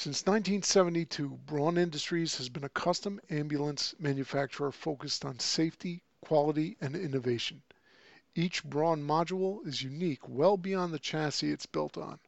Since 0.00 0.26
1972, 0.26 1.40
Braun 1.44 1.76
Industries 1.76 2.36
has 2.36 2.48
been 2.48 2.62
a 2.62 2.68
custom 2.68 3.20
ambulance 3.30 3.96
manufacturer 3.98 4.70
focused 4.70 5.24
on 5.24 5.40
safety, 5.40 6.04
quality, 6.20 6.76
and 6.80 6.94
innovation. 6.94 7.62
Each 8.32 8.62
Braun 8.62 9.02
module 9.02 9.66
is 9.66 9.82
unique 9.82 10.28
well 10.28 10.56
beyond 10.56 10.94
the 10.94 11.00
chassis 11.00 11.50
it's 11.50 11.66
built 11.66 11.98
on. 11.98 12.20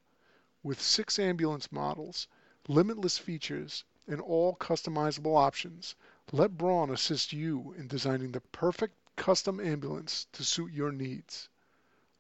With 0.64 0.82
six 0.82 1.16
ambulance 1.16 1.70
models, 1.70 2.26
limitless 2.66 3.18
features, 3.18 3.84
and 4.08 4.20
all 4.20 4.56
customizable 4.56 5.36
options, 5.36 5.94
let 6.32 6.58
Braun 6.58 6.90
assist 6.90 7.32
you 7.32 7.72
in 7.78 7.86
designing 7.86 8.32
the 8.32 8.40
perfect 8.40 8.96
custom 9.14 9.60
ambulance 9.60 10.26
to 10.32 10.42
suit 10.42 10.72
your 10.72 10.90
needs. 10.90 11.48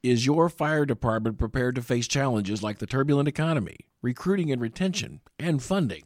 Is 0.02 0.27
your 0.27 0.48
fire 0.48 0.84
department 0.84 1.38
prepared 1.38 1.77
to 1.77 1.82
face 1.82 2.08
challenges 2.08 2.60
like 2.60 2.78
the 2.78 2.86
turbulent 2.86 3.28
economy, 3.28 3.77
recruiting 4.02 4.50
and 4.50 4.60
retention, 4.60 5.20
and 5.38 5.62
funding? 5.62 6.02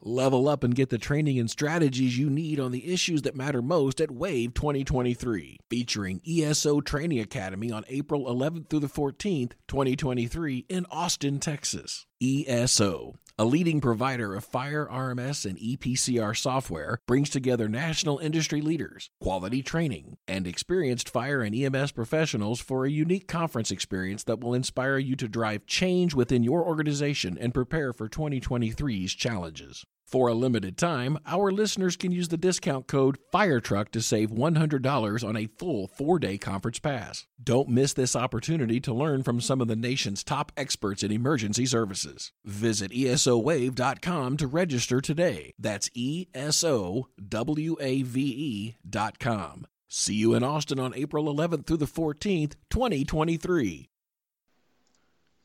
Level 0.00 0.48
up 0.48 0.64
and 0.64 0.74
get 0.74 0.88
the 0.88 0.96
training 0.96 1.38
and 1.38 1.50
strategies 1.50 2.18
you 2.18 2.30
need 2.30 2.58
on 2.58 2.72
the 2.72 2.90
issues 2.90 3.22
that 3.22 3.36
matter 3.36 3.60
most 3.60 4.00
at 4.00 4.10
WAVE 4.10 4.54
2023, 4.54 5.58
featuring 5.68 6.22
ESO 6.26 6.80
Training 6.80 7.20
Academy 7.20 7.70
on 7.70 7.84
April 7.88 8.24
11th 8.24 8.70
through 8.70 8.80
the 8.80 8.86
14th, 8.86 9.52
2023, 9.68 10.64
in 10.70 10.86
Austin, 10.90 11.38
Texas. 11.38 12.06
ESO 12.22 13.14
a 13.36 13.44
leading 13.44 13.80
provider 13.80 14.34
of 14.34 14.44
fire 14.44 14.86
RMS 14.86 15.44
and 15.44 15.58
EPCR 15.58 16.36
software, 16.36 17.00
brings 17.08 17.28
together 17.28 17.68
national 17.68 18.18
industry 18.18 18.60
leaders, 18.60 19.10
quality 19.20 19.60
training, 19.60 20.16
and 20.28 20.46
experienced 20.46 21.08
fire 21.08 21.42
and 21.42 21.54
EMS 21.54 21.90
professionals 21.90 22.60
for 22.60 22.84
a 22.84 22.90
unique 22.90 23.26
conference 23.26 23.72
experience 23.72 24.22
that 24.24 24.40
will 24.40 24.54
inspire 24.54 24.98
you 24.98 25.16
to 25.16 25.26
drive 25.26 25.66
change 25.66 26.14
within 26.14 26.44
your 26.44 26.64
organization 26.64 27.36
and 27.40 27.52
prepare 27.52 27.92
for 27.92 28.08
2023's 28.08 29.14
challenges. 29.14 29.84
For 30.06 30.28
a 30.28 30.34
limited 30.34 30.76
time, 30.76 31.18
our 31.26 31.50
listeners 31.50 31.96
can 31.96 32.12
use 32.12 32.28
the 32.28 32.36
discount 32.36 32.86
code 32.86 33.18
FIRETRUCK 33.32 33.90
to 33.90 34.02
save 34.02 34.30
$100 34.30 35.28
on 35.28 35.36
a 35.36 35.46
full 35.46 35.88
four 35.88 36.18
day 36.18 36.38
conference 36.38 36.78
pass. 36.78 37.26
Don't 37.42 37.68
miss 37.68 37.92
this 37.94 38.14
opportunity 38.14 38.80
to 38.80 38.94
learn 38.94 39.22
from 39.22 39.40
some 39.40 39.60
of 39.60 39.68
the 39.68 39.76
nation's 39.76 40.22
top 40.22 40.52
experts 40.56 41.02
in 41.02 41.10
emergency 41.10 41.66
services. 41.66 42.32
Visit 42.44 42.92
ESOWAVE.com 42.92 44.36
to 44.36 44.46
register 44.46 45.00
today. 45.00 45.52
That's 45.58 45.90
E 45.94 46.26
S 46.34 46.62
O 46.62 47.08
W 47.28 47.76
A 47.80 48.02
V 48.02 48.74
E.com. 48.84 49.66
See 49.88 50.14
you 50.14 50.34
in 50.34 50.42
Austin 50.42 50.80
on 50.80 50.94
April 50.94 51.32
11th 51.32 51.66
through 51.66 51.76
the 51.78 51.86
14th, 51.86 52.54
2023. 52.70 53.88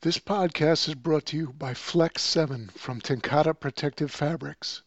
This 0.02 0.18
podcast 0.18 0.88
is 0.88 0.94
brought 0.94 1.26
to 1.26 1.36
you 1.36 1.52
by 1.52 1.74
Flex 1.74 2.22
7 2.22 2.68
from 2.68 3.02
TenCate 3.02 3.60
Protective 3.60 4.10
Fabrics. 4.10 4.80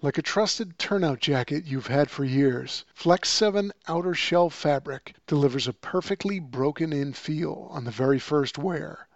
Like 0.00 0.18
a 0.18 0.22
trusted 0.22 0.80
turnout 0.80 1.20
jacket 1.20 1.64
you've 1.64 1.86
had 1.86 2.10
for 2.10 2.24
years, 2.24 2.84
Flex 2.92 3.28
7 3.28 3.70
outer 3.86 4.14
shell 4.14 4.50
fabric 4.50 5.14
delivers 5.28 5.68
a 5.68 5.72
perfectly 5.72 6.40
broken 6.40 6.92
in 6.92 7.12
feel 7.12 7.68
on 7.70 7.84
the 7.84 7.92
very 7.92 8.18
first 8.18 8.58
wear. 8.58 9.06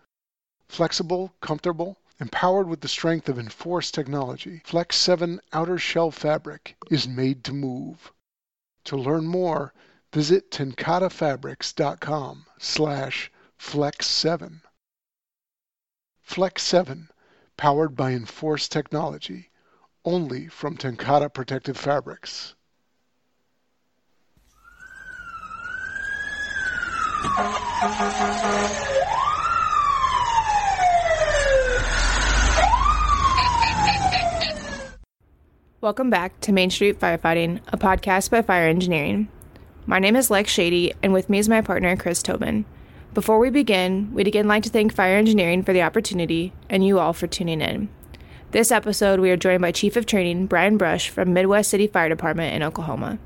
Flexible, 0.69 1.35
comfortable, 1.41 1.99
and 2.21 2.31
powered 2.31 2.69
with 2.69 2.81
the 2.81 2.87
strength 2.87 3.29
of 3.29 3.37
enforced 3.37 3.95
technology, 3.95 4.63
Flex 4.65 4.95
7 4.95 5.41
outer 5.53 5.77
shell 5.77 6.13
fabric 6.13 6.77
is 6.89 7.09
made 7.09 7.43
to 7.43 7.53
move. 7.53 8.13
To 8.85 8.97
learn 8.97 9.27
more, 9.27 9.75
visit 10.13 10.53
tencatefabrics.com 10.53 12.47
slash 12.61 13.33
flex 13.59 14.07
7. 14.07 14.63
Flex 16.27 16.65
7, 16.65 17.09
powered 17.56 17.95
by 17.95 18.11
Enforced 18.11 18.73
technology, 18.73 19.49
only 20.05 20.49
from 20.49 20.77
TenCate 20.77 21.33
Protective 21.33 21.77
Fabrics. 21.77 22.56
Welcome 35.81 36.11
back 36.11 36.39
to 36.41 36.53
Main 36.53 36.71
Street 36.71 36.99
Firefighting, 36.99 37.61
a 37.69 37.79
podcast 37.79 38.31
by 38.31 38.43
Fire 38.43 38.67
Engineering. 38.67 39.29
My 39.87 40.00
name 40.00 40.17
is 40.17 40.29
Lex 40.29 40.50
Shady, 40.50 40.93
and 41.05 41.12
with 41.12 41.31
me 41.31 41.39
is 41.39 41.49
my 41.49 41.61
partner, 41.61 41.97
Chris 41.97 42.21
Tobin. 42.21 42.65
Before 43.16 43.38
we 43.38 43.49
begin, 43.49 44.12
we'd 44.12 44.28
again 44.28 44.47
like 44.47 44.62
to 44.65 44.69
thank 44.69 44.93
Fire 44.93 45.16
Engineering 45.16 45.62
for 45.62 45.72
the 45.72 45.81
opportunity 45.81 46.53
and 46.69 46.87
you 46.87 46.99
all 46.99 47.15
for 47.15 47.27
tuning 47.27 47.62
in. 47.62 47.88
This 48.50 48.71
episode, 48.71 49.21
we 49.21 49.31
are 49.31 49.38
joined 49.38 49.62
by 49.62 49.72
Chief 49.72 49.97
of 49.97 50.04
Training 50.04 50.49
Brian 50.49 50.77
Brush 50.77 51.09
from 51.09 51.32
Midwest 51.32 51.71
City 51.71 51.87
Fire 51.87 52.10
Department 52.10 52.55
in 52.55 52.62
Oklahoma. 52.62 53.19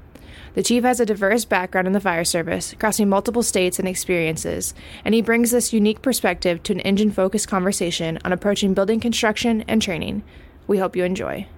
The 0.54 0.62
chief 0.62 0.84
has 0.84 1.00
a 1.00 1.06
diverse 1.06 1.44
background 1.44 1.88
in 1.88 1.92
the 1.92 1.98
fire 1.98 2.24
service, 2.24 2.72
crossing 2.78 3.08
multiple 3.08 3.42
states 3.42 3.80
and 3.80 3.88
experiences, 3.88 4.74
and 5.04 5.12
he 5.12 5.22
brings 5.22 5.50
this 5.50 5.72
unique 5.72 6.02
perspective 6.02 6.62
to 6.62 6.72
an 6.72 6.80
engine 6.82 7.10
focused 7.10 7.48
conversation 7.48 8.16
on 8.24 8.32
approaching 8.32 8.74
building 8.74 9.00
construction 9.00 9.64
and 9.66 9.82
training. 9.82 10.22
We 10.68 10.78
hope 10.78 10.94
you 10.94 11.02
enjoy 11.02 11.48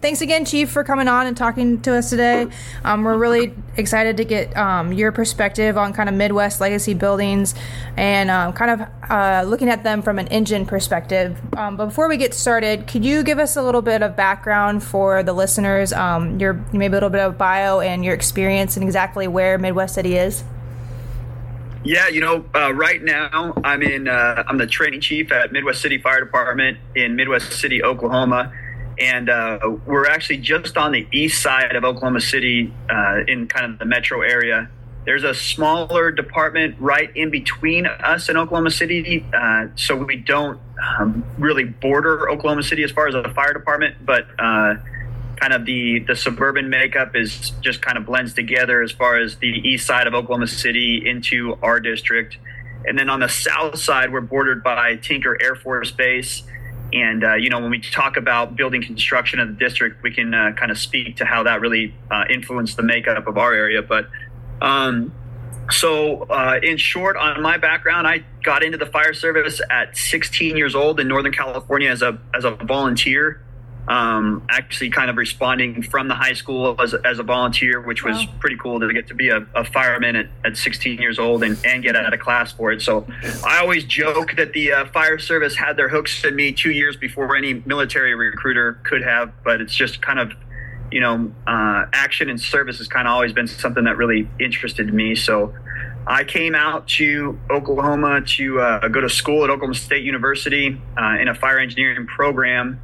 thanks 0.00 0.20
again, 0.20 0.44
Chief, 0.44 0.70
for 0.70 0.84
coming 0.84 1.08
on 1.08 1.26
and 1.26 1.36
talking 1.36 1.80
to 1.82 1.94
us 1.94 2.10
today. 2.10 2.46
Um, 2.84 3.02
we're 3.04 3.18
really 3.18 3.54
excited 3.76 4.16
to 4.18 4.24
get 4.24 4.56
um, 4.56 4.92
your 4.92 5.12
perspective 5.12 5.76
on 5.76 5.92
kind 5.92 6.08
of 6.08 6.14
Midwest 6.14 6.60
legacy 6.60 6.94
buildings 6.94 7.54
and 7.96 8.30
um, 8.30 8.52
kind 8.52 8.80
of 8.80 8.88
uh, 9.10 9.44
looking 9.46 9.68
at 9.68 9.82
them 9.82 10.02
from 10.02 10.18
an 10.18 10.28
engine 10.28 10.66
perspective. 10.66 11.38
Um, 11.56 11.76
but 11.76 11.86
before 11.86 12.08
we 12.08 12.16
get 12.16 12.34
started, 12.34 12.86
could 12.86 13.04
you 13.04 13.22
give 13.22 13.38
us 13.38 13.56
a 13.56 13.62
little 13.62 13.82
bit 13.82 14.02
of 14.02 14.16
background 14.16 14.82
for 14.82 15.22
the 15.22 15.32
listeners, 15.32 15.92
um, 15.92 16.38
your 16.38 16.54
maybe 16.72 16.92
a 16.92 16.96
little 16.96 17.10
bit 17.10 17.20
of 17.20 17.36
bio 17.36 17.80
and 17.80 18.04
your 18.04 18.14
experience 18.14 18.76
and 18.76 18.84
exactly 18.84 19.26
where 19.26 19.58
Midwest 19.58 19.94
City 19.94 20.16
is? 20.16 20.44
Yeah, 21.84 22.08
you 22.08 22.20
know, 22.20 22.44
uh, 22.54 22.74
right 22.74 23.02
now 23.02 23.54
I'm 23.64 23.82
in. 23.82 24.08
Uh, 24.08 24.42
I'm 24.46 24.58
the 24.58 24.66
training 24.66 25.00
chief 25.00 25.30
at 25.30 25.52
Midwest 25.52 25.80
City 25.80 25.96
Fire 25.96 26.20
Department 26.20 26.76
in 26.96 27.14
Midwest 27.14 27.52
City, 27.52 27.82
Oklahoma 27.82 28.52
and 28.98 29.30
uh, 29.30 29.58
we're 29.86 30.06
actually 30.06 30.38
just 30.38 30.76
on 30.76 30.92
the 30.92 31.06
east 31.12 31.42
side 31.42 31.76
of 31.76 31.84
Oklahoma 31.84 32.20
City, 32.20 32.72
uh, 32.90 33.20
in 33.26 33.46
kind 33.46 33.72
of 33.72 33.78
the 33.78 33.84
metro 33.84 34.22
area. 34.22 34.68
There's 35.04 35.24
a 35.24 35.32
smaller 35.32 36.10
department 36.10 36.76
right 36.78 37.14
in 37.16 37.30
between 37.30 37.86
us 37.86 38.28
and 38.28 38.36
Oklahoma 38.36 38.70
City, 38.70 39.24
uh, 39.32 39.68
so 39.74 39.96
we 39.96 40.16
don't 40.16 40.60
um, 40.98 41.24
really 41.38 41.64
border 41.64 42.28
Oklahoma 42.30 42.62
City 42.62 42.82
as 42.82 42.90
far 42.90 43.08
as 43.08 43.14
the 43.14 43.32
fire 43.34 43.52
department, 43.52 44.04
but 44.04 44.26
uh, 44.38 44.74
kind 45.36 45.52
of 45.52 45.64
the 45.64 46.00
the 46.00 46.16
suburban 46.16 46.68
makeup 46.68 47.14
is 47.14 47.50
just 47.62 47.80
kind 47.80 47.96
of 47.96 48.04
blends 48.04 48.34
together 48.34 48.82
as 48.82 48.92
far 48.92 49.18
as 49.18 49.36
the 49.36 49.46
east 49.46 49.86
side 49.86 50.06
of 50.06 50.14
Oklahoma 50.14 50.46
City 50.46 51.08
into 51.08 51.56
our 51.62 51.80
district, 51.80 52.36
and 52.84 52.98
then 52.98 53.08
on 53.08 53.20
the 53.20 53.28
south 53.28 53.78
side 53.78 54.12
we're 54.12 54.20
bordered 54.20 54.62
by 54.62 54.96
Tinker 54.96 55.38
Air 55.40 55.54
Force 55.54 55.90
Base 55.90 56.42
and 56.92 57.24
uh, 57.24 57.34
you 57.34 57.50
know, 57.50 57.60
when 57.60 57.70
we 57.70 57.80
talk 57.80 58.16
about 58.16 58.56
building 58.56 58.82
construction 58.82 59.40
of 59.40 59.48
the 59.48 59.54
district, 59.54 60.02
we 60.02 60.12
can 60.12 60.32
uh, 60.32 60.52
kind 60.52 60.70
of 60.70 60.78
speak 60.78 61.16
to 61.16 61.24
how 61.24 61.42
that 61.42 61.60
really 61.60 61.94
uh, 62.10 62.24
influenced 62.30 62.76
the 62.76 62.82
makeup 62.82 63.26
of 63.26 63.36
our 63.36 63.52
area. 63.52 63.82
But 63.82 64.08
um, 64.60 65.12
so, 65.70 66.22
uh, 66.22 66.58
in 66.62 66.78
short, 66.78 67.16
on 67.16 67.42
my 67.42 67.58
background, 67.58 68.06
I 68.06 68.24
got 68.42 68.62
into 68.62 68.78
the 68.78 68.86
fire 68.86 69.12
service 69.12 69.60
at 69.70 69.96
16 69.96 70.56
years 70.56 70.74
old 70.74 70.98
in 70.98 71.08
Northern 71.08 71.32
California 71.32 71.90
as 71.90 72.02
a 72.02 72.18
as 72.34 72.44
a 72.44 72.52
volunteer 72.52 73.42
um, 73.88 74.46
actually 74.50 74.90
kind 74.90 75.08
of 75.08 75.16
responding 75.16 75.82
from 75.82 76.08
the 76.08 76.14
high 76.14 76.34
school 76.34 76.76
as, 76.78 76.92
as 76.92 77.18
a 77.18 77.22
volunteer, 77.22 77.80
which 77.80 78.04
was 78.04 78.16
wow. 78.18 78.32
pretty 78.38 78.56
cool 78.56 78.78
to 78.80 78.92
get 78.92 79.08
to 79.08 79.14
be 79.14 79.30
a, 79.30 79.46
a 79.54 79.64
fireman 79.64 80.14
at, 80.14 80.26
at 80.44 80.56
16 80.58 80.98
years 80.98 81.18
old 81.18 81.42
and, 81.42 81.58
and 81.64 81.82
get 81.82 81.96
out 81.96 82.12
of 82.12 82.20
class 82.20 82.52
for 82.52 82.70
it. 82.70 82.82
So 82.82 83.06
I 83.44 83.60
always 83.60 83.84
joke 83.84 84.36
that 84.36 84.52
the 84.52 84.72
uh, 84.72 84.84
fire 84.86 85.18
service 85.18 85.56
had 85.56 85.78
their 85.78 85.88
hooks 85.88 86.22
in 86.22 86.36
me 86.36 86.52
two 86.52 86.70
years 86.70 86.96
before 86.96 87.34
any 87.34 87.54
military 87.64 88.14
recruiter 88.14 88.78
could 88.84 89.02
have, 89.02 89.32
but 89.42 89.62
it's 89.62 89.74
just 89.74 90.02
kind 90.02 90.18
of, 90.18 90.32
you 90.92 91.00
know, 91.00 91.32
uh, 91.46 91.86
action 91.94 92.28
and 92.28 92.38
service 92.38 92.76
has 92.78 92.88
kind 92.88 93.08
of 93.08 93.12
always 93.12 93.32
been 93.32 93.46
something 93.46 93.84
that 93.84 93.96
really 93.96 94.28
interested 94.38 94.92
me. 94.92 95.14
So 95.14 95.54
I 96.06 96.24
came 96.24 96.54
out 96.54 96.88
to 96.88 97.38
Oklahoma 97.50 98.20
to 98.20 98.60
uh, 98.60 98.88
go 98.88 99.00
to 99.00 99.08
school 99.08 99.44
at 99.44 99.50
Oklahoma 99.50 99.74
State 99.74 100.04
University 100.04 100.78
uh, 101.00 101.16
in 101.18 101.28
a 101.28 101.34
fire 101.34 101.58
engineering 101.58 102.06
program 102.06 102.80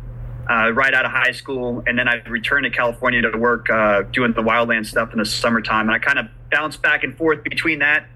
uh, 0.51 0.71
right 0.73 0.93
out 0.93 1.05
of 1.05 1.11
high 1.11 1.33
school, 1.33 1.83
and 1.87 1.99
then 1.99 2.09
I 2.09 2.17
returned 2.29 2.65
to 2.65 2.71
California 2.71 3.23
to 3.23 3.39
work 3.39 3.71
uh, 3.71 4.03
doing 4.03 4.33
the 4.33 4.43
wildland 4.43 4.87
stuff 4.87 5.13
in 5.13 5.19
the 5.19 5.25
summertime. 5.25 5.89
And 5.89 5.93
I 5.93 5.99
kind 5.99 6.19
of 6.19 6.27
bounced 6.51 6.83
back 6.83 7.05
and 7.05 7.17
forth 7.17 7.43
between 7.43 7.79
that 7.81 8.07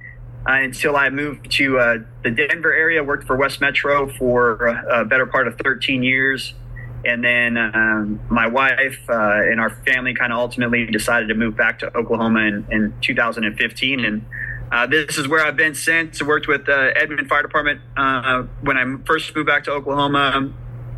uh, 0.46 0.52
until 0.52 0.96
I 0.96 1.10
moved 1.10 1.50
to 1.52 1.78
uh, 1.78 1.98
the 2.22 2.30
Denver 2.30 2.72
area. 2.72 3.02
Worked 3.02 3.26
for 3.26 3.36
West 3.36 3.60
Metro 3.60 4.08
for 4.19 4.66
a 4.66 5.04
better 5.04 5.26
part 5.26 5.48
of 5.48 5.58
13 5.58 6.02
years, 6.02 6.54
and 7.04 7.25
then 7.25 7.56
um, 7.56 8.20
my 8.28 8.46
wife 8.46 8.98
uh, 9.08 9.40
and 9.42 9.60
our 9.60 9.70
family 9.70 10.14
kind 10.14 10.32
of 10.32 10.38
ultimately 10.38 10.86
decided 10.86 11.28
to 11.28 11.34
move 11.34 11.56
back 11.56 11.78
to 11.80 11.96
Oklahoma 11.96 12.40
in, 12.40 12.66
in 12.70 12.94
2015. 13.00 14.04
And 14.04 14.25
uh, 14.70 14.86
this 14.86 15.16
is 15.16 15.28
where 15.28 15.44
I've 15.44 15.56
been 15.56 15.75
since. 15.75 16.22
Worked 16.22 16.48
with 16.48 16.69
uh, 16.69 16.90
Edmond 16.94 17.28
Fire 17.28 17.42
Department 17.42 17.80
uh, 17.96 18.42
when 18.60 18.76
I 18.76 18.84
first 19.06 19.34
moved 19.34 19.46
back 19.46 19.64
to 19.64 19.72
Oklahoma. 19.72 20.52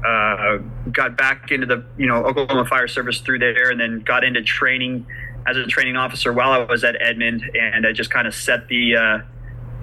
Uh, 0.04 0.58
got 0.92 1.16
back 1.16 1.50
into 1.50 1.66
the 1.66 1.84
you 1.98 2.06
know 2.06 2.24
Oklahoma 2.24 2.64
Fire 2.64 2.88
Service 2.88 3.20
through 3.20 3.38
there, 3.38 3.70
and 3.70 3.80
then 3.80 4.00
got 4.00 4.24
into 4.24 4.42
training 4.42 5.06
as 5.46 5.56
a 5.56 5.64
training 5.64 5.96
officer 5.96 6.32
while 6.32 6.52
I 6.52 6.58
was 6.58 6.84
at 6.84 7.00
Edmond, 7.00 7.42
and 7.54 7.86
I 7.86 7.92
just 7.92 8.10
kind 8.10 8.26
of 8.26 8.34
set 8.34 8.68
the 8.68 8.96
uh, 8.96 9.18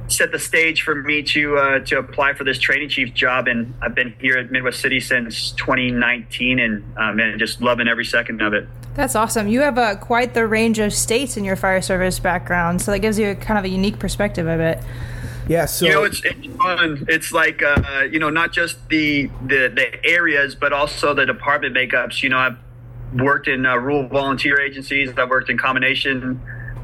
set 0.08 0.32
the 0.32 0.40
stage 0.40 0.82
for 0.82 0.96
me 0.96 1.22
to 1.24 1.58
uh, 1.58 1.80
to 1.80 2.00
apply 2.00 2.34
for 2.34 2.44
this 2.44 2.60
training 2.60 2.90
chief 2.90 3.14
job. 3.14 3.48
And 3.48 3.74
I've 3.82 3.96
been 3.96 4.16
here 4.20 4.38
at 4.38 4.52
Midwest 4.52 4.80
City 4.80 5.00
since 5.00 5.52
2019, 5.52 6.60
and 6.60 6.98
um, 6.98 7.20
and 7.20 7.38
just 7.40 7.62
loving 7.62 7.88
every 7.88 8.06
second 8.06 8.42
of 8.42 8.54
it. 8.54 8.68
That's 8.96 9.16
awesome. 9.16 9.48
You 9.48 9.62
have 9.62 9.78
uh, 9.78 9.96
quite 9.98 10.34
the 10.34 10.48
range 10.48 10.80
of 10.80 10.92
states 10.92 11.38
in 11.38 11.44
your 11.44 11.56
fire 11.56 11.82
service 11.82 12.20
background, 12.20 12.82
so 12.82 12.92
that 12.92 13.00
gives 13.00 13.20
you 13.20 13.30
a, 13.30 13.36
kind 13.36 13.60
of 13.60 13.66
a 13.66 13.70
unique 13.70 14.00
perspective 14.00 14.48
of 14.48 14.60
it. 14.60 14.84
Yeah, 15.48 15.66
so 15.66 15.86
you 15.86 15.92
know 15.92 16.04
it's, 16.04 16.22
it's 16.24 16.48
fun. 16.58 17.06
It's 17.08 17.32
like 17.32 17.64
uh, 17.64 18.08
you 18.12 18.20
know 18.20 18.30
not 18.30 18.52
just 18.52 18.90
the, 18.90 19.30
the 19.46 19.70
the 19.74 20.06
areas, 20.06 20.56
but 20.56 20.74
also 20.74 21.14
the 21.14 21.26
department 21.26 21.76
makeups. 21.76 22.22
You 22.22 22.30
know, 22.30 22.38
I've 22.38 22.58
worked 23.14 23.48
in 23.48 23.66
uh, 23.66 23.78
rural 23.78 24.08
volunteer 24.08 24.60
agencies. 24.60 25.10
I've 25.18 25.30
worked 25.30 25.50
in 25.50 25.58
combination 25.58 26.42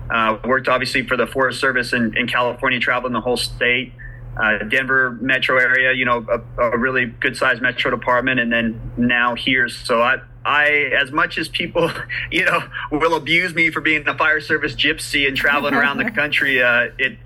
uh, 0.09 0.37
worked 0.45 0.67
obviously 0.67 1.05
for 1.05 1.17
the 1.17 1.27
Forest 1.27 1.59
Service 1.59 1.93
in, 1.93 2.15
in 2.17 2.27
California, 2.27 2.79
traveling 2.79 3.13
the 3.13 3.21
whole 3.21 3.37
state. 3.37 3.93
Uh, 4.35 4.57
Denver 4.59 5.11
metro 5.21 5.57
area, 5.57 5.93
you 5.93 6.05
know, 6.05 6.25
a, 6.57 6.61
a 6.61 6.77
really 6.77 7.05
good 7.05 7.37
sized 7.37 7.61
metro 7.61 7.91
department, 7.91 8.39
and 8.39 8.51
then 8.51 8.79
now 8.97 9.35
here. 9.35 9.69
So 9.69 10.01
I, 10.01 10.17
I, 10.43 10.91
as 10.99 11.11
much 11.11 11.37
as 11.37 11.47
people, 11.47 11.91
you 12.31 12.43
know, 12.45 12.63
will 12.91 13.15
abuse 13.15 13.53
me 13.53 13.69
for 13.69 13.79
being 13.79 14.07
a 14.07 14.17
fire 14.17 14.41
service 14.41 14.73
gypsy 14.73 15.27
and 15.27 15.37
traveling 15.37 15.75
around 15.75 15.97
the 15.97 16.09
country, 16.15 16.61
uh, 16.61 16.87
it, 16.97 17.17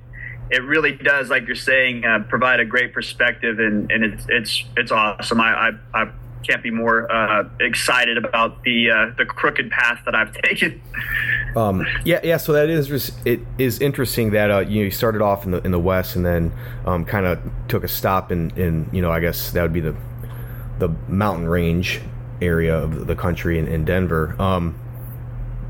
it 0.49 0.63
really 0.63 0.94
does, 0.95 1.29
like 1.29 1.47
you're 1.47 1.55
saying, 1.55 2.05
uh, 2.05 2.19
provide 2.27 2.59
a 2.59 2.65
great 2.65 2.94
perspective, 2.94 3.59
and, 3.59 3.91
and 3.91 4.03
it's, 4.03 4.25
it's, 4.29 4.63
it's 4.75 4.91
awesome. 4.91 5.41
I, 5.41 5.69
I, 5.94 6.01
I 6.03 6.11
can't 6.44 6.63
be 6.63 6.71
more 6.71 7.11
uh, 7.11 7.49
excited 7.59 8.17
about 8.17 8.63
the 8.63 8.89
uh, 8.89 9.11
the 9.17 9.25
crooked 9.25 9.69
path 9.69 9.99
that 10.05 10.15
I've 10.15 10.33
taken. 10.44 10.81
Um, 11.55 11.85
yeah, 12.05 12.19
yeah. 12.23 12.38
So 12.38 12.53
that 12.53 12.69
is 12.69 13.11
it 13.25 13.41
is 13.57 13.81
interesting 13.81 14.31
that 14.31 14.49
uh, 14.49 14.59
you, 14.59 14.85
you 14.85 14.91
started 14.91 15.21
off 15.21 15.45
in 15.45 15.51
the 15.51 15.61
in 15.63 15.71
the 15.71 15.79
west 15.79 16.15
and 16.15 16.25
then 16.25 16.53
um, 16.85 17.03
kind 17.05 17.25
of 17.25 17.39
took 17.67 17.83
a 17.83 17.88
stop 17.88 18.31
in 18.31 18.51
in 18.51 18.89
you 18.94 19.01
know 19.01 19.11
I 19.11 19.19
guess 19.19 19.51
that 19.51 19.61
would 19.61 19.73
be 19.73 19.81
the 19.81 19.95
the 20.79 20.89
mountain 21.07 21.47
range 21.47 22.01
area 22.41 22.77
of 22.77 23.07
the 23.07 23.15
country 23.15 23.57
in, 23.59 23.67
in 23.67 23.83
Denver. 23.83 24.39
Um, 24.39 24.79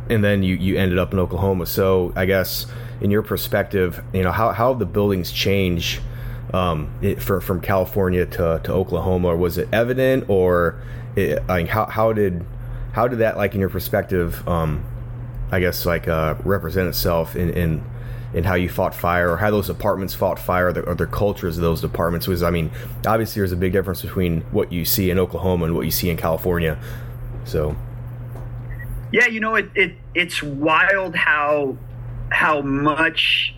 and 0.09 0.23
then 0.23 0.43
you, 0.43 0.55
you 0.55 0.77
ended 0.77 0.99
up 0.99 1.13
in 1.13 1.19
Oklahoma. 1.19 1.65
So 1.65 2.13
I 2.15 2.25
guess 2.25 2.65
in 3.01 3.11
your 3.11 3.21
perspective, 3.21 4.03
you 4.13 4.23
know 4.23 4.31
how 4.31 4.51
how 4.51 4.73
the 4.73 4.85
buildings 4.85 5.31
change 5.31 6.01
um, 6.53 6.89
it, 7.01 7.21
for, 7.21 7.41
from 7.41 7.61
California 7.61 8.25
to, 8.25 8.61
to 8.63 8.71
Oklahoma? 8.71 9.35
Was 9.35 9.57
it 9.57 9.67
evident, 9.71 10.29
or 10.29 10.81
it, 11.15 11.45
like 11.47 11.67
how 11.67 11.85
how 11.85 12.13
did 12.13 12.45
how 12.93 13.07
did 13.07 13.19
that 13.19 13.37
like 13.37 13.53
in 13.53 13.59
your 13.59 13.69
perspective? 13.69 14.47
Um, 14.47 14.83
I 15.51 15.59
guess 15.59 15.85
like 15.85 16.07
uh, 16.07 16.35
represent 16.43 16.87
itself 16.89 17.35
in, 17.35 17.49
in 17.51 17.83
in 18.33 18.43
how 18.43 18.55
you 18.55 18.67
fought 18.67 18.93
fire 18.93 19.31
or 19.31 19.37
how 19.37 19.49
those 19.49 19.67
departments 19.67 20.13
fought 20.13 20.37
fire 20.37 20.67
or 20.67 20.73
the, 20.73 20.81
or 20.81 20.95
the 20.95 21.07
cultures 21.07 21.57
of 21.57 21.61
those 21.61 21.79
departments 21.79 22.27
was 22.27 22.43
I 22.43 22.49
mean 22.49 22.71
obviously 23.05 23.39
there's 23.39 23.53
a 23.53 23.57
big 23.57 23.71
difference 23.71 24.01
between 24.01 24.41
what 24.51 24.71
you 24.71 24.83
see 24.83 25.09
in 25.09 25.17
Oklahoma 25.17 25.65
and 25.65 25.75
what 25.75 25.85
you 25.85 25.91
see 25.91 26.09
in 26.09 26.17
California 26.17 26.77
so 27.45 27.75
yeah 29.13 29.27
you 29.27 29.39
know 29.39 29.55
it, 29.55 29.69
it 29.75 29.95
it's 30.13 30.43
wild 30.43 31.15
how 31.15 31.77
how 32.29 32.61
much 32.61 33.53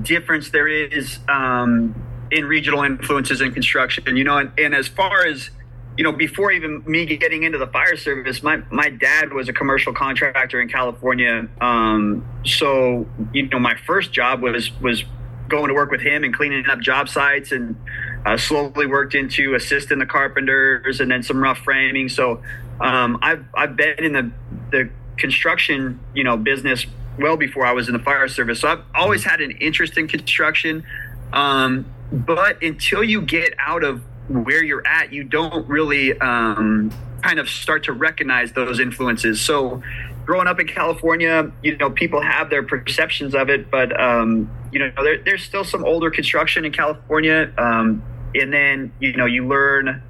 difference 0.00 0.50
there 0.50 0.68
is 0.68 1.18
um, 1.28 1.94
in 2.30 2.46
regional 2.46 2.82
influences 2.82 3.40
in 3.40 3.52
construction. 3.52 4.16
You 4.16 4.24
know, 4.24 4.38
and, 4.38 4.52
and 4.58 4.74
as 4.74 4.88
far 4.88 5.26
as 5.26 5.50
you 5.96 6.04
know, 6.04 6.12
before 6.12 6.50
even 6.50 6.82
me 6.86 7.04
getting 7.16 7.42
into 7.42 7.58
the 7.58 7.66
fire 7.66 7.96
service, 7.96 8.42
my, 8.42 8.62
my 8.70 8.88
dad 8.88 9.32
was 9.32 9.48
a 9.48 9.52
commercial 9.52 9.92
contractor 9.92 10.60
in 10.60 10.68
California. 10.68 11.46
Um, 11.60 12.26
so, 12.44 13.06
you 13.32 13.48
know, 13.48 13.58
my 13.58 13.76
first 13.86 14.12
job 14.12 14.40
was, 14.40 14.70
was 14.80 15.04
going 15.48 15.68
to 15.68 15.74
work 15.74 15.90
with 15.90 16.00
him 16.00 16.24
and 16.24 16.34
cleaning 16.34 16.64
up 16.68 16.80
job 16.80 17.08
sites 17.08 17.52
and 17.52 17.76
uh, 18.24 18.38
slowly 18.38 18.86
worked 18.86 19.14
into 19.14 19.54
assisting 19.54 19.98
the 19.98 20.06
carpenters 20.06 21.00
and 21.00 21.10
then 21.10 21.22
some 21.22 21.42
rough 21.42 21.58
framing. 21.58 22.08
So, 22.08 22.42
um, 22.80 23.18
I've, 23.20 23.44
I've 23.54 23.76
been 23.76 24.02
in 24.02 24.12
the, 24.12 24.30
the 24.70 24.90
construction, 25.18 26.00
you 26.14 26.24
know, 26.24 26.38
business 26.38 26.86
well 27.18 27.36
before 27.36 27.66
I 27.66 27.72
was 27.72 27.88
in 27.88 27.94
the 27.94 28.02
fire 28.02 28.28
service. 28.28 28.60
So 28.60 28.68
I've 28.68 28.82
always 28.94 29.24
had 29.24 29.40
an 29.40 29.52
interest 29.52 29.98
in 29.98 30.08
construction. 30.08 30.84
Um, 31.32 31.86
but 32.12 32.62
until 32.62 33.02
you 33.02 33.22
get 33.22 33.54
out 33.58 33.84
of 33.84 34.02
where 34.28 34.62
you're 34.62 34.86
at, 34.86 35.12
you 35.12 35.24
don't 35.24 35.66
really 35.68 36.18
um, 36.20 36.92
kind 37.22 37.38
of 37.38 37.48
start 37.48 37.84
to 37.84 37.92
recognize 37.92 38.52
those 38.52 38.80
influences. 38.80 39.40
So, 39.40 39.82
growing 40.24 40.46
up 40.46 40.60
in 40.60 40.68
California, 40.68 41.50
you 41.62 41.76
know, 41.76 41.90
people 41.90 42.20
have 42.20 42.50
their 42.50 42.62
perceptions 42.62 43.34
of 43.34 43.50
it, 43.50 43.70
but 43.70 43.98
um, 43.98 44.50
you 44.72 44.78
know, 44.78 44.90
there, 45.02 45.18
there's 45.18 45.42
still 45.42 45.64
some 45.64 45.84
older 45.84 46.10
construction 46.10 46.64
in 46.64 46.72
California. 46.72 47.52
Um, 47.58 48.02
and 48.34 48.52
then, 48.52 48.92
you 49.00 49.16
know, 49.16 49.26
you 49.26 49.46
learn 49.46 50.02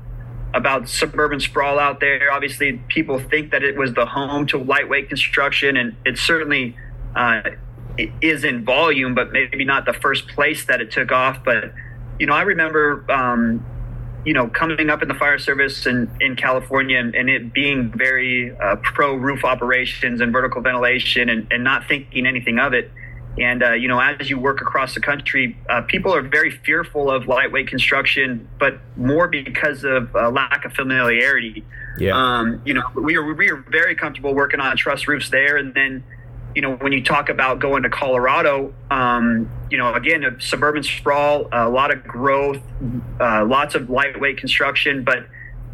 about 0.55 0.89
suburban 0.89 1.41
sprawl 1.41 1.79
out 1.79 2.01
there. 2.01 2.31
Obviously, 2.31 2.75
people 2.89 3.19
think 3.19 3.51
that 3.53 3.63
it 3.63 3.77
was 3.77 3.95
the 3.95 4.07
home 4.07 4.47
to 4.49 4.59
lightweight 4.59 5.09
construction, 5.09 5.77
and 5.77 5.97
it 6.05 6.19
certainly 6.19 6.77
uh, 7.15 7.43
is 8.21 8.45
in 8.45 8.65
volume, 8.65 9.15
but 9.15 9.33
maybe 9.33 9.65
not 9.65 9.85
the 9.85 9.93
first 9.93 10.29
place 10.29 10.65
that 10.67 10.81
it 10.81 10.91
took 10.91 11.13
off. 11.13 11.45
But 11.45 11.73
you 12.19 12.27
know, 12.27 12.35
I 12.35 12.43
remember, 12.43 13.05
um, 13.11 13.65
you 14.25 14.33
know, 14.33 14.49
coming 14.49 14.91
up 14.91 15.03
in 15.03 15.09
the 15.09 15.15
fire 15.15 15.39
service 15.39 15.87
in, 15.87 16.11
in 16.21 16.37
California 16.37 16.99
and, 16.99 17.15
and 17.15 17.29
it 17.29 17.53
being 17.53 17.93
very 17.97 18.57
uh, 18.57 18.77
pro 18.77 19.15
roof 19.15 19.45
operations 19.45 20.21
and 20.21 20.33
vertical 20.33 20.61
ventilation 20.63 21.29
and, 21.29 21.49
and 21.51 21.65
not 21.65 21.89
thinking 21.89 22.27
anything 22.27 22.59
of 22.59 22.73
it. 22.73 22.91
And, 23.39 23.63
uh, 23.63 23.73
you 23.73 23.89
know, 23.89 23.99
as 23.99 24.29
you 24.29 24.39
work 24.39 24.61
across 24.61 24.95
the 24.95 25.01
country, 25.01 25.57
uh, 25.69 25.81
people 25.83 26.15
are 26.15 26.21
very 26.21 26.51
fearful 26.51 27.11
of 27.11 27.27
lightweight 27.27 27.67
construction, 27.67 28.47
but 28.59 28.79
more 28.97 29.27
because 29.27 29.85
of 29.85 30.15
uh, 30.15 30.31
lack 30.31 30.67
of 30.67 30.75
familiarity. 30.75 31.65
Yeah. 31.99 32.13
Um, 32.15 32.61
you 32.65 32.75
know, 32.75 32.83
we 32.95 33.17
were, 33.19 33.33
we 33.35 33.51
were 33.51 33.65
very 33.71 33.95
comfortable 33.95 34.35
working 34.35 34.61
on 34.61 34.77
truss 34.77 35.09
roofs 35.09 35.31
there. 35.31 35.57
And 35.57 35.73
then, 35.75 36.05
you 36.55 36.63
know, 36.63 36.77
when 36.77 36.93
you 36.93 37.03
talk 37.03 37.29
about 37.29 37.59
going 37.59 37.83
to 37.83 37.91
Colorado, 37.91 38.75
um, 38.91 39.51
you 39.71 39.79
know, 39.79 39.95
again, 39.95 40.25
a 40.25 40.41
suburban 40.41 40.83
sprawl, 40.83 41.49
a 41.53 41.69
lot 41.69 41.91
of 41.91 42.05
growth, 42.05 42.61
uh, 43.21 43.45
lots 43.45 43.75
of 43.75 43.89
lightweight 43.89 44.39
construction, 44.39 45.05
but 45.05 45.27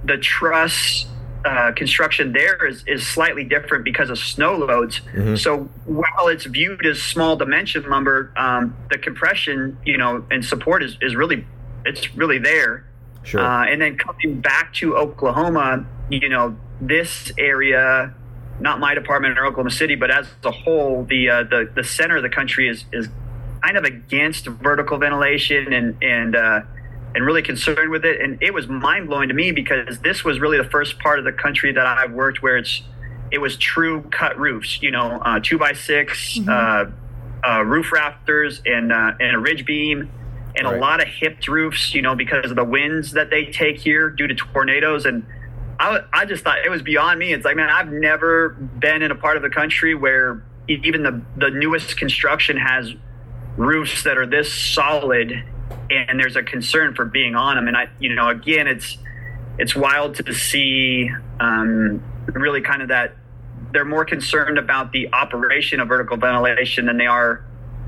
the 0.04 0.16
truss 0.18 1.06
uh, 1.44 1.72
construction 1.72 2.32
there 2.32 2.66
is, 2.66 2.84
is 2.86 3.06
slightly 3.06 3.44
different 3.44 3.84
because 3.84 4.10
of 4.10 4.18
snow 4.18 4.56
loads. 4.56 5.00
Mm-hmm. 5.12 5.36
So 5.36 5.68
while 5.84 6.28
it's 6.28 6.44
viewed 6.44 6.84
as 6.86 7.02
small 7.02 7.36
dimension 7.36 7.88
lumber, 7.88 8.32
um, 8.36 8.76
the 8.90 8.98
compression, 8.98 9.78
you 9.84 9.96
know, 9.96 10.24
and 10.30 10.44
support 10.44 10.82
is, 10.82 10.96
is 11.00 11.16
really, 11.16 11.46
it's 11.84 12.14
really 12.14 12.38
there. 12.38 12.84
Sure. 13.24 13.40
Uh, 13.40 13.66
and 13.66 13.80
then 13.80 13.96
coming 13.96 14.40
back 14.40 14.72
to 14.74 14.96
Oklahoma, 14.96 15.86
you 16.10 16.28
know, 16.28 16.56
this 16.80 17.32
area, 17.36 18.14
not 18.60 18.80
my 18.80 18.94
department 18.94 19.38
in 19.38 19.44
Oklahoma 19.44 19.70
City, 19.70 19.94
but 19.94 20.10
as 20.10 20.26
a 20.44 20.50
whole, 20.50 21.04
the 21.04 21.30
uh, 21.30 21.42
the 21.44 21.70
the 21.74 21.84
center 21.84 22.16
of 22.16 22.22
the 22.22 22.28
country 22.28 22.68
is 22.68 22.84
is 22.92 23.08
kind 23.62 23.76
of 23.76 23.84
against 23.84 24.46
vertical 24.46 24.98
ventilation 24.98 25.72
and 25.72 26.02
and 26.02 26.36
uh, 26.36 26.60
and 27.14 27.24
really 27.24 27.42
concerned 27.42 27.90
with 27.90 28.04
it. 28.04 28.20
And 28.20 28.42
it 28.42 28.52
was 28.52 28.68
mind 28.68 29.08
blowing 29.08 29.28
to 29.28 29.34
me 29.34 29.52
because 29.52 29.98
this 30.00 30.24
was 30.24 30.40
really 30.40 30.58
the 30.58 30.68
first 30.68 30.98
part 30.98 31.18
of 31.18 31.24
the 31.24 31.32
country 31.32 31.72
that 31.72 31.86
I've 31.86 32.12
worked 32.12 32.42
where 32.42 32.56
it's 32.56 32.82
it 33.30 33.38
was 33.38 33.56
true 33.56 34.02
cut 34.10 34.38
roofs. 34.38 34.82
You 34.82 34.90
know, 34.90 35.20
uh, 35.24 35.40
two 35.42 35.58
by 35.58 35.72
6 35.72 36.38
mm-hmm. 36.38 36.48
uh, 36.48 37.48
uh, 37.48 37.62
roof 37.62 37.92
rafters 37.92 38.62
and 38.66 38.92
uh, 38.92 39.12
and 39.20 39.36
a 39.36 39.38
ridge 39.38 39.64
beam. 39.64 40.10
And 40.56 40.66
right. 40.66 40.76
a 40.76 40.80
lot 40.80 41.00
of 41.00 41.06
hipped 41.06 41.46
roofs, 41.46 41.94
you 41.94 42.02
know, 42.02 42.16
because 42.16 42.50
of 42.50 42.56
the 42.56 42.64
winds 42.64 43.12
that 43.12 43.30
they 43.30 43.44
take 43.44 43.78
here 43.78 44.10
due 44.10 44.26
to 44.26 44.34
tornadoes. 44.34 45.04
And 45.04 45.24
I, 45.78 46.00
I 46.12 46.24
just 46.24 46.44
thought 46.44 46.58
it 46.64 46.70
was 46.70 46.82
beyond 46.82 47.18
me. 47.18 47.32
It's 47.32 47.44
like, 47.44 47.56
man, 47.56 47.70
I've 47.70 47.92
never 47.92 48.50
been 48.50 49.02
in 49.02 49.10
a 49.10 49.14
part 49.14 49.36
of 49.36 49.42
the 49.42 49.50
country 49.50 49.94
where 49.94 50.42
even 50.68 51.02
the, 51.02 51.22
the 51.36 51.50
newest 51.50 51.96
construction 51.96 52.56
has 52.56 52.92
roofs 53.56 54.04
that 54.04 54.18
are 54.18 54.26
this 54.26 54.52
solid 54.52 55.44
and 55.90 56.20
there's 56.20 56.36
a 56.36 56.42
concern 56.42 56.94
for 56.94 57.04
being 57.04 57.34
on 57.34 57.56
them. 57.56 57.68
And 57.68 57.76
I, 57.76 57.88
you 57.98 58.14
know, 58.14 58.28
again, 58.28 58.66
it's, 58.66 58.98
it's 59.58 59.74
wild 59.74 60.16
to 60.16 60.34
see 60.34 61.10
um, 61.40 62.02
really 62.26 62.60
kind 62.60 62.82
of 62.82 62.88
that 62.88 63.16
they're 63.72 63.84
more 63.84 64.04
concerned 64.04 64.58
about 64.58 64.92
the 64.92 65.12
operation 65.12 65.80
of 65.80 65.88
vertical 65.88 66.16
ventilation 66.16 66.86
than 66.86 66.96
they 66.96 67.06
are 67.06 67.44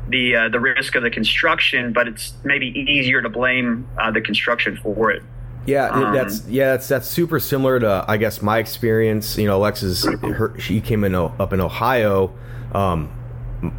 the 0.09 0.37
uh, 0.37 0.49
the 0.49 0.61
risk 0.61 0.95
of 0.95 1.03
the 1.03 1.11
construction, 1.11 1.93
but 1.93 2.09
it's 2.09 2.35
maybe 2.45 2.67
easier 2.67 3.23
to 3.23 3.29
blame 3.29 3.89
uh, 3.99 4.11
the 4.11 4.21
construction 4.21 4.77
for 4.77 5.11
it. 5.11 5.23
Yeah, 5.67 5.89
um, 5.89 6.15
that's 6.15 6.47
yeah, 6.47 6.73
that's 6.73 6.89
that's 6.89 7.09
super 7.09 7.39
similar 7.39 7.79
to 7.81 8.05
I 8.09 8.17
guess 8.17 8.41
my 8.43 8.59
experience. 8.59 9.37
You 9.37 9.47
know, 9.47 9.59
Alexis, 9.59 10.05
her, 10.05 10.59
she 10.59 10.81
came 10.81 11.05
in 11.05 11.15
up 11.15 11.53
in 11.53 11.61
Ohio. 11.61 12.33
Um, 12.73 13.13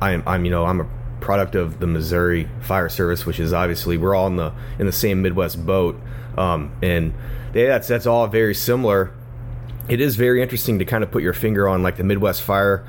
I'm, 0.02 0.24
I'm 0.28 0.46
you 0.46 0.52
know 0.52 0.66
I'm 0.66 0.82
a 0.82 0.90
product 1.22 1.56
of 1.56 1.80
the 1.80 1.88
Missouri 1.88 2.50
Fire 2.62 2.90
Service, 2.90 3.26
which 3.26 3.40
is 3.40 3.54
obviously 3.54 3.98
we're 3.98 4.16
all 4.16 4.28
in 4.28 4.36
the 4.36 4.54
in 4.80 4.86
the 4.86 4.92
same 4.92 5.22
Midwest 5.22 5.66
boat, 5.66 6.00
um, 6.38 6.72
and 6.82 7.14
yeah, 7.54 7.68
that's 7.68 7.88
that's 7.88 8.06
all 8.06 8.28
very 8.28 8.54
similar. 8.54 9.12
It 9.90 10.00
is 10.00 10.16
very 10.16 10.42
interesting 10.42 10.80
to 10.80 10.86
kind 10.86 11.04
of 11.04 11.12
put 11.12 11.24
your 11.24 11.34
finger 11.34 11.68
on 11.68 11.82
like 11.84 11.98
the 11.98 12.04
Midwest 12.04 12.44
Fire 12.44 12.86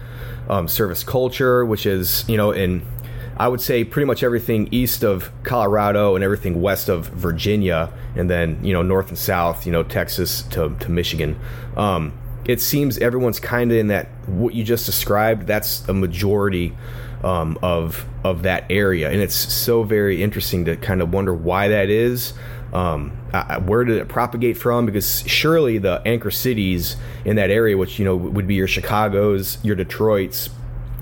um, 0.49 0.69
Service 0.69 1.03
culture, 1.03 1.65
which 1.65 1.87
is 1.87 2.29
you 2.29 2.37
know 2.37 2.51
in 2.51 2.87
I 3.37 3.49
would 3.49 3.61
say 3.61 3.85
pretty 3.85 4.07
much 4.07 4.23
everything 4.23 4.69
east 4.71 5.03
of 5.03 5.31
Colorado 5.43 6.15
and 6.15 6.25
everything 6.25 6.61
west 6.61 6.89
of 6.89 7.09
Virginia, 7.09 7.93
and 8.15 8.29
then 8.29 8.63
you 8.65 8.73
know 8.73 8.83
north 8.83 9.09
and 9.09 9.19
south, 9.19 9.67
you 9.67 9.73
know 9.73 9.83
Texas 9.83 10.43
to 10.51 10.77
to 10.81 10.91
Michigan. 10.91 11.39
Um, 11.77 12.13
it 12.45 12.61
seems 12.61 12.99
everyone's 12.99 13.41
kind 13.41 13.71
of 13.71 13.79
in 13.79 13.89
that 13.89 14.09
what 14.27 14.55
you 14.55 14.65
just 14.65 14.87
described. 14.87 15.47
That's 15.47 15.89
a 15.89 15.95
majority 15.95 16.75
um, 17.23 17.59
of 17.63 18.07
of 18.25 18.43
that 18.43 18.65
area, 18.71 19.11
and 19.11 19.21
it's 19.21 19.35
so 19.35 19.83
very 19.83 20.23
interesting 20.23 20.65
to 20.67 20.77
kind 20.77 21.01
of 21.01 21.13
wonder 21.13 21.35
why 21.35 21.69
that 21.69 21.89
is. 21.89 22.35
Um, 22.73 23.11
where 23.65 23.85
did 23.85 23.99
it 23.99 24.09
propagate 24.09 24.57
from? 24.57 24.87
Because 24.87 25.25
surely 25.27 25.77
the 25.77 26.01
anchor 26.07 26.31
cities 26.31 26.97
in 27.25 27.37
that 27.37 27.51
area, 27.51 27.77
which 27.77 27.99
you 27.99 28.05
know 28.05 28.17
would 28.17 28.47
be 28.47 28.55
your 28.55 28.69
Chicago's, 28.69 29.59
your 29.63 29.77
Detroit's, 29.77 30.51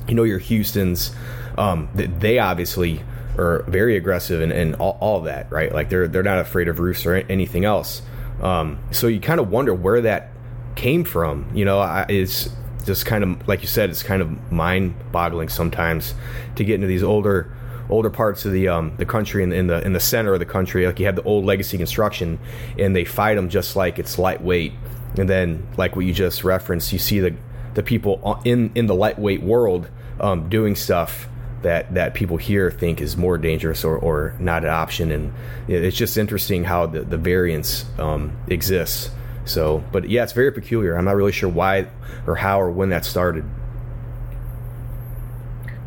you 0.09 0.15
know 0.15 0.25
your 0.25 0.39
Houston's, 0.39 1.13
um, 1.59 1.89
they 1.95 2.39
obviously 2.39 3.03
are 3.39 3.63
very 3.69 3.97
aggressive 3.97 4.41
and, 4.41 4.53
and 4.53 4.75
all, 4.77 4.99
all, 5.01 5.21
that, 5.23 5.51
right? 5.51 5.73
Like 5.73 5.89
they're 5.89 6.09
they're 6.09 6.23
not 6.23 6.39
afraid 6.39 6.69
of 6.69 6.79
roofs 6.79 7.07
or 7.07 7.15
anything 7.15 7.65
else. 7.65 8.03
Um, 8.43 8.79
so 8.91 9.07
you 9.07 9.21
kind 9.21 9.41
of 9.41 9.51
wonder 9.51 9.75
where 9.75 10.01
that 10.03 10.31
came 10.77 11.05
from. 11.05 11.51
You 11.55 11.65
know, 11.65 11.79
I, 11.79 12.07
it's 12.09 12.51
just 12.85 13.07
kind 13.07 13.25
of 13.25 13.49
like 13.49 13.63
you 13.63 13.69
said, 13.69 13.91
it's 13.91 14.03
kind 14.03 14.23
of 14.23 14.53
mind-boggling 14.53 15.49
sometimes 15.49 16.15
to 16.57 16.65
get 16.65 16.77
into 16.77 16.87
these 16.87 17.03
older 17.03 17.53
older 17.89 18.11
parts 18.11 18.45
of 18.45 18.53
the 18.53 18.69
um, 18.69 18.95
the 18.97 19.07
country 19.07 19.43
in, 19.43 19.53
in, 19.53 19.67
the 19.67 19.85
in 19.85 19.93
the 19.93 20.01
center 20.01 20.33
of 20.33 20.39
the 20.39 20.47
country. 20.47 20.87
Like 20.87 20.99
you 20.99 21.07
have 21.07 21.17
the 21.17 21.23
old 21.23 21.45
legacy 21.45 21.77
construction, 21.77 22.39
and 22.79 22.95
they 22.95 23.05
fight 23.05 23.35
them 23.35 23.49
just 23.49 23.77
like 23.77 23.99
it's 23.99 24.19
lightweight. 24.19 24.73
And 25.19 25.29
then, 25.29 25.67
like 25.77 25.97
what 25.97 26.05
you 26.05 26.15
just 26.15 26.45
referenced, 26.45 26.93
you 26.93 26.99
see 26.99 27.21
the 27.21 27.35
the 27.75 27.83
people 27.83 28.41
in 28.45 28.71
in 28.75 28.87
the 28.87 28.95
lightweight 28.95 29.43
world 29.43 29.89
um, 30.21 30.49
doing 30.49 30.77
stuff 30.77 31.29
that 31.63 31.95
that 31.95 32.15
people 32.15 32.37
here 32.37 32.71
think 32.71 33.01
is 33.01 33.17
more 33.17 33.39
dangerous 33.39 33.85
or, 33.85 33.97
or 33.97 34.35
not 34.39 34.65
an 34.65 34.71
option. 34.71 35.11
And 35.11 35.33
it's 35.69 35.97
just 35.97 36.17
interesting 36.17 36.65
how 36.65 36.87
the 36.87 37.03
the 37.03 37.19
variance 37.19 37.85
um, 37.99 38.37
exists. 38.49 39.11
So, 39.45 39.83
but 39.93 40.09
yeah, 40.09 40.23
it's 40.23 40.33
very 40.33 40.53
peculiar. 40.53 40.97
I'm 40.97 41.05
not 41.05 41.17
really 41.17 41.33
sure 41.33 41.49
why 41.49 41.87
or 42.27 42.37
how 42.37 42.61
or 42.61 42.71
when 42.71 42.91
that 42.91 43.05
started. 43.05 43.45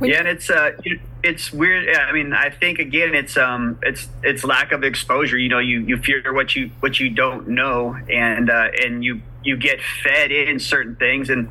Yeah, 0.02 0.20
and 0.20 0.28
it's 0.28 0.50
uh, 0.50 0.72
it's 1.24 1.54
weird. 1.54 1.96
I 1.96 2.12
mean, 2.12 2.34
I 2.34 2.50
think 2.50 2.80
again, 2.80 3.16
it's 3.16 3.38
um, 3.38 3.80
it's 3.84 4.08
it's 4.22 4.44
lack 4.44 4.72
of 4.72 4.84
exposure. 4.84 5.38
You 5.38 5.50
know, 5.50 5.60
you 5.60 5.80
you 5.80 5.98
fear 5.98 6.34
what 6.34 6.56
you 6.56 6.72
what 6.82 7.00
you 7.00 7.10
don't 7.10 7.50
know, 7.50 7.98
and 8.10 8.50
uh, 8.50 8.68
and 8.84 9.04
you 9.04 9.22
you 9.44 9.56
get 9.56 9.80
fed 9.82 10.32
in 10.32 10.60
certain 10.60 10.96
things, 10.98 11.30
and 11.30 11.50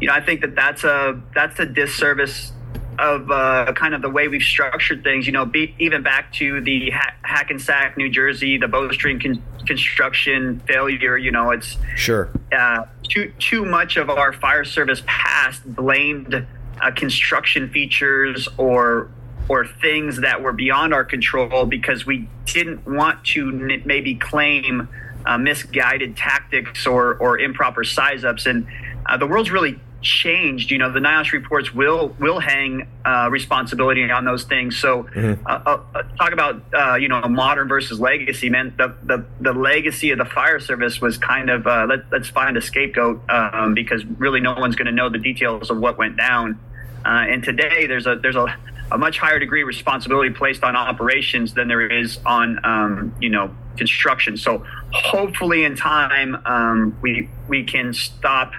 you 0.00 0.08
know, 0.08 0.14
I 0.14 0.20
think 0.20 0.40
that 0.40 0.54
that's 0.54 0.84
a 0.84 1.20
that's 1.34 1.58
a 1.58 1.66
disservice 1.66 2.52
of 3.00 3.30
uh, 3.30 3.72
kind 3.74 3.94
of 3.94 4.02
the 4.02 4.10
way 4.10 4.28
we've 4.28 4.42
structured 4.42 5.02
things. 5.02 5.26
You 5.26 5.32
know, 5.32 5.46
be, 5.46 5.74
even 5.78 6.02
back 6.02 6.32
to 6.34 6.60
the 6.60 6.90
ha- 6.90 7.14
Hackensack, 7.22 7.96
New 7.96 8.10
Jersey, 8.10 8.58
the 8.58 8.68
bowstring 8.68 9.18
con- 9.18 9.42
construction 9.66 10.60
failure. 10.66 11.16
You 11.16 11.32
know, 11.32 11.50
it's 11.50 11.76
sure 11.96 12.30
uh, 12.56 12.84
too 13.08 13.32
too 13.38 13.64
much 13.64 13.96
of 13.96 14.10
our 14.10 14.32
fire 14.32 14.64
service 14.64 15.02
past 15.06 15.62
blamed 15.74 16.46
uh, 16.80 16.90
construction 16.92 17.70
features 17.70 18.48
or 18.58 19.10
or 19.48 19.66
things 19.66 20.20
that 20.20 20.42
were 20.42 20.52
beyond 20.52 20.94
our 20.94 21.04
control 21.04 21.64
because 21.66 22.06
we 22.06 22.28
didn't 22.44 22.86
want 22.86 23.24
to 23.24 23.48
n- 23.48 23.82
maybe 23.84 24.14
claim 24.14 24.88
uh, 25.26 25.38
misguided 25.38 26.16
tactics 26.16 26.86
or 26.86 27.14
or 27.16 27.38
improper 27.38 27.82
size 27.82 28.24
ups 28.24 28.46
and 28.46 28.66
uh, 29.06 29.16
the 29.16 29.26
world's 29.26 29.50
really 29.50 29.78
changed. 30.00 30.70
You 30.70 30.78
know, 30.78 30.92
the 30.92 31.00
NIOSH 31.00 31.32
reports 31.32 31.74
will 31.74 32.14
will 32.18 32.40
hang 32.40 32.88
uh, 33.04 33.28
responsibility 33.30 34.10
on 34.10 34.24
those 34.24 34.44
things. 34.44 34.78
So, 34.78 35.04
mm-hmm. 35.04 35.46
uh, 35.46 35.50
uh, 35.50 35.82
uh 35.94 36.02
talk 36.16 36.32
about 36.32 36.62
uh, 36.74 36.94
you 36.96 37.08
know 37.08 37.20
modern 37.28 37.68
versus 37.68 38.00
legacy. 38.00 38.50
Man, 38.50 38.74
the, 38.76 38.94
the 39.02 39.24
the 39.40 39.52
legacy 39.52 40.10
of 40.10 40.18
the 40.18 40.24
fire 40.24 40.60
service 40.60 41.00
was 41.00 41.18
kind 41.18 41.50
of 41.50 41.66
uh, 41.66 41.86
let, 41.88 42.22
us 42.22 42.28
find 42.28 42.56
a 42.56 42.62
scapegoat 42.62 43.22
um, 43.30 43.74
because 43.74 44.04
really 44.04 44.40
no 44.40 44.54
one's 44.54 44.76
going 44.76 44.86
to 44.86 44.92
know 44.92 45.08
the 45.08 45.18
details 45.18 45.70
of 45.70 45.78
what 45.78 45.98
went 45.98 46.16
down. 46.16 46.58
and 47.04 47.42
today 47.44 47.86
there's 47.86 48.06
a 48.06 48.16
there's 48.16 48.36
a, 48.36 48.56
a 48.92 48.98
much 48.98 49.18
higher 49.18 49.38
degree 49.38 49.62
of 49.62 49.68
responsibility 49.68 50.30
placed 50.30 50.62
on 50.64 50.76
operations 50.76 51.54
than 51.54 51.68
there 51.68 51.86
is 51.86 52.18
on 52.26 52.58
um, 52.64 53.14
you 53.20 53.28
know 53.28 53.54
construction. 53.76 54.36
So 54.36 54.64
hopefully 54.92 55.64
in 55.64 55.76
time 55.76 56.36
um, 56.44 56.98
we 57.00 57.28
we 57.48 57.64
can 57.64 57.92
stop 57.92 58.52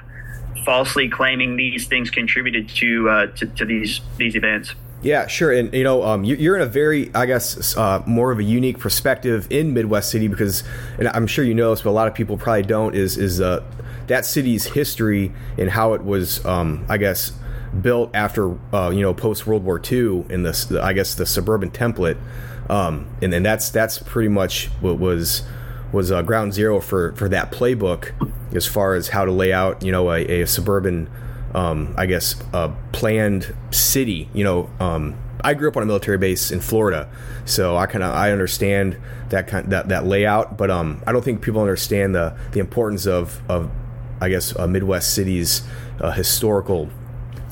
falsely 0.65 1.09
claiming 1.09 1.55
these 1.55 1.87
things 1.87 2.09
contributed 2.09 2.69
to 2.69 3.09
uh, 3.09 3.27
to, 3.27 3.45
to, 3.47 3.65
these 3.65 4.01
these 4.17 4.35
events. 4.35 4.75
Yeah, 5.01 5.25
sure, 5.25 5.51
and 5.51 5.73
you 5.73 5.83
know, 5.83 6.03
um, 6.03 6.23
you're 6.23 6.55
in 6.55 6.61
a 6.61 6.67
very, 6.67 7.13
I 7.15 7.25
guess, 7.25 7.75
uh, 7.75 8.03
more 8.05 8.31
of 8.31 8.37
a 8.37 8.43
unique 8.43 8.77
perspective 8.77 9.47
in 9.49 9.73
Midwest 9.73 10.11
City 10.11 10.27
because, 10.27 10.63
and 10.99 11.07
I'm 11.07 11.25
sure 11.25 11.43
you 11.43 11.55
know 11.55 11.71
this, 11.71 11.81
but 11.81 11.89
a 11.89 11.91
lot 11.91 12.07
of 12.07 12.13
people 12.13 12.37
probably 12.37 12.63
don't. 12.63 12.95
Is 12.95 13.17
is 13.17 13.41
uh, 13.41 13.63
that 14.07 14.25
city's 14.25 14.65
history 14.65 15.31
and 15.57 15.71
how 15.71 15.93
it 15.93 16.03
was, 16.03 16.45
um, 16.45 16.85
I 16.87 16.97
guess, 16.97 17.31
built 17.81 18.11
after 18.13 18.55
uh, 18.73 18.91
you 18.93 19.01
know 19.01 19.13
post 19.13 19.47
World 19.47 19.63
War 19.63 19.81
II 19.83 20.25
in 20.29 20.43
this, 20.43 20.71
I 20.71 20.93
guess, 20.93 21.15
the 21.15 21.25
suburban 21.25 21.71
template, 21.71 22.17
um, 22.69 23.09
and 23.23 23.33
then 23.33 23.41
that's 23.41 23.71
that's 23.71 23.97
pretty 23.97 24.29
much 24.29 24.67
what 24.81 24.99
was 24.99 25.41
was 25.91 26.11
uh, 26.11 26.21
ground 26.21 26.53
zero 26.53 26.79
for 26.79 27.13
for 27.13 27.27
that 27.29 27.51
playbook 27.51 28.11
as 28.55 28.65
far 28.65 28.93
as 28.93 29.09
how 29.09 29.25
to 29.25 29.31
lay 29.31 29.53
out 29.53 29.83
you 29.83 29.91
know 29.91 30.11
a, 30.11 30.41
a 30.41 30.47
suburban 30.47 31.09
um, 31.53 31.93
I 31.97 32.05
guess 32.05 32.35
a 32.53 32.73
planned 32.91 33.53
city 33.71 34.29
you 34.33 34.43
know 34.43 34.69
um, 34.79 35.17
I 35.43 35.53
grew 35.53 35.67
up 35.67 35.77
on 35.77 35.83
a 35.83 35.85
military 35.85 36.17
base 36.17 36.51
in 36.51 36.59
Florida 36.59 37.09
so 37.45 37.75
I 37.77 37.85
kind 37.85 38.03
of 38.03 38.13
I 38.13 38.31
understand 38.31 38.97
that 39.29 39.47
kind 39.47 39.69
that 39.71 39.89
that 39.89 40.05
layout 40.05 40.57
but 40.57 40.71
um, 40.71 41.01
I 41.05 41.11
don't 41.11 41.23
think 41.23 41.41
people 41.41 41.61
understand 41.61 42.15
the 42.15 42.37
the 42.51 42.59
importance 42.59 43.05
of 43.05 43.41
of 43.49 43.69
I 44.21 44.29
guess 44.29 44.51
a 44.51 44.67
Midwest 44.67 45.13
city's 45.13 45.63
uh, 45.99 46.11
historical 46.11 46.89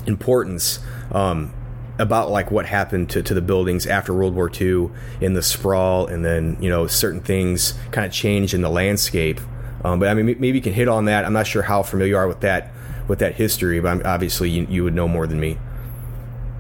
importance. 0.06 0.80
Um, 1.12 1.54
about 2.00 2.32
like 2.32 2.50
what 2.50 2.66
happened 2.66 3.10
to, 3.12 3.22
to 3.22 3.34
the 3.34 3.42
buildings 3.42 3.86
after 3.86 4.14
World 4.14 4.34
War 4.34 4.50
II 4.50 4.90
in 5.22 5.34
the 5.34 5.44
sprawl, 5.44 6.08
and 6.08 6.26
then 6.26 6.58
you 6.60 6.70
know 6.70 6.88
certain 6.88 7.22
things 7.22 7.74
kind 7.92 8.08
of 8.08 8.12
changed 8.12 8.54
in 8.54 8.62
the 8.62 8.70
landscape. 8.70 9.40
Um, 9.84 10.00
but 10.00 10.10
I 10.10 10.14
mean, 10.14 10.26
maybe 10.26 10.54
you 10.54 10.62
can 10.62 10.74
hit 10.74 10.88
on 10.88 11.06
that. 11.06 11.26
I'm 11.26 11.34
not 11.34 11.46
sure 11.46 11.62
how 11.62 11.84
familiar 11.84 12.12
you 12.12 12.18
are 12.18 12.28
with 12.28 12.40
that 12.42 12.72
with 13.08 13.20
that 13.20 13.36
history, 13.36 13.80
but 13.80 13.90
I'm, 13.90 14.02
obviously 14.06 14.50
you, 14.50 14.66
you 14.70 14.84
would 14.84 14.94
know 14.94 15.08
more 15.08 15.28
than 15.28 15.40
me. 15.40 15.58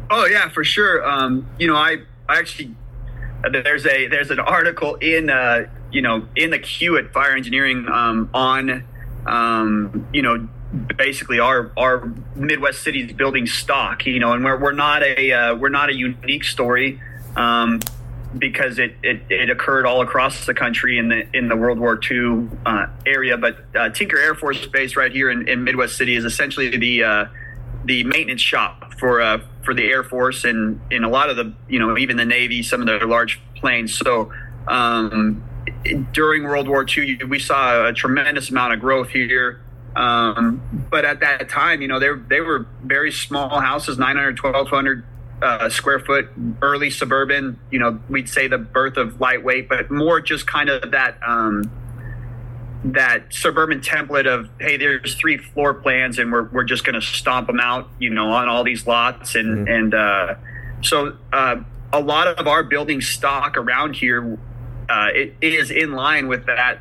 Oh 0.09 0.25
yeah, 0.25 0.49
for 0.49 0.63
sure. 0.63 1.07
Um, 1.07 1.47
you 1.57 1.67
know, 1.67 1.75
I 1.75 1.97
I 2.27 2.37
actually 2.37 2.75
there's 3.51 3.85
a 3.85 4.07
there's 4.07 4.31
an 4.31 4.39
article 4.39 4.95
in 4.95 5.29
uh, 5.29 5.67
you 5.91 6.01
know 6.01 6.27
in 6.35 6.49
the 6.49 6.59
queue 6.59 6.97
at 6.97 7.13
Fire 7.13 7.31
Engineering 7.31 7.87
um, 7.87 8.29
on 8.33 8.83
um, 9.25 10.07
you 10.13 10.21
know 10.21 10.47
basically 10.97 11.39
our 11.39 11.71
our 11.77 12.11
Midwest 12.35 12.83
cities 12.83 13.11
building 13.13 13.47
stock, 13.47 14.05
you 14.05 14.19
know, 14.19 14.33
and 14.33 14.43
we're 14.43 14.59
we're 14.59 14.71
not 14.71 15.03
a 15.03 15.31
uh, 15.31 15.55
we're 15.55 15.69
not 15.69 15.89
a 15.89 15.95
unique 15.95 16.43
story 16.43 17.01
um, 17.35 17.79
because 18.37 18.77
it, 18.77 18.95
it, 19.01 19.21
it 19.29 19.49
occurred 19.49 19.85
all 19.85 20.01
across 20.01 20.45
the 20.45 20.53
country 20.53 20.97
in 20.97 21.09
the 21.09 21.27
in 21.35 21.47
the 21.47 21.55
World 21.55 21.79
War 21.79 21.99
II 22.09 22.49
uh, 22.65 22.87
area. 23.05 23.37
But 23.37 23.57
uh, 23.75 23.89
Tinker 23.89 24.17
Air 24.17 24.35
Force 24.35 24.65
Base 24.67 24.95
right 24.95 25.11
here 25.11 25.29
in, 25.31 25.47
in 25.47 25.63
Midwest 25.63 25.97
City 25.97 26.15
is 26.15 26.25
essentially 26.25 26.75
the 26.77 27.03
uh, 27.03 27.25
the 27.85 28.03
maintenance 28.03 28.41
shop 28.41 28.93
for 28.99 29.21
uh, 29.21 29.41
for 29.63 29.73
the 29.73 29.85
Air 29.89 30.03
Force 30.03 30.43
and 30.43 30.79
in 30.91 31.03
a 31.03 31.09
lot 31.09 31.29
of 31.29 31.35
the 31.35 31.53
you 31.67 31.79
know 31.79 31.97
even 31.97 32.17
the 32.17 32.25
Navy, 32.25 32.61
some 32.61 32.81
of 32.81 32.87
the 32.87 33.05
large 33.05 33.39
planes. 33.55 33.95
So. 33.97 34.31
Um, 34.67 35.43
during 36.13 36.43
World 36.43 36.67
War 36.67 36.85
II, 36.87 37.23
we 37.25 37.39
saw 37.39 37.87
a 37.87 37.93
tremendous 37.93 38.49
amount 38.49 38.73
of 38.73 38.79
growth 38.79 39.09
here. 39.09 39.61
Um, 39.99 40.87
but 40.89 41.03
at 41.03 41.19
that 41.19 41.49
time, 41.49 41.81
you 41.81 41.87
know, 41.87 41.99
they 41.99 42.09
they 42.29 42.41
were 42.41 42.65
very 42.83 43.11
small 43.11 43.59
houses, 43.59 43.97
900, 43.97 44.41
1200 44.41 45.03
uh, 45.41 45.69
square 45.69 45.99
foot, 45.99 46.29
early 46.61 46.89
suburban. 46.89 47.59
You 47.69 47.79
know, 47.79 47.99
we'd 48.09 48.29
say 48.29 48.47
the 48.47 48.57
birth 48.57 48.95
of 48.95 49.19
lightweight, 49.19 49.67
but 49.67 49.91
more 49.91 50.21
just 50.21 50.47
kind 50.47 50.69
of 50.69 50.91
that 50.91 51.17
um, 51.25 51.69
that 52.85 53.33
suburban 53.33 53.81
template 53.81 54.25
of 54.25 54.49
hey, 54.59 54.77
there's 54.77 55.15
three 55.15 55.37
floor 55.37 55.73
plans, 55.73 56.17
and 56.17 56.31
we're 56.31 56.43
we're 56.43 56.63
just 56.63 56.85
going 56.85 56.99
to 56.99 57.05
stomp 57.05 57.47
them 57.47 57.59
out, 57.59 57.89
you 57.99 58.09
know, 58.09 58.31
on 58.31 58.47
all 58.47 58.63
these 58.63 58.87
lots, 58.87 59.35
and 59.35 59.67
mm-hmm. 59.67 59.73
and 59.73 59.93
uh, 59.93 60.35
so 60.81 61.17
uh, 61.33 61.57
a 61.91 61.99
lot 61.99 62.27
of 62.27 62.47
our 62.47 62.63
building 62.63 63.01
stock 63.01 63.57
around 63.57 63.97
here 63.97 64.37
uh, 64.89 65.09
it 65.13 65.35
is 65.41 65.71
in 65.71 65.91
line 65.93 66.27
with 66.27 66.45
that 66.47 66.79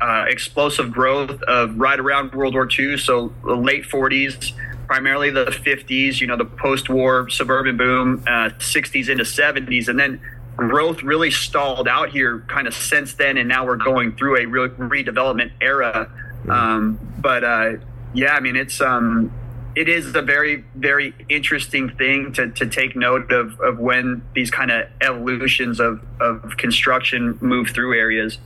uh, 0.00 0.24
explosive 0.28 0.90
growth 0.90 1.42
of 1.42 1.78
right 1.78 1.98
around 1.98 2.32
World 2.32 2.54
War 2.54 2.68
II, 2.78 2.96
so 2.96 3.32
the 3.44 3.54
late 3.54 3.84
40s, 3.84 4.52
primarily 4.86 5.30
the 5.30 5.46
50s, 5.46 6.20
you 6.20 6.26
know, 6.26 6.36
the 6.36 6.44
post 6.44 6.88
war 6.88 7.28
suburban 7.28 7.76
boom, 7.76 8.24
uh, 8.26 8.50
60s 8.58 9.08
into 9.08 9.24
70s. 9.24 9.88
And 9.88 9.98
then 9.98 10.20
growth 10.56 11.02
really 11.02 11.30
stalled 11.30 11.86
out 11.86 12.10
here 12.10 12.44
kind 12.48 12.66
of 12.66 12.74
since 12.74 13.14
then. 13.14 13.38
And 13.38 13.48
now 13.48 13.66
we're 13.66 13.76
going 13.76 14.16
through 14.16 14.38
a 14.38 14.46
real 14.46 14.68
redevelopment 14.68 15.52
era. 15.60 16.10
Mm-hmm. 16.40 16.50
Um, 16.50 16.98
but 17.18 17.44
uh, 17.44 17.72
yeah, 18.14 18.34
I 18.34 18.40
mean, 18.40 18.56
it's. 18.56 18.80
Um, 18.80 19.32
it 19.76 19.88
is 19.88 20.16
a 20.16 20.22
very 20.22 20.64
very 20.74 21.14
interesting 21.28 21.90
thing 21.90 22.32
to, 22.32 22.50
to 22.50 22.68
take 22.68 22.96
note 22.96 23.30
of, 23.30 23.58
of 23.60 23.78
when 23.78 24.20
these 24.34 24.50
kind 24.50 24.68
of 24.72 24.88
evolutions 25.00 25.78
of, 25.78 26.04
of 26.18 26.56
construction 26.56 27.38
move 27.40 27.68
through 27.68 27.96
areas 27.96 28.38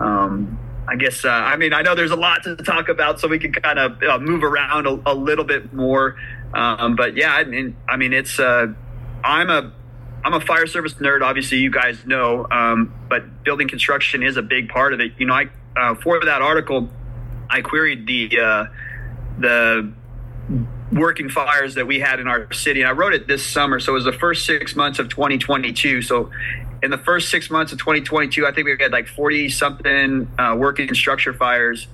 um, 0.00 0.58
I 0.90 0.96
guess 0.96 1.24
uh, 1.24 1.28
I 1.28 1.56
mean 1.56 1.72
I 1.72 1.82
know 1.82 1.94
there's 1.94 2.10
a 2.10 2.16
lot 2.16 2.42
to 2.42 2.56
talk 2.56 2.88
about, 2.88 3.20
so 3.20 3.28
we 3.28 3.38
can 3.38 3.52
kind 3.52 3.78
of 3.78 4.02
uh, 4.02 4.18
move 4.18 4.42
around 4.42 4.86
a, 4.86 5.00
a, 5.06 5.14
little 5.14 5.44
bit 5.44 5.72
more. 5.72 6.16
Um, 6.52 6.96
but 6.96 7.16
yeah, 7.16 7.32
I 7.32 7.44
mean, 7.44 7.76
I 7.88 7.96
mean 7.96 8.12
it's 8.12 8.40
uh, 8.40 8.66
I'm 9.22 9.50
a 9.50 9.72
I'm 10.24 10.34
a 10.34 10.40
fire 10.40 10.66
service 10.66 10.94
nerd. 10.94 11.22
Obviously, 11.22 11.58
you 11.58 11.70
guys 11.70 12.04
know, 12.04 12.44
um, 12.50 12.92
but 13.08 13.44
building 13.44 13.68
construction 13.68 14.24
is 14.24 14.36
a 14.36 14.42
big 14.42 14.68
part 14.68 14.92
of 14.92 14.98
it. 14.98 15.12
You 15.16 15.26
know, 15.26 15.34
I 15.34 15.48
uh, 15.76 15.94
for 15.94 16.24
that 16.24 16.42
article, 16.42 16.90
I 17.48 17.60
queried 17.60 18.08
the 18.08 18.40
uh, 18.40 18.64
the 19.38 19.92
working 20.92 21.28
fires 21.28 21.76
that 21.76 21.86
we 21.86 22.00
had 22.00 22.18
in 22.18 22.26
our 22.26 22.52
city, 22.52 22.80
and 22.80 22.88
I 22.88 22.92
wrote 22.92 23.14
it 23.14 23.28
this 23.28 23.46
summer. 23.46 23.78
So 23.78 23.92
it 23.92 23.94
was 23.94 24.04
the 24.04 24.12
first 24.12 24.44
six 24.44 24.74
months 24.74 24.98
of 24.98 25.08
2022. 25.08 26.02
So 26.02 26.30
in 26.82 26.90
the 26.90 26.98
first 26.98 27.30
six 27.30 27.50
months 27.50 27.72
of 27.72 27.78
2022, 27.78 28.46
I 28.46 28.52
think 28.52 28.66
we 28.66 28.76
had 28.78 28.92
like 28.92 29.08
40 29.08 29.48
something 29.50 30.30
uh, 30.38 30.56
working 30.58 30.92
structure 30.94 31.34
fires. 31.34 31.86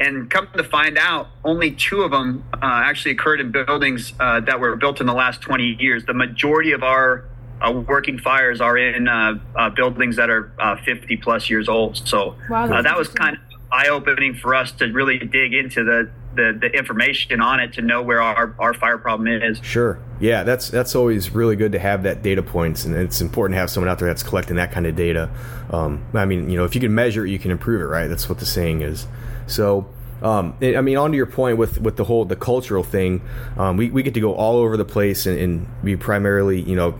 And 0.00 0.28
come 0.28 0.48
to 0.56 0.64
find 0.64 0.98
out, 0.98 1.28
only 1.44 1.70
two 1.70 2.02
of 2.02 2.10
them 2.10 2.44
uh, 2.52 2.58
actually 2.62 3.12
occurred 3.12 3.40
in 3.40 3.52
buildings 3.52 4.12
uh, 4.18 4.40
that 4.40 4.58
were 4.58 4.74
built 4.74 5.00
in 5.00 5.06
the 5.06 5.14
last 5.14 5.40
20 5.40 5.76
years. 5.80 6.04
The 6.04 6.14
majority 6.14 6.72
of 6.72 6.82
our 6.82 7.24
uh, 7.60 7.70
working 7.70 8.18
fires 8.18 8.60
are 8.60 8.76
in 8.76 9.06
uh, 9.06 9.38
uh, 9.54 9.70
buildings 9.70 10.16
that 10.16 10.30
are 10.30 10.80
50 10.84 11.16
plus 11.18 11.48
years 11.48 11.68
old. 11.68 11.96
So 11.96 12.34
wow, 12.50 12.82
that 12.82 12.98
was 12.98 13.08
kind 13.08 13.36
of 13.36 13.42
eye 13.70 13.88
opening 13.88 14.34
for 14.34 14.54
us 14.54 14.72
to 14.72 14.86
really 14.86 15.18
dig 15.18 15.54
into 15.54 15.84
the 15.84 16.10
the, 16.34 16.56
the 16.60 16.68
information 16.76 17.40
on 17.40 17.60
it 17.60 17.72
to 17.74 17.82
know 17.82 18.02
where 18.02 18.20
our, 18.20 18.54
our 18.58 18.74
fire 18.74 18.98
problem 18.98 19.28
is. 19.28 19.58
Sure. 19.62 19.98
Yeah, 20.20 20.42
that's 20.42 20.68
that's 20.68 20.94
always 20.94 21.30
really 21.30 21.56
good 21.56 21.72
to 21.72 21.78
have 21.78 22.02
that 22.04 22.22
data 22.22 22.42
points, 22.42 22.84
and 22.84 22.94
it's 22.94 23.20
important 23.20 23.56
to 23.56 23.60
have 23.60 23.70
someone 23.70 23.90
out 23.90 23.98
there 23.98 24.08
that's 24.08 24.22
collecting 24.22 24.56
that 24.56 24.72
kind 24.72 24.86
of 24.86 24.96
data. 24.96 25.30
Um, 25.70 26.04
I 26.14 26.24
mean, 26.24 26.48
you 26.48 26.56
know, 26.56 26.64
if 26.64 26.74
you 26.74 26.80
can 26.80 26.94
measure 26.94 27.26
it, 27.26 27.30
you 27.30 27.38
can 27.38 27.50
improve 27.50 27.80
it, 27.80 27.86
right? 27.86 28.08
That's 28.08 28.28
what 28.28 28.38
the 28.38 28.46
saying 28.46 28.82
is. 28.82 29.06
So. 29.46 29.88
Um, 30.22 30.56
I 30.62 30.80
mean, 30.80 30.96
on 30.96 31.10
to 31.10 31.16
your 31.18 31.26
point 31.26 31.58
with, 31.58 31.82
with 31.82 31.96
the 31.96 32.04
whole 32.04 32.24
the 32.24 32.36
cultural 32.36 32.82
thing, 32.82 33.20
um, 33.58 33.76
we, 33.76 33.90
we 33.90 34.02
get 34.02 34.14
to 34.14 34.20
go 34.20 34.32
all 34.32 34.56
over 34.56 34.74
the 34.78 34.84
place 34.84 35.26
and, 35.26 35.38
and 35.38 35.68
we 35.82 35.96
primarily, 35.96 36.62
you 36.62 36.74
know, 36.74 36.98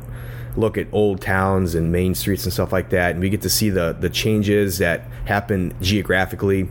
look 0.57 0.79
at 0.79 0.87
old 0.93 1.21
towns 1.21 1.75
and 1.75 1.91
main 1.91 2.15
streets 2.15 2.45
and 2.45 2.53
stuff 2.53 2.73
like 2.73 2.91
that, 2.91 3.13
and 3.13 3.21
we 3.21 3.31
get 3.31 3.43
to 3.43 3.51
see 3.51 3.71
the 3.71 3.97
the 3.99 4.11
changes 4.11 4.79
that 4.79 5.03
happen 5.25 5.75
geographically 5.81 6.69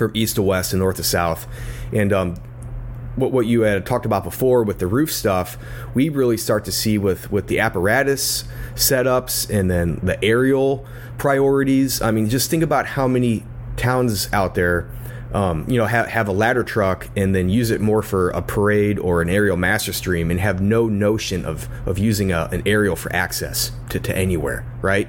from 0.00 0.10
east 0.14 0.34
to 0.36 0.42
west 0.42 0.72
and 0.72 0.80
north 0.80 0.96
to 0.96 1.04
south. 1.04 1.46
And 1.92 2.12
um, 2.12 2.34
what 3.16 3.32
what 3.32 3.46
you 3.46 3.60
had 3.60 3.86
talked 3.86 4.06
about 4.06 4.24
before 4.24 4.64
with 4.64 4.78
the 4.78 4.86
roof 4.86 5.12
stuff, 5.12 5.58
we 5.94 6.08
really 6.08 6.36
start 6.36 6.64
to 6.64 6.72
see 6.72 6.98
with 6.98 7.30
with 7.30 7.46
the 7.46 7.60
apparatus 7.60 8.44
setups 8.74 9.48
and 9.50 9.70
then 9.70 10.00
the 10.02 10.22
aerial 10.24 10.86
priorities. 11.18 12.00
I 12.00 12.10
mean, 12.10 12.28
just 12.28 12.50
think 12.50 12.62
about 12.62 12.86
how 12.86 13.06
many 13.06 13.44
towns 13.76 14.32
out 14.32 14.54
there. 14.54 14.90
Um, 15.32 15.64
you 15.68 15.78
know, 15.78 15.86
have, 15.86 16.08
have 16.08 16.26
a 16.26 16.32
ladder 16.32 16.64
truck 16.64 17.08
and 17.14 17.36
then 17.36 17.48
use 17.48 17.70
it 17.70 17.80
more 17.80 18.02
for 18.02 18.30
a 18.30 18.42
parade 18.42 18.98
or 18.98 19.22
an 19.22 19.30
aerial 19.30 19.56
master 19.56 19.92
stream 19.92 20.28
and 20.28 20.40
have 20.40 20.60
no 20.60 20.88
notion 20.88 21.44
of, 21.44 21.68
of 21.86 21.98
using 21.98 22.32
a, 22.32 22.48
an 22.50 22.64
aerial 22.66 22.96
for 22.96 23.14
access 23.14 23.70
to, 23.90 24.00
to 24.00 24.16
anywhere, 24.16 24.66
right? 24.82 25.06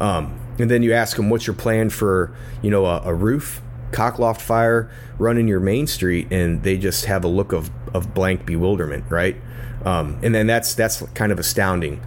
Um, 0.00 0.36
and 0.58 0.68
then 0.68 0.82
you 0.82 0.92
ask 0.92 1.16
them, 1.16 1.30
what's 1.30 1.46
your 1.46 1.54
plan 1.54 1.90
for, 1.90 2.34
you 2.60 2.72
know, 2.72 2.86
a, 2.86 3.02
a 3.04 3.14
roof? 3.14 3.62
Cockloft 3.92 4.40
fire 4.40 4.90
running 5.18 5.46
your 5.46 5.60
main 5.60 5.86
street 5.86 6.26
and 6.30 6.62
they 6.62 6.76
just 6.76 7.04
have 7.04 7.24
a 7.24 7.28
look 7.28 7.52
of, 7.52 7.70
of 7.94 8.14
blank 8.14 8.44
bewilderment 8.46 9.04
right 9.08 9.36
um, 9.84 10.18
and 10.22 10.34
then 10.34 10.46
that's 10.46 10.74
that's 10.74 11.02
kind 11.14 11.32
of 11.32 11.38
astounding 11.38 12.00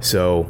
so 0.00 0.48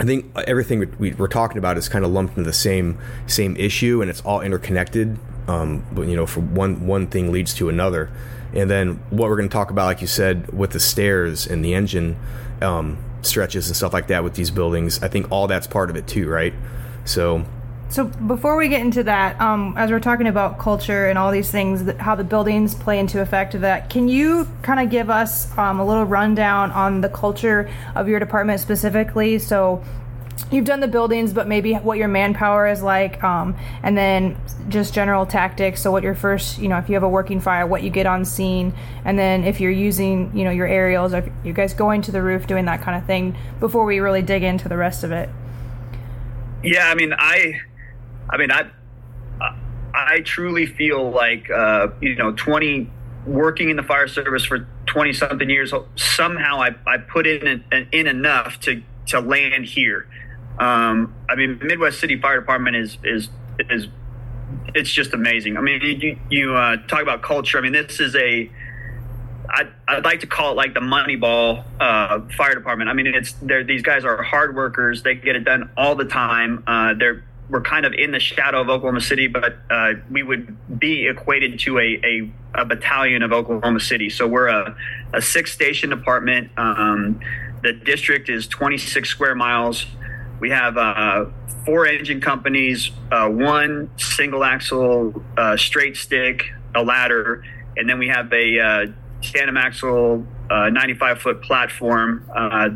I 0.00 0.04
think 0.04 0.32
everything 0.46 0.94
we, 0.98 1.12
are 1.12 1.28
talking 1.28 1.58
about 1.58 1.76
is 1.76 1.86
kind 1.86 2.06
of 2.06 2.10
lumped 2.10 2.38
into 2.38 2.48
the 2.48 2.54
same 2.54 2.98
same 3.26 3.54
issue, 3.56 4.00
and 4.00 4.10
it's 4.10 4.22
all 4.22 4.40
interconnected. 4.40 5.18
Um, 5.46 5.84
but 5.92 6.08
you 6.08 6.16
know, 6.16 6.24
for 6.24 6.40
one 6.40 6.86
one 6.86 7.06
thing 7.06 7.30
leads 7.30 7.52
to 7.54 7.68
another, 7.68 8.10
and 8.54 8.70
then 8.70 8.94
what 9.10 9.28
we're 9.28 9.36
going 9.36 9.48
to 9.50 9.52
talk 9.52 9.70
about, 9.70 9.84
like 9.84 10.00
you 10.00 10.06
said, 10.06 10.50
with 10.54 10.70
the 10.70 10.80
stairs 10.80 11.46
and 11.46 11.62
the 11.62 11.74
engine 11.74 12.16
um, 12.62 12.96
stretches 13.20 13.66
and 13.66 13.76
stuff 13.76 13.92
like 13.92 14.06
that 14.06 14.24
with 14.24 14.34
these 14.34 14.50
buildings, 14.50 15.02
I 15.02 15.08
think 15.08 15.30
all 15.30 15.46
that's 15.46 15.66
part 15.66 15.90
of 15.90 15.96
it 15.96 16.06
too, 16.06 16.30
right? 16.30 16.54
So 17.04 17.44
so 17.90 18.04
before 18.04 18.56
we 18.56 18.68
get 18.68 18.80
into 18.82 19.02
that, 19.02 19.40
um, 19.40 19.74
as 19.76 19.90
we're 19.90 19.98
talking 19.98 20.28
about 20.28 20.60
culture 20.60 21.08
and 21.08 21.18
all 21.18 21.32
these 21.32 21.50
things, 21.50 21.90
how 21.98 22.14
the 22.14 22.22
buildings 22.22 22.72
play 22.72 23.00
into 23.00 23.20
effect 23.20 23.54
of 23.56 23.62
that, 23.62 23.90
can 23.90 24.08
you 24.08 24.48
kind 24.62 24.78
of 24.78 24.90
give 24.90 25.10
us 25.10 25.56
um, 25.58 25.80
a 25.80 25.84
little 25.84 26.04
rundown 26.04 26.70
on 26.70 27.00
the 27.00 27.08
culture 27.08 27.68
of 27.96 28.06
your 28.06 28.20
department 28.20 28.60
specifically? 28.60 29.40
So 29.40 29.82
you've 30.52 30.66
done 30.66 30.78
the 30.78 30.86
buildings, 30.86 31.32
but 31.32 31.48
maybe 31.48 31.74
what 31.74 31.98
your 31.98 32.06
manpower 32.06 32.68
is 32.68 32.80
like, 32.80 33.22
um, 33.24 33.56
and 33.82 33.98
then 33.98 34.36
just 34.68 34.94
general 34.94 35.26
tactics. 35.26 35.82
So 35.82 35.90
what 35.90 36.04
your 36.04 36.14
first, 36.14 36.60
you 36.60 36.68
know, 36.68 36.78
if 36.78 36.88
you 36.88 36.94
have 36.94 37.02
a 37.02 37.08
working 37.08 37.40
fire, 37.40 37.66
what 37.66 37.82
you 37.82 37.90
get 37.90 38.06
on 38.06 38.24
scene, 38.24 38.72
and 39.04 39.18
then 39.18 39.42
if 39.42 39.60
you're 39.60 39.70
using, 39.72 40.30
you 40.32 40.44
know, 40.44 40.50
your 40.50 40.68
aerials, 40.68 41.12
if 41.12 41.28
you 41.42 41.52
guys 41.52 41.74
going 41.74 42.02
to 42.02 42.12
the 42.12 42.22
roof, 42.22 42.46
doing 42.46 42.66
that 42.66 42.82
kind 42.82 42.96
of 42.96 43.04
thing. 43.04 43.36
Before 43.58 43.84
we 43.84 43.98
really 43.98 44.22
dig 44.22 44.44
into 44.44 44.68
the 44.68 44.76
rest 44.76 45.02
of 45.02 45.10
it. 45.10 45.28
Yeah, 46.62 46.88
I 46.88 46.94
mean, 46.94 47.14
I 47.18 47.62
I 48.28 48.36
mean, 48.36 48.50
I 48.50 48.70
I 49.94 50.20
truly 50.20 50.66
feel 50.66 51.10
like 51.10 51.50
uh, 51.50 51.88
you 52.00 52.16
know, 52.16 52.32
twenty 52.32 52.90
working 53.26 53.70
in 53.70 53.76
the 53.76 53.82
fire 53.82 54.08
service 54.08 54.44
for 54.44 54.66
twenty 54.86 55.12
something 55.12 55.48
years. 55.48 55.72
Somehow, 55.96 56.60
I, 56.60 56.74
I 56.86 56.98
put 56.98 57.26
in 57.26 57.64
in 57.92 58.06
enough 58.06 58.60
to 58.60 58.82
to 59.08 59.20
land 59.20 59.66
here. 59.66 60.08
Um, 60.58 61.14
I 61.28 61.36
mean, 61.36 61.58
Midwest 61.62 62.00
City 62.00 62.20
Fire 62.20 62.40
Department 62.40 62.76
is 62.76 62.98
is 63.04 63.28
is 63.58 63.88
it's 64.74 64.90
just 64.90 65.14
amazing. 65.14 65.56
I 65.56 65.60
mean, 65.60 65.80
you 65.82 66.18
you 66.30 66.54
uh, 66.54 66.76
talk 66.86 67.02
about 67.02 67.22
culture. 67.22 67.58
I 67.58 67.62
mean, 67.62 67.72
this 67.72 68.00
is 68.00 68.14
a 68.16 68.50
I'd, 69.52 69.68
I'd 69.88 70.04
like 70.04 70.20
to 70.20 70.26
call 70.26 70.52
it 70.52 70.54
like 70.54 70.74
the 70.74 70.80
Moneyball 70.80 71.64
uh, 71.80 72.20
fire 72.36 72.54
department. 72.54 72.88
I 72.88 72.92
mean, 72.92 73.08
it's 73.08 73.32
they're, 73.42 73.64
these 73.64 73.82
guys 73.82 74.04
are 74.04 74.22
hard 74.22 74.54
workers. 74.54 75.02
They 75.02 75.14
get 75.14 75.34
it 75.34 75.44
done 75.44 75.70
all 75.76 75.96
the 75.96 76.04
time. 76.04 76.62
Uh, 76.66 76.94
they're 76.94 77.24
we're 77.50 77.60
kind 77.60 77.84
of 77.84 77.92
in 77.92 78.12
the 78.12 78.20
shadow 78.20 78.60
of 78.60 78.68
Oklahoma 78.68 79.00
City, 79.00 79.26
but 79.26 79.58
uh, 79.68 79.92
we 80.10 80.22
would 80.22 80.56
be 80.78 81.08
equated 81.08 81.58
to 81.60 81.78
a, 81.78 82.00
a, 82.04 82.32
a, 82.54 82.64
battalion 82.64 83.22
of 83.22 83.32
Oklahoma 83.32 83.80
City. 83.80 84.08
So 84.08 84.26
we're 84.26 84.46
a, 84.46 84.76
a 85.12 85.20
six 85.20 85.52
station 85.52 85.90
department. 85.90 86.50
Um, 86.56 87.20
the 87.62 87.72
district 87.72 88.28
is 88.28 88.46
26 88.46 89.08
square 89.08 89.34
miles. 89.34 89.86
We 90.38 90.50
have 90.50 90.78
uh, 90.78 91.26
four 91.66 91.86
engine 91.86 92.20
companies, 92.20 92.90
uh, 93.10 93.28
one 93.28 93.90
single 93.98 94.44
axle 94.44 95.22
uh, 95.36 95.56
straight 95.56 95.96
stick, 95.96 96.52
a 96.74 96.82
ladder, 96.82 97.44
and 97.76 97.88
then 97.88 97.98
we 97.98 98.08
have 98.08 98.32
a 98.32 98.60
uh, 98.60 98.86
tandem 99.22 99.56
axle 99.56 100.24
uh, 100.50 100.70
95 100.70 101.20
foot 101.20 101.42
platform. 101.42 102.24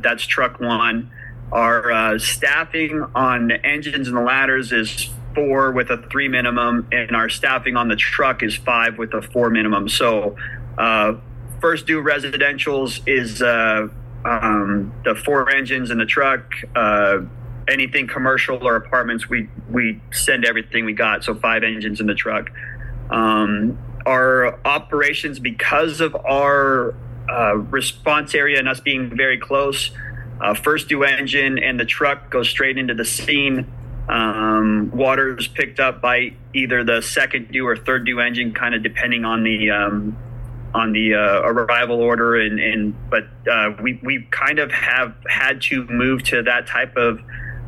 that's 0.03 0.25
truck 0.27 0.61
one. 0.61 1.11
Our 1.53 1.93
uh, 1.93 2.19
staffing 2.19 3.05
on 3.15 3.49
the 3.49 3.65
engines 3.65 4.09
and 4.09 4.17
the 4.17 4.23
ladders 4.23 4.73
is 4.73 5.11
four 5.35 5.73
with 5.73 5.91
a 5.91 5.99
three 6.11 6.29
minimum, 6.29 6.89
and 6.93 7.15
our 7.15 7.29
staffing 7.29 7.77
on 7.77 7.89
the 7.89 7.97
truck 7.97 8.43
is 8.43 8.57
five 8.57 8.99
with 8.99 9.15
a 9.15 9.23
four 9.23 9.51
minimum. 9.51 9.89
So, 9.89 10.37
uh, 10.79 11.15
first 11.61 11.87
due 11.87 12.03
residentials 12.03 13.01
is 13.07 13.43
uh, 13.43 13.89
um, 14.25 14.93
the 15.05 15.15
four 15.15 15.51
engines 15.51 15.91
in 15.91 15.99
the 15.99 16.07
truck. 16.07 16.53
Uh, 16.75 17.21
anything 17.69 18.07
commercial 18.07 18.67
or 18.67 18.77
apartments, 18.77 19.29
we 19.29 19.49
we 19.71 20.01
send 20.13 20.45
everything 20.45 20.85
we 20.85 20.93
got. 20.93 21.25
So 21.25 21.35
five 21.35 21.63
engines 21.63 22.01
in 22.01 22.07
the 22.07 22.15
truck. 22.15 22.51
Um, 23.11 23.79
our 24.07 24.59
operations, 24.67 25.39
because 25.39 26.01
of 26.01 26.15
our 26.15 26.95
uh, 27.29 27.57
response 27.57 28.35
area 28.35 28.59
and 28.59 28.69
us 28.69 28.81
being 28.81 29.15
very 29.17 29.39
close, 29.39 29.91
uh, 30.41 30.55
first 30.55 30.89
due 30.89 31.05
engine 31.05 31.59
and 31.59 31.79
the 31.79 31.85
truck 31.85 32.31
goes 32.31 32.49
straight 32.49 32.79
into 32.79 32.95
the 32.95 33.05
scene. 33.05 33.67
Um, 34.09 34.91
water 34.93 35.39
is 35.39 35.49
picked 35.49 35.81
up 35.81 36.03
by 36.03 36.35
either 36.53 36.85
the 36.85 37.01
second 37.01 37.51
due 37.51 37.67
or 37.67 37.77
third 37.77 38.05
due 38.05 38.21
engine, 38.21 38.53
kind 38.53 38.75
of 38.75 38.83
depending 38.83 39.25
on 39.25 39.43
the 39.43 39.71
um, 39.71 40.17
on 40.75 40.93
the 40.93 41.15
uh, 41.15 41.41
arrival 41.41 42.01
order. 42.01 42.37
And, 42.37 42.61
and 42.61 43.11
but 43.11 43.29
uh, 43.51 43.71
we 43.81 43.99
we 44.03 44.27
kind 44.31 44.59
of 44.59 44.71
have 44.73 45.15
had 45.29 45.63
to 45.63 45.87
move 45.87 46.23
to 46.25 46.43
that 46.43 46.67
type 46.67 46.97
of 46.97 47.21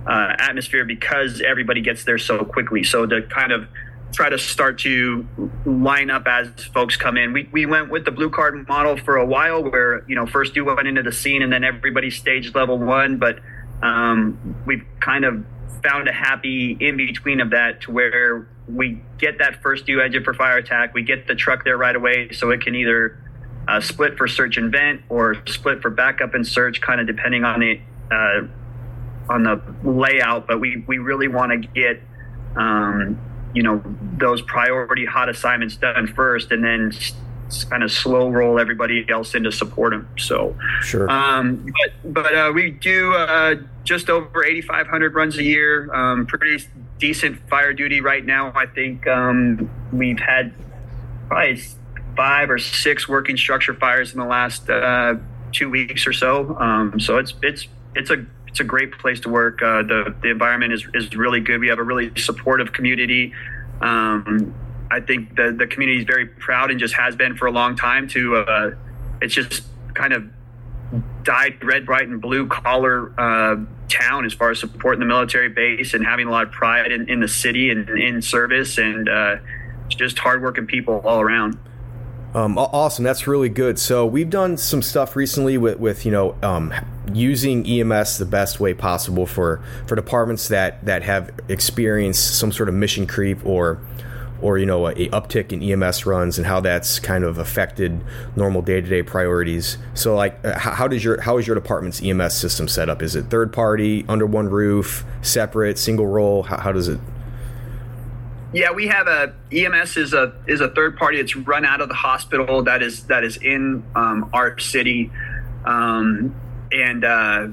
uh, 0.06 0.36
atmosphere 0.38 0.84
because 0.84 1.40
everybody 1.40 1.80
gets 1.80 2.04
there 2.04 2.18
so 2.18 2.44
quickly. 2.44 2.84
So 2.84 3.06
to 3.06 3.22
kind 3.22 3.52
of 3.52 3.66
try 4.16 4.30
to 4.30 4.38
start 4.38 4.78
to 4.78 5.28
line 5.66 6.08
up 6.08 6.26
as 6.26 6.48
folks 6.72 6.96
come 6.96 7.18
in. 7.18 7.34
We, 7.34 7.48
we 7.52 7.66
went 7.66 7.90
with 7.90 8.06
the 8.06 8.10
blue 8.10 8.30
card 8.30 8.66
model 8.66 8.96
for 8.96 9.18
a 9.18 9.26
while 9.26 9.62
where, 9.62 10.08
you 10.08 10.16
know, 10.16 10.26
first 10.26 10.56
you 10.56 10.64
went 10.64 10.88
into 10.88 11.02
the 11.02 11.12
scene 11.12 11.42
and 11.42 11.52
then 11.52 11.64
everybody 11.64 12.10
staged 12.10 12.54
level 12.54 12.78
one. 12.78 13.18
But 13.18 13.40
um, 13.82 14.56
we've 14.64 14.86
kind 15.00 15.26
of 15.26 15.44
found 15.84 16.08
a 16.08 16.12
happy 16.12 16.78
in 16.80 16.96
between 16.96 17.42
of 17.42 17.50
that 17.50 17.82
to 17.82 17.90
where 17.92 18.48
we 18.66 19.02
get 19.18 19.38
that 19.38 19.60
first 19.62 19.84
due 19.84 20.00
engine 20.00 20.24
for 20.24 20.32
fire 20.32 20.56
attack. 20.56 20.94
We 20.94 21.02
get 21.02 21.26
the 21.26 21.34
truck 21.34 21.62
there 21.64 21.76
right 21.76 21.94
away 21.94 22.32
so 22.32 22.50
it 22.52 22.62
can 22.62 22.74
either 22.74 23.18
uh, 23.68 23.82
split 23.82 24.16
for 24.16 24.26
search 24.26 24.56
and 24.56 24.72
vent 24.72 25.02
or 25.10 25.36
split 25.46 25.82
for 25.82 25.90
backup 25.90 26.32
and 26.32 26.46
search, 26.46 26.80
kind 26.80 27.02
of 27.02 27.06
depending 27.06 27.44
on 27.44 27.60
the 27.60 27.80
uh, 28.10 28.46
on 29.28 29.42
the 29.42 29.60
layout. 29.84 30.46
But 30.46 30.58
we, 30.58 30.84
we 30.88 30.96
really 30.96 31.28
want 31.28 31.52
to 31.52 31.68
get 31.68 32.00
um, 32.56 33.18
you 33.56 33.62
know 33.62 33.82
those 34.18 34.42
priority 34.42 35.06
hot 35.06 35.30
assignments 35.30 35.76
done 35.76 36.06
first, 36.06 36.52
and 36.52 36.62
then 36.62 36.92
kind 37.70 37.82
of 37.82 37.90
slow 37.90 38.28
roll 38.28 38.60
everybody 38.60 39.06
else 39.08 39.34
in 39.34 39.44
to 39.44 39.50
support 39.50 39.92
them. 39.92 40.06
So 40.18 40.54
sure. 40.82 41.10
Um, 41.10 41.72
but 42.04 42.12
but 42.12 42.34
uh, 42.34 42.52
we 42.54 42.70
do 42.70 43.14
uh, 43.14 43.54
just 43.84 44.10
over 44.10 44.44
8,500 44.44 45.14
runs 45.14 45.38
a 45.38 45.42
year. 45.42 45.92
Um, 45.94 46.26
pretty 46.26 46.66
decent 46.98 47.38
fire 47.48 47.72
duty 47.72 48.02
right 48.02 48.24
now. 48.24 48.52
I 48.54 48.66
think 48.66 49.06
um, 49.06 49.70
we've 49.90 50.18
had 50.18 50.52
probably 51.28 51.62
five 52.14 52.50
or 52.50 52.58
six 52.58 53.08
working 53.08 53.38
structure 53.38 53.72
fires 53.72 54.12
in 54.12 54.20
the 54.20 54.26
last 54.26 54.68
uh, 54.68 55.14
two 55.52 55.70
weeks 55.70 56.06
or 56.06 56.12
so. 56.12 56.58
Um, 56.58 57.00
so 57.00 57.16
it's 57.16 57.32
it's 57.42 57.68
it's 57.94 58.10
a 58.10 58.26
it's 58.56 58.60
a 58.62 58.64
great 58.64 58.92
place 58.92 59.20
to 59.20 59.28
work. 59.28 59.60
Uh, 59.62 59.82
the 59.82 60.14
the 60.22 60.30
environment 60.30 60.72
is 60.72 60.86
is 60.94 61.14
really 61.14 61.40
good. 61.40 61.60
We 61.60 61.68
have 61.68 61.78
a 61.78 61.82
really 61.82 62.10
supportive 62.16 62.72
community. 62.72 63.34
Um, 63.82 64.54
I 64.90 65.00
think 65.00 65.36
the 65.36 65.52
the 65.52 65.66
community 65.66 65.98
is 65.98 66.06
very 66.06 66.24
proud 66.24 66.70
and 66.70 66.80
just 66.80 66.94
has 66.94 67.14
been 67.14 67.36
for 67.36 67.44
a 67.44 67.50
long 67.50 67.76
time. 67.76 68.08
To 68.08 68.36
uh, 68.36 68.70
it's 69.20 69.34
just 69.34 69.62
kind 69.92 70.14
of 70.14 70.24
dyed 71.22 71.62
red, 71.62 71.86
white, 71.86 72.08
and 72.08 72.18
blue 72.18 72.46
collar 72.46 73.12
uh, 73.20 73.56
town 73.90 74.24
as 74.24 74.32
far 74.32 74.52
as 74.52 74.60
supporting 74.60 75.00
the 75.00 75.06
military 75.06 75.50
base 75.50 75.92
and 75.92 76.02
having 76.02 76.26
a 76.26 76.30
lot 76.30 76.44
of 76.44 76.52
pride 76.52 76.90
in, 76.90 77.10
in 77.10 77.20
the 77.20 77.28
city 77.28 77.68
and 77.68 77.90
in 77.90 78.22
service 78.22 78.78
and 78.78 79.06
uh, 79.06 79.36
just 79.88 80.18
hardworking 80.18 80.64
people 80.64 81.02
all 81.04 81.20
around. 81.20 81.58
Um, 82.32 82.56
awesome, 82.56 83.04
that's 83.04 83.26
really 83.26 83.50
good. 83.50 83.78
So 83.78 84.06
we've 84.06 84.30
done 84.30 84.56
some 84.56 84.80
stuff 84.80 85.14
recently 85.14 85.58
with, 85.58 85.78
with 85.78 86.06
you 86.06 86.12
know 86.12 86.36
um, 86.42 86.72
using 87.12 87.66
EMS 87.66 88.18
the 88.18 88.26
best 88.26 88.60
way 88.60 88.74
possible 88.74 89.26
for 89.26 89.62
for 89.86 89.94
departments 89.94 90.48
that 90.48 90.84
that 90.84 91.02
have 91.02 91.30
experienced 91.48 92.38
some 92.38 92.52
sort 92.52 92.68
of 92.68 92.74
mission 92.74 93.06
creep 93.06 93.44
or 93.44 93.80
or 94.40 94.58
you 94.58 94.66
know 94.66 94.86
a, 94.86 94.92
a, 94.92 95.08
uptick 95.10 95.52
in 95.52 95.62
EMS 95.62 96.06
runs 96.06 96.38
and 96.38 96.46
how 96.46 96.60
that's 96.60 96.98
kind 96.98 97.24
of 97.24 97.38
affected 97.38 98.02
normal 98.34 98.62
day 98.62 98.80
to 98.80 98.88
day 98.88 99.02
priorities. 99.02 99.78
So 99.94 100.14
like, 100.14 100.38
uh, 100.44 100.58
how, 100.58 100.72
how, 100.72 100.88
does 100.88 101.02
your 101.02 101.20
how 101.20 101.38
is 101.38 101.46
your 101.46 101.54
department's 101.54 102.02
EMS 102.02 102.34
system 102.34 102.68
set 102.68 102.88
up? 102.88 103.02
Is 103.02 103.16
it 103.16 103.30
third 103.30 103.52
party, 103.52 104.04
under 104.08 104.26
one 104.26 104.48
roof, 104.48 105.04
separate, 105.22 105.78
single 105.78 106.06
role? 106.06 106.42
How, 106.42 106.58
how 106.58 106.72
does 106.72 106.88
it? 106.88 107.00
Yeah, 108.52 108.70
we 108.72 108.86
have 108.86 109.06
a 109.08 109.34
EMS 109.52 109.96
is 109.96 110.12
a 110.12 110.32
is 110.46 110.60
a 110.60 110.68
third 110.68 110.96
party 110.96 111.20
that's 111.20 111.36
run 111.36 111.64
out 111.64 111.80
of 111.80 111.88
the 111.88 111.94
hospital 111.94 112.62
that 112.62 112.82
is 112.82 113.04
that 113.06 113.24
is 113.24 113.36
in 113.38 113.82
um, 113.94 114.30
our 114.32 114.58
city, 114.58 115.10
um, 115.64 116.34
and 116.72 117.04
uh, 117.04 117.48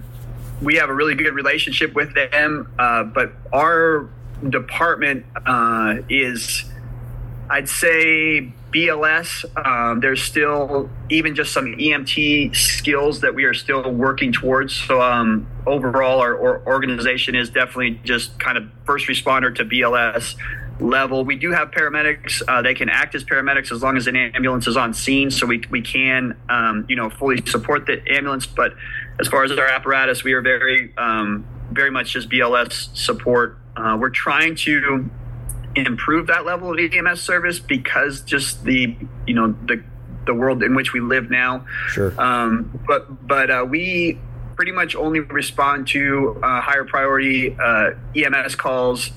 we 0.61 0.75
have 0.75 0.89
a 0.89 0.93
really 0.93 1.15
good 1.15 1.33
relationship 1.33 1.93
with 1.93 2.13
them. 2.13 2.71
Uh, 2.77 3.03
but 3.03 3.33
our 3.51 4.09
department 4.49 5.25
uh, 5.45 5.97
is 6.09 6.65
I'd 7.49 7.69
say 7.69 8.51
BLS. 8.71 9.45
Um, 9.65 9.99
there's 9.99 10.23
still 10.23 10.89
even 11.09 11.35
just 11.35 11.53
some 11.53 11.65
EMT 11.65 12.55
skills 12.55 13.21
that 13.21 13.35
we 13.35 13.43
are 13.43 13.53
still 13.53 13.91
working 13.91 14.31
towards. 14.31 14.75
So 14.75 15.01
um, 15.01 15.45
overall, 15.67 16.19
our, 16.19 16.35
our, 16.39 16.65
organization 16.65 17.35
is 17.35 17.49
definitely 17.49 17.99
just 18.03 18.39
kind 18.39 18.57
of 18.57 18.69
first 18.85 19.07
responder 19.07 19.53
to 19.55 19.65
BLS 19.65 20.35
level. 20.79 21.23
We 21.23 21.35
do 21.35 21.51
have 21.51 21.69
paramedics. 21.71 22.41
Uh, 22.47 22.61
they 22.61 22.73
can 22.73 22.89
act 22.89 23.13
as 23.13 23.23
paramedics 23.23 23.71
as 23.71 23.83
long 23.83 23.97
as 23.97 24.07
an 24.07 24.15
ambulance 24.15 24.65
is 24.65 24.75
on 24.75 24.93
scene. 24.93 25.29
So 25.29 25.45
we 25.45 25.63
we 25.69 25.81
can 25.81 26.35
um, 26.49 26.85
you 26.89 26.95
know 26.95 27.09
fully 27.09 27.45
support 27.45 27.85
the 27.85 28.01
ambulance. 28.11 28.47
But 28.47 28.73
as 29.19 29.27
far 29.27 29.43
as 29.43 29.51
our 29.51 29.67
apparatus, 29.67 30.23
we 30.23 30.33
are 30.33 30.41
very 30.41 30.93
um, 30.97 31.45
very 31.71 31.91
much 31.91 32.13
just 32.13 32.29
BLS 32.29 32.95
support. 32.95 33.57
Uh, 33.75 33.97
we're 33.99 34.09
trying 34.09 34.55
to 34.55 35.09
improve 35.75 36.27
that 36.27 36.45
level 36.45 36.71
of 36.71 36.79
EMS 36.79 37.21
service 37.21 37.59
because 37.59 38.21
just 38.21 38.63
the 38.63 38.95
you 39.25 39.33
know 39.33 39.55
the 39.65 39.83
the 40.25 40.33
world 40.33 40.63
in 40.63 40.75
which 40.75 40.93
we 40.93 40.99
live 40.99 41.29
now. 41.29 41.65
Sure. 41.87 42.19
Um, 42.19 42.79
but 42.87 43.27
but 43.27 43.49
uh, 43.49 43.65
we 43.67 44.19
pretty 44.55 44.71
much 44.71 44.95
only 44.95 45.19
respond 45.19 45.87
to 45.87 46.39
uh, 46.43 46.61
higher 46.61 46.85
priority 46.85 47.55
uh, 47.59 47.91
EMS 48.15 48.55
calls 48.55 49.11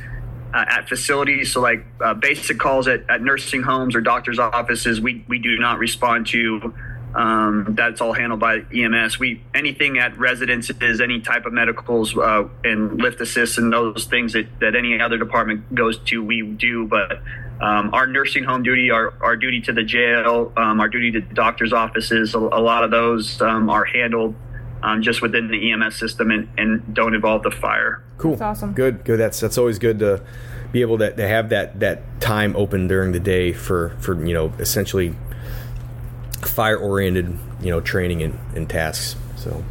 uh, 0.55 0.65
at 0.69 0.89
facilities. 0.89 1.53
So 1.53 1.61
like 1.61 1.85
uh, 2.01 2.15
basic 2.15 2.59
calls 2.59 2.89
at, 2.89 3.09
at 3.11 3.23
nursing 3.23 3.63
homes 3.63 3.95
or 3.95 4.01
doctors' 4.01 4.39
offices, 4.39 5.01
we 5.01 5.25
we 5.29 5.39
do 5.39 5.59
not 5.59 5.79
respond 5.79 6.27
to. 6.29 6.75
Um, 7.15 7.69
that's 7.71 8.01
all 8.01 8.13
handled 8.13 8.41
by 8.41 8.65
EMS. 8.75 9.19
We 9.19 9.43
anything 9.55 9.99
at 9.99 10.19
residences, 10.19 11.01
any 11.01 11.21
type 11.21 11.47
of 11.47 11.53
medicals 11.53 12.17
uh, 12.17 12.49
and 12.63 13.01
lift 13.01 13.21
assists 13.21 13.57
and 13.57 13.73
those 13.73 14.05
things 14.05 14.35
that, 14.35 14.47
that 14.61 14.75
any 14.75 15.01
other 15.01 15.17
department 15.17 15.75
goes 15.75 15.99
to, 16.01 16.23
we 16.23 16.43
do. 16.43 16.87
But 16.87 17.23
um, 17.61 17.95
our 17.95 18.07
nursing 18.07 18.45
home 18.45 18.63
duty, 18.63 18.91
our, 18.91 19.15
our 19.23 19.37
duty 19.37 19.63
to 19.63 19.73
the 19.73 19.83
jail, 19.83 20.53
um, 20.57 20.79
our 20.79 20.89
duty 20.89 21.11
to 21.13 21.21
doctors' 21.21 21.73
offices, 21.73 22.35
a, 22.35 22.39
a 22.39 22.61
lot 22.61 22.85
of 22.85 22.91
those 22.91 23.41
um, 23.41 23.71
are 23.71 23.87
handled 23.87 24.35
um, 24.83 25.03
just 25.03 25.23
within 25.23 25.49
the 25.49 25.73
EMS 25.73 25.99
system 25.99 26.31
and, 26.31 26.49
and 26.59 26.95
don't 26.95 27.15
involve 27.15 27.43
the 27.43 27.51
fire. 27.51 28.03
Cool. 28.19 28.33
That's 28.33 28.43
awesome. 28.43 28.73
Good. 28.73 29.05
Good. 29.05 29.19
That's 29.19 29.41
that's 29.41 29.59
always 29.59 29.79
good 29.79 29.99
to 30.01 30.23
be 30.73 30.81
able 30.81 30.99
to, 30.99 31.15
to 31.15 31.29
have 31.29 31.49
that 31.51 31.81
that 31.81 32.21
time 32.21 32.55
open 32.57 32.89
during 32.89 33.13
the 33.13 33.21
day 33.21 33.53
for 33.53 33.97
for 34.01 34.25
you 34.27 34.35
know 34.35 34.53
essentially 34.59 35.15
fire 36.47 36.77
oriented, 36.77 37.39
you 37.61 37.71
know, 37.71 37.81
training 37.81 38.23
and, 38.23 38.39
and 38.55 38.69
tasks. 38.69 39.17
So. 39.37 39.65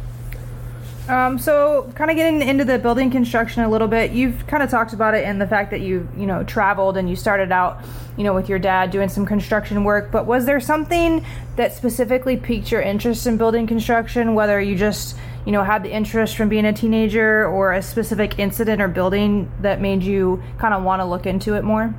Um, 1.08 1.38
so, 1.38 1.92
kind 1.94 2.10
of 2.10 2.16
getting 2.16 2.42
into 2.42 2.64
the 2.64 2.80
building 2.80 3.12
construction 3.12 3.62
a 3.62 3.70
little 3.70 3.86
bit, 3.86 4.10
you've 4.10 4.44
kind 4.48 4.60
of 4.60 4.70
talked 4.70 4.92
about 4.92 5.14
it 5.14 5.24
and 5.24 5.40
the 5.40 5.46
fact 5.46 5.70
that 5.70 5.80
you, 5.80 6.08
you 6.16 6.26
know, 6.26 6.42
traveled 6.42 6.96
and 6.96 7.08
you 7.08 7.14
started 7.14 7.52
out, 7.52 7.80
you 8.16 8.24
know, 8.24 8.34
with 8.34 8.48
your 8.48 8.58
dad 8.58 8.90
doing 8.90 9.08
some 9.08 9.24
construction 9.24 9.84
work. 9.84 10.10
But 10.10 10.26
was 10.26 10.46
there 10.46 10.58
something 10.58 11.24
that 11.54 11.72
specifically 11.72 12.36
piqued 12.36 12.72
your 12.72 12.80
interest 12.80 13.24
in 13.24 13.36
building 13.36 13.68
construction? 13.68 14.34
Whether 14.34 14.60
you 14.60 14.74
just, 14.74 15.16
you 15.44 15.52
know, 15.52 15.62
had 15.62 15.84
the 15.84 15.92
interest 15.92 16.36
from 16.36 16.48
being 16.48 16.64
a 16.64 16.72
teenager 16.72 17.46
or 17.46 17.72
a 17.72 17.82
specific 17.82 18.40
incident 18.40 18.82
or 18.82 18.88
building 18.88 19.52
that 19.60 19.80
made 19.80 20.02
you 20.02 20.42
kind 20.58 20.74
of 20.74 20.82
want 20.82 21.00
to 21.00 21.04
look 21.04 21.24
into 21.24 21.54
it 21.54 21.62
more? 21.62 21.94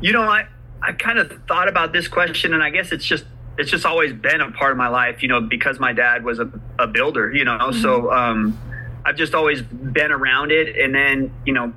You 0.00 0.12
know, 0.12 0.22
I 0.22 0.48
I 0.82 0.92
kind 0.92 1.18
of 1.18 1.30
thought 1.46 1.68
about 1.68 1.92
this 1.92 2.08
question, 2.08 2.54
and 2.54 2.62
I 2.62 2.70
guess 2.70 2.90
it's 2.90 3.04
just 3.04 3.24
it's 3.58 3.70
just 3.70 3.84
always 3.84 4.12
been 4.12 4.40
a 4.40 4.52
part 4.52 4.70
of 4.70 4.78
my 4.78 4.88
life, 4.88 5.22
you 5.22 5.28
know, 5.28 5.40
because 5.40 5.80
my 5.80 5.92
dad 5.92 6.24
was 6.24 6.38
a, 6.38 6.48
a 6.78 6.86
builder, 6.86 7.32
you 7.34 7.44
know. 7.44 7.58
Mm-hmm. 7.58 7.82
So 7.82 8.12
um, 8.12 8.58
I've 9.04 9.16
just 9.16 9.34
always 9.34 9.60
been 9.60 10.12
around 10.12 10.52
it, 10.52 10.76
and 10.76 10.94
then 10.94 11.34
you 11.44 11.52
know, 11.52 11.72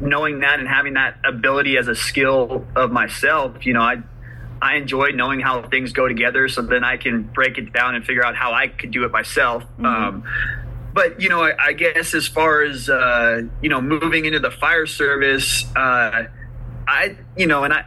knowing 0.00 0.40
that 0.40 0.58
and 0.58 0.68
having 0.68 0.94
that 0.94 1.16
ability 1.24 1.78
as 1.78 1.86
a 1.86 1.94
skill 1.94 2.66
of 2.74 2.90
myself, 2.90 3.64
you 3.64 3.72
know, 3.72 3.80
I 3.80 4.02
I 4.60 4.74
enjoy 4.74 5.10
knowing 5.10 5.38
how 5.38 5.62
things 5.62 5.92
go 5.92 6.08
together, 6.08 6.48
so 6.48 6.62
then 6.62 6.82
I 6.82 6.96
can 6.96 7.22
break 7.22 7.58
it 7.58 7.72
down 7.72 7.94
and 7.94 8.04
figure 8.04 8.24
out 8.24 8.34
how 8.34 8.52
I 8.52 8.66
could 8.66 8.90
do 8.90 9.04
it 9.04 9.12
myself. 9.12 9.62
Mm-hmm. 9.62 9.86
Um, 9.86 10.24
but 10.92 11.20
you 11.20 11.28
know, 11.28 11.42
I, 11.44 11.52
I, 11.58 11.72
guess 11.74 12.14
as 12.14 12.26
far 12.26 12.62
as 12.62 12.88
uh, 12.88 13.42
you 13.62 13.68
know, 13.68 13.80
moving 13.80 14.24
into 14.24 14.40
the 14.40 14.50
fire 14.50 14.86
service, 14.86 15.64
uh, 15.76 16.24
I 16.88 17.16
you 17.36 17.46
know, 17.46 17.62
and 17.62 17.72
I 17.72 17.84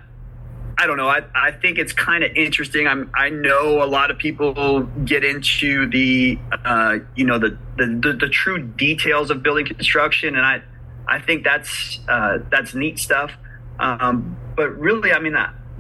I 0.80 0.86
don't 0.86 0.98
know. 0.98 1.08
I, 1.08 1.22
I 1.34 1.52
think 1.52 1.80
it's 1.80 1.92
kind 1.92 2.24
of 2.24 2.36
interesting. 2.36 2.88
I'm 2.88 3.10
I 3.16 3.30
know 3.30 3.82
a 3.82 3.86
lot 3.86 4.12
of 4.12 4.18
people 4.18 4.84
get 5.06 5.24
into 5.24 5.90
the 5.90 6.38
uh, 6.64 7.00
you 7.16 7.26
know 7.26 7.40
the, 7.40 7.58
the, 7.78 7.86
the 7.88 8.14
the 8.14 8.30
true 8.30 8.60
details 8.60 9.32
of 9.32 9.42
building 9.42 9.66
construction, 9.66 10.36
and 10.36 10.46
I 10.46 10.62
I 11.08 11.20
think 11.20 11.44
that's 11.44 12.00
uh, 12.08 12.40
that's 12.52 12.76
neat 12.76 13.00
stuff. 13.00 13.32
Um, 13.80 14.38
but 14.56 14.70
really, 14.78 15.14
I 15.14 15.20
mean, 15.20 15.36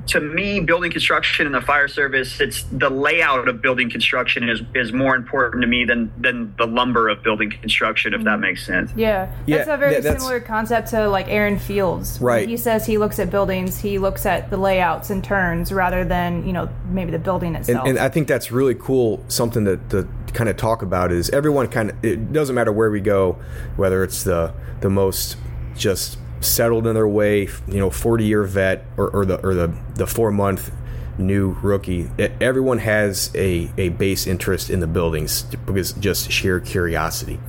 to 0.08 0.22
me, 0.22 0.60
building 0.60 0.91
construction 0.91 1.46
and 1.46 1.54
the 1.54 1.62
fire 1.62 1.88
service, 1.88 2.39
it's 2.39 2.63
the 2.72 2.89
layout 2.89 3.48
of 3.48 3.62
building 3.62 3.89
construction 3.89 4.50
is 4.50 4.62
is 4.74 4.93
more 4.93 5.15
important 5.15 5.62
to 5.62 5.67
me 5.67 5.86
than 5.86 6.12
than 6.17 6.54
the 6.58 6.65
lumber 6.65 7.10
of 7.10 7.24
building 7.24 7.52
construction, 7.52 8.13
if 8.13 8.24
that 8.24 8.32
mm-hmm. 8.32 8.41
makes 8.41 8.65
sense. 8.65 8.91
Yeah, 8.96 9.26
that's 9.26 9.67
yeah, 9.67 9.74
a 9.74 9.78
very 9.78 10.00
that's, 10.00 10.22
similar 10.22 10.39
concept 10.39 10.89
to 10.89 11.08
like 11.10 11.28
Aaron 11.28 11.60
Fields. 11.60 12.20
Right. 12.22 12.48
He 12.48 12.58
says 12.58 12.86
he 12.86 12.98
looks 12.98 13.20
at 13.20 13.30
buildings, 13.30 13.80
he 13.80 14.00
looks 14.00 14.26
at 14.26 14.50
the 14.50 14.58
layouts 14.58 15.10
and 15.10 15.24
turns 15.24 15.72
rather 15.72 16.06
than 16.06 16.46
you 16.46 16.54
know 16.54 16.70
maybe 16.89 17.12
the 17.12 17.20
building 17.20 17.56
itself. 17.56 17.88
And, 17.88 17.98
and 17.98 18.00
I 18.00 18.10
think 18.10 18.28
that's 18.28 18.52
really 18.52 18.76
cool. 18.76 19.24
Something 19.28 19.65
to, 19.65 19.78
to 19.89 20.08
kind 20.34 20.50
of 20.50 20.58
talk 20.58 20.82
about 20.82 21.12
is 21.12 21.30
everyone 21.32 21.67
kind 21.67 21.91
of. 21.91 22.06
It 22.06 22.32
doesn't 22.32 22.56
matter 22.56 22.72
where 22.72 22.89
we 22.89 23.02
go, 23.02 23.34
whether 23.76 24.04
it's 24.04 24.24
the 24.24 24.54
the 24.82 24.89
most 24.89 25.38
just 25.76 26.17
settled 26.41 26.88
in 26.88 26.93
their 26.93 27.08
way, 27.08 27.47
you 27.67 27.80
know, 27.80 27.89
40 27.89 28.26
year 28.26 28.43
vet 28.43 28.86
or, 28.97 29.10
or 29.10 29.26
the 29.26 29.39
or 29.45 29.54
the 29.54 29.73
the 29.95 30.08
four 30.08 30.32
month 30.32 30.71
new 31.17 31.58
rookie. 31.62 32.10
Everyone 32.39 32.80
has 32.80 33.32
a 33.36 33.71
a 33.78 33.89
base 33.89 34.28
interest 34.28 34.69
in 34.69 34.80
the 34.80 34.88
buildings 34.88 35.43
because 35.65 35.93
just 35.93 36.32
sheer 36.32 36.60
curiosity. 36.60 37.39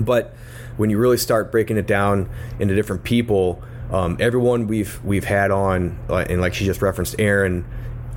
But 0.00 0.34
when 0.76 0.90
you 0.90 0.98
really 0.98 1.16
start 1.16 1.52
breaking 1.52 1.76
it 1.76 1.86
down 1.86 2.30
into 2.58 2.74
different 2.74 3.04
people, 3.04 3.62
um, 3.90 4.16
everyone 4.20 4.66
we've 4.66 5.02
we've 5.04 5.24
had 5.24 5.50
on, 5.50 5.98
uh, 6.08 6.24
and 6.28 6.40
like 6.40 6.54
she 6.54 6.64
just 6.64 6.80
referenced, 6.80 7.16
Aaron, 7.18 7.64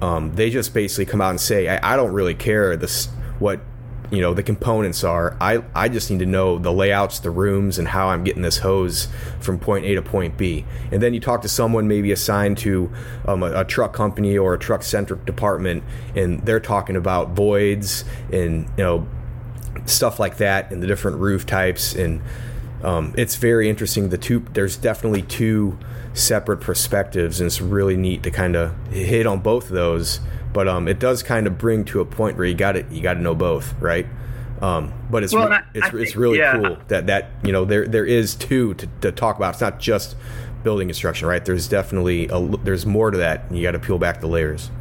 um, 0.02 0.34
they 0.36 0.50
just 0.50 0.74
basically 0.74 1.06
come 1.06 1.22
out 1.22 1.32
and 1.32 1.42
say, 1.42 1.68
I, 1.68 1.94
I 1.94 1.96
don't 1.96 2.14
really 2.14 2.36
care 2.36 2.78
this 2.78 3.08
what 3.40 3.60
you 4.12 4.22
know 4.22 4.34
the 4.34 4.44
components 4.44 5.04
are. 5.04 5.36
I 5.40 5.64
I 5.74 5.90
just 5.90 6.10
need 6.10 6.20
to 6.20 6.26
know 6.26 6.58
the 6.58 6.72
layouts, 6.72 7.20
the 7.20 7.32
rooms, 7.32 7.78
and 7.78 7.88
how 7.88 8.10
I'm 8.10 8.24
getting 8.24 8.42
this 8.42 8.60
hose 8.60 9.08
from 9.40 9.60
point 9.60 9.86
A 9.86 9.96
to 9.96 10.02
point 10.02 10.38
B. 10.38 10.66
And 10.92 11.02
then 11.02 11.14
you 11.14 11.20
talk 11.20 11.42
to 11.42 11.50
someone 11.50 11.88
maybe 11.88 12.12
assigned 12.12 12.58
to 12.60 12.92
um, 13.28 13.44
a, 13.44 13.62
a, 13.62 13.66
truck 13.66 13.94
company 13.94 14.38
or 14.38 14.54
a 14.54 14.60
truck 14.60 14.84
centric 14.84 15.26
department, 15.26 15.84
and 16.16 16.46
they're 16.46 16.60
talking 16.60 16.96
about 16.96 17.32
voids 17.32 18.06
and 18.32 18.68
you 18.78 18.84
know 18.84 19.08
stuff 19.86 20.20
like 20.20 20.38
that, 20.38 20.72
and 20.72 20.82
the 20.82 20.88
different 20.88 21.18
roof 21.18 21.46
types, 21.46 21.96
and 21.96 22.22
um, 22.84 23.14
it's 23.18 23.36
very 23.36 23.70
interesting. 23.70 24.10
The 24.10 24.18
two 24.18 24.46
there's 24.54 24.78
definitely 24.78 25.24
two 25.24 25.78
separate 26.14 26.62
perspectives, 26.62 27.40
and 27.40 27.48
it's 27.48 27.62
really 27.62 27.98
neat 27.98 28.24
to 28.24 28.32
kind 28.32 28.56
of 28.56 28.76
hit 28.88 29.26
on 29.26 29.40
both 29.40 29.66
of 29.66 29.76
those 29.76 30.20
but 30.56 30.70
um, 30.70 30.88
it 30.88 31.00
does 31.00 31.22
kind 31.22 31.48
of 31.48 31.58
bring 31.58 31.84
to 31.84 32.00
a 32.00 32.06
point 32.06 32.38
where 32.38 32.48
you 32.48 32.56
got 32.56 32.78
it. 32.78 32.90
You 32.90 33.02
got 33.02 33.16
to 33.16 33.20
know 33.20 33.36
both, 33.36 33.74
right? 33.82 34.08
Um, 34.62 34.94
but 35.12 35.22
it's 35.22 35.34
well, 35.34 35.50
re- 35.50 35.58
I, 35.58 35.64
it's, 35.74 35.94
I 35.94 35.98
it's 35.98 36.16
really 36.16 36.38
yeah. 36.38 36.54
cool 36.54 36.78
that 36.88 37.08
that 37.08 37.32
you 37.44 37.52
know 37.52 37.66
there 37.66 37.86
there 37.86 38.06
is 38.06 38.36
two 38.36 38.74
to, 38.76 38.88
to 39.02 39.12
talk 39.12 39.36
about. 39.36 39.56
It's 39.56 39.62
not 39.62 39.82
just 39.82 40.16
building 40.64 40.88
construction, 40.88 41.28
right? 41.28 41.44
There's 41.44 41.68
definitely 41.68 42.30
a, 42.30 42.40
there's 42.64 42.86
more 42.86 43.12
to 43.12 43.18
that. 43.18 43.50
And 43.50 43.58
you 43.58 43.64
got 43.64 43.74
to 43.74 43.80
peel 43.80 44.00
back 44.00 44.22
the 44.22 44.28
layers. 44.28 44.72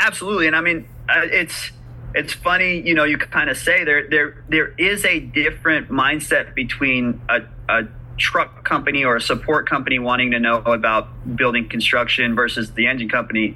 Absolutely, 0.00 0.46
and 0.46 0.56
I 0.56 0.62
mean 0.62 0.88
uh, 1.10 1.20
it's 1.24 1.70
it's 2.14 2.32
funny, 2.32 2.80
you 2.80 2.94
know, 2.94 3.04
you 3.04 3.18
kind 3.18 3.50
of 3.50 3.58
say 3.58 3.84
there 3.84 4.08
there 4.08 4.44
there 4.48 4.68
is 4.78 5.04
a 5.04 5.20
different 5.20 5.90
mindset 5.90 6.54
between 6.54 7.20
a, 7.28 7.42
a 7.68 7.86
truck 8.16 8.64
company 8.64 9.04
or 9.04 9.16
a 9.16 9.20
support 9.20 9.68
company 9.68 9.98
wanting 9.98 10.30
to 10.30 10.40
know 10.40 10.56
about 10.62 11.36
building 11.36 11.68
construction 11.68 12.34
versus 12.34 12.72
the 12.72 12.86
engine 12.86 13.10
company 13.10 13.54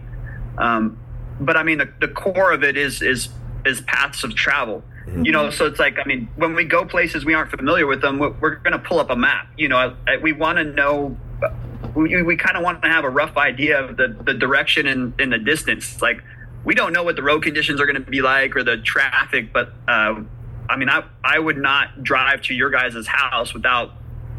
um, 0.58 0.98
but 1.40 1.56
I 1.56 1.62
mean, 1.62 1.78
the, 1.78 1.92
the 2.00 2.08
core 2.08 2.52
of 2.52 2.62
it 2.62 2.76
is 2.76 3.02
is 3.02 3.28
is 3.64 3.80
paths 3.82 4.24
of 4.24 4.34
travel. 4.34 4.82
Mm-hmm. 5.06 5.24
You 5.24 5.32
know, 5.32 5.50
so 5.50 5.66
it's 5.66 5.78
like 5.78 5.98
I 5.98 6.04
mean, 6.06 6.28
when 6.36 6.54
we 6.54 6.64
go 6.64 6.84
places 6.84 7.24
we 7.24 7.34
aren't 7.34 7.50
familiar 7.50 7.86
with 7.86 8.00
them, 8.00 8.18
we're, 8.18 8.32
we're 8.40 8.56
going 8.56 8.72
to 8.72 8.78
pull 8.78 9.00
up 9.00 9.10
a 9.10 9.16
map. 9.16 9.48
You 9.56 9.68
know, 9.68 9.96
we 10.20 10.32
want 10.32 10.58
to 10.58 10.64
know. 10.64 11.16
We, 11.94 12.22
we 12.22 12.36
kind 12.36 12.56
of 12.56 12.62
want 12.62 12.80
to 12.82 12.88
have 12.88 13.04
a 13.04 13.10
rough 13.10 13.36
idea 13.36 13.82
of 13.82 13.98
the, 13.98 14.16
the 14.24 14.32
direction 14.32 14.86
and 14.86 15.12
in, 15.20 15.24
in 15.24 15.30
the 15.30 15.38
distance. 15.38 16.00
Like 16.00 16.22
we 16.64 16.74
don't 16.74 16.92
know 16.92 17.02
what 17.02 17.16
the 17.16 17.22
road 17.22 17.42
conditions 17.42 17.80
are 17.80 17.86
going 17.86 18.02
to 18.02 18.10
be 18.10 18.22
like 18.22 18.56
or 18.56 18.62
the 18.62 18.78
traffic, 18.78 19.52
but 19.52 19.72
uh, 19.88 20.22
I 20.70 20.76
mean, 20.76 20.88
I 20.88 21.04
I 21.24 21.38
would 21.38 21.58
not 21.58 22.02
drive 22.02 22.42
to 22.42 22.54
your 22.54 22.70
guys' 22.70 23.06
house 23.06 23.52
without 23.52 23.92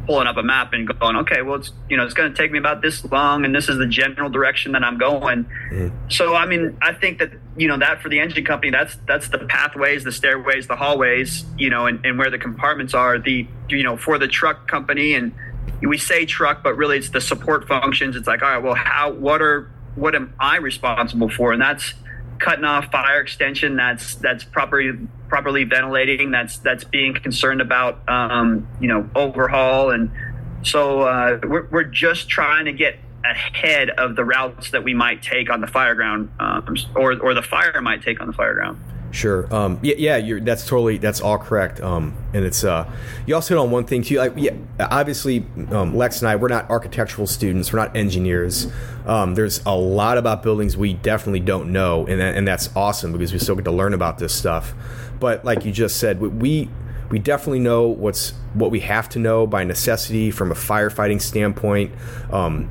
pulling 0.05 0.27
up 0.27 0.37
a 0.37 0.43
map 0.43 0.73
and 0.73 0.87
going, 0.99 1.15
okay, 1.17 1.41
well, 1.41 1.55
it's 1.55 1.71
you 1.89 1.97
know, 1.97 2.03
it's 2.03 2.13
going 2.13 2.31
to 2.31 2.37
take 2.37 2.51
me 2.51 2.59
about 2.59 2.81
this 2.81 3.03
long, 3.05 3.45
and 3.45 3.55
this 3.55 3.69
is 3.69 3.77
the 3.77 3.87
general 3.87 4.29
direction 4.29 4.73
that 4.73 4.83
I'm 4.83 4.97
going. 4.97 5.45
Mm-hmm. 5.71 6.09
So, 6.09 6.35
I 6.35 6.45
mean, 6.45 6.77
I 6.81 6.93
think 6.93 7.19
that 7.19 7.31
you 7.55 7.67
know 7.67 7.77
that 7.77 8.01
for 8.01 8.09
the 8.09 8.19
engine 8.19 8.45
company, 8.45 8.71
that's 8.71 8.97
that's 9.07 9.29
the 9.29 9.39
pathways, 9.39 10.03
the 10.03 10.11
stairways, 10.11 10.67
the 10.67 10.75
hallways, 10.75 11.45
you 11.57 11.69
know, 11.69 11.87
and, 11.87 12.05
and 12.05 12.17
where 12.17 12.29
the 12.29 12.39
compartments 12.39 12.93
are. 12.93 13.19
The 13.19 13.47
you 13.69 13.83
know, 13.83 13.97
for 13.97 14.17
the 14.17 14.27
truck 14.27 14.67
company, 14.67 15.13
and 15.13 15.33
we 15.81 15.97
say 15.97 16.25
truck, 16.25 16.63
but 16.63 16.75
really 16.77 16.97
it's 16.97 17.09
the 17.09 17.21
support 17.21 17.67
functions. 17.67 18.15
It's 18.15 18.27
like, 18.27 18.41
all 18.41 18.49
right, 18.49 18.63
well, 18.63 18.75
how, 18.75 19.11
what 19.11 19.41
are, 19.41 19.69
what 19.95 20.15
am 20.15 20.33
I 20.39 20.57
responsible 20.57 21.29
for? 21.29 21.51
And 21.53 21.61
that's 21.61 21.93
cutting 22.43 22.65
off 22.65 22.91
fire 22.91 23.21
extension. 23.21 23.77
That's 23.77 24.15
that's 24.15 24.43
properly 24.43 24.91
properly 25.29 25.63
ventilating. 25.63 26.29
That's 26.29 26.57
that's 26.57 26.83
being 26.83 27.13
concerned 27.13 27.61
about 27.61 28.07
um, 28.07 28.67
you 28.79 28.87
know 28.87 29.09
overhaul, 29.15 29.91
and 29.91 30.11
so 30.61 31.01
uh, 31.01 31.39
we're 31.43 31.67
we're 31.71 31.83
just 31.85 32.29
trying 32.29 32.65
to 32.65 32.73
get 32.73 32.99
ahead 33.25 33.89
of 33.89 34.17
the 34.17 34.25
routes 34.25 34.71
that 34.71 34.83
we 34.83 34.93
might 34.93 35.23
take 35.23 35.49
on 35.49 35.61
the 35.61 35.67
fire 35.67 35.95
ground, 35.95 36.29
um, 36.39 36.75
or 36.95 37.17
or 37.19 37.33
the 37.33 37.41
fire 37.41 37.81
might 37.81 38.03
take 38.03 38.19
on 38.19 38.27
the 38.27 38.33
fire 38.33 38.53
ground. 38.53 38.79
Sure. 39.13 39.53
Um, 39.53 39.77
yeah, 39.83 40.17
yeah, 40.17 40.39
that's 40.41 40.65
totally 40.65 40.97
that's 40.97 41.21
all 41.21 41.37
correct. 41.37 41.79
Um, 41.79 42.17
and 42.33 42.43
it's 42.43 42.63
uh, 42.63 42.91
you 43.27 43.35
also 43.35 43.53
hit 43.53 43.61
on 43.61 43.69
one 43.69 43.85
thing 43.85 44.01
too. 44.01 44.17
Like, 44.17 44.33
yeah, 44.35 44.55
obviously, 44.79 45.45
um, 45.69 45.95
Lex 45.95 46.19
and 46.23 46.29
I, 46.29 46.35
we're 46.35 46.47
not 46.47 46.67
architectural 46.71 47.27
students. 47.27 47.71
We're 47.71 47.77
not 47.77 47.95
engineers. 47.95 48.71
Um, 49.05 49.35
there's 49.35 49.63
a 49.67 49.75
lot 49.75 50.17
about 50.17 50.41
buildings 50.41 50.75
we 50.75 50.95
definitely 50.95 51.41
don't 51.41 51.71
know, 51.71 52.07
and 52.07 52.19
that, 52.19 52.35
and 52.35 52.47
that's 52.47 52.75
awesome 52.75 53.11
because 53.11 53.31
we 53.31 53.37
still 53.37 53.55
get 53.55 53.65
to 53.65 53.71
learn 53.71 53.93
about 53.93 54.17
this 54.17 54.33
stuff. 54.33 54.73
But 55.19 55.45
like 55.45 55.63
you 55.63 55.71
just 55.71 55.97
said, 55.97 56.19
we 56.19 56.71
we 57.11 57.19
definitely 57.19 57.59
know 57.59 57.89
what's 57.89 58.31
what 58.55 58.71
we 58.71 58.79
have 58.79 59.09
to 59.09 59.19
know 59.19 59.45
by 59.45 59.63
necessity 59.63 60.31
from 60.31 60.51
a 60.51 60.55
firefighting 60.55 61.21
standpoint. 61.21 61.93
Um, 62.31 62.67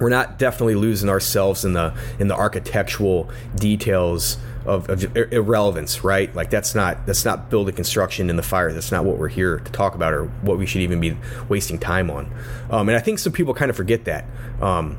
we're 0.00 0.10
not 0.10 0.40
definitely 0.40 0.74
losing 0.74 1.08
ourselves 1.08 1.64
in 1.64 1.74
the 1.74 1.94
in 2.18 2.26
the 2.26 2.34
architectural 2.34 3.30
details 3.54 4.38
of, 4.68 4.88
of, 4.90 5.16
irrelevance, 5.16 6.04
right? 6.04 6.32
Like 6.34 6.50
that's 6.50 6.74
not 6.74 7.06
that's 7.06 7.24
not 7.24 7.50
building 7.50 7.74
construction 7.74 8.30
in 8.30 8.36
the 8.36 8.42
fire. 8.42 8.72
That's 8.72 8.92
not 8.92 9.04
what 9.04 9.18
we're 9.18 9.28
here 9.28 9.58
to 9.58 9.72
talk 9.72 9.94
about, 9.94 10.12
or 10.12 10.26
what 10.42 10.58
we 10.58 10.66
should 10.66 10.82
even 10.82 11.00
be 11.00 11.16
wasting 11.48 11.78
time 11.78 12.10
on. 12.10 12.32
Um, 12.70 12.88
and 12.88 12.96
I 12.96 13.00
think 13.00 13.18
some 13.18 13.32
people 13.32 13.54
kind 13.54 13.70
of 13.70 13.76
forget 13.76 14.04
that. 14.04 14.26
Um, 14.60 14.96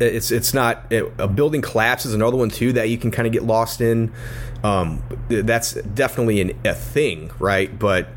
it's 0.00 0.30
it's 0.30 0.54
not 0.54 0.84
it, 0.90 1.12
a 1.18 1.28
building 1.28 1.62
collapse 1.62 2.04
is 2.04 2.14
another 2.14 2.36
one 2.36 2.50
too 2.50 2.72
that 2.74 2.88
you 2.88 2.98
can 2.98 3.10
kind 3.10 3.26
of 3.26 3.32
get 3.32 3.42
lost 3.42 3.80
in. 3.80 4.12
Um, 4.62 5.02
that's 5.28 5.74
definitely 5.74 6.40
an, 6.40 6.58
a 6.64 6.74
thing, 6.74 7.30
right? 7.38 7.76
But 7.76 8.08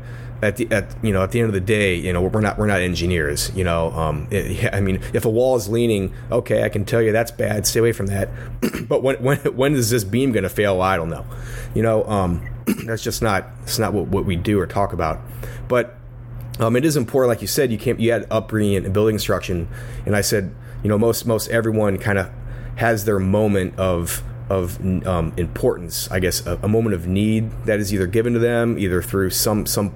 at 0.42 0.56
the 0.56 0.70
at 0.70 0.94
you 1.02 1.12
know 1.12 1.22
at 1.22 1.32
the 1.32 1.40
end 1.40 1.48
of 1.48 1.54
the 1.54 1.60
day, 1.60 1.94
you 1.96 2.12
know 2.12 2.22
we're 2.22 2.40
not 2.40 2.58
we're 2.58 2.66
not 2.66 2.80
engineers. 2.80 3.50
You 3.54 3.64
know, 3.64 3.90
um, 3.92 4.28
it, 4.30 4.72
I 4.74 4.80
mean, 4.80 5.00
if 5.12 5.24
a 5.24 5.30
wall 5.30 5.56
is 5.56 5.68
leaning, 5.68 6.12
okay, 6.30 6.64
I 6.64 6.68
can 6.68 6.84
tell 6.84 7.02
you 7.02 7.12
that's 7.12 7.30
bad. 7.30 7.66
Stay 7.66 7.80
away 7.80 7.92
from 7.92 8.06
that. 8.06 8.28
but 8.88 9.02
when 9.02 9.16
when 9.22 9.38
when 9.56 9.74
is 9.74 9.90
this 9.90 10.04
beam 10.04 10.32
going 10.32 10.44
to 10.44 10.48
fail? 10.48 10.80
I 10.80 10.96
don't 10.96 11.10
know. 11.10 11.24
You 11.74 11.82
know, 11.82 12.04
um, 12.04 12.48
that's 12.86 13.02
just 13.02 13.22
not 13.22 13.46
it's 13.62 13.78
not 13.78 13.92
what, 13.92 14.08
what 14.08 14.24
we 14.24 14.36
do 14.36 14.58
or 14.60 14.66
talk 14.66 14.92
about. 14.92 15.20
But 15.68 15.96
um, 16.60 16.76
it 16.76 16.84
is 16.84 16.96
important, 16.96 17.28
like 17.30 17.42
you 17.42 17.48
said, 17.48 17.72
you 17.72 17.78
can't 17.78 17.98
you 17.98 18.12
had 18.12 18.26
upbringing 18.30 18.84
and 18.84 18.94
building 18.94 19.16
instruction, 19.16 19.68
and 20.06 20.14
I 20.14 20.20
said, 20.20 20.54
you 20.82 20.88
know, 20.88 20.98
most 20.98 21.26
most 21.26 21.48
everyone 21.48 21.98
kind 21.98 22.18
of 22.18 22.30
has 22.76 23.04
their 23.04 23.18
moment 23.18 23.78
of 23.78 24.22
of 24.48 24.78
um, 25.06 25.32
importance, 25.36 26.10
I 26.10 26.20
guess, 26.20 26.44
a, 26.46 26.58
a, 26.62 26.68
moment 26.68 26.94
of 26.94 27.06
need 27.06 27.50
that 27.64 27.80
is 27.80 27.94
either 27.94 28.06
given 28.06 28.34
to 28.34 28.38
them, 28.38 28.78
either 28.78 29.00
through 29.00 29.30
some 29.30 29.64
some 29.64 29.94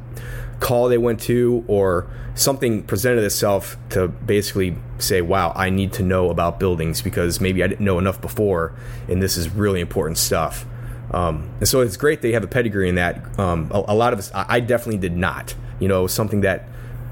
call 0.59 0.89
they 0.89 0.99
went 0.99 1.21
to, 1.21 1.65
or 1.67 2.11
something 2.35 2.83
presented 2.83 3.25
itself 3.25 3.77
to 3.91 4.09
basically 4.09 4.77
say, 4.99 5.21
"Wow, 5.21 5.53
I 5.55 5.69
need 5.71 5.93
to 5.95 6.03
know 6.03 6.31
about 6.31 6.59
buildings 6.59 7.03
because 7.03 7.41
maybe 7.41 7.63
I 7.63 7.67
didn't 7.67 7.85
know 7.85 7.99
enough 7.99 8.21
before, 8.21 8.73
and 9.07 9.23
this 9.23 9.37
is 9.37 9.51
really 9.51 9.81
important 9.81 10.17
stuff." 10.17 10.65
Um, 11.11 11.51
and 11.61 11.69
so 11.69 11.81
it's 11.81 11.97
great 11.97 12.21
they 12.23 12.33
have 12.33 12.45
a 12.45 12.49
pedigree 12.49 12.89
in 12.89 12.95
that. 12.97 13.39
Um, 13.39 13.71
a, 13.71 13.85
a, 13.89 13.95
lot 13.95 14.13
of 14.13 14.19
us, 14.19 14.31
I, 14.35 14.47
I 14.49 14.61
definitely 14.61 14.99
did 14.99 15.17
not. 15.17 15.55
You 15.79 15.89
know, 15.89 16.07
something 16.07 16.41
that 16.41 16.69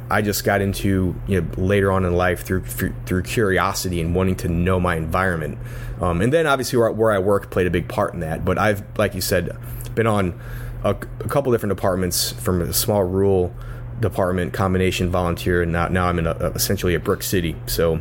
I 0.08 0.22
just 0.22 0.44
got 0.44 0.60
into 0.60 1.20
you 1.26 1.40
know, 1.40 1.48
later 1.56 1.90
on 1.90 2.04
in 2.04 2.14
life 2.14 2.44
through 2.44 2.62
through 2.64 3.22
curiosity 3.22 4.00
and 4.00 4.14
wanting 4.14 4.36
to 4.36 4.48
know 4.48 4.78
my 4.78 4.96
environment, 4.96 5.58
um, 6.00 6.20
and 6.20 6.32
then 6.32 6.46
obviously 6.46 6.78
where, 6.78 6.92
where, 6.92 7.12
I 7.12 7.18
work 7.18 7.50
played 7.50 7.66
a 7.66 7.70
big 7.70 7.88
part 7.88 8.14
in 8.14 8.20
that. 8.20 8.44
But 8.44 8.58
I've, 8.58 8.84
like 8.96 9.14
you 9.14 9.20
said, 9.20 9.56
been 9.94 10.06
on 10.06 10.38
a, 10.84 10.90
a 10.90 11.28
couple 11.28 11.50
different 11.50 11.74
departments 11.74 12.32
from 12.32 12.60
a 12.60 12.72
small 12.72 13.02
rural 13.02 13.52
department 14.00 14.52
combination 14.52 15.10
volunteer, 15.10 15.62
and 15.62 15.72
now 15.72 15.88
now 15.88 16.06
I'm 16.06 16.18
in 16.20 16.26
a, 16.26 16.34
essentially 16.54 16.94
a 16.94 17.00
brick 17.00 17.22
city, 17.22 17.56
so 17.66 17.96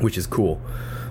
which 0.00 0.16
is 0.16 0.26
cool. 0.26 0.60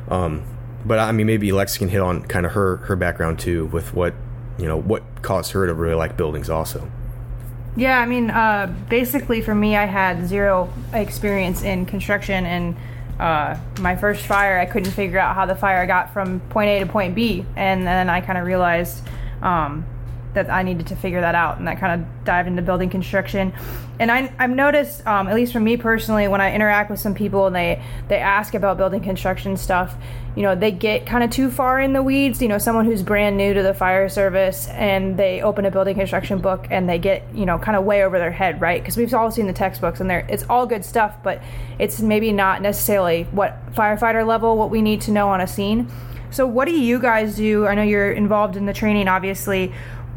Um, 0.08 0.44
but 0.86 1.00
I 1.00 1.12
mean, 1.12 1.28
maybe 1.28 1.52
Lex 1.52 1.78
can 1.78 1.90
hit 1.90 2.02
on 2.02 2.24
kind 2.24 2.46
of 2.46 2.54
her 2.54 2.78
her 2.78 2.96
background 2.96 3.40
too 3.40 3.66
with 3.68 3.94
what 3.94 4.14
you 4.58 4.66
know 4.66 4.80
what 4.80 5.22
caused 5.22 5.52
her 5.52 5.68
to 5.68 5.74
really 5.74 5.96
like 5.96 6.16
buildings 6.16 6.50
also. 6.50 6.90
Yeah, 7.76 8.00
I 8.00 8.06
mean, 8.06 8.30
uh, 8.30 8.74
basically 8.90 9.42
for 9.42 9.56
me, 9.56 9.78
I 9.78 9.86
had 9.86 10.28
zero 10.28 10.72
experience 10.94 11.64
in 11.64 11.86
construction, 11.86 12.46
and 12.46 12.76
uh, 13.20 13.58
my 13.80 13.96
first 13.96 14.26
fire, 14.26 14.60
I 14.60 14.66
couldn't 14.66 14.92
figure 14.92 15.20
out 15.20 15.36
how 15.36 15.46
the 15.46 15.56
fire 15.56 15.86
got 15.88 16.12
from 16.12 16.42
point 16.50 16.70
A 16.70 16.80
to 16.80 16.86
point 16.86 17.16
B, 17.16 17.46
and 17.56 17.88
then 17.88 18.10
I 18.10 18.20
kind 18.20 18.38
of 18.38 18.46
realized 18.46 19.08
um, 19.42 19.86
that 20.34 20.50
I 20.50 20.64
needed 20.64 20.88
to 20.88 20.96
figure 20.96 21.22
that 21.22 21.36
out, 21.36 21.58
and 21.58 21.68
that 21.68 21.80
kind 21.80 22.02
of 22.02 22.26
dive 22.26 22.48
into 22.48 22.62
building 22.62 22.90
construction. 22.90 23.54
And 24.00 24.12
I, 24.12 24.34
I've 24.40 24.52
noticed, 24.52 25.06
um, 25.06 25.28
at 25.28 25.36
least 25.36 25.54
for 25.54 25.60
me 25.60 25.78
personally, 25.78 26.28
when 26.28 26.42
I 26.42 26.54
interact 26.54 26.90
with 26.90 27.00
some 27.00 27.14
people 27.14 27.48
and 27.48 27.56
they 27.56 27.84
they 28.08 28.18
ask 28.18 28.54
about 28.54 28.78
building 28.78 29.02
construction 29.02 29.58
stuff, 29.58 29.96
you 30.36 30.44
know, 30.44 30.56
they 30.56 30.72
get 30.72 31.06
kind 31.06 31.24
of 31.24 31.30
too 31.30 31.52
far 31.52 31.80
in 31.80 31.94
the 31.94 32.02
weeds. 32.02 32.42
You 32.42 32.48
know, 32.48 32.58
someone 32.58 32.86
who's 32.86 33.04
brand 33.04 33.38
new 33.38 33.54
to 33.54 33.62
the 33.62 33.74
fire 33.74 34.10
service 34.10 34.68
and 34.70 35.18
they 35.18 35.42
open 35.42 35.66
a 35.66 35.72
building 35.72 35.96
construction 35.96 36.40
book 36.40 36.68
and 36.72 36.90
they 36.90 36.98
get 36.98 37.24
you 37.34 37.46
know 37.46 37.60
kind 37.60 37.76
of 37.76 37.84
way 37.84 38.04
over 38.04 38.18
their 38.18 38.32
head, 38.32 38.62
right? 38.62 38.82
Because 38.82 38.98
we've 38.98 39.14
all 39.14 39.30
seen 39.30 39.48
the 39.48 39.54
textbooks 39.54 40.00
and 40.00 40.10
they're 40.10 40.26
it's 40.30 40.44
all 40.50 40.66
good 40.66 40.86
stuff, 40.86 41.18
but 41.24 41.42
it's 41.78 42.02
maybe 42.02 42.32
not 42.32 42.62
necessarily 42.62 43.24
what 43.32 43.74
firefighter 43.74 44.26
level 44.26 44.58
what 44.58 44.70
we 44.70 44.82
need 44.82 45.02
to 45.02 45.12
know 45.12 45.30
on 45.30 45.42
a 45.42 45.48
scene. 45.48 45.92
So, 46.32 46.48
what 46.48 46.66
do 46.66 46.72
you 46.72 46.98
guys 46.98 47.36
do? 47.36 47.68
I 47.68 47.76
know 47.76 47.84
you're 47.84 48.14
involved 48.14 48.56
in 48.56 48.66
the 48.66 48.74
training, 48.74 49.10
obviously. 49.10 49.74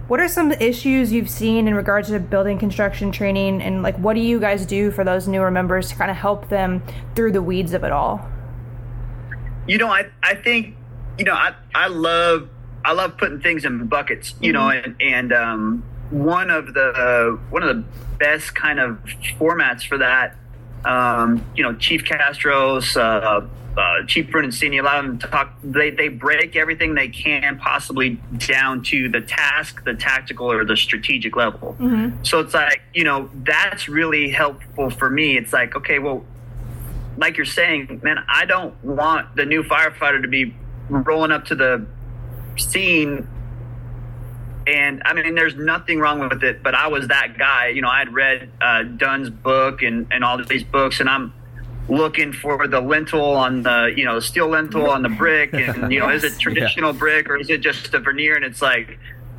What 0.07 0.21
are 0.21 0.29
some 0.29 0.53
issues 0.53 1.13
you've 1.13 1.31
seen 1.31 1.67
in 1.67 1.75
regards 1.75 2.09
to 2.09 2.21
building 2.21 2.59
construction 2.59 3.11
training, 3.11 3.63
and 3.63 3.83
like 3.83 3.97
what 3.97 4.15
do 4.15 4.21
you 4.21 4.39
guys 4.39 4.67
do 4.67 4.91
for 4.91 5.03
those 5.03 5.27
newer 5.27 5.51
members 5.51 5.89
to 5.89 5.95
kind 5.95 6.11
of 6.11 6.17
help 6.17 6.51
them 6.51 6.83
through 7.15 7.33
the 7.33 7.43
weeds 7.43 7.73
of 7.73 7.85
it 7.85 7.93
all? 7.93 8.29
You 9.67 9.79
know, 9.79 9.89
I 9.89 10.07
I 10.23 10.35
think 10.35 10.77
you 11.19 11.25
know 11.25 11.33
I 11.33 11.55
I 11.75 11.89
love 11.89 12.51
I 12.85 12.93
love 12.93 13.17
putting 13.17 13.41
things 13.41 13.65
in 13.65 13.87
buckets. 13.87 14.35
You 14.41 14.53
mm-hmm. 14.53 14.63
know, 14.63 14.69
and 14.71 14.97
and 15.01 15.33
um, 15.33 15.85
one 16.11 16.51
of 16.51 16.75
the 16.75 16.91
uh, 16.91 17.31
one 17.49 17.63
of 17.63 17.75
the 17.75 17.85
best 18.19 18.55
kind 18.55 18.79
of 18.79 18.99
formats 19.39 19.87
for 19.87 19.99
that. 19.99 20.37
Um, 20.85 21.47
you 21.57 21.63
know, 21.63 21.75
Chief 21.77 22.05
Castro's 22.05 22.95
uh, 22.95 23.49
uh, 23.77 24.05
Chief 24.07 24.27
Brunacini, 24.29 24.81
a 24.81 24.83
lot 24.83 24.99
of 24.99 25.07
them 25.07 25.19
to 25.19 25.27
talk, 25.27 25.55
they, 25.63 25.91
they 25.91 26.09
break 26.09 26.57
everything 26.57 26.95
they 26.95 27.09
can 27.09 27.59
possibly 27.59 28.21
down 28.37 28.83
to 28.85 29.09
the 29.09 29.21
task, 29.21 29.85
the 29.85 29.95
tactical, 29.95 30.51
or 30.51 30.65
the 30.65 30.77
strategic 30.77 31.37
level. 31.37 31.77
Mm-hmm. 31.79 32.23
So 32.23 32.41
it's 32.41 32.55
like, 32.55 32.83
you 32.93 33.05
know, 33.05 33.31
that's 33.35 33.89
really 33.89 34.31
helpful 34.31 34.91
for 34.91 35.11
me. 35.11 35.37
It's 35.37 35.53
like, 35.53 35.75
okay, 35.77 35.99
well, 35.99 36.25
like 37.17 37.37
you're 37.37 37.47
saying, 37.47 38.01
man, 38.03 38.19
I 38.29 38.45
don't 38.45 38.83
want 38.85 39.37
the 39.37 39.45
new 39.45 39.63
firefighter 39.63 40.23
to 40.23 40.29
be 40.29 40.55
rolling 40.89 41.33
up 41.33 41.47
to 41.47 41.55
the 41.55 41.87
scene. 42.57 43.29
And 44.67 45.03
I 45.05 45.13
mean, 45.13 45.35
there's 45.35 45.57
nothing 45.57 45.99
wrong 45.99 46.21
with 46.21 46.43
it, 46.43 46.63
but 46.63 46.75
I 46.75 46.89
was 46.89 47.09
that 47.09 47.39
guy. 47.39 47.69
You 47.69 47.83
know, 47.83 47.89
I'd 47.89 48.13
read 48.13 48.51
uh, 48.61 48.83
Dunn's 48.85 49.31
book 49.31 49.83
and, 49.83 50.07
and 50.11 50.25
all 50.25 50.43
these 50.43 50.65
books, 50.65 51.01
and 51.01 51.09
I'm, 51.09 51.33
looking 51.89 52.33
for 52.33 52.67
the 52.67 52.81
lintel 52.81 53.21
on 53.21 53.63
the 53.63 53.93
you 53.95 54.05
know 54.05 54.19
steel 54.19 54.49
lintel 54.49 54.89
on 54.89 55.03
the 55.03 55.09
brick 55.09 55.53
and 55.53 55.93
you 55.93 56.01
know 56.01 56.09
yes. 56.09 56.25
is 56.25 56.35
it 56.35 56.39
traditional 56.41 56.93
yeah. 56.93 56.99
brick 56.99 57.29
or 57.29 57.37
is 57.37 57.51
it 57.51 57.61
just 57.61 57.93
a 57.93 57.99
veneer 57.99 58.37
and 58.37 58.45
it's 58.45 58.63
like 58.63 58.99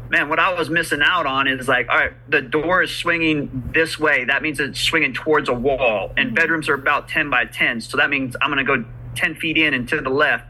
man 0.09 0.29
what 0.29 0.37
i 0.37 0.53
was 0.53 0.69
missing 0.69 1.01
out 1.01 1.25
on 1.25 1.47
is 1.47 1.67
like 1.67 1.89
all 1.89 1.97
right 1.97 2.13
the 2.29 2.41
door 2.41 2.83
is 2.83 2.95
swinging 2.95 3.63
this 3.73 3.97
way 3.97 4.25
that 4.25 4.43
means 4.43 4.59
it's 4.59 4.79
swinging 4.79 5.13
towards 5.13 5.49
a 5.49 5.53
wall 5.53 6.13
and 6.17 6.27
mm-hmm. 6.27 6.35
bedrooms 6.35 6.69
are 6.69 6.75
about 6.75 7.09
10 7.09 7.31
by 7.31 7.45
10 7.45 7.81
so 7.81 7.97
that 7.97 8.11
means 8.11 8.35
i'm 8.41 8.51
going 8.51 8.63
to 8.63 8.77
go 8.77 8.85
10 9.15 9.35
feet 9.35 9.57
in 9.57 9.73
and 9.73 9.89
to 9.89 9.99
the 9.99 10.09
left 10.09 10.45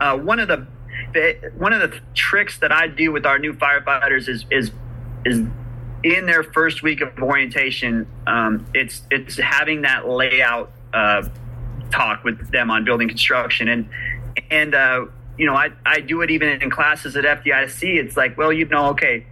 uh, 0.00 0.16
one 0.16 0.38
of 0.38 0.48
the 0.48 0.66
one 1.56 1.72
of 1.72 1.80
the 1.80 2.00
tricks 2.14 2.58
that 2.58 2.70
i 2.70 2.86
do 2.86 3.10
with 3.12 3.24
our 3.24 3.38
new 3.38 3.54
firefighters 3.54 4.28
is 4.28 4.44
is 4.50 4.72
is 5.24 5.46
in 6.02 6.26
their 6.26 6.42
first 6.42 6.82
week 6.82 7.00
of 7.00 7.16
orientation 7.18 8.06
um, 8.26 8.66
it's 8.74 9.02
it's 9.10 9.38
having 9.38 9.82
that 9.82 10.06
layout 10.06 10.70
uh, 10.94 11.28
talk 11.90 12.24
with 12.24 12.50
them 12.50 12.70
on 12.70 12.84
building 12.84 13.08
construction. 13.08 13.68
And 13.68 13.88
and 14.50 14.74
uh, 14.74 15.06
you 15.36 15.46
know 15.46 15.54
I, 15.54 15.70
I 15.84 16.00
do 16.00 16.22
it 16.22 16.30
even 16.30 16.48
in 16.48 16.70
classes 16.70 17.16
at 17.16 17.24
FDIC 17.24 18.02
it's 18.02 18.16
like 18.16 18.38
well 18.38 18.52
you 18.52 18.66
know 18.66 18.86
okay 18.90 19.26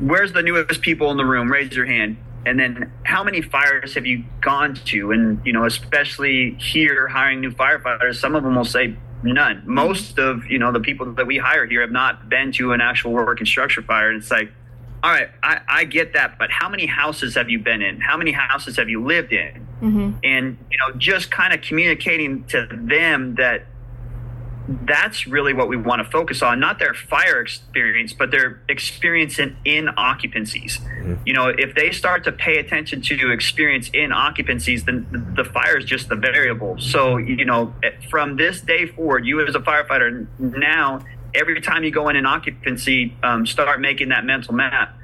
where's 0.00 0.32
the 0.32 0.42
newest 0.42 0.80
people 0.80 1.10
in 1.10 1.16
the 1.16 1.24
room? 1.24 1.50
Raise 1.50 1.74
your 1.74 1.86
hand. 1.86 2.16
And 2.44 2.58
then 2.58 2.90
how 3.04 3.22
many 3.22 3.40
fires 3.40 3.94
have 3.94 4.04
you 4.04 4.24
gone 4.40 4.74
to? 4.74 5.12
And 5.12 5.40
you 5.44 5.52
know 5.52 5.64
especially 5.64 6.54
here 6.54 7.08
hiring 7.08 7.40
new 7.40 7.50
firefighters 7.50 8.16
some 8.16 8.34
of 8.34 8.42
them 8.42 8.56
will 8.56 8.64
say 8.64 8.96
none. 9.22 9.62
Most 9.64 10.18
of 10.18 10.46
you 10.46 10.58
know 10.58 10.72
the 10.72 10.80
people 10.80 11.12
that 11.12 11.26
we 11.26 11.38
hire 11.38 11.66
here 11.66 11.82
have 11.82 11.92
not 11.92 12.28
been 12.28 12.52
to 12.52 12.72
an 12.72 12.80
actual 12.80 13.12
work 13.12 13.38
construction 13.38 13.84
fire. 13.84 14.10
And 14.10 14.20
it's 14.20 14.30
like 14.30 14.52
all 15.02 15.10
right, 15.10 15.30
I, 15.42 15.60
I 15.68 15.84
get 15.84 16.12
that, 16.12 16.38
but 16.38 16.50
how 16.50 16.68
many 16.68 16.86
houses 16.86 17.34
have 17.34 17.50
you 17.50 17.58
been 17.58 17.82
in? 17.82 18.00
How 18.00 18.16
many 18.16 18.30
houses 18.30 18.76
have 18.76 18.88
you 18.88 19.04
lived 19.04 19.32
in? 19.32 19.66
Mm-hmm. 19.80 20.18
And 20.22 20.58
you 20.70 20.78
know, 20.78 20.96
just 20.96 21.30
kind 21.30 21.52
of 21.52 21.60
communicating 21.60 22.44
to 22.44 22.68
them 22.70 23.34
that 23.34 23.66
that's 24.68 25.26
really 25.26 25.52
what 25.52 25.68
we 25.68 25.76
want 25.76 26.02
to 26.02 26.08
focus 26.10 26.40
on 26.40 26.60
not 26.60 26.78
their 26.78 26.94
fire 26.94 27.40
experience 27.40 28.12
but 28.12 28.30
their 28.30 28.62
experience 28.68 29.38
in, 29.38 29.56
in 29.64 29.88
occupancies 29.96 30.78
mm-hmm. 30.78 31.14
you 31.26 31.32
know 31.32 31.48
if 31.48 31.74
they 31.74 31.90
start 31.90 32.22
to 32.22 32.30
pay 32.30 32.58
attention 32.58 33.00
to 33.00 33.32
experience 33.32 33.90
in 33.92 34.12
occupancies 34.12 34.84
then 34.84 35.34
the 35.36 35.44
fire 35.44 35.78
is 35.78 35.84
just 35.84 36.08
the 36.08 36.16
variable 36.16 36.78
so 36.78 37.16
you 37.16 37.44
know 37.44 37.74
from 38.08 38.36
this 38.36 38.60
day 38.60 38.86
forward 38.86 39.26
you 39.26 39.44
as 39.44 39.54
a 39.54 39.60
firefighter 39.60 40.26
now 40.38 41.00
every 41.34 41.60
time 41.60 41.84
you 41.84 41.90
go 41.90 42.08
in 42.08 42.16
an 42.16 42.26
occupancy, 42.26 43.16
um, 43.22 43.46
start 43.46 43.80
making 43.80 44.10
that 44.10 44.24
mental 44.24 44.54
map, 44.54 44.96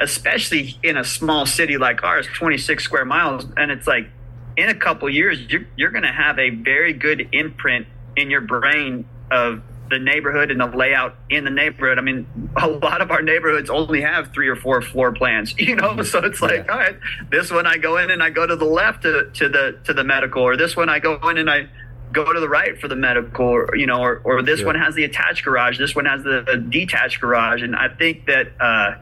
especially 0.00 0.78
in 0.82 0.96
a 0.96 1.04
small 1.04 1.46
city 1.46 1.78
like 1.78 2.02
ours, 2.02 2.26
26 2.34 2.82
square 2.82 3.04
miles. 3.04 3.46
And 3.56 3.70
it's 3.70 3.86
like, 3.86 4.08
in 4.56 4.68
a 4.68 4.74
couple 4.74 5.08
years, 5.08 5.40
you're, 5.48 5.66
you're 5.76 5.90
going 5.90 6.02
to 6.02 6.12
have 6.12 6.38
a 6.38 6.50
very 6.50 6.92
good 6.92 7.28
imprint 7.32 7.86
in 8.16 8.30
your 8.30 8.40
brain 8.40 9.06
of 9.30 9.62
the 9.90 9.98
neighborhood 9.98 10.50
and 10.50 10.60
the 10.60 10.66
layout 10.66 11.16
in 11.28 11.44
the 11.44 11.50
neighborhood. 11.50 11.98
I 11.98 12.02
mean, 12.02 12.26
a 12.56 12.68
lot 12.68 13.02
of 13.02 13.10
our 13.10 13.22
neighborhoods 13.22 13.68
only 13.68 14.00
have 14.00 14.32
three 14.32 14.48
or 14.48 14.56
four 14.56 14.80
floor 14.80 15.12
plans, 15.12 15.54
you 15.58 15.76
know. 15.76 16.02
So 16.02 16.20
it's 16.20 16.40
like, 16.40 16.66
yeah. 16.66 16.72
all 16.72 16.78
right, 16.78 16.96
this 17.30 17.50
one 17.50 17.66
I 17.66 17.76
go 17.76 17.98
in 17.98 18.10
and 18.10 18.22
I 18.22 18.30
go 18.30 18.46
to 18.46 18.56
the 18.56 18.64
left 18.64 19.02
to, 19.02 19.30
to 19.34 19.48
the 19.48 19.78
to 19.84 19.92
the 19.92 20.04
medical, 20.04 20.42
or 20.42 20.56
this 20.56 20.76
one 20.76 20.88
I 20.88 21.00
go 21.00 21.16
in 21.28 21.38
and 21.38 21.50
I 21.50 21.68
go 22.12 22.32
to 22.32 22.40
the 22.40 22.48
right 22.48 22.80
for 22.80 22.88
the 22.88 22.96
medical 22.96 23.46
or 23.46 23.76
you 23.76 23.86
know 23.86 24.00
or, 24.00 24.20
or 24.24 24.42
this 24.42 24.62
one 24.62 24.74
has 24.74 24.94
the 24.94 25.04
attached 25.04 25.44
garage 25.44 25.78
this 25.78 25.94
one 25.94 26.06
has 26.06 26.22
the, 26.22 26.42
the 26.46 26.56
detached 26.56 27.20
garage. 27.20 27.62
And 27.62 27.76
i 27.76 27.88
think 27.88 28.26
that 28.26 28.52
uh, 28.60 28.96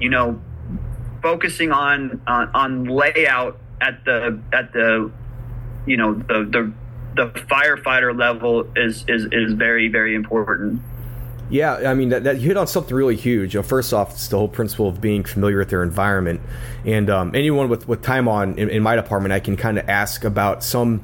you 0.00 0.08
know 0.08 0.40
focusing 1.22 1.72
on, 1.72 2.20
on 2.26 2.50
on 2.54 2.84
layout 2.84 3.58
at 3.80 4.04
the 4.04 4.40
at 4.52 4.72
the 4.72 5.10
you 5.86 5.96
know 5.96 6.14
the 6.14 6.44
the 6.44 6.72
the 7.16 7.26
firefighter 7.40 8.16
level 8.16 8.66
is 8.76 9.04
is 9.08 9.26
is 9.32 9.52
very 9.54 9.88
very 9.88 10.14
important. 10.14 10.80
Yeah, 11.50 11.90
I 11.90 11.94
mean 11.94 12.10
that, 12.10 12.24
that 12.24 12.36
hit 12.36 12.56
on 12.56 12.68
something 12.68 12.94
really 12.94 13.16
huge. 13.16 13.54
You 13.54 13.60
know, 13.60 13.64
first 13.64 13.92
off, 13.92 14.12
it's 14.12 14.28
the 14.28 14.38
whole 14.38 14.48
principle 14.48 14.88
of 14.88 15.00
being 15.00 15.24
familiar 15.24 15.58
with 15.58 15.70
their 15.70 15.82
environment, 15.82 16.40
and 16.84 17.10
um, 17.10 17.34
anyone 17.34 17.68
with, 17.68 17.88
with 17.88 18.02
time 18.02 18.28
on 18.28 18.56
in, 18.56 18.68
in 18.70 18.82
my 18.82 18.94
department, 18.94 19.32
I 19.32 19.40
can 19.40 19.56
kind 19.56 19.78
of 19.78 19.88
ask 19.88 20.24
about 20.24 20.62
some 20.62 21.02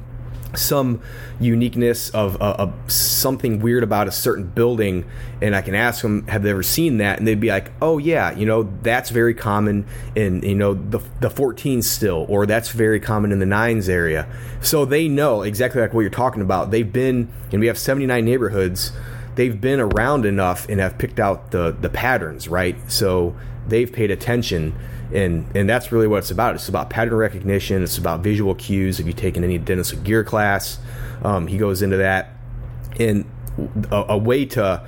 some 0.54 1.00
uniqueness 1.40 2.10
of, 2.10 2.40
uh, 2.40 2.56
of, 2.58 2.72
something 2.90 3.60
weird 3.60 3.82
about 3.82 4.06
a 4.06 4.12
certain 4.12 4.44
building 4.44 5.04
and 5.42 5.56
i 5.56 5.60
can 5.60 5.74
ask 5.74 6.02
them 6.02 6.26
have 6.28 6.42
they 6.42 6.50
ever 6.50 6.62
seen 6.62 6.98
that? 6.98 7.18
And 7.18 7.26
they'd 7.26 7.40
be 7.40 7.48
like 7.48 7.72
oh 7.82 7.98
yeah 7.98 8.30
you 8.32 8.46
know 8.46 8.70
that's 8.82 9.10
very 9.10 9.34
common 9.34 9.86
in 10.14 10.42
you 10.42 10.54
know 10.54 10.74
the, 10.74 11.00
the 11.20 11.30
14 11.30 11.82
still 11.82 12.26
or 12.28 12.46
that's 12.46 12.70
very 12.70 13.00
common 13.00 13.32
in 13.32 13.38
the 13.38 13.46
nines 13.46 13.88
area. 13.88 14.28
So 14.60 14.84
they 14.84 15.08
know 15.08 15.42
exactly 15.42 15.80
like 15.80 15.92
what 15.92 16.00
you're 16.02 16.10
talking 16.10 16.42
about. 16.42 16.70
They've 16.70 16.90
been 16.90 17.32
and 17.52 17.60
we 17.60 17.66
have 17.66 17.78
79 17.78 18.24
neighborhoods. 18.24 18.92
They've 19.34 19.60
been 19.60 19.80
around 19.80 20.24
enough 20.24 20.68
and 20.68 20.80
have 20.80 20.98
picked 20.98 21.20
out 21.20 21.50
the 21.50 21.76
the 21.78 21.90
patterns 21.90 22.48
right? 22.48 22.76
So 22.90 23.36
they've 23.66 23.92
paid 23.92 24.10
attention 24.10 24.74
and 25.12 25.46
and 25.54 25.68
that's 25.68 25.92
really 25.92 26.06
what 26.06 26.18
it's 26.18 26.30
about. 26.30 26.54
It's 26.54 26.68
about 26.68 26.90
pattern 26.90 27.14
recognition. 27.14 27.82
It's 27.82 27.98
about 27.98 28.20
visual 28.20 28.54
cues. 28.54 29.00
If 29.00 29.06
you've 29.06 29.16
taken 29.16 29.44
any 29.44 29.58
Dennis 29.58 29.92
LeGear 29.92 30.24
class, 30.24 30.78
um, 31.22 31.46
he 31.46 31.58
goes 31.58 31.82
into 31.82 31.96
that, 31.98 32.30
and 32.98 33.24
a, 33.90 34.04
a, 34.10 34.18
way 34.18 34.44
to 34.46 34.86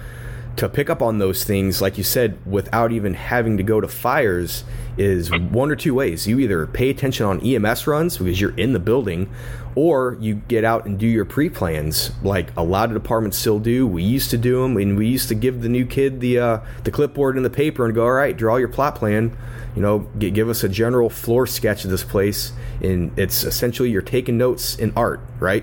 to 0.57 0.69
pick 0.69 0.91
up 0.91 1.03
on 1.03 1.19
those 1.19 1.45
things, 1.45 1.81
like 1.81 1.97
you 1.97 2.05
said, 2.05 2.37
without 2.45 2.91
even 2.91 3.15
having 3.15 3.57
to 3.57 3.63
go 3.63 3.81
to 3.81 3.87
fires, 3.87 4.65
is 4.97 5.31
one 5.31 5.71
or 5.71 5.77
two 5.77 5.95
ways. 5.95 6.27
You 6.27 6.41
either 6.41 6.67
pay 6.67 6.91
attention 6.91 7.27
on 7.27 7.41
EMS 7.41 7.87
runs 7.87 8.19
because 8.19 8.41
you're 8.41 8.57
in 8.57 8.73
the 8.73 8.81
building, 8.81 9.31
or 9.75 10.17
you 10.21 10.37
get 10.37 10.65
out 10.65 10.87
and 10.87 10.99
do 10.99 11.07
your 11.07 11.25
pre 11.25 11.49
plans, 11.49 12.11
like 12.23 12.57
a 12.57 12.63
lot 12.63 12.89
of 12.89 12.95
departments 12.95 13.39
still 13.39 13.59
do. 13.59 13.87
We 13.87 14.03
used 14.03 14.31
to 14.31 14.39
do 14.39 14.63
them, 14.63 14.77
and 14.77 14.97
we 14.97 15.07
used 15.07 15.29
to 15.29 15.35
give 15.35 15.63
the 15.63 15.69
new 15.69 15.87
kid 15.87 16.21
the 16.21 16.39
uh, 16.39 16.61
the 16.85 16.91
clipboard 16.91 17.37
and 17.37 17.45
the 17.45 17.51
paper 17.51 17.85
and 17.85 17.95
go, 17.95 18.05
all 18.05 18.13
right, 18.13 18.37
draw 18.37 18.57
your 18.57 18.69
plot 18.69 18.95
plan 18.95 19.37
you 19.79 19.83
know, 19.83 20.01
give 20.19 20.49
us 20.49 20.65
a 20.65 20.69
general 20.69 21.09
floor 21.09 21.47
sketch 21.47 21.85
of 21.85 21.91
this 21.93 22.03
place. 22.03 22.53
And 22.83 23.17
it's 23.17 23.45
essentially 23.45 23.91
you're 23.91 24.03
taking 24.03 24.37
notes 24.37 24.77
in 24.77 24.93
art, 24.97 25.21
right? 25.39 25.63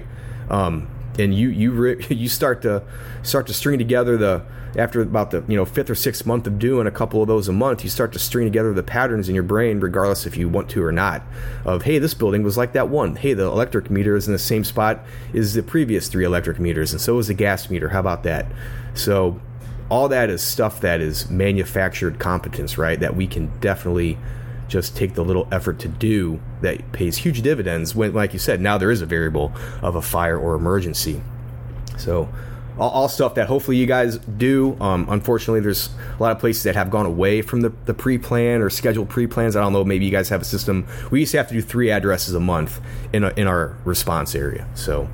Um, 0.50 0.88
and 1.20 1.36
you 1.36 1.50
you 1.50 1.72
re- 1.72 2.06
you 2.10 2.30
start 2.30 2.62
to 2.62 2.84
start 3.24 3.48
to 3.48 3.54
string 3.54 3.78
together 3.78 4.16
the 4.16 4.44
after 4.78 5.02
about 5.02 5.32
the 5.32 5.44
you 5.48 5.56
know 5.56 5.66
fifth 5.66 5.90
or 5.90 5.96
sixth 5.96 6.26
month 6.26 6.48
of 6.48 6.60
doing 6.60 6.88
a 6.88 6.92
couple 6.92 7.22
of 7.22 7.28
those 7.28 7.48
a 7.48 7.54
month, 7.54 7.84
you 7.84 7.90
start 7.90 8.14
to 8.14 8.20
string 8.20 8.46
together 8.46 8.74
the 8.74 8.84
patterns 8.84 9.30
in 9.30 9.36
your 9.36 9.44
brain, 9.44 9.80
regardless 9.80 10.26
if 10.26 10.38
you 10.38 10.50
want 10.50 10.70
to 10.72 10.84
or 10.84 10.92
not. 10.92 11.24
Of 11.64 11.84
hey, 11.84 12.00
this 12.00 12.14
building 12.14 12.44
was 12.44 12.58
like 12.58 12.74
that 12.74 12.90
one. 12.90 13.16
Hey, 13.16 13.34
the 13.34 13.46
electric 13.46 13.90
meter 13.90 14.16
is 14.16 14.28
in 14.28 14.34
the 14.34 14.40
same 14.40 14.64
spot 14.64 15.06
as 15.34 15.54
the 15.54 15.64
previous 15.64 16.08
three 16.08 16.26
electric 16.26 16.60
meters, 16.60 16.92
and 16.92 17.02
so 17.02 17.18
is 17.20 17.28
the 17.28 17.34
gas 17.34 17.70
meter. 17.70 17.90
How 17.90 18.00
about 18.00 18.24
that? 18.24 18.46
So 18.94 19.40
all 19.90 20.08
that 20.10 20.30
is 20.30 20.42
stuff 20.42 20.82
that 20.82 21.02
is 21.02 21.30
manufactured 21.30 22.20
competence, 22.20 22.78
right? 22.78 23.00
That 23.00 23.16
we 23.16 23.28
can 23.28 23.52
definitely 23.60 24.18
just 24.68 24.96
take 24.96 25.14
the 25.14 25.24
little 25.24 25.48
effort 25.52 25.80
to 25.80 25.88
do 25.88 26.40
that 26.62 26.92
pays 26.92 27.18
huge 27.18 27.42
dividends 27.42 27.94
when, 27.96 28.14
like 28.14 28.34
you 28.34 28.40
said, 28.40 28.60
now 28.60 28.78
there 28.78 28.92
is 28.92 29.02
a 29.02 29.06
variable 29.06 29.54
of 29.82 29.96
a 29.96 30.02
fire 30.02 30.38
or 30.38 30.56
emergency. 30.56 31.22
So, 31.98 32.30
all, 32.78 32.90
all 32.90 33.10
stuff 33.10 33.36
that 33.36 33.48
hopefully 33.48 33.78
you 33.78 33.86
guys 33.86 34.18
do. 34.18 34.78
Um, 34.80 35.08
unfortunately, 35.10 35.62
there's 35.62 35.90
a 36.18 36.22
lot 36.22 36.32
of 36.32 36.40
places 36.40 36.64
that 36.64 36.76
have 36.76 36.90
gone 36.90 37.06
away 37.06 37.42
from 37.42 37.62
the, 37.62 37.72
the 37.86 37.94
pre 37.94 38.18
plan 38.18 38.62
or 38.62 38.70
scheduled 38.70 39.10
pre 39.10 39.28
plans. 39.28 39.56
I 39.56 39.62
don't 39.62 39.74
know, 39.74 39.84
maybe 39.84 40.06
you 40.06 40.12
guys 40.12 40.30
have 40.30 40.42
a 40.42 40.46
system. 40.46 40.88
We 41.12 41.22
used 41.22 41.32
to 41.32 41.38
have 41.38 41.48
to 41.48 41.54
do 41.54 41.62
three 41.62 41.92
addresses 41.92 42.34
a 42.34 42.40
month 42.40 42.82
in, 43.14 43.24
a, 43.24 43.30
in 43.36 43.48
our 43.48 43.78
response 43.86 44.36
area. 44.36 44.68
So, 44.76 45.08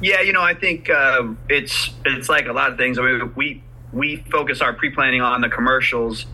yeah, 0.00 0.20
you 0.20 0.32
know, 0.32 0.42
I 0.42 0.54
think 0.54 0.90
uh, 0.90 1.34
it's 1.48 1.90
it's 2.04 2.28
like 2.28 2.46
a 2.46 2.52
lot 2.52 2.70
of 2.70 2.78
things. 2.78 2.98
I 2.98 3.02
mean, 3.02 3.32
we 3.34 3.62
we 3.92 4.16
focus 4.30 4.60
our 4.60 4.72
pre 4.72 4.90
planning 4.90 5.20
on 5.20 5.40
the 5.40 5.48
commercials 5.48 6.26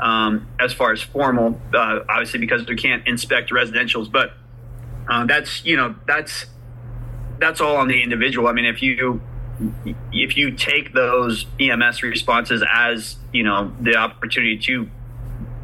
um, 0.00 0.48
as 0.60 0.72
far 0.72 0.92
as 0.92 1.02
formal, 1.02 1.60
uh, 1.72 2.00
obviously 2.08 2.40
because 2.40 2.66
we 2.66 2.76
can't 2.76 3.06
inspect 3.06 3.50
residentials, 3.50 4.10
but 4.10 4.34
uh, 5.08 5.24
that's 5.24 5.64
you 5.64 5.76
know 5.76 5.94
that's 6.06 6.46
that's 7.38 7.60
all 7.60 7.76
on 7.76 7.88
the 7.88 8.02
individual. 8.02 8.48
I 8.48 8.52
mean, 8.52 8.66
if 8.66 8.82
you 8.82 9.20
if 10.12 10.36
you 10.36 10.50
take 10.52 10.92
those 10.92 11.46
EMS 11.58 12.02
responses 12.02 12.62
as 12.70 13.16
you 13.32 13.42
know 13.42 13.72
the 13.80 13.96
opportunity 13.96 14.58
to 14.58 14.88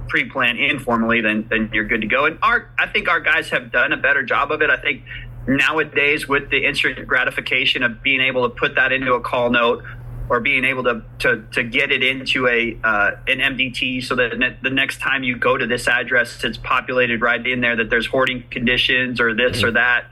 pre-plan 0.09 0.57
informally, 0.57 1.21
then 1.21 1.47
then 1.49 1.71
you're 1.73 1.85
good 1.85 2.03
to 2.03 2.07
go. 2.07 2.27
And 2.27 2.39
our 2.43 2.71
I 2.79 2.87
think 2.87 3.09
our 3.09 3.21
guys 3.21 3.51
have 3.51 3.73
done 3.73 3.93
a 3.93 3.97
better 3.97 4.23
job 4.23 4.51
of 4.51 4.63
it. 4.63 4.71
I 4.71 4.77
think 4.77 5.05
nowadays 5.47 6.29
with 6.29 6.51
the 6.51 6.65
instant 6.65 7.07
gratification 7.07 7.83
of 7.83 8.03
being 8.03 8.21
able 8.21 8.49
to 8.49 8.55
put 8.55 8.77
that 8.77 8.93
into 8.93 9.15
a 9.15 9.21
call 9.21 9.51
note 9.51 9.83
or 10.29 10.41
being 10.41 10.65
able 10.65 10.85
to 10.85 11.03
to, 11.19 11.47
to 11.53 11.63
get 11.63 11.91
it 11.91 12.03
into 12.03 12.47
a 12.47 12.79
uh, 12.85 13.11
an 13.27 13.39
MDT 13.39 14.05
so 14.05 14.15
that 14.17 14.39
ne- 14.39 14.57
the 14.63 14.71
next 14.71 15.01
time 15.01 15.23
you 15.23 15.37
go 15.37 15.57
to 15.57 15.67
this 15.67 15.89
address, 15.89 16.43
it's 16.45 16.59
populated 16.59 17.21
right 17.21 17.45
in 17.47 17.61
there 17.61 17.77
that 17.77 17.91
there's 17.91 18.07
hoarding 18.07 18.45
conditions 18.51 19.21
or 19.21 19.35
this 19.35 19.63
or 19.63 19.73
that. 19.73 20.07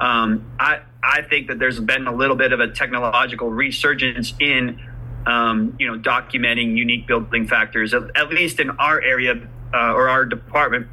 Um, 0.00 0.50
I 0.58 0.80
I 1.02 1.22
think 1.22 1.48
that 1.48 1.58
there's 1.58 1.80
been 1.80 2.06
a 2.06 2.14
little 2.14 2.36
bit 2.36 2.52
of 2.52 2.60
a 2.60 2.68
technological 2.68 3.50
resurgence 3.50 4.34
in 4.40 4.80
um, 5.26 5.76
you 5.78 5.86
know 5.86 5.98
documenting 5.98 6.76
unique 6.76 7.06
building 7.06 7.46
factors 7.46 7.92
at, 7.92 8.16
at 8.16 8.30
least 8.30 8.60
in 8.60 8.70
our 8.70 9.00
area 9.00 9.34
uh, 9.74 9.92
or 9.92 10.08
our 10.08 10.24
department 10.24 10.88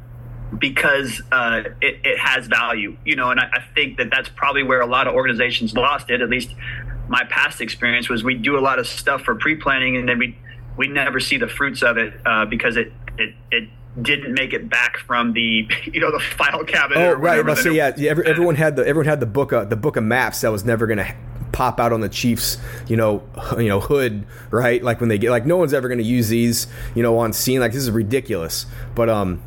because 0.56 1.20
uh, 1.30 1.62
it, 1.82 2.00
it, 2.04 2.18
has 2.18 2.46
value, 2.46 2.96
you 3.04 3.16
know, 3.16 3.30
and 3.30 3.38
I, 3.38 3.50
I, 3.52 3.64
think 3.74 3.98
that 3.98 4.08
that's 4.10 4.30
probably 4.30 4.62
where 4.62 4.80
a 4.80 4.86
lot 4.86 5.06
of 5.06 5.12
organizations 5.12 5.74
lost 5.74 6.08
it. 6.08 6.22
At 6.22 6.30
least 6.30 6.54
my 7.06 7.24
past 7.24 7.60
experience 7.60 8.08
was 8.08 8.24
we 8.24 8.34
do 8.34 8.58
a 8.58 8.60
lot 8.60 8.78
of 8.78 8.86
stuff 8.86 9.22
for 9.22 9.34
pre-planning 9.34 9.96
and 9.96 10.08
then 10.08 10.18
we 10.18 10.38
we 10.76 10.86
never 10.86 11.18
see 11.18 11.36
the 11.36 11.48
fruits 11.48 11.82
of 11.82 11.98
it 11.98 12.14
uh, 12.24 12.44
because 12.46 12.76
it, 12.76 12.92
it 13.18 13.34
it 13.50 13.68
didn't 14.00 14.34
make 14.34 14.52
it 14.52 14.68
back 14.68 14.98
from 14.98 15.32
the 15.32 15.68
you 15.84 16.00
know 16.00 16.10
the 16.10 16.20
file 16.20 16.64
cabinet. 16.64 16.98
Oh 16.98 17.12
right, 17.14 17.46
I 17.46 17.54
say 17.54 17.72
yeah. 17.72 17.92
Every, 18.08 18.26
everyone 18.26 18.54
had 18.54 18.76
the 18.76 18.86
everyone 18.86 19.06
had 19.06 19.20
the 19.20 19.26
book 19.26 19.52
of, 19.52 19.70
the 19.70 19.76
book 19.76 19.96
of 19.96 20.04
maps 20.04 20.40
that 20.42 20.52
was 20.52 20.64
never 20.64 20.86
going 20.86 20.98
to 20.98 21.14
pop 21.52 21.80
out 21.80 21.92
on 21.92 22.00
the 22.00 22.08
Chiefs, 22.08 22.58
you 22.86 22.96
know, 22.96 23.22
you 23.58 23.68
know 23.68 23.80
hood, 23.80 24.26
right? 24.50 24.82
Like 24.82 25.00
when 25.00 25.08
they 25.08 25.18
get 25.18 25.30
like 25.30 25.46
no 25.46 25.56
one's 25.56 25.74
ever 25.74 25.88
going 25.88 25.98
to 25.98 26.04
use 26.04 26.28
these, 26.28 26.66
you 26.94 27.02
know, 27.02 27.18
on 27.18 27.32
scene. 27.32 27.60
Like 27.60 27.72
this 27.72 27.82
is 27.82 27.90
ridiculous. 27.90 28.66
But 28.94 29.08
um, 29.08 29.42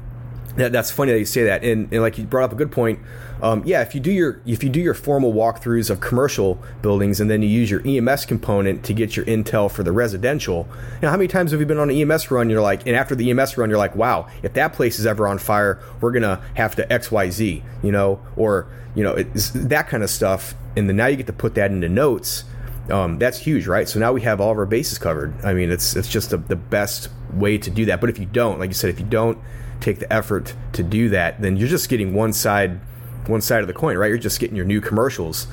that, 0.58 0.72
that's 0.72 0.92
funny 0.92 1.12
that 1.14 1.20
you 1.20 1.26
say 1.26 1.44
that, 1.44 1.64
and, 1.64 1.92
and 1.92 2.02
like 2.02 2.18
you 2.18 2.26
brought 2.26 2.46
up 2.46 2.54
a 2.54 2.56
good 2.56 2.72
point 2.72 3.00
um, 3.42 3.64
yeah, 3.66 3.82
if 3.82 3.96
you 3.96 4.02
do 4.02 4.12
your 4.12 4.42
if 4.46 4.64
you 4.64 4.70
do 4.70 4.80
your 4.80 4.94
formal 4.94 5.34
walkthroughs 5.34 5.89
of 5.89 6.00
commercial 6.00 6.62
buildings 6.82 7.20
and 7.20 7.30
then 7.30 7.42
you 7.42 7.50
use 7.50 7.72
your 7.72 7.82
EMS 7.86 8.26
component 8.26 8.84
to 8.86 8.94
get 8.94 9.16
your 9.16 9.26
intel 9.26 9.70
for 9.70 9.82
the 9.82 9.92
residential, 9.92 10.68
you 10.96 11.02
know 11.02 11.10
how 11.10 11.18
many 11.18 11.28
times 11.28 11.52
have 11.52 11.60
you 11.60 11.66
been 11.66 11.80
on 11.80 11.89
an 11.89 11.96
EMS 11.96 12.30
run? 12.30 12.50
You're 12.50 12.62
like, 12.62 12.86
and 12.86 12.96
after 12.96 13.16
the 13.16 13.30
EMS 13.32 13.58
run, 13.58 13.70
you're 13.70 13.80
like, 13.80 13.96
wow, 13.96 14.28
if 14.44 14.54
that 14.54 14.74
place 14.74 15.00
is 15.00 15.08
ever 15.08 15.28
on 15.28 15.39
fire, 15.39 15.80
we're 16.02 16.12
gonna 16.12 16.42
have 16.54 16.76
to 16.76 16.94
X 16.94 17.12
Y 17.12 17.30
Z, 17.32 17.64
you 17.82 17.92
know, 17.92 18.20
or 18.36 18.68
you 18.94 19.04
know, 19.04 19.16
that 19.16 19.88
kind 19.88 20.04
of 20.04 20.10
stuff. 20.10 20.54
And 20.76 20.88
then 20.88 20.98
now 20.98 21.08
you 21.08 21.16
get 21.16 21.28
to 21.28 21.34
put 21.34 21.56
that 21.56 21.72
into 21.72 21.89
notes. 21.89 22.44
Um, 22.89 23.20
that's 23.20 23.39
huge, 23.39 23.68
right? 23.68 23.88
So 23.88 24.00
now 24.00 24.12
we 24.12 24.22
have 24.22 24.42
all 24.42 24.52
of 24.52 24.58
our 24.58 24.66
bases 24.66 24.98
covered. 24.98 25.34
I 25.44 25.54
mean, 25.54 25.72
it's 25.72 25.96
it's 25.96 26.08
just 26.08 26.32
a, 26.32 26.38
the 26.38 26.56
best 26.56 27.10
way 27.34 27.58
to 27.58 27.72
do 27.72 27.86
that. 27.86 28.02
But 28.02 28.12
if 28.12 28.20
you 28.20 28.26
don't, 28.26 28.60
like 28.60 28.70
you 28.70 28.76
said, 28.76 28.92
if 28.92 29.00
you 29.00 29.06
don't 29.06 29.39
take 29.80 29.98
the 30.00 30.12
effort 30.14 30.54
to 30.74 30.84
do 30.84 31.10
that, 31.10 31.42
then 31.42 31.58
you're 31.58 31.68
just 31.68 31.89
getting 31.89 32.14
one 32.14 32.34
side 32.34 32.80
one 33.28 33.42
side 33.42 33.62
of 33.62 33.68
the 33.68 33.74
coin, 33.74 33.98
right? 33.98 34.08
You're 34.08 34.18
just 34.18 34.40
getting 34.40 34.56
your 34.56 34.66
new 34.66 34.82
commercials, 34.82 35.48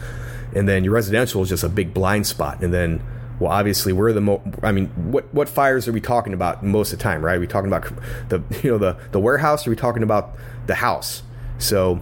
and 0.54 0.68
then 0.68 0.84
your 0.84 0.94
residential 0.94 1.42
is 1.42 1.48
just 1.48 1.64
a 1.64 1.68
big 1.68 1.94
blind 1.94 2.26
spot. 2.26 2.62
And 2.62 2.72
then, 2.72 3.02
well, 3.38 3.50
obviously, 3.50 3.92
we're 3.92 4.12
the 4.12 4.20
mo. 4.20 4.42
I 4.62 4.72
mean, 4.72 4.88
what 5.10 5.32
what 5.32 5.48
fires 5.48 5.88
are 5.88 5.92
we 5.92 6.00
talking 6.00 6.32
about 6.32 6.62
most 6.62 6.92
of 6.92 6.98
the 6.98 7.02
time, 7.02 7.24
right? 7.24 7.36
Are 7.36 7.40
we 7.40 7.46
talking 7.46 7.68
about 7.68 7.90
the 8.28 8.42
you 8.62 8.70
know 8.70 8.78
the 8.78 8.96
the 9.12 9.20
warehouse? 9.20 9.66
Or 9.66 9.70
are 9.70 9.72
we 9.72 9.76
talking 9.76 10.02
about 10.02 10.36
the 10.66 10.74
house? 10.74 11.22
So 11.58 12.00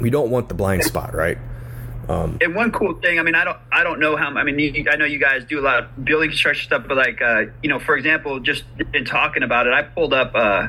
we 0.00 0.10
don't 0.10 0.30
want 0.30 0.48
the 0.48 0.54
blind 0.54 0.84
spot, 0.84 1.14
right? 1.14 1.38
Um, 2.08 2.38
and 2.42 2.54
one 2.54 2.70
cool 2.70 2.94
thing, 3.00 3.18
I 3.18 3.22
mean, 3.22 3.34
I 3.34 3.44
don't, 3.44 3.56
I 3.72 3.82
don't 3.82 3.98
know 3.98 4.16
how. 4.16 4.28
I 4.36 4.44
mean, 4.44 4.58
you, 4.58 4.86
I 4.90 4.96
know 4.96 5.04
you 5.04 5.18
guys 5.18 5.44
do 5.44 5.58
a 5.58 5.62
lot 5.62 5.82
of 5.82 6.04
building 6.04 6.30
construction 6.30 6.66
stuff, 6.66 6.84
but 6.86 6.96
like, 6.96 7.22
uh, 7.22 7.44
you 7.62 7.68
know, 7.68 7.78
for 7.78 7.96
example, 7.96 8.40
just 8.40 8.64
in 8.92 9.04
talking 9.04 9.42
about 9.42 9.66
it, 9.66 9.72
I 9.72 9.82
pulled 9.82 10.12
up 10.12 10.32
uh, 10.34 10.68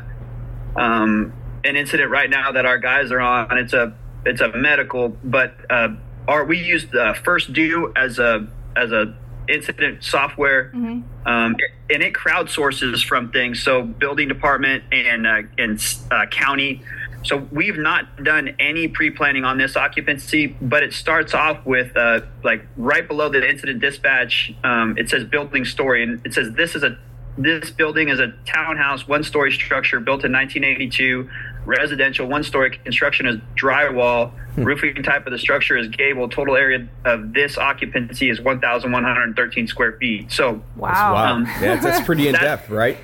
um, 0.76 1.34
an 1.64 1.76
incident 1.76 2.10
right 2.10 2.30
now 2.30 2.54
that 2.54 2.66
our 2.66 2.78
guys 2.78 3.12
are 3.12 3.20
on. 3.20 3.58
It's 3.58 3.74
a 3.74 3.94
it's 4.26 4.41
a 4.41 4.49
medical, 4.55 5.09
but 5.23 5.53
uh, 5.69 5.89
our 6.28 6.43
we 6.45 6.59
use 6.59 6.88
the 6.91 7.15
First 7.23 7.53
Due 7.53 7.93
as 7.95 8.19
a 8.19 8.47
as 8.76 8.91
a 8.91 9.15
incident 9.47 10.03
software, 10.03 10.71
mm-hmm. 10.73 11.28
um, 11.28 11.55
and 11.89 12.03
it 12.03 12.13
crowdsources 12.13 13.05
from 13.05 13.32
things. 13.32 13.61
So 13.61 13.84
building 13.84 14.28
department 14.28 14.84
and 14.91 15.28
uh, 15.28 15.41
and 15.57 15.80
uh, 16.11 16.26
county. 16.28 16.82
So 17.23 17.38
we've 17.51 17.78
not 17.78 18.23
done 18.23 18.55
any 18.59 18.88
pre-planning 18.88 19.45
on 19.45 19.57
this 19.57 19.76
occupancy, 19.76 20.45
but 20.61 20.84
it 20.84 20.93
starts 20.93 21.34
off 21.34 21.65
with 21.65 21.95
uh, 21.97 22.21
like 22.43 22.67
right 22.78 23.07
below 23.07 23.30
the 23.30 23.47
incident 23.47 23.80
dispatch. 23.82 24.53
Um, 24.63 24.95
it 24.97 25.09
says 25.09 25.23
building 25.23 25.65
story, 25.65 26.03
and 26.03 26.23
it 26.26 26.34
says 26.34 26.53
this 26.53 26.76
is 26.76 26.84
a 26.84 26.97
this 27.38 27.69
building 27.69 28.09
is 28.09 28.19
a 28.19 28.34
townhouse, 28.45 29.07
one-story 29.07 29.51
structure 29.51 29.99
built 29.99 30.23
in 30.23 30.32
1982 30.32 31.30
residential 31.66 32.28
one 32.28 32.43
story 32.43 32.78
construction 32.78 33.26
is 33.26 33.38
drywall. 33.55 34.32
Hmm. 34.55 34.63
Roofing 34.63 35.03
type 35.03 35.26
of 35.26 35.32
the 35.32 35.38
structure 35.38 35.78
is 35.78 35.88
gable. 35.89 36.30
Total 36.30 36.55
area 36.55 36.88
of 37.03 37.34
this 37.34 37.57
occupancy 37.57 38.30
is 38.30 38.39
1,113 38.39 39.68
square 39.68 39.93
feet. 39.93 40.32
So 40.32 40.61
wow, 40.78 41.13
wow. 41.13 41.34
Um, 41.34 41.45
yeah, 41.61 41.76
that's 41.76 42.05
pretty 42.05 42.28
in 42.30 42.34
depth, 42.36 42.70
right? 42.70 42.97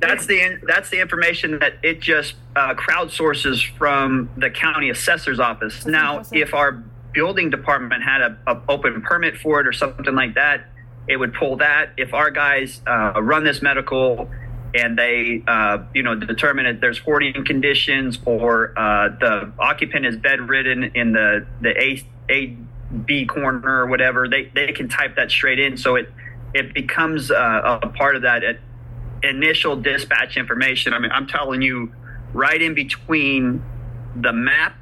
That's 0.00 0.26
the 0.26 0.58
that's 0.66 0.90
the 0.90 1.00
information 1.00 1.58
that 1.60 1.74
it 1.82 2.00
just 2.00 2.34
uh, 2.56 2.74
crowdsources 2.74 3.64
from 3.76 4.30
the 4.36 4.50
county 4.50 4.90
assessor's 4.90 5.38
office. 5.38 5.74
That's 5.74 5.86
now, 5.86 6.22
if 6.32 6.54
our 6.54 6.82
building 7.12 7.50
department 7.50 8.02
had 8.02 8.20
a, 8.22 8.38
a, 8.46 8.62
open 8.68 9.02
permit 9.02 9.36
for 9.36 9.60
it 9.60 9.66
or 9.66 9.72
something 9.72 10.14
like 10.14 10.34
that, 10.34 10.66
it 11.06 11.16
would 11.16 11.34
pull 11.34 11.56
that. 11.58 11.90
If 11.96 12.14
our 12.14 12.30
guys 12.30 12.80
uh, 12.86 13.20
run 13.22 13.44
this 13.44 13.62
medical 13.62 14.28
and 14.74 14.98
they 14.98 15.42
uh, 15.46 15.78
you 15.94 16.02
know 16.02 16.14
determine 16.14 16.66
if 16.66 16.80
there's 16.80 16.98
hoarding 16.98 17.44
conditions 17.44 18.18
or 18.24 18.72
uh, 18.78 19.08
the 19.20 19.52
occupant 19.58 20.06
is 20.06 20.16
bedridden 20.16 20.84
in 20.94 21.12
the 21.12 21.46
the 21.60 21.80
A 21.80 22.02
A 22.30 22.56
B 23.04 23.26
corner 23.26 23.82
or 23.82 23.86
whatever, 23.86 24.28
they 24.28 24.44
they 24.54 24.72
can 24.72 24.88
type 24.88 25.16
that 25.16 25.30
straight 25.30 25.58
in, 25.58 25.76
so 25.76 25.96
it 25.96 26.12
it 26.54 26.74
becomes 26.74 27.30
uh, 27.30 27.80
a 27.82 27.88
part 27.88 28.16
of 28.16 28.22
that 28.22 28.42
initial 29.22 29.76
dispatch 29.76 30.36
information. 30.36 30.92
I 30.92 30.98
mean, 30.98 31.10
I'm 31.12 31.26
telling 31.26 31.62
you, 31.62 31.92
right 32.32 32.60
in 32.60 32.74
between 32.74 33.62
the 34.16 34.32
map 34.32 34.76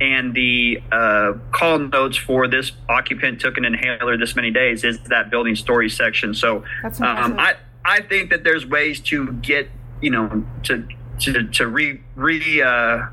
and 0.00 0.32
the 0.34 0.80
uh, 0.92 1.32
call 1.50 1.80
notes 1.80 2.16
for 2.16 2.46
this 2.46 2.70
occupant 2.88 3.40
took 3.40 3.56
an 3.56 3.64
inhaler 3.64 4.16
this 4.16 4.36
many 4.36 4.52
days 4.52 4.84
is 4.84 5.00
that 5.08 5.30
building 5.30 5.56
story 5.56 5.90
section. 5.90 6.34
So 6.34 6.58
um, 7.00 7.38
I 7.38 7.56
I 7.88 8.02
think 8.02 8.28
that 8.30 8.44
there's 8.44 8.66
ways 8.66 9.00
to 9.00 9.32
get 9.32 9.70
you 10.02 10.10
know 10.10 10.44
to 10.64 10.86
to 11.20 11.48
to 11.48 11.66
re 11.66 12.00
re 12.16 12.62
uh, 12.62 13.06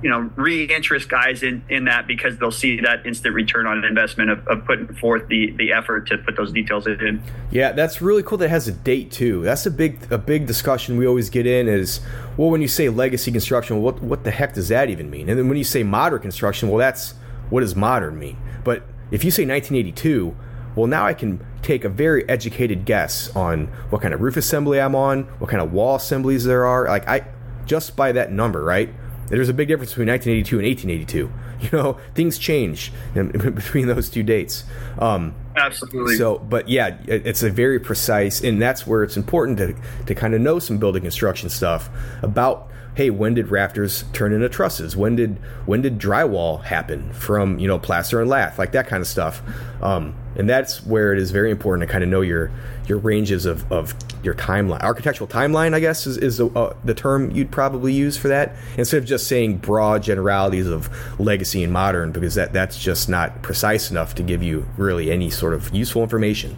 you 0.00 0.10
know 0.10 0.30
re-interest 0.36 1.08
guys 1.08 1.42
in 1.42 1.64
in 1.68 1.86
that 1.86 2.06
because 2.06 2.38
they'll 2.38 2.52
see 2.52 2.80
that 2.82 3.04
instant 3.04 3.34
return 3.34 3.66
on 3.66 3.84
investment 3.84 4.30
of, 4.30 4.46
of 4.46 4.64
putting 4.64 4.86
forth 4.94 5.26
the 5.26 5.50
the 5.58 5.72
effort 5.72 6.06
to 6.06 6.18
put 6.18 6.36
those 6.36 6.52
details 6.52 6.86
in. 6.86 7.20
Yeah, 7.50 7.72
that's 7.72 8.00
really 8.00 8.22
cool. 8.22 8.38
That 8.38 8.50
has 8.50 8.68
a 8.68 8.72
date 8.72 9.10
too. 9.10 9.42
That's 9.42 9.66
a 9.66 9.72
big 9.72 10.06
a 10.12 10.18
big 10.18 10.46
discussion 10.46 10.96
we 10.96 11.06
always 11.06 11.28
get 11.28 11.44
in 11.44 11.66
is 11.66 12.00
well 12.36 12.50
when 12.50 12.62
you 12.62 12.68
say 12.68 12.88
legacy 12.88 13.32
construction, 13.32 13.82
what 13.82 14.00
what 14.02 14.22
the 14.22 14.30
heck 14.30 14.54
does 14.54 14.68
that 14.68 14.88
even 14.88 15.10
mean? 15.10 15.28
And 15.28 15.36
then 15.36 15.48
when 15.48 15.58
you 15.58 15.64
say 15.64 15.82
modern 15.82 16.20
construction, 16.20 16.68
well 16.68 16.78
that's 16.78 17.14
what 17.50 17.60
does 17.60 17.74
modern 17.74 18.18
mean? 18.20 18.36
But 18.62 18.84
if 19.10 19.24
you 19.24 19.32
say 19.32 19.44
1982, 19.44 20.36
well 20.76 20.86
now 20.86 21.04
I 21.04 21.14
can 21.14 21.44
take 21.66 21.84
a 21.84 21.88
very 21.88 22.28
educated 22.28 22.84
guess 22.84 23.34
on 23.34 23.66
what 23.90 24.00
kind 24.00 24.14
of 24.14 24.20
roof 24.20 24.36
assembly 24.36 24.80
I'm 24.80 24.94
on, 24.94 25.24
what 25.40 25.50
kind 25.50 25.60
of 25.60 25.72
wall 25.72 25.96
assemblies 25.96 26.44
there 26.44 26.64
are. 26.64 26.86
Like 26.86 27.08
I 27.08 27.26
just 27.66 27.96
by 27.96 28.12
that 28.12 28.30
number, 28.30 28.62
right? 28.62 28.88
There's 29.28 29.48
a 29.48 29.54
big 29.54 29.66
difference 29.66 29.90
between 29.90 30.08
1982 30.08 30.58
and 30.58 30.66
1882. 30.66 31.32
You 31.58 31.70
know, 31.72 31.98
things 32.14 32.36
change 32.36 32.92
in, 33.14 33.30
in 33.34 33.54
between 33.54 33.86
those 33.86 34.10
two 34.10 34.22
dates. 34.22 34.64
Um, 34.98 35.34
Absolutely. 35.56 36.16
So, 36.16 36.38
but 36.38 36.68
yeah, 36.68 36.98
it's 37.06 37.42
a 37.42 37.48
very 37.48 37.80
precise, 37.80 38.42
and 38.42 38.60
that's 38.60 38.86
where 38.86 39.02
it's 39.02 39.16
important 39.16 39.56
to 39.58 39.74
to 40.04 40.14
kind 40.14 40.34
of 40.34 40.42
know 40.42 40.58
some 40.58 40.76
building 40.76 41.00
construction 41.02 41.48
stuff 41.48 41.88
about. 42.20 42.70
Hey, 42.96 43.10
when 43.10 43.34
did 43.34 43.48
rafters 43.48 44.04
turn 44.12 44.32
into 44.32 44.48
trusses? 44.48 44.96
When 44.96 45.16
did 45.16 45.36
when 45.66 45.82
did 45.82 45.98
drywall 45.98 46.64
happen 46.64 47.12
from 47.12 47.58
you 47.58 47.68
know 47.68 47.78
plaster 47.78 48.20
and 48.20 48.28
lath, 48.28 48.58
like 48.58 48.72
that 48.72 48.88
kind 48.88 49.00
of 49.00 49.06
stuff? 49.06 49.42
Um, 49.82 50.14
and 50.36 50.48
that's 50.48 50.84
where 50.84 51.12
it 51.12 51.18
is 51.18 51.30
very 51.30 51.50
important 51.50 51.88
to 51.88 51.92
kind 51.92 52.04
of 52.04 52.10
know 52.10 52.20
your 52.20 52.50
your 52.86 52.98
ranges 52.98 53.46
of, 53.46 53.70
of 53.72 53.94
your 54.22 54.34
timeline 54.34 54.80
architectural 54.82 55.28
timeline 55.28 55.74
i 55.74 55.80
guess 55.80 56.06
is, 56.06 56.16
is 56.18 56.40
uh, 56.40 56.74
the 56.84 56.94
term 56.94 57.30
you'd 57.30 57.50
probably 57.50 57.92
use 57.92 58.16
for 58.16 58.28
that 58.28 58.54
instead 58.76 58.98
of 58.98 59.04
just 59.04 59.26
saying 59.26 59.56
broad 59.56 60.02
generalities 60.02 60.66
of 60.66 60.88
legacy 61.20 61.62
and 61.64 61.72
modern 61.72 62.12
because 62.12 62.34
that 62.34 62.52
that's 62.52 62.78
just 62.78 63.08
not 63.08 63.42
precise 63.42 63.90
enough 63.90 64.14
to 64.14 64.22
give 64.22 64.42
you 64.42 64.66
really 64.76 65.10
any 65.10 65.30
sort 65.30 65.54
of 65.54 65.72
useful 65.74 66.02
information 66.02 66.56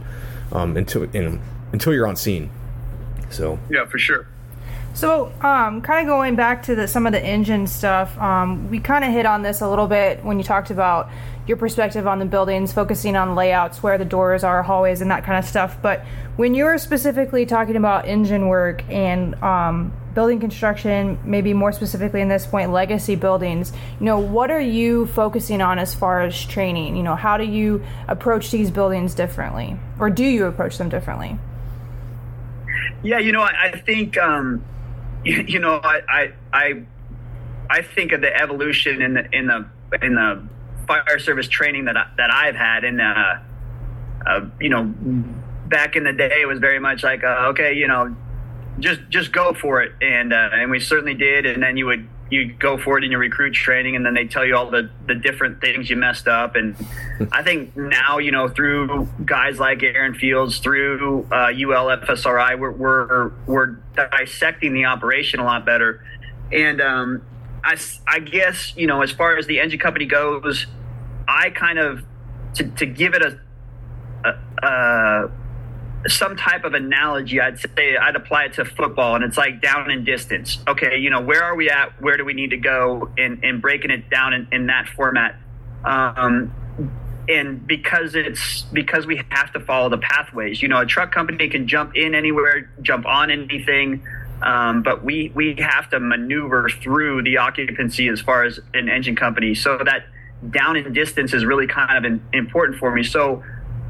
um, 0.52 0.76
until 0.76 1.02
in, 1.14 1.40
until 1.72 1.92
you're 1.92 2.06
on 2.06 2.16
scene 2.16 2.50
so 3.30 3.58
yeah 3.70 3.84
for 3.86 3.98
sure 3.98 4.26
so, 4.98 5.26
um, 5.42 5.80
kind 5.80 6.00
of 6.00 6.06
going 6.12 6.34
back 6.34 6.64
to 6.64 6.74
the, 6.74 6.88
some 6.88 7.06
of 7.06 7.12
the 7.12 7.24
engine 7.24 7.68
stuff, 7.68 8.18
um, 8.18 8.68
we 8.68 8.80
kind 8.80 9.04
of 9.04 9.12
hit 9.12 9.26
on 9.26 9.42
this 9.42 9.60
a 9.60 9.68
little 9.70 9.86
bit 9.86 10.24
when 10.24 10.38
you 10.38 10.42
talked 10.42 10.72
about 10.72 11.08
your 11.46 11.56
perspective 11.56 12.08
on 12.08 12.18
the 12.18 12.24
buildings, 12.24 12.72
focusing 12.72 13.14
on 13.14 13.36
layouts, 13.36 13.80
where 13.80 13.96
the 13.96 14.04
doors 14.04 14.42
are, 14.42 14.60
hallways, 14.60 15.00
and 15.00 15.12
that 15.12 15.22
kind 15.22 15.38
of 15.38 15.44
stuff. 15.44 15.80
But 15.80 16.00
when 16.34 16.52
you're 16.52 16.78
specifically 16.78 17.46
talking 17.46 17.76
about 17.76 18.08
engine 18.08 18.48
work 18.48 18.82
and 18.90 19.40
um, 19.40 19.92
building 20.14 20.40
construction, 20.40 21.16
maybe 21.24 21.54
more 21.54 21.70
specifically 21.70 22.20
in 22.20 22.28
this 22.28 22.44
point, 22.44 22.72
legacy 22.72 23.14
buildings, 23.14 23.72
you 24.00 24.04
know, 24.04 24.18
what 24.18 24.50
are 24.50 24.60
you 24.60 25.06
focusing 25.06 25.60
on 25.60 25.78
as 25.78 25.94
far 25.94 26.22
as 26.22 26.44
training? 26.44 26.96
You 26.96 27.04
know, 27.04 27.14
how 27.14 27.36
do 27.36 27.44
you 27.44 27.84
approach 28.08 28.50
these 28.50 28.72
buildings 28.72 29.14
differently, 29.14 29.78
or 30.00 30.10
do 30.10 30.24
you 30.24 30.46
approach 30.46 30.76
them 30.76 30.88
differently? 30.88 31.38
Yeah, 33.04 33.20
you 33.20 33.30
know, 33.30 33.42
I, 33.42 33.70
I 33.72 33.78
think. 33.78 34.18
Um, 34.18 34.64
you 35.46 35.58
know, 35.58 35.78
I, 35.82 36.32
I, 36.52 36.82
I, 37.68 37.82
think 37.82 38.12
of 38.12 38.22
the 38.22 38.34
evolution 38.34 39.02
in 39.02 39.12
the 39.12 39.28
in 39.30 39.46
the 39.46 39.66
in 40.00 40.14
the 40.14 40.42
fire 40.86 41.18
service 41.18 41.48
training 41.48 41.84
that 41.84 41.98
I, 41.98 42.06
that 42.16 42.30
I've 42.32 42.54
had, 42.54 42.84
and 42.84 42.98
uh, 42.98 43.36
uh, 44.26 44.46
you 44.58 44.70
know, 44.70 44.84
back 45.66 45.96
in 45.96 46.04
the 46.04 46.14
day, 46.14 46.40
it 46.40 46.48
was 46.48 46.60
very 46.60 46.78
much 46.78 47.04
like, 47.04 47.24
uh, 47.24 47.48
okay, 47.50 47.74
you 47.74 47.86
know, 47.86 48.16
just 48.78 49.00
just 49.10 49.30
go 49.30 49.52
for 49.52 49.82
it, 49.82 49.92
and 50.00 50.32
uh, 50.32 50.48
and 50.52 50.70
we 50.70 50.80
certainly 50.80 51.14
did, 51.14 51.44
and 51.44 51.62
then 51.62 51.76
you 51.76 51.84
would 51.84 52.08
you 52.30 52.52
go 52.52 52.76
for 52.76 52.98
it 52.98 53.04
in 53.04 53.10
your 53.10 53.20
recruit 53.20 53.52
training 53.52 53.96
and 53.96 54.04
then 54.04 54.14
they 54.14 54.26
tell 54.26 54.44
you 54.44 54.56
all 54.56 54.70
the, 54.70 54.90
the 55.06 55.14
different 55.14 55.60
things 55.60 55.88
you 55.88 55.96
messed 55.96 56.28
up. 56.28 56.56
And 56.56 56.76
i 57.32 57.42
think 57.42 57.76
now 57.76 58.18
you 58.18 58.30
know 58.30 58.48
through 58.48 59.08
guys 59.24 59.58
like 59.58 59.82
aaron 59.82 60.14
fields 60.14 60.58
through 60.58 61.26
uh, 61.32 61.50
UL 61.50 61.86
FSRI 61.98 62.58
we're, 62.58 62.70
we're, 62.72 63.28
we're 63.46 63.76
dissecting 63.94 64.74
the 64.74 64.84
operation 64.84 65.40
a 65.40 65.44
lot 65.44 65.64
better. 65.64 66.04
And 66.50 66.80
um, 66.80 67.22
I, 67.64 67.76
I 68.06 68.20
guess 68.20 68.74
you 68.76 68.86
know 68.86 69.02
as 69.02 69.10
far 69.10 69.36
as 69.36 69.46
the 69.46 69.60
engine 69.60 69.78
company 69.78 70.06
goes 70.06 70.66
i 71.26 71.50
kind 71.50 71.78
of 71.78 72.02
to, 72.54 72.64
to 72.64 72.86
give 72.86 73.14
it 73.14 73.22
a, 73.22 73.38
a, 74.24 74.66
a 74.66 75.30
some 76.06 76.36
type 76.36 76.64
of 76.64 76.74
analogy, 76.74 77.40
I'd 77.40 77.58
say 77.58 77.96
I'd 77.96 78.16
apply 78.16 78.44
it 78.44 78.52
to 78.54 78.64
football, 78.64 79.16
and 79.16 79.24
it's 79.24 79.36
like 79.36 79.60
down 79.60 79.90
in 79.90 80.04
distance. 80.04 80.58
Okay, 80.68 80.98
you 80.98 81.10
know, 81.10 81.20
where 81.20 81.42
are 81.42 81.56
we 81.56 81.70
at? 81.70 82.00
Where 82.00 82.16
do 82.16 82.24
we 82.24 82.34
need 82.34 82.50
to 82.50 82.56
go? 82.56 83.10
And 83.18 83.42
and 83.44 83.60
breaking 83.60 83.90
it 83.90 84.08
down 84.08 84.32
in, 84.32 84.48
in 84.52 84.66
that 84.66 84.88
format. 84.88 85.36
Um, 85.84 86.52
and 87.28 87.66
because 87.66 88.14
it's 88.14 88.62
because 88.72 89.06
we 89.06 89.20
have 89.30 89.52
to 89.52 89.60
follow 89.60 89.88
the 89.88 89.98
pathways. 89.98 90.62
You 90.62 90.68
know, 90.68 90.80
a 90.80 90.86
truck 90.86 91.12
company 91.12 91.48
can 91.48 91.66
jump 91.66 91.96
in 91.96 92.14
anywhere, 92.14 92.70
jump 92.80 93.04
on 93.04 93.30
anything, 93.30 94.06
um, 94.42 94.82
but 94.82 95.04
we 95.04 95.32
we 95.34 95.56
have 95.58 95.90
to 95.90 96.00
maneuver 96.00 96.68
through 96.68 97.24
the 97.24 97.38
occupancy 97.38 98.08
as 98.08 98.20
far 98.20 98.44
as 98.44 98.60
an 98.72 98.88
engine 98.88 99.16
company. 99.16 99.54
So 99.54 99.78
that 99.84 100.06
down 100.50 100.76
in 100.76 100.92
distance 100.92 101.34
is 101.34 101.44
really 101.44 101.66
kind 101.66 102.06
of 102.06 102.20
important 102.32 102.78
for 102.78 102.94
me. 102.94 103.02
So, 103.02 103.42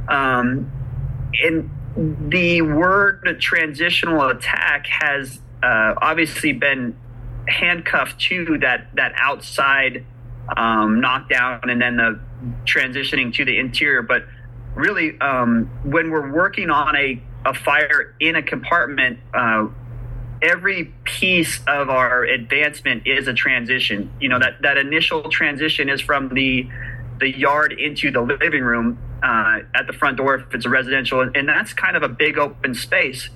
um, 0.09 0.72
in 1.44 1.70
the 1.99 2.62
word 2.62 3.38
transitional 3.40 4.28
attack 4.28 4.86
has 4.86 5.40
uh, 5.62 5.94
obviously 6.01 6.53
been 6.53 6.96
handcuffed 7.49 8.20
to 8.20 8.59
that 8.59 8.94
that 8.94 9.12
outside 9.16 10.05
um, 10.57 11.01
knockdown 11.01 11.68
and 11.68 11.82
then 11.82 11.96
the 11.96 12.20
transitioning 12.64 13.34
to 13.34 13.44
the 13.44 13.59
interior. 13.59 14.03
But 14.03 14.24
really, 14.76 15.18
um, 15.20 15.66
when 15.82 16.11
we're 16.11 16.30
working 16.30 16.70
on 16.70 16.94
a, 16.94 17.20
a 17.44 17.53
fire 17.53 18.14
in 18.20 18.36
a 18.36 18.42
compartment, 18.42 19.18
uh, 19.34 19.66
every 20.40 20.94
piece 21.03 21.61
of 21.66 21.90
our 21.90 22.22
advancement 22.22 23.09
is 23.09 23.26
a 23.26 23.34
transition. 23.34 24.12
You 24.20 24.28
know 24.28 24.38
that 24.38 24.62
that 24.62 24.78
initial 24.78 25.28
transition 25.30 25.88
is 25.88 26.01
from 26.01 26.28
the 26.28 26.68
the 27.18 27.36
yard 27.36 27.72
into 27.72 28.12
the 28.12 28.20
living 28.20 28.62
room 28.62 28.99
uh, 29.22 29.60
at 29.74 29.86
the 29.86 29.92
front 29.92 30.16
door 30.16 30.36
if 30.36 30.54
it's 30.54 30.66
a 30.66 30.68
residential, 30.68 31.20
and 31.20 31.48
that's 31.48 31.72
kind 31.72 31.96
of 31.96 32.02
a 32.02 32.08
big 32.08 32.38
open 32.38 32.74
space. 32.74 33.28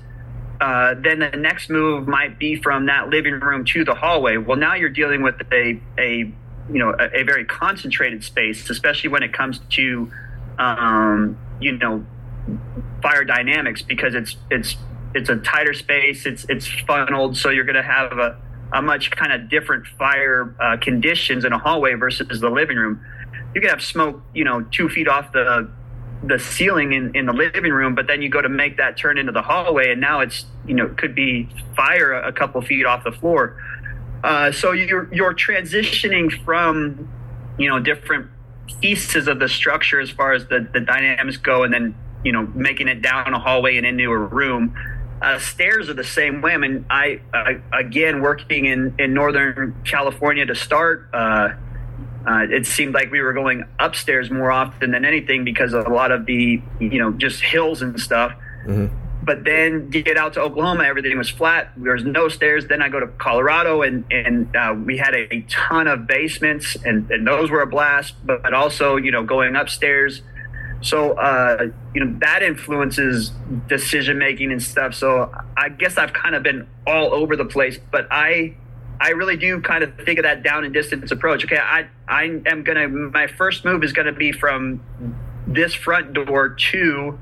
Uh, 0.60 0.94
then 0.94 1.18
the 1.18 1.30
next 1.30 1.70
move 1.70 2.06
might 2.06 2.38
be 2.38 2.54
from 2.54 2.86
that 2.86 3.08
living 3.08 3.34
room 3.34 3.64
to 3.64 3.84
the 3.84 3.94
hallway. 3.94 4.36
Well, 4.36 4.56
now 4.56 4.74
you're 4.74 4.88
dealing 4.88 5.22
with 5.22 5.34
a 5.52 5.80
a 5.98 6.32
you 6.70 6.78
know 6.78 6.94
a, 6.98 7.20
a 7.20 7.22
very 7.24 7.44
concentrated 7.44 8.22
space, 8.22 8.70
especially 8.70 9.10
when 9.10 9.22
it 9.22 9.32
comes 9.32 9.60
to 9.70 10.10
um, 10.58 11.36
you 11.60 11.72
know 11.72 12.04
fire 13.02 13.24
dynamics 13.24 13.82
because 13.82 14.14
it's 14.14 14.36
it's 14.50 14.76
it's 15.14 15.28
a 15.28 15.36
tighter 15.36 15.74
space. 15.74 16.26
It's 16.26 16.46
it's 16.48 16.66
funneled, 16.86 17.36
so 17.36 17.50
you're 17.50 17.64
going 17.64 17.74
to 17.74 17.82
have 17.82 18.12
a, 18.12 18.40
a 18.72 18.82
much 18.82 19.10
kind 19.10 19.32
of 19.32 19.48
different 19.48 19.86
fire 19.98 20.54
uh, 20.60 20.76
conditions 20.76 21.44
in 21.44 21.52
a 21.52 21.58
hallway 21.58 21.94
versus 21.94 22.40
the 22.40 22.50
living 22.50 22.76
room 22.76 23.04
you 23.54 23.60
could 23.60 23.70
have 23.70 23.82
smoke, 23.82 24.22
you 24.34 24.44
know, 24.44 24.62
two 24.70 24.88
feet 24.88 25.08
off 25.08 25.32
the 25.32 25.70
the 26.24 26.38
ceiling 26.38 26.92
in, 26.92 27.14
in 27.16 27.26
the 27.26 27.32
living 27.32 27.72
room, 27.72 27.94
but 27.94 28.06
then 28.06 28.22
you 28.22 28.28
go 28.28 28.40
to 28.40 28.48
make 28.48 28.76
that 28.76 28.96
turn 28.96 29.18
into 29.18 29.32
the 29.32 29.42
hallway, 29.42 29.90
and 29.90 30.00
now 30.00 30.20
it's 30.20 30.46
you 30.66 30.74
know 30.74 30.88
could 30.96 31.14
be 31.14 31.48
fire 31.74 32.12
a 32.12 32.32
couple 32.32 32.60
feet 32.62 32.86
off 32.86 33.04
the 33.04 33.12
floor. 33.12 33.56
Uh, 34.22 34.52
so 34.52 34.72
you're 34.72 35.12
you're 35.12 35.34
transitioning 35.34 36.30
from 36.44 37.08
you 37.58 37.68
know 37.68 37.78
different 37.80 38.30
pieces 38.80 39.26
of 39.26 39.38
the 39.38 39.48
structure 39.48 40.00
as 40.00 40.10
far 40.10 40.32
as 40.32 40.46
the 40.46 40.66
the 40.72 40.80
dynamics 40.80 41.36
go, 41.36 41.64
and 41.64 41.74
then 41.74 41.94
you 42.24 42.32
know 42.32 42.46
making 42.54 42.88
it 42.88 43.02
down 43.02 43.34
a 43.34 43.38
hallway 43.38 43.76
and 43.76 43.86
into 43.86 44.04
a 44.04 44.18
room. 44.18 44.76
Uh, 45.20 45.38
stairs 45.38 45.88
are 45.88 45.94
the 45.94 46.02
same 46.02 46.40
way. 46.40 46.52
I 46.52 46.56
mean, 46.56 46.84
I, 46.90 47.20
I 47.32 47.60
again 47.72 48.22
working 48.22 48.66
in 48.66 48.94
in 48.98 49.12
Northern 49.12 49.74
California 49.84 50.46
to 50.46 50.54
start. 50.54 51.08
Uh, 51.12 51.50
uh, 52.26 52.46
it 52.50 52.66
seemed 52.66 52.94
like 52.94 53.10
we 53.10 53.20
were 53.20 53.32
going 53.32 53.64
upstairs 53.78 54.30
more 54.30 54.50
often 54.50 54.90
than 54.90 55.04
anything 55.04 55.44
because 55.44 55.72
of 55.72 55.86
a 55.86 55.92
lot 55.92 56.12
of 56.12 56.26
the 56.26 56.62
you 56.80 56.98
know 56.98 57.12
just 57.12 57.42
hills 57.42 57.82
and 57.82 57.98
stuff. 58.00 58.32
Mm-hmm. 58.66 58.94
But 59.24 59.44
then 59.44 59.88
get 59.88 60.16
out 60.16 60.32
to 60.32 60.40
Oklahoma, 60.40 60.82
everything 60.84 61.16
was 61.16 61.30
flat. 61.30 61.72
There 61.76 61.92
was 61.92 62.04
no 62.04 62.28
stairs. 62.28 62.66
Then 62.66 62.82
I 62.82 62.88
go 62.88 62.98
to 62.98 63.06
Colorado, 63.06 63.82
and 63.82 64.04
and 64.10 64.54
uh, 64.56 64.74
we 64.76 64.96
had 64.96 65.14
a, 65.14 65.32
a, 65.32 65.42
ton 65.42 65.86
of 65.86 66.08
basements, 66.08 66.76
and, 66.84 67.08
and 67.10 67.24
those 67.26 67.48
were 67.48 67.62
a 67.62 67.66
blast. 67.66 68.14
But 68.24 68.52
also, 68.52 68.96
you 68.96 69.12
know, 69.12 69.22
going 69.22 69.54
upstairs. 69.54 70.22
So 70.80 71.12
uh, 71.12 71.68
you 71.94 72.04
know 72.04 72.18
that 72.18 72.42
influences 72.42 73.30
decision 73.68 74.18
making 74.18 74.50
and 74.50 74.62
stuff. 74.62 74.94
So 74.94 75.32
I 75.56 75.68
guess 75.68 75.96
I've 75.96 76.12
kind 76.12 76.34
of 76.34 76.42
been 76.42 76.66
all 76.86 77.14
over 77.14 77.36
the 77.36 77.44
place. 77.44 77.78
But 77.90 78.08
I 78.10 78.56
I 79.02 79.10
really 79.10 79.36
do 79.36 79.60
kind 79.60 79.82
of 79.82 79.96
think 79.96 80.20
of 80.20 80.22
that 80.22 80.44
down 80.44 80.62
and 80.64 80.72
distance 80.72 81.10
approach. 81.10 81.44
Okay, 81.44 81.58
I 81.58 81.88
I 82.06 82.40
am 82.46 82.62
gonna 82.62 82.86
my 82.86 83.26
first 83.26 83.64
move 83.64 83.82
is 83.82 83.92
gonna 83.92 84.12
be 84.12 84.30
from 84.30 84.80
this 85.44 85.74
front 85.74 86.12
door 86.12 86.50
to 86.50 87.18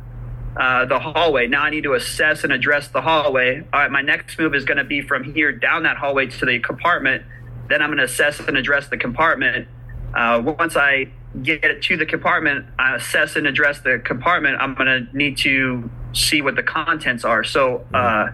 uh, 0.61 0.85
the 0.85 0.99
hallway. 0.99 1.47
Now 1.47 1.63
I 1.63 1.71
need 1.71 1.85
to 1.85 1.95
assess 1.95 2.45
and 2.45 2.53
address 2.53 2.89
the 2.89 3.01
hallway. 3.01 3.65
All 3.73 3.81
right, 3.81 3.91
my 3.91 4.03
next 4.03 4.39
move 4.39 4.55
is 4.55 4.67
to 4.67 4.85
be 4.85 5.01
from 5.01 5.33
here 5.33 5.53
down 5.53 5.85
that 5.85 5.97
hallway 5.97 6.27
to 6.27 6.45
the 6.45 6.59
compartment. 6.59 7.25
Then 7.71 7.81
I'm 7.81 7.97
to 7.97 8.05
assess 8.05 8.41
and 8.41 8.59
address 8.59 8.89
the 8.89 8.99
compartment. 8.99 9.67
Uh, 10.15 10.43
once 10.45 10.77
I 10.77 11.09
get 11.43 11.81
to 11.81 11.97
the 11.97 12.05
compartment, 12.05 12.67
I 12.79 12.97
assess 12.97 13.37
and 13.37 13.47
address 13.47 13.81
the 13.81 14.03
compartment. 14.05 14.61
I'm 14.61 14.75
to 14.77 15.17
need 15.17 15.39
to 15.39 15.89
see 16.13 16.43
what 16.43 16.57
the 16.57 16.63
contents 16.63 17.25
are. 17.25 17.43
So 17.43 17.87
uh, 17.95 18.33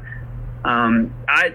um, 0.64 1.14
I 1.28 1.54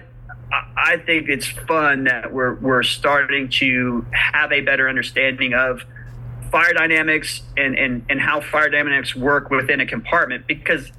I 0.52 0.98
think 0.98 1.28
it's 1.28 1.46
fun 1.46 2.04
that 2.04 2.32
we're 2.32 2.54
we're 2.54 2.82
starting 2.82 3.48
to 3.60 4.04
have 4.12 4.52
a 4.52 4.60
better 4.60 4.88
understanding 4.88 5.54
of 5.54 5.82
fire 6.50 6.74
dynamics 6.74 7.40
and 7.56 7.74
and, 7.76 8.04
and 8.10 8.20
how 8.20 8.40
fire 8.40 8.68
dynamics 8.68 9.16
work 9.16 9.50
within 9.50 9.80
a 9.80 9.86
compartment 9.86 10.46
because 10.46 10.92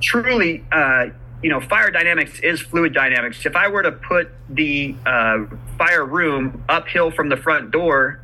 truly 0.00 0.64
uh, 0.70 1.06
you 1.42 1.50
know 1.50 1.60
fire 1.60 1.90
dynamics 1.90 2.38
is 2.40 2.60
fluid 2.60 2.94
dynamics 2.94 3.44
if 3.44 3.56
i 3.56 3.66
were 3.66 3.82
to 3.82 3.92
put 3.92 4.30
the 4.48 4.94
uh, 5.04 5.44
fire 5.76 6.04
room 6.04 6.62
uphill 6.68 7.10
from 7.10 7.28
the 7.28 7.36
front 7.36 7.70
door 7.70 8.20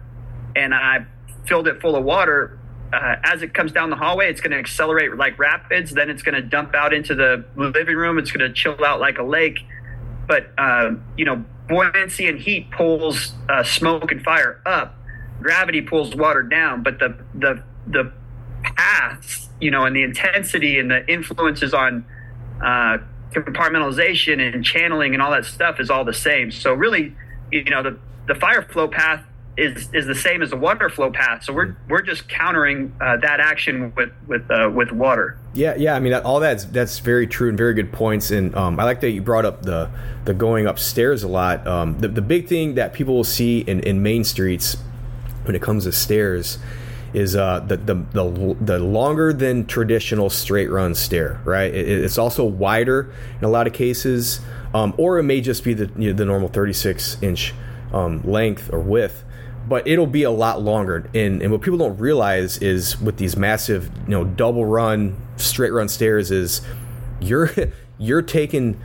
and 0.54 0.72
i 0.72 1.04
filled 1.46 1.66
it 1.66 1.80
full 1.80 1.96
of 1.96 2.04
water 2.04 2.58
uh, 2.92 3.16
as 3.24 3.42
it 3.42 3.52
comes 3.52 3.72
down 3.72 3.90
the 3.90 3.96
hallway, 3.96 4.30
it's 4.30 4.40
going 4.40 4.52
to 4.52 4.58
accelerate 4.58 5.14
like 5.16 5.38
rapids. 5.38 5.90
Then 5.90 6.08
it's 6.08 6.22
going 6.22 6.34
to 6.34 6.40
dump 6.40 6.74
out 6.74 6.94
into 6.94 7.14
the 7.14 7.44
living 7.56 7.96
room. 7.96 8.16
It's 8.16 8.30
going 8.30 8.48
to 8.48 8.54
chill 8.54 8.84
out 8.84 9.00
like 9.00 9.18
a 9.18 9.22
lake. 9.22 9.58
But 10.26 10.50
uh, 10.58 10.92
you 11.16 11.24
know, 11.24 11.44
buoyancy 11.68 12.26
and 12.28 12.38
heat 12.38 12.70
pulls 12.70 13.32
uh, 13.48 13.62
smoke 13.62 14.10
and 14.12 14.22
fire 14.22 14.60
up. 14.66 14.94
Gravity 15.40 15.82
pulls 15.82 16.14
water 16.14 16.42
down. 16.42 16.82
But 16.82 16.98
the 16.98 17.16
the 17.34 17.62
the 17.86 18.12
paths, 18.62 19.48
you 19.60 19.70
know, 19.70 19.84
and 19.84 19.94
the 19.94 20.02
intensity 20.02 20.78
and 20.78 20.90
the 20.90 21.06
influences 21.10 21.72
on 21.72 22.04
uh, 22.64 22.98
compartmentalization 23.32 24.54
and 24.54 24.64
channeling 24.64 25.14
and 25.14 25.22
all 25.22 25.30
that 25.30 25.44
stuff 25.44 25.78
is 25.80 25.90
all 25.90 26.04
the 26.04 26.14
same. 26.14 26.50
So 26.50 26.72
really, 26.72 27.14
you 27.50 27.64
know, 27.64 27.82
the 27.82 27.98
the 28.26 28.34
fire 28.34 28.62
flow 28.62 28.88
path 28.88 29.24
is 29.56 29.88
is 29.94 30.06
the 30.06 30.14
same 30.14 30.42
as 30.42 30.50
the 30.50 30.56
water 30.56 30.88
flow 30.88 31.10
path. 31.10 31.44
So 31.44 31.52
we're 31.52 31.76
we're 31.88 32.02
just 32.02 32.28
countering 32.28 32.94
uh, 33.00 33.16
that 33.18 33.40
action 33.40 33.92
with 33.96 34.10
with 34.26 34.50
uh, 34.50 34.70
with 34.72 34.92
water. 34.92 35.38
Yeah, 35.54 35.74
yeah. 35.76 35.94
I 35.94 36.00
mean, 36.00 36.12
all 36.12 36.40
that's 36.40 36.64
that's 36.66 36.98
very 36.98 37.26
true 37.26 37.48
and 37.48 37.56
very 37.56 37.74
good 37.74 37.92
points. 37.92 38.30
And 38.30 38.54
um, 38.54 38.78
I 38.78 38.84
like 38.84 39.00
that 39.00 39.10
you 39.10 39.22
brought 39.22 39.44
up 39.44 39.62
the 39.62 39.90
the 40.24 40.34
going 40.34 40.66
upstairs 40.66 41.22
a 41.22 41.28
lot. 41.28 41.66
Um, 41.66 41.98
the 41.98 42.08
the 42.08 42.22
big 42.22 42.48
thing 42.48 42.74
that 42.74 42.92
people 42.92 43.14
will 43.14 43.24
see 43.24 43.60
in 43.60 43.80
in 43.80 44.02
main 44.02 44.24
streets 44.24 44.76
when 45.44 45.56
it 45.56 45.62
comes 45.62 45.84
to 45.84 45.92
stairs 45.92 46.58
is 47.14 47.34
uh, 47.34 47.60
the, 47.60 47.78
the, 47.78 47.94
the 47.94 48.56
the 48.60 48.78
longer 48.78 49.32
than 49.32 49.64
traditional 49.64 50.28
straight 50.28 50.70
run 50.70 50.94
stair. 50.94 51.40
Right. 51.44 51.74
It, 51.74 51.88
it's 51.88 52.18
also 52.18 52.44
wider 52.44 53.10
in 53.38 53.44
a 53.44 53.48
lot 53.48 53.66
of 53.66 53.72
cases, 53.72 54.40
um, 54.74 54.94
or 54.98 55.18
it 55.18 55.22
may 55.22 55.40
just 55.40 55.64
be 55.64 55.72
the 55.72 55.90
you 55.96 56.10
know, 56.10 56.16
the 56.16 56.26
normal 56.26 56.48
36 56.48 57.22
inch 57.22 57.54
um, 57.94 58.20
length 58.22 58.70
or 58.70 58.80
width 58.80 59.24
but 59.68 59.86
it'll 59.86 60.06
be 60.06 60.22
a 60.22 60.30
lot 60.30 60.62
longer. 60.62 61.10
And, 61.14 61.42
and 61.42 61.50
what 61.50 61.60
people 61.60 61.78
don't 61.78 61.98
realize 61.98 62.58
is 62.58 63.00
with 63.00 63.16
these 63.16 63.36
massive, 63.36 63.90
you 64.04 64.10
know, 64.10 64.24
double 64.24 64.64
run, 64.64 65.16
straight 65.36 65.72
run 65.72 65.88
stairs 65.88 66.30
is 66.30 66.60
you're 67.20 67.50
you're 67.98 68.22
taking 68.22 68.80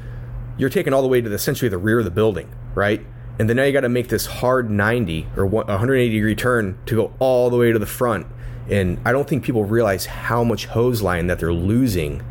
you're 0.57 0.69
taking 0.69 0.93
all 0.93 1.01
the 1.01 1.07
way 1.07 1.21
to 1.21 1.29
the, 1.29 1.36
essentially 1.36 1.69
the 1.69 1.77
rear 1.77 1.99
of 1.99 2.05
the 2.05 2.11
building, 2.11 2.53
right? 2.75 3.05
And 3.39 3.49
then 3.49 3.57
now 3.57 3.63
you 3.63 3.73
got 3.73 3.82
to 3.82 3.89
make 3.89 4.09
this 4.09 4.25
hard 4.25 4.69
90 4.69 5.27
or 5.36 5.45
180 5.45 6.13
degree 6.13 6.36
turn 6.36 6.77
to 6.86 6.95
go 6.95 7.13
all 7.19 7.49
the 7.49 7.57
way 7.57 7.71
to 7.71 7.79
the 7.79 7.86
front. 7.86 8.27
And 8.69 8.99
I 9.05 9.11
don't 9.11 9.27
think 9.27 9.43
people 9.43 9.63
realize 9.65 10.05
how 10.05 10.43
much 10.43 10.67
hose 10.67 11.01
line 11.01 11.27
that 11.27 11.39
they're 11.39 11.53
losing 11.53 12.21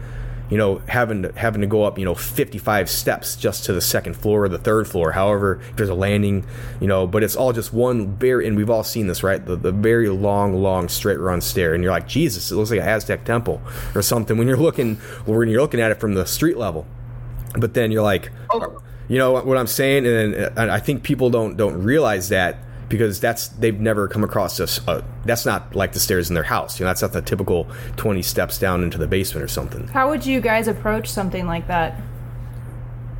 you 0.50 0.58
know, 0.58 0.78
having 0.88 1.22
to, 1.22 1.32
having 1.36 1.60
to 1.60 1.66
go 1.66 1.84
up, 1.84 1.98
you 1.98 2.04
know, 2.04 2.14
55 2.14 2.90
steps 2.90 3.36
just 3.36 3.64
to 3.64 3.72
the 3.72 3.80
second 3.80 4.14
floor 4.14 4.44
or 4.44 4.48
the 4.48 4.58
third 4.58 4.88
floor. 4.88 5.12
However, 5.12 5.60
if 5.70 5.76
there's 5.76 5.88
a 5.88 5.94
landing, 5.94 6.44
you 6.80 6.88
know, 6.88 7.06
but 7.06 7.22
it's 7.22 7.36
all 7.36 7.52
just 7.52 7.72
one 7.72 8.16
very, 8.16 8.46
and 8.46 8.56
we've 8.56 8.68
all 8.68 8.82
seen 8.82 9.06
this, 9.06 9.22
right? 9.22 9.44
The, 9.44 9.54
the 9.54 9.70
very 9.70 10.08
long, 10.08 10.54
long 10.60 10.88
straight 10.88 11.20
run 11.20 11.40
stair, 11.40 11.72
and 11.72 11.84
you're 11.84 11.92
like, 11.92 12.08
Jesus, 12.08 12.50
it 12.50 12.56
looks 12.56 12.70
like 12.70 12.80
an 12.80 12.88
Aztec 12.88 13.24
temple 13.24 13.62
or 13.94 14.02
something 14.02 14.36
when 14.36 14.48
you're 14.48 14.56
looking, 14.56 14.96
when 15.24 15.48
you're 15.48 15.62
looking 15.62 15.80
at 15.80 15.92
it 15.92 16.00
from 16.00 16.14
the 16.14 16.26
street 16.26 16.56
level. 16.56 16.86
But 17.54 17.74
then 17.74 17.92
you're 17.92 18.02
like, 18.02 18.30
oh. 18.50 18.82
you 19.08 19.18
know 19.18 19.32
what 19.32 19.56
I'm 19.56 19.68
saying, 19.68 20.06
and, 20.06 20.34
and 20.34 20.70
I 20.70 20.80
think 20.80 21.02
people 21.02 21.30
don't 21.30 21.56
don't 21.56 21.82
realize 21.82 22.28
that 22.28 22.58
because 22.90 23.20
that's 23.20 23.48
they've 23.48 23.80
never 23.80 24.08
come 24.08 24.22
across 24.22 24.58
this. 24.58 24.86
Uh, 24.86 25.02
that's 25.24 25.46
not 25.46 25.74
like 25.74 25.92
the 25.92 26.00
stairs 26.00 26.28
in 26.28 26.34
their 26.34 26.44
house. 26.44 26.78
You 26.78 26.84
know, 26.84 26.90
that's 26.90 27.00
not 27.00 27.12
the 27.12 27.22
typical 27.22 27.66
twenty 27.96 28.20
steps 28.20 28.58
down 28.58 28.82
into 28.82 28.98
the 28.98 29.06
basement 29.06 29.42
or 29.42 29.48
something. 29.48 29.86
How 29.86 30.10
would 30.10 30.26
you 30.26 30.40
guys 30.42 30.68
approach 30.68 31.08
something 31.08 31.46
like 31.46 31.68
that? 31.68 31.98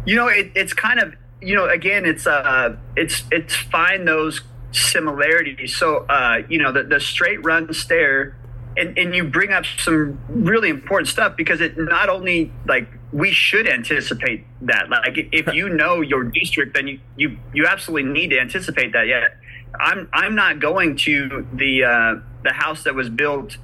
You 0.04 0.16
know, 0.16 0.28
it, 0.28 0.50
it's 0.54 0.74
kind 0.74 0.98
of 1.00 1.14
you 1.40 1.54
know 1.54 1.66
again, 1.66 2.04
it's 2.04 2.26
uh, 2.26 2.76
it's 2.96 3.22
it's 3.30 3.54
find 3.54 4.06
those 4.06 4.42
similarities. 4.72 5.74
So 5.74 5.98
uh, 6.08 6.42
you 6.48 6.58
know, 6.58 6.72
the 6.72 6.82
the 6.82 7.00
straight 7.00 7.42
run 7.42 7.72
stair. 7.72 8.36
And, 8.76 8.96
and 8.96 9.12
you 9.12 9.24
bring 9.24 9.50
up 9.50 9.64
some 9.66 10.20
really 10.28 10.68
important 10.68 11.08
stuff 11.08 11.36
because 11.36 11.60
it 11.60 11.76
not 11.76 12.08
only 12.08 12.52
like 12.68 12.86
we 13.12 13.32
should 13.32 13.68
anticipate 13.68 14.46
that 14.60 14.88
like 14.88 15.28
if 15.32 15.52
you 15.54 15.68
know 15.68 16.00
your 16.02 16.22
district 16.22 16.74
then 16.74 16.86
you 16.86 17.00
you, 17.16 17.36
you 17.52 17.66
absolutely 17.66 18.08
need 18.08 18.28
to 18.28 18.38
anticipate 18.38 18.92
that 18.92 19.08
yet 19.08 19.39
I'm 19.78 20.08
I'm 20.12 20.34
not 20.34 20.60
going 20.60 20.96
to 20.96 21.46
the 21.52 21.84
uh, 21.84 22.14
the 22.42 22.52
house 22.52 22.84
that 22.84 22.94
was 22.94 23.08
built 23.08 23.56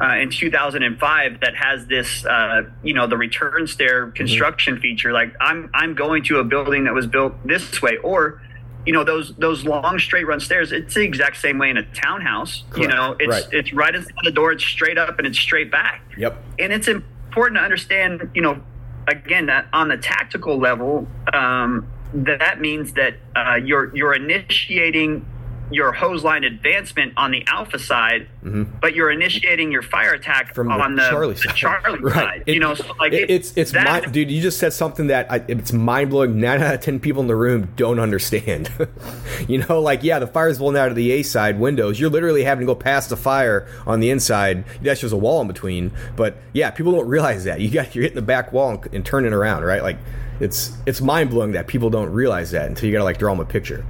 uh, 0.00 0.16
in 0.16 0.30
2005 0.30 1.40
that 1.40 1.54
has 1.56 1.86
this 1.86 2.24
uh, 2.24 2.62
you 2.82 2.94
know 2.94 3.06
the 3.06 3.16
return 3.16 3.66
stair 3.66 4.06
mm-hmm. 4.06 4.14
construction 4.14 4.74
mm-hmm. 4.74 4.82
feature. 4.82 5.12
Like 5.12 5.34
I'm 5.40 5.70
I'm 5.74 5.94
going 5.94 6.24
to 6.24 6.38
a 6.38 6.44
building 6.44 6.84
that 6.84 6.94
was 6.94 7.06
built 7.06 7.34
this 7.46 7.80
way, 7.80 7.96
or 7.98 8.42
you 8.86 8.92
know 8.92 9.04
those 9.04 9.34
those 9.36 9.64
long 9.64 9.98
straight 9.98 10.26
run 10.26 10.40
stairs. 10.40 10.72
It's 10.72 10.94
the 10.94 11.02
exact 11.02 11.36
same 11.36 11.58
way 11.58 11.70
in 11.70 11.76
a 11.76 11.84
townhouse. 11.92 12.64
Correct. 12.70 12.82
You 12.82 12.96
know, 12.96 13.16
it's 13.18 13.28
right. 13.28 13.52
it's 13.52 13.72
right 13.72 13.94
inside 13.94 14.12
the 14.24 14.32
door. 14.32 14.52
It's 14.52 14.64
straight 14.64 14.98
up 14.98 15.18
and 15.18 15.26
it's 15.26 15.38
straight 15.38 15.70
back. 15.70 16.02
Yep. 16.16 16.42
And 16.58 16.72
it's 16.72 16.88
important 16.88 17.58
to 17.58 17.62
understand. 17.62 18.30
You 18.34 18.42
know, 18.42 18.62
again 19.06 19.46
that 19.46 19.66
on 19.72 19.88
the 19.88 19.96
tactical 19.96 20.58
level. 20.58 21.06
Um, 21.32 21.88
that 22.14 22.60
means 22.60 22.92
that 22.92 23.16
uh, 23.34 23.54
you're 23.62 23.94
you're 23.96 24.14
initiating 24.14 25.26
your 25.74 25.92
hose 25.92 26.24
line 26.24 26.44
advancement 26.44 27.12
on 27.16 27.30
the 27.30 27.44
alpha 27.46 27.78
side, 27.78 28.28
mm-hmm. 28.44 28.64
but 28.80 28.94
you're 28.94 29.10
initiating 29.10 29.72
your 29.72 29.82
fire 29.82 30.12
attack 30.12 30.54
From 30.54 30.70
on 30.70 30.94
the, 30.94 31.02
the 31.02 31.10
Charlie, 31.10 31.36
side. 31.36 31.56
Charlie 31.56 31.98
right. 32.02 32.14
side. 32.14 32.44
It, 32.46 32.54
you 32.54 32.60
know, 32.60 32.74
so 32.74 32.92
like 32.98 33.12
it, 33.12 33.30
it's 33.30 33.56
it's 33.56 33.72
that, 33.72 34.12
dude. 34.12 34.30
You 34.30 34.40
just 34.40 34.58
said 34.58 34.72
something 34.72 35.08
that 35.08 35.30
I, 35.30 35.44
it's 35.48 35.72
mind 35.72 36.10
blowing. 36.10 36.40
Nine 36.40 36.62
out 36.62 36.74
of 36.74 36.80
ten 36.80 37.00
people 37.00 37.22
in 37.22 37.28
the 37.28 37.36
room 37.36 37.72
don't 37.76 37.98
understand. 37.98 38.70
you 39.48 39.58
know, 39.58 39.80
like 39.80 40.02
yeah, 40.02 40.18
the 40.18 40.26
fire's 40.26 40.58
blowing 40.58 40.76
out 40.76 40.88
of 40.88 40.96
the 40.96 41.10
A 41.12 41.22
side 41.22 41.58
windows. 41.58 41.98
You're 42.00 42.10
literally 42.10 42.44
having 42.44 42.66
to 42.66 42.72
go 42.72 42.78
past 42.78 43.10
the 43.10 43.16
fire 43.16 43.68
on 43.86 44.00
the 44.00 44.10
inside. 44.10 44.64
Yes, 44.82 45.00
there's 45.00 45.12
a 45.12 45.16
wall 45.16 45.40
in 45.40 45.46
between, 45.46 45.92
but 46.16 46.36
yeah, 46.52 46.70
people 46.70 46.92
don't 46.92 47.08
realize 47.08 47.44
that. 47.44 47.60
You 47.60 47.70
got 47.70 47.94
you're 47.94 48.02
hitting 48.02 48.16
the 48.16 48.22
back 48.22 48.52
wall 48.52 48.70
and, 48.70 48.94
and 48.94 49.06
turning 49.06 49.32
around, 49.32 49.64
right? 49.64 49.82
Like 49.82 49.98
it's 50.40 50.76
it's 50.86 51.00
mind 51.00 51.30
blowing 51.30 51.52
that 51.52 51.66
people 51.66 51.90
don't 51.90 52.10
realize 52.10 52.50
that 52.50 52.66
until 52.66 52.86
you 52.86 52.92
got 52.92 52.98
to 52.98 53.04
like 53.04 53.18
draw 53.18 53.32
them 53.32 53.40
a 53.40 53.44
picture. 53.44 53.84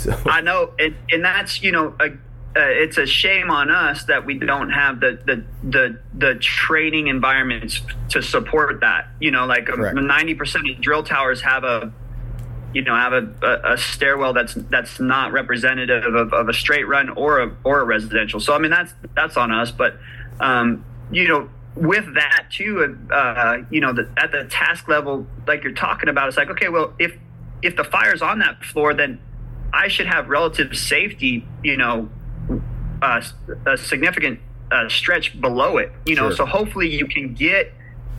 So 0.00 0.18
I 0.26 0.40
know, 0.40 0.72
and, 0.78 0.94
and 1.10 1.24
that's 1.24 1.62
you 1.62 1.72
know, 1.72 1.94
a, 2.00 2.06
uh, 2.06 2.12
it's 2.56 2.96
a 2.96 3.06
shame 3.06 3.50
on 3.50 3.70
us 3.70 4.04
that 4.04 4.24
we 4.24 4.38
don't 4.38 4.70
have 4.70 5.00
the 5.00 5.20
the 5.26 5.44
the, 5.68 5.98
the 6.14 6.34
training 6.36 7.08
environments 7.08 7.82
to 8.10 8.22
support 8.22 8.80
that. 8.80 9.08
You 9.20 9.30
know, 9.30 9.46
like 9.46 9.68
ninety 9.68 10.34
percent 10.34 10.68
of 10.70 10.80
drill 10.80 11.02
towers 11.02 11.42
have 11.42 11.64
a 11.64 11.92
you 12.72 12.82
know 12.82 12.94
have 12.94 13.12
a, 13.12 13.28
a, 13.42 13.74
a, 13.74 13.78
stairwell 13.78 14.32
that's 14.32 14.54
that's 14.54 15.00
not 15.00 15.32
representative 15.32 16.14
of, 16.14 16.32
of 16.32 16.48
a 16.48 16.52
straight 16.54 16.88
run 16.88 17.10
or 17.10 17.40
a 17.40 17.56
or 17.62 17.80
a 17.80 17.84
residential. 17.84 18.40
So 18.40 18.54
I 18.54 18.58
mean 18.58 18.70
that's 18.70 18.94
that's 19.14 19.36
on 19.36 19.52
us, 19.52 19.70
but 19.70 19.96
um, 20.40 20.84
you 21.12 21.28
know 21.28 21.50
with 21.76 22.14
that 22.14 22.46
too, 22.50 22.98
uh, 23.12 23.58
you 23.70 23.80
know, 23.80 23.92
the, 23.92 24.10
at 24.16 24.32
the 24.32 24.44
task 24.44 24.88
level, 24.88 25.26
like 25.46 25.62
you're 25.62 25.72
talking 25.72 26.08
about, 26.08 26.28
it's 26.28 26.36
like 26.36 26.50
okay, 26.50 26.68
well 26.68 26.94
if 26.98 27.16
if 27.62 27.76
the 27.76 27.84
fire's 27.84 28.22
on 28.22 28.38
that 28.38 28.64
floor, 28.64 28.94
then 28.94 29.20
I 29.72 29.88
should 29.88 30.06
have 30.06 30.28
relative 30.28 30.76
safety, 30.76 31.46
you 31.62 31.76
know, 31.76 32.08
uh, 33.02 33.22
a 33.66 33.76
significant 33.76 34.40
uh, 34.70 34.88
stretch 34.88 35.40
below 35.40 35.78
it, 35.78 35.92
you 36.06 36.16
know. 36.16 36.28
Sure. 36.28 36.36
So 36.36 36.46
hopefully 36.46 36.88
you 36.88 37.06
can 37.06 37.34
get 37.34 37.72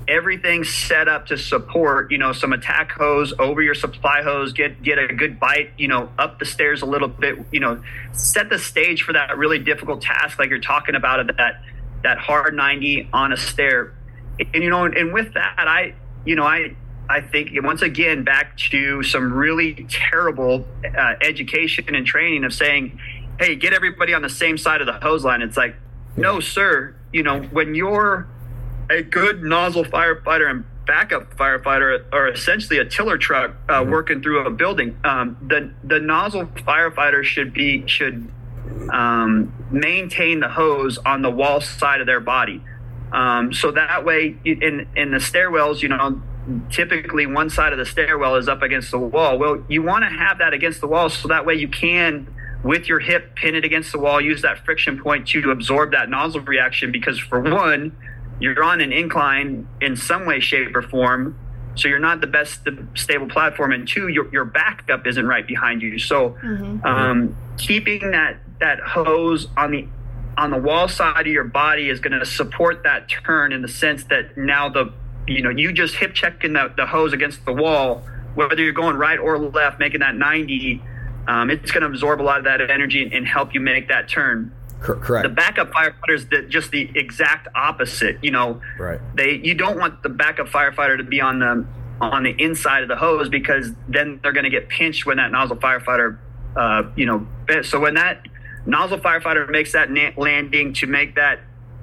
everything 0.07 0.63
set 0.63 1.07
up 1.07 1.27
to 1.27 1.37
support, 1.37 2.11
you 2.11 2.17
know, 2.17 2.33
some 2.33 2.53
attack 2.53 2.91
hose 2.91 3.33
over 3.39 3.61
your 3.61 3.75
supply 3.75 4.21
hose, 4.21 4.53
get 4.53 4.81
get 4.81 4.97
a 4.97 5.13
good 5.13 5.39
bite, 5.39 5.71
you 5.77 5.87
know, 5.87 6.09
up 6.17 6.39
the 6.39 6.45
stairs 6.45 6.81
a 6.81 6.85
little 6.85 7.07
bit, 7.07 7.37
you 7.51 7.59
know, 7.59 7.81
set 8.13 8.49
the 8.49 8.59
stage 8.59 9.03
for 9.03 9.13
that 9.13 9.37
really 9.37 9.59
difficult 9.59 10.01
task 10.01 10.39
like 10.39 10.49
you're 10.49 10.59
talking 10.59 10.95
about 10.95 11.25
that 11.37 11.61
that 12.03 12.17
hard 12.17 12.55
90 12.55 13.09
on 13.13 13.31
a 13.31 13.37
stair. 13.37 13.93
And 14.39 14.63
you 14.63 14.69
know, 14.69 14.85
and 14.85 15.13
with 15.13 15.33
that, 15.33 15.55
I 15.57 15.93
you 16.25 16.35
know, 16.35 16.45
I 16.45 16.75
I 17.09 17.21
think 17.21 17.49
once 17.55 17.81
again 17.81 18.23
back 18.23 18.57
to 18.69 19.03
some 19.03 19.33
really 19.33 19.85
terrible 19.89 20.65
uh, 20.97 21.15
education 21.21 21.93
and 21.93 22.05
training 22.05 22.43
of 22.43 22.53
saying, 22.53 22.99
"Hey, 23.39 23.55
get 23.55 23.73
everybody 23.73 24.13
on 24.13 24.21
the 24.21 24.29
same 24.29 24.57
side 24.57 24.81
of 24.81 24.87
the 24.87 24.93
hose 24.93 25.25
line." 25.25 25.41
It's 25.41 25.57
like, 25.57 25.75
no, 26.15 26.39
sir. 26.39 26.95
You 27.11 27.23
know, 27.23 27.41
when 27.41 27.75
you're 27.75 28.27
a 28.89 29.01
good 29.01 29.43
nozzle 29.43 29.83
firefighter 29.85 30.49
and 30.49 30.65
backup 30.85 31.35
firefighter, 31.35 32.03
or 32.11 32.27
essentially 32.27 32.79
a 32.79 32.85
tiller 32.85 33.17
truck 33.17 33.55
uh, 33.69 33.73
mm-hmm. 33.73 33.91
working 33.91 34.21
through 34.21 34.45
a 34.45 34.49
building, 34.49 34.97
um, 35.03 35.37
the 35.41 35.71
the 35.83 35.99
nozzle 35.99 36.45
firefighter 36.45 37.23
should 37.23 37.53
be 37.53 37.85
should 37.87 38.31
um, 38.91 39.53
maintain 39.71 40.39
the 40.39 40.49
hose 40.49 40.97
on 40.99 41.21
the 41.21 41.29
wall 41.29 41.61
side 41.61 42.01
of 42.01 42.07
their 42.07 42.19
body. 42.19 42.61
Um, 43.11 43.53
so 43.53 43.71
that 43.71 44.05
way, 44.05 44.37
in 44.45 44.87
in 44.95 45.11
the 45.11 45.17
stairwells, 45.17 45.81
you 45.81 45.89
know, 45.89 46.21
typically 46.69 47.25
one 47.25 47.49
side 47.49 47.71
of 47.71 47.79
the 47.79 47.85
stairwell 47.85 48.35
is 48.35 48.47
up 48.47 48.61
against 48.61 48.91
the 48.91 48.99
wall. 48.99 49.37
Well, 49.37 49.63
you 49.67 49.83
want 49.83 50.03
to 50.03 50.09
have 50.09 50.39
that 50.39 50.53
against 50.53 50.81
the 50.81 50.87
wall 50.87 51.09
so 51.09 51.27
that 51.27 51.45
way 51.45 51.55
you 51.55 51.67
can, 51.67 52.33
with 52.63 52.87
your 52.87 52.99
hip, 52.99 53.35
pin 53.35 53.55
it 53.55 53.65
against 53.65 53.91
the 53.91 53.99
wall, 53.99 54.21
use 54.21 54.41
that 54.41 54.65
friction 54.65 55.01
point 55.01 55.27
to 55.29 55.51
absorb 55.51 55.91
that 55.91 56.09
nozzle 56.09 56.41
reaction. 56.41 56.91
Because 56.91 57.19
for 57.19 57.41
one, 57.41 57.95
you're 58.39 58.63
on 58.63 58.81
an 58.81 58.91
incline 58.91 59.67
in 59.81 59.95
some 59.95 60.25
way, 60.25 60.39
shape, 60.39 60.75
or 60.75 60.81
form. 60.81 61.37
So 61.75 61.87
you're 61.87 61.99
not 61.99 62.19
the 62.19 62.27
best 62.27 62.67
stable 62.95 63.29
platform, 63.29 63.71
and 63.71 63.87
two, 63.87 64.09
your, 64.09 64.29
your 64.33 64.43
backup 64.43 65.07
isn't 65.07 65.25
right 65.25 65.47
behind 65.47 65.81
you. 65.81 65.99
So 65.99 66.31
mm-hmm. 66.31 66.85
um, 66.85 67.37
keeping 67.57 68.11
that 68.11 68.37
that 68.59 68.79
hose 68.79 69.47
on 69.55 69.71
the 69.71 69.87
on 70.37 70.51
the 70.51 70.57
wall 70.57 70.87
side 70.87 71.21
of 71.21 71.27
your 71.27 71.43
body 71.43 71.89
is 71.89 71.99
going 71.99 72.17
to 72.17 72.25
support 72.25 72.83
that 72.83 73.09
turn 73.09 73.53
in 73.53 73.61
the 73.61 73.67
sense 73.67 74.03
that 74.05 74.37
now 74.37 74.69
the 74.69 74.93
you 75.27 75.41
know 75.41 75.49
you 75.49 75.71
just 75.71 75.95
hip 75.95 76.13
checking 76.13 76.53
the, 76.53 76.73
the 76.75 76.85
hose 76.85 77.13
against 77.13 77.45
the 77.45 77.53
wall 77.53 78.03
whether 78.35 78.55
you're 78.61 78.71
going 78.71 78.95
right 78.95 79.19
or 79.19 79.37
left 79.37 79.79
making 79.79 79.99
that 79.99 80.15
90 80.15 80.81
um, 81.27 81.49
it's 81.49 81.71
going 81.71 81.81
to 81.81 81.87
absorb 81.87 82.21
a 82.21 82.23
lot 82.23 82.39
of 82.39 82.45
that 82.45 82.61
energy 82.61 83.03
and, 83.03 83.13
and 83.13 83.27
help 83.27 83.53
you 83.53 83.59
make 83.59 83.87
that 83.89 84.09
turn. 84.09 84.51
Correct. 84.79 85.23
The 85.23 85.33
backup 85.33 85.71
firefighters 85.71 86.29
that 86.31 86.49
just 86.49 86.71
the 86.71 86.89
exact 86.95 87.47
opposite 87.53 88.17
you 88.23 88.31
know? 88.31 88.61
Right. 88.79 88.99
They 89.15 89.33
you 89.35 89.53
don't 89.53 89.77
want 89.77 90.01
the 90.01 90.09
backup 90.09 90.47
firefighter 90.47 90.97
to 90.97 91.03
be 91.03 91.21
on 91.21 91.39
the 91.39 91.65
on 92.01 92.23
the 92.23 92.31
inside 92.41 92.81
of 92.81 92.89
the 92.89 92.95
hose 92.95 93.29
because 93.29 93.71
then 93.87 94.19
they're 94.23 94.31
going 94.31 94.43
to 94.43 94.49
get 94.49 94.69
pinched 94.69 95.05
when 95.05 95.17
that 95.17 95.31
nozzle 95.31 95.57
firefighter 95.57 96.17
uh, 96.55 96.83
you 96.95 97.05
know 97.05 97.27
so 97.61 97.79
when 97.79 97.93
that 97.93 98.25
nozzle 98.65 98.97
firefighter 98.97 99.47
makes 99.47 99.73
that 99.73 99.91
na- 99.91 100.09
landing 100.17 100.73
to 100.73 100.87
make 100.87 101.13
that 101.13 101.39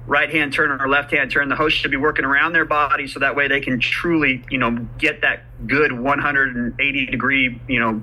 right 0.09 0.31
hand 0.31 0.51
turn 0.51 0.71
or 0.71 0.89
left 0.89 1.11
hand 1.11 1.31
turn. 1.31 1.47
The 1.47 1.55
hose 1.55 1.71
should 1.71 1.91
be 1.91 1.97
working 1.97 2.25
around 2.25 2.53
their 2.53 2.65
body 2.65 3.07
so 3.07 3.19
that 3.19 3.35
way 3.35 3.47
they 3.47 3.61
can 3.61 3.79
truly 3.79 4.43
you 4.49 4.57
know 4.57 4.87
get 4.97 5.21
that 5.21 5.43
good 5.67 5.91
180 5.91 7.05
degree 7.05 7.61
you 7.67 7.79
know 7.79 8.01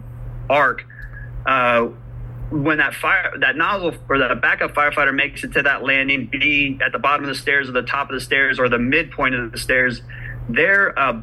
arc. 0.49 0.85
Uh, 1.45 1.89
when 2.51 2.79
that 2.79 2.95
fire 2.95 3.33
that 3.41 3.57
nozzle 3.57 3.93
or 4.09 4.19
that 4.19 4.41
backup 4.41 4.73
firefighter 4.73 5.13
makes 5.13 5.43
it 5.43 5.53
to 5.53 5.63
that 5.63 5.83
landing 5.83 6.27
be 6.27 6.79
at 6.85 6.93
the 6.93 6.99
bottom 6.99 7.25
of 7.25 7.29
the 7.29 7.35
stairs 7.35 7.69
or 7.69 7.73
the 7.73 7.83
top 7.83 8.09
of 8.09 8.15
the 8.15 8.21
stairs 8.21 8.61
or 8.61 8.69
the 8.69 8.79
midpoint 8.79 9.35
of 9.35 9.51
the 9.51 9.59
stairs 9.59 10.01
their 10.49 10.97
uh, 10.97 11.21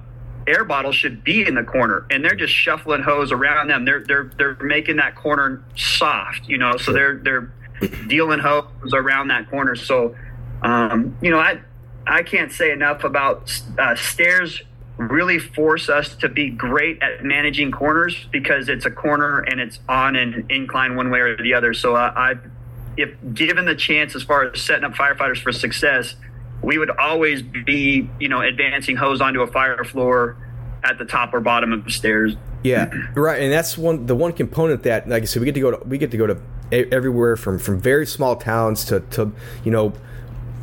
air 0.48 0.66
bottle 0.66 0.92
should 0.92 1.24
be 1.24 1.48
in 1.48 1.56
the 1.56 1.64
corner. 1.64 2.06
And 2.10 2.24
they're 2.24 2.36
just 2.36 2.54
shuffling 2.54 3.02
hose 3.02 3.32
around 3.32 3.70
them. 3.70 3.86
They're 3.86 4.04
they're 4.06 4.32
they're 4.38 4.56
making 4.56 4.98
that 4.98 5.16
corner 5.16 5.64
soft 5.76 6.48
you 6.48 6.58
know 6.58 6.78
so 6.78 6.92
they're 6.92 7.18
they're 7.18 7.54
dealing 8.08 8.40
hose 8.40 8.94
around 8.94 9.30
that 9.30 9.50
corner. 9.50 9.76
So 9.76 10.16
um, 10.64 11.18
you 11.22 11.30
know 11.30 11.40
i 11.40 11.60
i 12.08 12.24
can't 12.24 12.52
say 12.52 12.72
enough 12.72 13.04
about 13.04 13.62
uh, 13.78 13.96
stairs 13.96 14.64
really 14.98 15.40
force 15.40 15.90
us 15.90 16.16
to 16.16 16.30
be 16.30 16.50
great 16.50 17.02
at 17.02 17.24
managing 17.24 17.72
corners 17.72 18.28
because 18.32 18.70
it's 18.70 18.86
a 18.86 18.92
corner 18.92 19.40
and 19.40 19.60
it's 19.60 19.80
on 19.90 20.16
an 20.16 20.46
incline 20.50 20.96
one 20.96 21.10
way 21.10 21.20
or 21.20 21.38
the 21.38 21.54
other. 21.54 21.74
So 21.74 21.96
uh, 21.96 22.14
I, 22.16 22.36
if 22.96 23.12
given 23.34 23.66
the 23.66 23.76
chance 23.76 24.16
as 24.16 24.24
far 24.24 24.44
as 24.44 24.62
setting 24.62 24.84
up 24.84 24.94
firefighters 24.94 25.42
for 25.42 25.52
success, 25.52 26.16
we 26.62 26.78
would 26.78 26.92
always 26.92 27.42
be, 27.42 28.10
you 28.20 28.30
know, 28.30 28.42
advancing 28.42 28.96
hose 28.96 29.20
onto 29.20 29.42
a 29.42 29.48
fire 29.48 29.84
floor 29.84 30.38
at 30.84 30.98
the 30.98 31.06
top 31.06 31.34
or 31.34 31.40
bottom 31.40 31.74
of 31.74 31.84
the 31.84 31.92
stairs. 31.92 32.36
Yeah, 32.64 32.94
right, 33.14 33.42
and 33.42 33.52
that's 33.52 33.78
one 33.78 34.06
the 34.06 34.16
one 34.16 34.32
component 34.32 34.84
that, 34.84 35.10
like 35.10 35.24
I 35.24 35.26
said, 35.26 35.42
we 35.42 35.46
get 35.46 35.56
to 35.56 35.60
go 35.60 35.72
to 35.72 35.86
we 35.86 35.98
get 35.98 36.12
to 36.12 36.18
go 36.18 36.28
to 36.28 36.38
everywhere 36.72 37.36
from 37.36 37.60
from 37.60 37.78
very 37.78 38.06
small 38.06 38.38
towns 38.38 38.86
to 38.86 39.02
to 39.02 39.34
you 39.66 39.72
know 39.72 39.92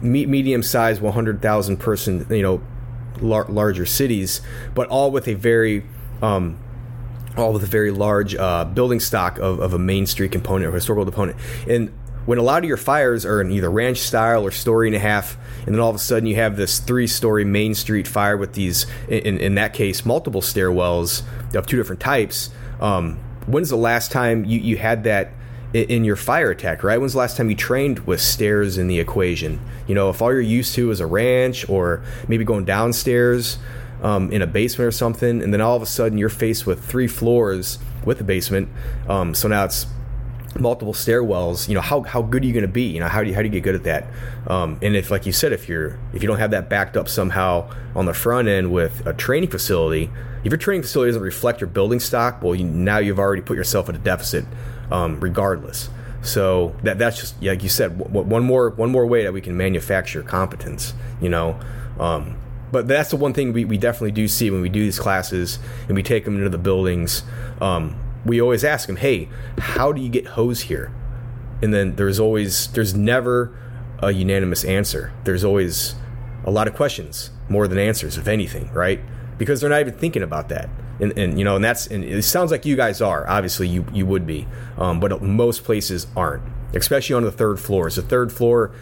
medium 0.02 0.62
sized 0.62 1.02
one 1.02 1.12
hundred 1.12 1.42
thousand 1.42 1.78
person 1.78 2.26
you 2.30 2.42
know 2.42 2.60
lar- 3.20 3.48
larger 3.48 3.86
cities, 3.86 4.40
but 4.74 4.88
all 4.88 5.10
with 5.10 5.28
a 5.28 5.34
very 5.34 5.84
um, 6.22 6.58
all 7.36 7.52
with 7.52 7.62
a 7.62 7.66
very 7.66 7.90
large 7.90 8.34
uh, 8.34 8.64
building 8.64 9.00
stock 9.00 9.38
of, 9.38 9.60
of 9.60 9.72
a 9.74 9.78
main 9.78 10.06
street 10.06 10.32
component 10.32 10.66
or 10.66 10.74
historical 10.74 11.04
component. 11.04 11.38
And 11.68 11.92
when 12.26 12.38
a 12.38 12.42
lot 12.42 12.62
of 12.62 12.68
your 12.68 12.76
fires 12.76 13.24
are 13.24 13.40
in 13.40 13.50
either 13.50 13.70
ranch 13.70 13.98
style 13.98 14.44
or 14.44 14.50
story 14.50 14.88
and 14.88 14.94
a 14.94 14.98
half, 14.98 15.38
and 15.64 15.74
then 15.74 15.80
all 15.80 15.90
of 15.90 15.96
a 15.96 16.00
sudden 16.00 16.26
you 16.26 16.36
have 16.36 16.56
this 16.56 16.78
three 16.78 17.06
story 17.06 17.44
main 17.44 17.74
street 17.74 18.06
fire 18.06 18.36
with 18.36 18.52
these, 18.52 18.86
in, 19.08 19.38
in 19.38 19.54
that 19.54 19.72
case, 19.72 20.04
multiple 20.04 20.42
stairwells 20.42 21.22
of 21.54 21.66
two 21.66 21.76
different 21.76 22.00
types. 22.00 22.50
Um, 22.78 23.16
when's 23.46 23.70
the 23.70 23.76
last 23.76 24.12
time 24.12 24.44
you, 24.44 24.60
you 24.60 24.76
had 24.76 25.04
that 25.04 25.30
in 25.72 26.04
your 26.04 26.16
fire 26.16 26.50
attack, 26.50 26.82
right? 26.82 26.98
When's 26.98 27.12
the 27.12 27.18
last 27.18 27.36
time 27.36 27.48
you 27.48 27.56
trained 27.56 28.00
with 28.00 28.20
stairs 28.20 28.76
in 28.78 28.88
the 28.88 28.98
equation? 28.98 29.60
You 29.86 29.94
know, 29.94 30.10
if 30.10 30.20
all 30.20 30.32
you're 30.32 30.40
used 30.40 30.74
to 30.74 30.90
is 30.90 31.00
a 31.00 31.06
ranch 31.06 31.68
or 31.68 32.02
maybe 32.28 32.44
going 32.44 32.64
downstairs 32.64 33.58
um, 34.02 34.32
in 34.32 34.42
a 34.42 34.46
basement 34.46 34.88
or 34.88 34.92
something, 34.92 35.42
and 35.42 35.52
then 35.52 35.60
all 35.60 35.76
of 35.76 35.82
a 35.82 35.86
sudden 35.86 36.18
you're 36.18 36.28
faced 36.28 36.66
with 36.66 36.84
three 36.84 37.06
floors 37.06 37.78
with 38.04 38.20
a 38.20 38.24
basement, 38.24 38.68
um, 39.08 39.34
so 39.34 39.46
now 39.46 39.64
it's 39.64 39.86
multiple 40.58 40.92
stairwells. 40.92 41.68
You 41.68 41.74
know, 41.74 41.80
how, 41.80 42.02
how 42.02 42.22
good 42.22 42.42
are 42.42 42.46
you 42.46 42.52
going 42.52 42.62
to 42.62 42.68
be? 42.68 42.82
You 42.82 43.00
know, 43.00 43.08
how 43.08 43.22
do 43.22 43.28
you, 43.28 43.34
how 43.34 43.42
do 43.42 43.46
you 43.46 43.52
get 43.52 43.62
good 43.62 43.76
at 43.76 43.84
that? 43.84 44.06
Um, 44.48 44.78
and 44.82 44.96
if, 44.96 45.10
like 45.10 45.26
you 45.26 45.32
said, 45.32 45.52
if 45.52 45.68
you're 45.68 45.98
if 46.12 46.22
you 46.22 46.28
don't 46.28 46.38
have 46.38 46.50
that 46.50 46.68
backed 46.68 46.96
up 46.96 47.08
somehow 47.08 47.70
on 47.94 48.06
the 48.06 48.14
front 48.14 48.48
end 48.48 48.72
with 48.72 49.06
a 49.06 49.12
training 49.12 49.50
facility, 49.50 50.10
if 50.42 50.50
your 50.50 50.58
training 50.58 50.82
facility 50.82 51.10
doesn't 51.10 51.22
reflect 51.22 51.60
your 51.60 51.68
building 51.68 52.00
stock, 52.00 52.42
well, 52.42 52.56
you, 52.56 52.64
now 52.64 52.98
you've 52.98 53.20
already 53.20 53.42
put 53.42 53.56
yourself 53.56 53.88
at 53.88 53.94
a 53.94 53.98
deficit 53.98 54.44
um, 54.90 55.20
regardless. 55.20 55.88
So 56.22 56.74
that 56.82 56.98
that's 56.98 57.18
just 57.18 57.42
like 57.42 57.62
you 57.62 57.68
said, 57.68 57.98
one 57.98 58.44
more 58.44 58.70
one 58.70 58.90
more 58.90 59.06
way 59.06 59.24
that 59.24 59.32
we 59.32 59.40
can 59.40 59.56
manufacture 59.56 60.22
competence. 60.22 60.92
You 61.20 61.30
know, 61.30 61.58
um, 61.98 62.36
but 62.72 62.86
that's 62.86 63.10
the 63.10 63.16
one 63.16 63.32
thing 63.32 63.52
we, 63.52 63.64
we 63.64 63.78
definitely 63.78 64.12
do 64.12 64.28
see 64.28 64.50
when 64.50 64.60
we 64.60 64.68
do 64.68 64.80
these 64.80 64.98
classes 64.98 65.58
and 65.88 65.96
we 65.96 66.02
take 66.02 66.24
them 66.24 66.36
into 66.36 66.50
the 66.50 66.58
buildings. 66.58 67.22
Um, 67.60 67.98
we 68.26 68.40
always 68.40 68.64
ask 68.64 68.86
them, 68.86 68.96
"Hey, 68.96 69.28
how 69.58 69.92
do 69.92 70.02
you 70.02 70.10
get 70.10 70.26
hose 70.28 70.62
here?" 70.62 70.92
And 71.62 71.72
then 71.72 71.96
there's 71.96 72.20
always 72.20 72.68
there's 72.68 72.94
never 72.94 73.56
a 74.00 74.12
unanimous 74.12 74.64
answer. 74.64 75.12
There's 75.24 75.44
always 75.44 75.94
a 76.44 76.50
lot 76.50 76.68
of 76.68 76.74
questions 76.74 77.30
more 77.48 77.66
than 77.66 77.78
answers, 77.78 78.16
if 78.16 78.28
anything, 78.28 78.70
right? 78.72 79.00
Because 79.38 79.60
they're 79.60 79.70
not 79.70 79.80
even 79.80 79.94
thinking 79.94 80.22
about 80.22 80.50
that 80.50 80.68
and, 81.00 81.18
and 81.18 81.38
you 81.38 81.44
know, 81.44 81.56
and 81.56 81.64
that's 81.64 81.86
and 81.86 82.04
it 82.04 82.22
sounds 82.22 82.50
like 82.50 82.64
you 82.64 82.76
guys 82.76 83.00
are. 83.00 83.28
Obviously, 83.28 83.68
you 83.68 83.84
you 83.92 84.06
would 84.06 84.26
be, 84.26 84.46
um, 84.78 85.00
but 85.00 85.22
most 85.22 85.64
places 85.64 86.06
aren't, 86.16 86.42
especially 86.74 87.14
on 87.14 87.22
the 87.22 87.32
third 87.32 87.58
floors. 87.58 87.96
The 87.96 88.02
third 88.02 88.32
floor, 88.32 88.72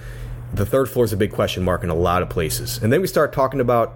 the 0.52 0.66
third 0.66 0.88
floor 0.88 1.04
is 1.04 1.12
a 1.12 1.16
big 1.16 1.32
question 1.32 1.64
mark 1.64 1.84
in 1.84 1.90
a 1.90 1.94
lot 1.94 2.22
of 2.22 2.28
places. 2.28 2.78
And 2.82 2.92
then 2.92 3.00
we 3.00 3.06
start 3.06 3.32
talking 3.32 3.60
about 3.60 3.94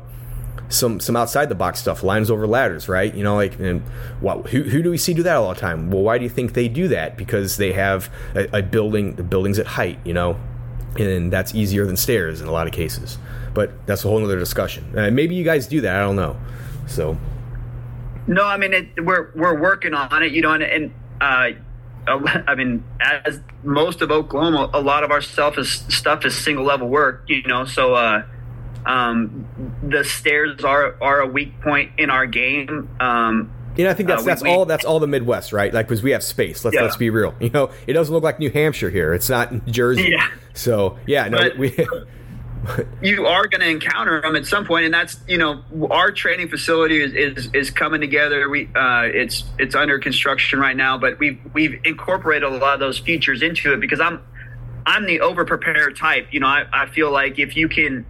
some 0.69 1.01
some 1.01 1.17
outside 1.17 1.49
the 1.49 1.55
box 1.55 1.81
stuff, 1.81 2.03
lines 2.03 2.31
over 2.31 2.47
ladders, 2.47 2.89
right? 2.89 3.15
You 3.15 3.25
know, 3.25 3.37
like 3.37 3.59
and 3.59 3.83
what, 4.21 4.47
who 4.49 4.63
who 4.63 4.83
do 4.83 4.91
we 4.91 4.99
see 4.99 5.15
do 5.15 5.23
that 5.23 5.37
all 5.37 5.53
the 5.53 5.61
time? 5.61 5.91
Well, 5.91 6.03
why 6.03 6.19
do 6.19 6.25
you 6.25 6.31
think 6.31 6.55
they 6.55 6.69
do 6.69 6.89
that? 6.89 7.17
Because 7.17 7.57
they 7.57 7.73
have 7.73 8.11
a, 8.35 8.59
a 8.59 8.63
building, 8.63 9.17
the 9.17 9.23
building's 9.23 9.59
at 9.59 9.67
height, 9.67 9.99
you 10.05 10.15
know, 10.15 10.39
and 10.99 11.33
that's 11.33 11.55
easier 11.55 11.87
than 11.87 11.97
stairs 11.97 12.41
in 12.41 12.49
a 12.49 12.53
lot 12.53 12.67
of 12.67 12.73
cases. 12.73 13.19
But 13.55 13.87
that's 13.87 14.05
a 14.05 14.09
whole 14.09 14.23
other 14.25 14.39
discussion. 14.39 14.99
Uh, 14.99 15.11
maybe 15.11 15.35
you 15.35 15.45
guys 15.45 15.67
do 15.67 15.83
that. 15.83 15.97
I 15.97 16.01
don't 16.01 16.17
know. 16.17 16.39
So 16.87 17.19
no, 18.27 18.45
I 18.45 18.57
mean 18.57 18.73
it, 18.73 19.05
we're 19.05 19.31
we're 19.35 19.61
working 19.61 19.95
on 19.95 20.23
it, 20.23 20.33
you 20.33 20.43
know, 20.43 20.53
and, 20.53 20.63
and 20.63 20.95
uh, 21.21 21.51
I 22.07 22.55
mean, 22.55 22.85
as 23.01 23.41
most 23.63 24.03
of 24.03 24.11
Oklahoma, 24.11 24.71
a 24.75 24.81
lot 24.81 25.05
of 25.05 25.11
our 25.11 25.21
stuff 25.21 25.57
is 25.59 25.71
stuff 25.89 26.25
is 26.25 26.37
single 26.37 26.65
level 26.65 26.89
work, 26.89 27.25
you 27.29 27.43
know. 27.45 27.65
So 27.65 27.95
uh, 27.95 28.25
um, 28.85 29.47
the 29.83 30.05
stairs 30.05 30.65
are 30.65 30.97
are 31.01 31.21
a 31.21 31.27
weak 31.27 31.61
point 31.61 31.93
in 31.99 32.11
our 32.11 32.27
game. 32.27 32.89
Um, 32.99 33.53
yeah, 33.77 33.91
I 33.91 33.95
think 33.95 34.09
that's 34.09 34.23
uh, 34.23 34.25
we, 34.25 34.31
that's 34.31 34.43
we, 34.43 34.51
all 34.51 34.67
that's 34.67 34.85
all 34.85 34.99
the 34.99 35.07
Midwest, 35.07 35.53
right? 35.53 35.73
Like 35.73 35.87
because 35.87 36.03
we 36.03 36.11
have 36.11 36.25
space. 36.25 36.65
Let's 36.65 36.75
yeah. 36.75 36.83
let's 36.83 36.97
be 36.97 37.11
real. 37.11 37.35
You 37.41 37.51
know, 37.51 37.71
it 37.87 37.93
doesn't 37.93 38.13
look 38.13 38.25
like 38.25 38.39
New 38.39 38.51
Hampshire 38.51 38.91
here. 38.91 39.15
It's 39.15 39.31
not 39.31 39.53
New 39.53 39.73
Jersey. 39.73 40.11
Yeah. 40.11 40.29
So 40.55 40.99
yeah, 41.07 41.29
no, 41.29 41.39
but, 41.39 41.59
we. 41.59 41.71
you 43.03 43.27
are 43.27 43.47
going 43.47 43.61
to 43.61 43.69
encounter 43.69 44.21
them 44.21 44.37
at 44.37 44.47
some 44.47 44.65
point, 44.65 44.85
and 44.85 44.95
that's 44.95 45.19
you 45.27 45.39
know 45.39 45.63
our 45.91 46.11
training 46.13 46.49
facility 46.49 47.01
is 47.01 47.13
is, 47.15 47.51
is 47.53 47.71
coming 47.71 48.01
together. 48.01 48.49
We 48.49 48.69
uh, 48.75 49.03
it's 49.05 49.45
it's 49.59 49.75
under 49.75 49.99
construction 49.99 50.61
right 50.61 50.77
now, 50.77 50.99
but 50.99 51.19
we've 51.19 51.41
we've 51.53 51.81
incorporated 51.85 52.45
a 52.45 52.57
lot 52.57 52.75
of 52.75 52.81
those 52.81 52.99
features 52.99 53.43
into 53.43 53.73
it 53.73 53.81
because 53.81 54.01
I'm 54.01 54.23
I'm 54.87 55.07
the 55.07 55.21
over 55.21 55.45
prepared 55.45 55.97
type. 55.97 56.29
You 56.31 56.41
know, 56.41 56.47
I, 56.47 56.67
I 56.73 56.87
feel 56.87 57.11
like 57.11 57.39
if 57.39 57.57
you 57.57 57.69
can 57.69 58.07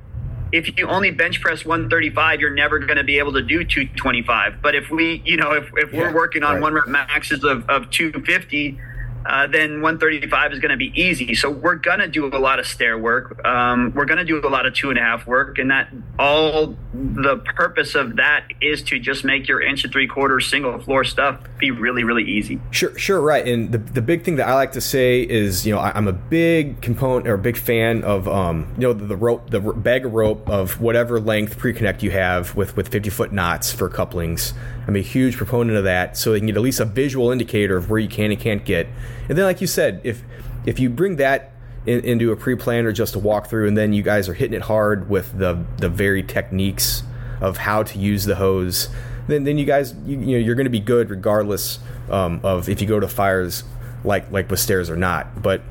if 0.52 0.78
you 0.78 0.86
only 0.86 1.10
bench 1.10 1.40
press 1.40 1.64
135, 1.64 2.40
you're 2.40 2.50
never 2.50 2.78
going 2.78 2.98
to 2.98 3.04
be 3.04 3.18
able 3.18 3.32
to 3.32 3.42
do 3.42 3.64
225. 3.64 4.60
But 4.60 4.74
if 4.74 4.90
we, 4.90 5.22
you 5.24 5.38
know, 5.38 5.54
if, 5.54 5.70
if 5.76 5.92
yeah, 5.92 6.00
we're 6.00 6.14
working 6.14 6.42
on 6.42 6.54
right. 6.54 6.62
one 6.62 6.74
rep 6.74 6.88
maxes 6.88 7.42
of, 7.42 7.68
of 7.70 7.88
250, 7.90 8.78
uh, 9.24 9.46
then 9.46 9.82
135 9.82 10.52
is 10.52 10.58
going 10.58 10.70
to 10.70 10.76
be 10.76 10.92
easy. 11.00 11.34
So 11.34 11.50
we're 11.50 11.76
going 11.76 12.00
to 12.00 12.08
do 12.08 12.26
a 12.26 12.38
lot 12.38 12.58
of 12.58 12.66
stair 12.66 12.98
work. 12.98 13.44
Um, 13.44 13.92
we're 13.94 14.04
going 14.04 14.18
to 14.18 14.24
do 14.24 14.40
a 14.44 14.48
lot 14.48 14.66
of 14.66 14.74
two 14.74 14.90
and 14.90 14.98
a 14.98 15.02
half 15.02 15.26
work, 15.26 15.58
and 15.58 15.70
that 15.70 15.92
all 16.18 16.76
the 16.94 17.36
purpose 17.38 17.94
of 17.94 18.16
that 18.16 18.46
is 18.60 18.82
to 18.84 18.98
just 18.98 19.24
make 19.24 19.48
your 19.48 19.60
inch 19.60 19.84
and 19.84 19.92
three 19.92 20.06
quarter 20.06 20.40
single 20.40 20.78
floor 20.80 21.04
stuff 21.04 21.40
be 21.58 21.70
really, 21.70 22.04
really 22.04 22.24
easy. 22.24 22.60
Sure, 22.70 22.96
sure, 22.98 23.20
right. 23.20 23.46
And 23.46 23.72
the, 23.72 23.78
the 23.78 24.02
big 24.02 24.24
thing 24.24 24.36
that 24.36 24.48
I 24.48 24.54
like 24.54 24.72
to 24.72 24.80
say 24.80 25.22
is, 25.22 25.66
you 25.66 25.74
know, 25.74 25.80
I, 25.80 25.96
am 25.96 26.08
a 26.08 26.12
big 26.12 26.80
component 26.80 27.28
or 27.28 27.34
a 27.34 27.38
big 27.38 27.56
fan 27.56 28.02
of, 28.04 28.28
um, 28.28 28.72
you 28.76 28.82
know, 28.82 28.92
the, 28.92 29.06
the 29.06 29.16
rope, 29.16 29.50
the 29.50 29.60
bag 29.60 30.04
of 30.04 30.12
rope 30.12 30.48
of 30.48 30.80
whatever 30.80 31.20
length 31.20 31.58
pre-connect 31.58 32.02
you 32.02 32.10
have 32.10 32.54
with 32.56 32.76
with 32.76 32.88
50 32.88 33.10
foot 33.10 33.32
knots 33.32 33.72
for 33.72 33.88
couplings. 33.88 34.54
I'm 34.86 34.96
a 34.96 35.00
huge 35.00 35.36
proponent 35.36 35.78
of 35.78 35.84
that, 35.84 36.16
so 36.16 36.32
you 36.32 36.40
can 36.40 36.46
get 36.48 36.56
at 36.56 36.62
least 36.62 36.80
a 36.80 36.84
visual 36.84 37.30
indicator 37.30 37.76
of 37.76 37.88
where 37.88 38.00
you 38.00 38.08
can 38.08 38.32
and 38.32 38.40
can't 38.40 38.64
get. 38.64 38.88
And 39.28 39.38
then, 39.38 39.44
like 39.44 39.60
you 39.60 39.66
said, 39.66 40.00
if 40.04 40.22
if 40.66 40.78
you 40.78 40.90
bring 40.90 41.16
that 41.16 41.52
in, 41.86 42.00
into 42.00 42.32
a 42.32 42.36
pre-plan 42.36 42.86
or 42.86 42.92
just 42.92 43.14
a 43.16 43.18
walkthrough, 43.18 43.68
and 43.68 43.76
then 43.76 43.92
you 43.92 44.02
guys 44.02 44.28
are 44.28 44.34
hitting 44.34 44.54
it 44.54 44.62
hard 44.62 45.08
with 45.08 45.38
the 45.38 45.64
the 45.78 45.88
very 45.88 46.22
techniques 46.22 47.02
of 47.40 47.58
how 47.58 47.82
to 47.82 47.98
use 47.98 48.24
the 48.24 48.36
hose, 48.36 48.88
then 49.26 49.44
then 49.44 49.58
you 49.58 49.64
guys 49.64 49.94
you, 50.04 50.18
you 50.18 50.38
know 50.38 50.44
you're 50.44 50.54
going 50.54 50.66
to 50.66 50.70
be 50.70 50.80
good 50.80 51.10
regardless 51.10 51.78
um, 52.10 52.40
of 52.42 52.68
if 52.68 52.80
you 52.80 52.86
go 52.86 53.00
to 53.00 53.08
fires 53.08 53.64
like 54.04 54.30
like 54.30 54.50
with 54.50 54.60
stairs 54.60 54.90
or 54.90 54.96
not. 54.96 55.42
But 55.42 55.62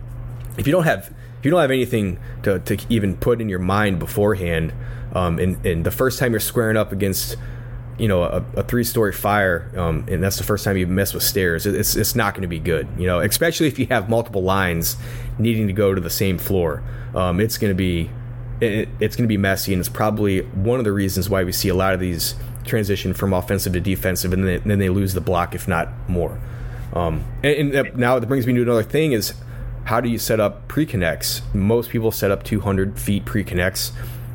if 0.57 0.67
you 0.67 0.71
don't 0.71 0.83
have 0.83 1.13
if 1.39 1.45
you 1.45 1.51
don't 1.51 1.61
have 1.61 1.71
anything 1.71 2.19
to, 2.43 2.59
to 2.59 2.77
even 2.87 3.17
put 3.17 3.41
in 3.41 3.49
your 3.49 3.57
mind 3.57 3.97
beforehand, 3.97 4.73
um, 5.13 5.39
and, 5.39 5.65
and 5.65 5.83
the 5.83 5.89
first 5.89 6.19
time 6.19 6.33
you're 6.33 6.39
squaring 6.39 6.77
up 6.77 6.91
against 6.91 7.35
you 8.01 8.07
know 8.07 8.23
a, 8.23 8.43
a 8.55 8.63
three 8.63 8.83
story 8.83 9.13
fire 9.13 9.71
um, 9.77 10.05
and 10.09 10.23
that's 10.23 10.37
the 10.37 10.43
first 10.43 10.65
time 10.65 10.75
you 10.75 10.87
mess 10.87 11.13
with 11.13 11.21
stairs 11.21 11.67
it's, 11.67 11.95
it's 11.95 12.15
not 12.15 12.33
going 12.33 12.41
to 12.41 12.47
be 12.47 12.59
good 12.59 12.87
you 12.97 13.05
know 13.05 13.19
especially 13.19 13.67
if 13.67 13.77
you 13.77 13.85
have 13.85 14.09
multiple 14.09 14.41
lines 14.41 14.97
needing 15.41 15.67
to 15.67 15.73
go 15.73 15.93
to 15.93 16.01
the 16.01 16.09
same 16.09 16.37
floor. 16.37 16.83
Um, 17.15 17.39
it's 17.39 17.57
going 17.57 17.71
to 17.71 17.75
be 17.75 18.09
it, 18.59 18.87
it's 18.99 19.15
going 19.15 19.25
to 19.25 19.31
be 19.31 19.37
messy 19.37 19.73
and 19.73 19.79
it's 19.79 19.89
probably 19.89 20.41
one 20.41 20.79
of 20.79 20.85
the 20.85 20.91
reasons 20.91 21.29
why 21.29 21.43
we 21.43 21.51
see 21.51 21.69
a 21.69 21.73
lot 21.73 21.93
of 21.93 21.99
these 21.99 22.35
transition 22.63 23.13
from 23.13 23.33
offensive 23.33 23.73
to 23.73 23.81
defensive 23.81 24.33
and 24.33 24.47
then, 24.47 24.61
then 24.65 24.79
they 24.79 24.89
lose 24.89 25.13
the 25.13 25.21
block 25.21 25.55
if 25.55 25.67
not 25.67 25.89
more. 26.07 26.39
Um, 26.93 27.23
and, 27.43 27.73
and 27.73 27.97
now 27.97 28.19
that 28.19 28.27
brings 28.27 28.45
me 28.45 28.53
to 28.53 28.61
another 28.61 28.83
thing 28.83 29.13
is 29.13 29.33
how 29.85 29.99
do 29.99 30.09
you 30.09 30.19
set 30.19 30.39
up 30.39 30.67
pre-connects? 30.67 31.41
Most 31.53 31.89
people 31.89 32.11
set 32.11 32.29
up 32.29 32.43
200 32.43 32.99
feet 32.99 33.25
pre-connects 33.25 33.91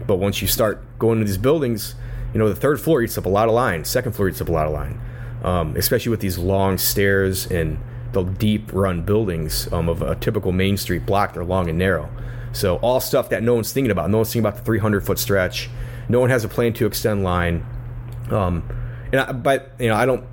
but 0.06 0.16
once 0.16 0.42
you 0.42 0.48
start 0.48 0.82
going 0.98 1.18
to 1.18 1.24
these 1.24 1.38
buildings 1.38 1.94
you 2.36 2.38
know, 2.38 2.50
the 2.50 2.54
third 2.54 2.78
floor 2.78 3.00
eats 3.00 3.16
up 3.16 3.24
a 3.24 3.30
lot 3.30 3.48
of 3.48 3.54
line. 3.54 3.82
Second 3.82 4.12
floor 4.12 4.28
eats 4.28 4.42
up 4.42 4.50
a 4.50 4.52
lot 4.52 4.66
of 4.66 4.72
line, 4.74 5.00
um, 5.42 5.74
especially 5.74 6.10
with 6.10 6.20
these 6.20 6.36
long 6.36 6.76
stairs 6.76 7.46
and 7.46 7.78
the 8.12 8.24
deep 8.24 8.70
run 8.74 9.00
buildings 9.00 9.72
um, 9.72 9.88
of 9.88 10.02
a 10.02 10.16
typical 10.16 10.52
Main 10.52 10.76
Street 10.76 11.06
block. 11.06 11.32
They're 11.32 11.46
long 11.46 11.70
and 11.70 11.78
narrow. 11.78 12.10
So 12.52 12.76
all 12.76 13.00
stuff 13.00 13.30
that 13.30 13.42
no 13.42 13.54
one's 13.54 13.72
thinking 13.72 13.90
about. 13.90 14.10
No 14.10 14.18
one's 14.18 14.28
thinking 14.28 14.46
about 14.46 14.58
the 14.58 14.64
300 14.64 15.06
foot 15.06 15.18
stretch. 15.18 15.70
No 16.10 16.20
one 16.20 16.28
has 16.28 16.44
a 16.44 16.48
plan 16.48 16.74
to 16.74 16.84
extend 16.84 17.24
line. 17.24 17.64
Um, 18.28 18.68
and 19.12 19.22
I, 19.22 19.32
but 19.32 19.72
you 19.80 19.88
know, 19.88 19.94
I 19.94 20.04
don't 20.04 20.26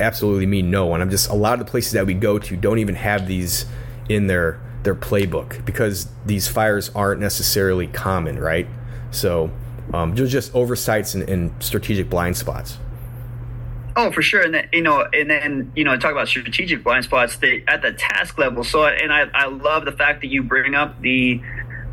absolutely 0.00 0.46
mean 0.46 0.70
no 0.70 0.86
one. 0.86 1.02
I'm 1.02 1.10
just 1.10 1.28
a 1.28 1.34
lot 1.34 1.52
of 1.52 1.58
the 1.58 1.70
places 1.70 1.92
that 1.92 2.06
we 2.06 2.14
go 2.14 2.38
to 2.38 2.56
don't 2.56 2.78
even 2.78 2.94
have 2.94 3.26
these 3.26 3.66
in 4.08 4.26
their 4.26 4.58
their 4.84 4.94
playbook 4.94 5.66
because 5.66 6.08
these 6.24 6.48
fires 6.48 6.90
aren't 6.94 7.20
necessarily 7.20 7.88
common, 7.88 8.38
right? 8.38 8.66
So 9.10 9.50
um, 9.92 10.14
just 10.14 10.54
oversights 10.54 11.14
and, 11.14 11.28
and, 11.28 11.52
strategic 11.62 12.08
blind 12.08 12.36
spots. 12.36 12.78
Oh, 13.96 14.12
for 14.12 14.22
sure, 14.22 14.42
and 14.42 14.54
then 14.54 14.68
you 14.72 14.82
know, 14.82 15.04
and 15.12 15.28
then 15.28 15.72
you 15.74 15.84
know, 15.84 15.96
talk 15.96 16.12
about 16.12 16.28
strategic 16.28 16.84
blind 16.84 17.04
spots 17.04 17.36
at 17.66 17.82
the 17.82 17.92
task 17.92 18.38
level. 18.38 18.62
So, 18.62 18.86
and 18.86 19.12
I, 19.12 19.26
I 19.34 19.46
love 19.46 19.84
the 19.84 19.92
fact 19.92 20.20
that 20.20 20.28
you 20.28 20.42
bring 20.42 20.74
up 20.74 21.00
the 21.00 21.40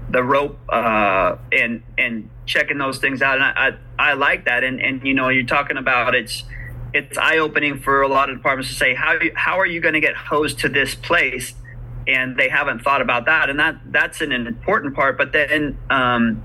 the 0.09 0.23
rope 0.23 0.59
uh, 0.69 1.37
and 1.51 1.83
and 1.97 2.29
checking 2.45 2.77
those 2.77 2.99
things 2.99 3.21
out, 3.21 3.35
and 3.35 3.43
I, 3.43 3.77
I, 3.97 4.11
I 4.11 4.13
like 4.13 4.45
that. 4.45 4.63
And 4.63 4.79
and 4.79 5.05
you 5.05 5.13
know, 5.13 5.29
you're 5.29 5.43
talking 5.43 5.77
about 5.77 6.15
it's 6.15 6.43
it's 6.93 7.17
eye 7.17 7.39
opening 7.39 7.79
for 7.79 8.01
a 8.01 8.07
lot 8.07 8.29
of 8.29 8.37
departments 8.37 8.69
to 8.69 8.75
say 8.75 8.93
how 8.93 9.17
how 9.35 9.59
are 9.59 9.65
you 9.65 9.81
going 9.81 9.95
to 9.95 9.99
get 9.99 10.15
hosed 10.15 10.59
to 10.59 10.69
this 10.69 10.95
place, 10.95 11.53
and 12.07 12.37
they 12.37 12.49
haven't 12.49 12.83
thought 12.83 13.01
about 13.01 13.25
that, 13.25 13.49
and 13.49 13.59
that 13.59 13.75
that's 13.85 14.21
an 14.21 14.31
important 14.31 14.95
part. 14.95 15.17
But 15.17 15.33
then 15.33 15.77
um, 15.89 16.43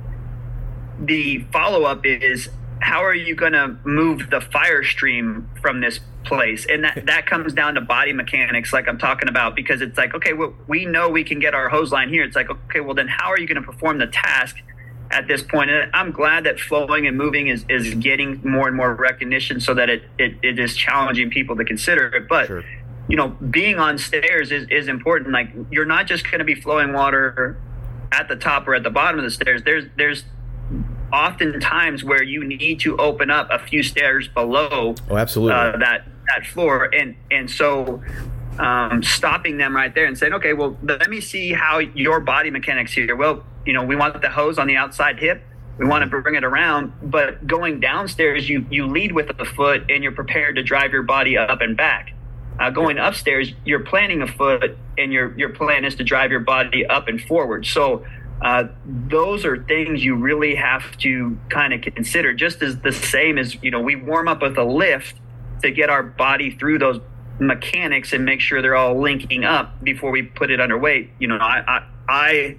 the 1.07 1.45
follow 1.53 1.85
up 1.85 2.05
is 2.07 2.49
how 2.81 3.05
are 3.05 3.15
you 3.15 3.35
going 3.35 3.53
to 3.53 3.77
move 3.85 4.29
the 4.31 4.41
fire 4.41 4.83
stream 4.83 5.49
from 5.61 5.81
this 5.81 6.01
place? 6.25 6.67
And 6.69 6.85
that 6.85 7.07
that 7.07 7.27
comes 7.27 7.53
down 7.53 7.75
to 7.75 7.81
body 7.81 8.13
mechanics 8.13 8.73
like 8.73 8.89
i'm 8.89 8.99
talking 8.99 9.29
about 9.29 9.57
because 9.57 9.81
it's 9.81 9.97
like 9.97 10.15
okay 10.15 10.33
well, 10.33 10.55
we 10.69 10.85
know 10.85 11.09
we 11.09 11.25
can 11.25 11.39
get 11.39 11.55
our 11.55 11.69
hose 11.69 11.93
line 11.93 12.09
here. 12.09 12.25
It's 12.25 12.37
like 12.37 12.51
okay 12.51 12.81
well 12.81 12.95
then 12.95 13.09
how 13.09 13.31
are 13.31 13.39
you 13.39 13.47
going 13.47 13.61
to 13.61 13.67
perform 13.67 13.99
the 13.99 14.09
task 14.09 14.57
at 15.11 15.29
this 15.29 15.43
point? 15.43 15.71
And 15.71 15.91
i'm 15.95 16.11
glad 16.11 16.45
that 16.45 16.59
flowing 16.61 17.07
and 17.07 17.17
moving 17.17 17.49
is, 17.49 17.65
is 17.69 17.95
getting 17.95 18.41
more 18.45 18.69
and 18.69 18.77
more 18.77 18.95
recognition 18.95 19.61
so 19.61 19.75
that 19.75 19.89
it, 19.89 20.03
it, 20.19 20.35
it 20.43 20.59
is 20.59 20.77
challenging 20.77 21.31
people 21.31 21.57
to 21.57 21.65
consider 21.65 22.07
it. 22.09 22.29
But 22.29 22.47
sure. 22.47 22.65
you 23.09 23.17
know 23.17 23.29
being 23.29 23.79
on 23.79 23.99
stairs 23.99 24.51
is, 24.51 24.67
is 24.71 24.89
important. 24.89 25.33
Like 25.33 25.51
you're 25.71 25.87
not 25.87 26.07
just 26.07 26.25
going 26.25 26.41
to 26.41 26.45
be 26.45 26.55
flowing 26.55 26.93
water 26.93 27.61
at 28.13 28.29
the 28.29 28.37
top 28.37 28.69
or 28.69 28.75
at 28.75 28.83
the 28.83 28.91
bottom 28.91 29.19
of 29.19 29.25
the 29.25 29.31
stairs. 29.31 29.63
There's 29.65 29.85
there's 29.97 30.25
oftentimes 31.13 32.03
where 32.03 32.23
you 32.23 32.45
need 32.45 32.81
to 32.81 32.97
open 32.97 33.31
up 33.31 33.49
a 33.51 33.59
few 33.59 33.83
stairs 33.83 34.29
below 34.29 34.95
oh, 35.11 35.17
absolutely. 35.17 35.55
Uh, 35.55 35.77
that 35.79 36.07
that 36.29 36.47
floor, 36.47 36.85
and 36.95 37.17
and 37.31 37.51
so 37.51 38.03
um, 38.59 39.03
stopping 39.03 39.59
them 39.59 39.75
right 39.75 39.95
there 39.95 40.07
and 40.07 40.17
saying, 40.17 40.33
okay, 40.35 40.53
well, 40.53 40.77
let 40.83 41.09
me 41.11 41.21
see 41.21 41.53
how 41.53 41.79
your 41.79 42.21
body 42.21 42.51
mechanics 42.51 42.93
here. 42.93 43.17
Well, 43.17 43.45
you 43.67 43.73
know, 43.73 43.85
we 43.85 43.97
want 43.97 44.21
the 44.21 44.29
hose 44.29 44.59
on 44.59 44.67
the 44.67 44.77
outside 44.77 45.19
hip. 45.19 45.43
We 45.79 45.87
want 45.87 46.03
to 46.03 46.21
bring 46.21 46.35
it 46.35 46.45
around, 46.45 46.93
but 47.03 47.47
going 47.47 47.81
downstairs, 47.81 48.49
you 48.49 48.67
you 48.71 48.87
lead 48.87 49.13
with 49.13 49.37
the 49.37 49.45
foot 49.45 49.91
and 49.91 50.03
you're 50.03 50.13
prepared 50.13 50.57
to 50.57 50.63
drive 50.63 50.93
your 50.93 51.03
body 51.03 51.37
up 51.37 51.61
and 51.61 51.77
back. 51.77 52.13
Uh, 52.61 52.71
going 52.71 52.99
upstairs, 52.99 53.53
you're 53.65 53.81
planting 53.81 54.21
a 54.21 54.27
foot 54.27 54.77
and 54.99 55.13
your 55.13 55.37
your 55.39 55.49
plan 55.49 55.85
is 55.85 55.95
to 55.97 56.05
drive 56.05 56.31
your 56.31 56.41
body 56.41 56.85
up 56.87 57.09
and 57.09 57.21
forward. 57.23 57.67
So 57.67 58.05
uh, 58.43 58.65
those 58.85 59.45
are 59.45 59.63
things 59.65 60.05
you 60.05 60.17
really 60.17 60.57
have 60.57 60.97
to 60.99 61.39
kind 61.49 61.73
of 61.73 61.81
consider 61.81 62.35
just 62.35 62.61
as 62.61 62.81
the 62.81 62.91
same 62.91 63.39
as 63.39 63.57
you 63.63 63.71
know 63.71 63.81
we 63.81 63.95
warm 63.95 64.27
up 64.27 64.43
with 64.43 64.59
a 64.59 64.65
lift 64.65 65.15
to 65.63 65.71
get 65.71 65.89
our 65.89 66.03
body 66.03 66.51
through 66.51 66.79
those 66.79 67.01
mechanics 67.39 68.13
and 68.13 68.25
make 68.25 68.41
sure 68.41 68.61
they're 68.61 68.75
all 68.75 69.01
linking 69.01 69.45
up 69.45 69.83
before 69.85 70.11
we 70.11 70.23
put 70.23 70.51
it 70.51 70.61
underway 70.61 71.09
you 71.21 71.29
know 71.29 71.37
i 71.37 71.63
i, 71.67 71.87
I 72.09 72.57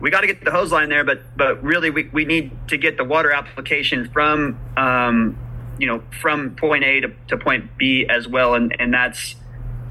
we 0.00 0.10
got 0.10 0.20
to 0.20 0.26
get 0.26 0.44
the 0.44 0.52
hose 0.52 0.70
line 0.70 0.88
there 0.88 1.04
but 1.04 1.22
but 1.36 1.62
really 1.62 1.90
we, 1.90 2.08
we 2.12 2.24
need 2.24 2.56
to 2.68 2.76
get 2.76 2.96
the 2.96 3.04
water 3.04 3.32
application 3.32 4.08
from 4.10 4.58
um, 4.76 5.36
you 5.78 5.86
know 5.88 6.02
from 6.20 6.54
point 6.54 6.84
a 6.84 7.00
to, 7.00 7.12
to 7.28 7.36
point 7.36 7.76
b 7.76 8.06
as 8.08 8.28
well 8.28 8.54
and 8.54 8.74
and 8.78 8.94
that's 8.94 9.34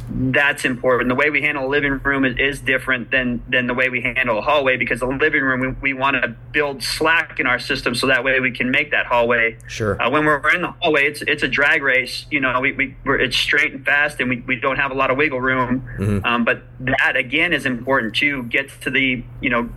that's 0.10 0.66
important. 0.66 1.10
The 1.10 1.16
way 1.16 1.30
we 1.30 1.42
handle 1.42 1.66
a 1.66 1.70
living 1.70 2.00
room 2.00 2.26
is, 2.26 2.36
is, 2.38 2.60
different 2.60 3.12
than 3.12 3.44
than 3.50 3.68
the 3.68 3.74
way 3.74 3.90
we 3.90 4.02
handle 4.02 4.38
a 4.38 4.42
hallway 4.42 4.78
because 4.78 5.00
the 5.00 5.08
living 5.08 5.42
room 5.42 5.60
we, 5.82 5.92
we 5.92 5.94
want 5.94 6.22
to 6.22 6.36
build 6.52 6.82
slack 6.84 7.40
in 7.40 7.48
our 7.48 7.60
system 7.60 7.94
so 7.94 8.08
that 8.08 8.24
way 8.24 8.40
we 8.40 8.52
can 8.52 8.72
make 8.72 8.92
that 8.92 9.06
hallway. 9.06 9.58
Sure. 9.68 10.02
Uh, 10.02 10.10
when 10.10 10.26
we're 10.26 10.54
in 10.54 10.62
the 10.62 10.72
hallway, 10.80 11.06
it's 11.06 11.22
it's 11.24 11.44
a 11.44 11.48
drag 11.48 11.84
race. 11.84 12.26
You 12.32 12.40
know, 12.40 12.60
we, 12.62 12.72
we 12.74 12.96
we're, 13.04 13.20
it's 13.20 13.36
straight 13.36 13.74
and 13.74 13.86
fast, 13.86 14.20
and 14.20 14.30
we, 14.30 14.42
we 14.42 14.56
don't 14.56 14.78
have 14.78 14.92
a 14.92 14.96
lot 14.96 15.12
of 15.12 15.18
wiggle 15.18 15.42
room. 15.42 15.88
Mm-hmm. 15.98 16.26
Um, 16.26 16.46
but 16.46 16.64
that 16.80 17.16
again 17.16 17.54
is 17.54 17.66
important 17.66 18.16
to 18.16 18.44
get 18.44 18.70
to 18.82 18.90
the 18.90 19.24
you 19.42 19.50
know 19.50 19.70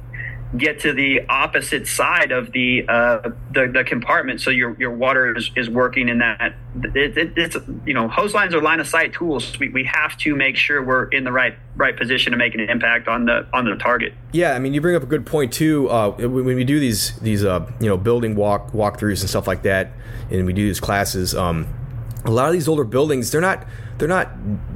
get 0.57 0.81
to 0.81 0.93
the 0.93 1.27
opposite 1.29 1.87
side 1.87 2.31
of 2.31 2.53
the 2.53 2.85
uh, 2.89 3.31
the, 3.51 3.69
the 3.73 3.85
compartment, 3.85 4.41
so 4.41 4.51
your 4.51 4.77
your 4.79 4.91
water 4.91 5.37
is, 5.37 5.51
is 5.57 5.69
working 5.69 6.09
in 6.09 6.19
that. 6.19 6.55
It, 6.95 7.17
it, 7.17 7.33
it's 7.37 7.57
you 7.85 7.95
know 7.95 8.09
hose 8.09 8.35
lines 8.35 8.55
are 8.55 8.63
line 8.63 8.81
of 8.81 8.87
sight 8.87 9.13
tools. 9.13 9.59
We, 9.59 9.69
we 9.71 9.85
have 9.85 10.17
to 10.19 10.37
make 10.37 10.57
sure 10.57 10.83
we're 10.83 11.07
in 11.09 11.25
the 11.25 11.33
right 11.33 11.57
right 11.75 11.97
position 11.97 12.33
to 12.33 12.39
make 12.39 12.55
an 12.55 12.61
impact 12.61 13.09
on 13.09 13.25
the 13.27 13.47
on 13.53 13.65
the 13.65 13.77
target. 13.77 14.15
Yeah, 14.33 14.53
I 14.53 14.59
mean 14.59 14.75
you 14.75 14.81
bring 14.81 14.97
up 14.97 15.03
a 15.03 15.07
good 15.07 15.27
point 15.27 15.53
too. 15.53 15.89
Uh, 15.91 16.11
when 16.11 16.45
we 16.45 16.65
do 16.65 16.79
these 16.79 17.19
these 17.21 17.45
uh, 17.45 17.71
you 17.81 17.89
know 17.89 17.97
building 17.97 18.37
walk 18.37 18.73
walkthroughs 18.73 19.21
and 19.21 19.29
stuff 19.31 19.47
like 19.47 19.63
that, 19.63 19.93
and 20.31 20.47
we 20.47 20.53
do 20.53 20.67
these 20.67 20.81
classes. 20.81 21.35
Um, 21.35 21.67
a 22.25 22.31
lot 22.31 22.47
of 22.49 22.53
these 22.53 22.69
older 22.69 22.85
buildings, 22.85 23.31
they're 23.31 23.41
not 23.41 23.67
they're 23.99 24.09
not 24.09 24.31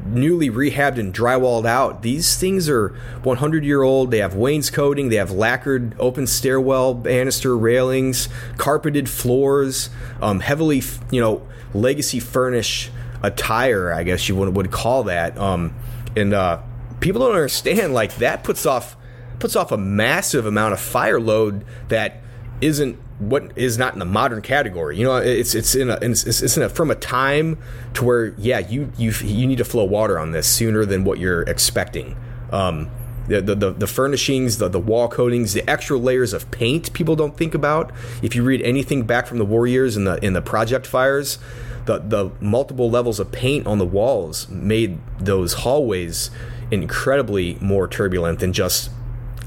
newly 0.06 0.50
rehabbed 0.50 0.98
and 0.98 1.12
drywalled 1.12 1.66
out. 1.66 2.02
These 2.02 2.36
things 2.36 2.68
are 2.68 2.88
100 3.22 3.64
year 3.64 3.82
old. 3.82 4.10
They 4.10 4.18
have 4.18 4.34
wainscoting, 4.34 5.08
they 5.08 5.16
have 5.16 5.30
lacquered 5.30 5.94
open 5.98 6.26
stairwell 6.26 6.94
banister 6.94 7.56
railings, 7.56 8.28
carpeted 8.56 9.08
floors, 9.08 9.90
um, 10.22 10.40
heavily 10.40 10.82
you 11.10 11.20
know 11.20 11.46
legacy 11.74 12.20
furnish 12.20 12.90
attire. 13.22 13.92
I 13.92 14.02
guess 14.04 14.28
you 14.28 14.36
would, 14.36 14.56
would 14.56 14.70
call 14.70 15.04
that. 15.04 15.36
Um, 15.38 15.74
and 16.16 16.32
uh, 16.32 16.62
people 17.00 17.20
don't 17.20 17.34
understand 17.34 17.94
like 17.94 18.16
that 18.16 18.44
puts 18.44 18.66
off 18.66 18.96
puts 19.38 19.56
off 19.56 19.72
a 19.72 19.78
massive 19.78 20.46
amount 20.46 20.72
of 20.72 20.80
fire 20.80 21.20
load 21.20 21.64
that 21.88 22.20
isn't 22.60 22.98
what 23.20 23.52
is 23.56 23.78
not 23.78 23.92
in 23.92 23.98
the 23.98 24.04
modern 24.04 24.42
category. 24.42 24.96
You 24.96 25.04
know, 25.04 25.16
it's 25.16 25.54
it's 25.54 25.74
in 25.74 25.90
a 25.90 25.98
it's, 26.00 26.24
it's 26.24 26.56
in 26.56 26.62
a, 26.62 26.68
from 26.68 26.90
a 26.90 26.94
time 26.94 27.58
to 27.94 28.04
where 28.04 28.26
yeah, 28.38 28.58
you 28.58 28.92
you 28.96 29.12
you 29.12 29.46
need 29.46 29.58
to 29.58 29.64
flow 29.64 29.84
water 29.84 30.18
on 30.18 30.32
this 30.32 30.48
sooner 30.48 30.84
than 30.84 31.04
what 31.04 31.18
you're 31.18 31.42
expecting. 31.42 32.16
Um, 32.50 32.90
the, 33.28 33.54
the, 33.54 33.70
the 33.70 33.86
furnishings, 33.86 34.58
the, 34.58 34.68
the 34.68 34.80
wall 34.80 35.06
coatings, 35.06 35.52
the 35.52 35.68
extra 35.70 35.96
layers 35.96 36.32
of 36.32 36.50
paint 36.50 36.92
people 36.92 37.14
don't 37.14 37.36
think 37.36 37.54
about. 37.54 37.92
If 38.22 38.34
you 38.34 38.42
read 38.42 38.60
anything 38.62 39.04
back 39.04 39.28
from 39.28 39.38
the 39.38 39.44
Warriors 39.44 39.96
and 39.96 40.04
the 40.04 40.16
in 40.24 40.32
the 40.32 40.42
project 40.42 40.86
fires, 40.86 41.38
the 41.84 41.98
the 41.98 42.30
multiple 42.40 42.90
levels 42.90 43.20
of 43.20 43.30
paint 43.30 43.66
on 43.66 43.78
the 43.78 43.86
walls 43.86 44.48
made 44.48 44.98
those 45.18 45.52
hallways 45.52 46.30
incredibly 46.70 47.56
more 47.60 47.86
turbulent 47.86 48.40
than 48.40 48.52
just 48.52 48.90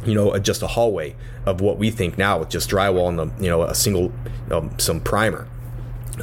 you 0.05 0.13
know 0.13 0.37
just 0.39 0.61
a 0.61 0.67
hallway 0.67 1.15
of 1.45 1.61
what 1.61 1.77
we 1.77 1.91
think 1.91 2.17
now 2.17 2.39
with 2.39 2.49
just 2.49 2.69
drywall 2.69 3.09
and 3.09 3.19
the 3.19 3.43
you 3.43 3.49
know 3.49 3.63
a 3.63 3.75
single 3.75 4.11
um, 4.51 4.77
some 4.79 4.99
primer. 4.99 5.47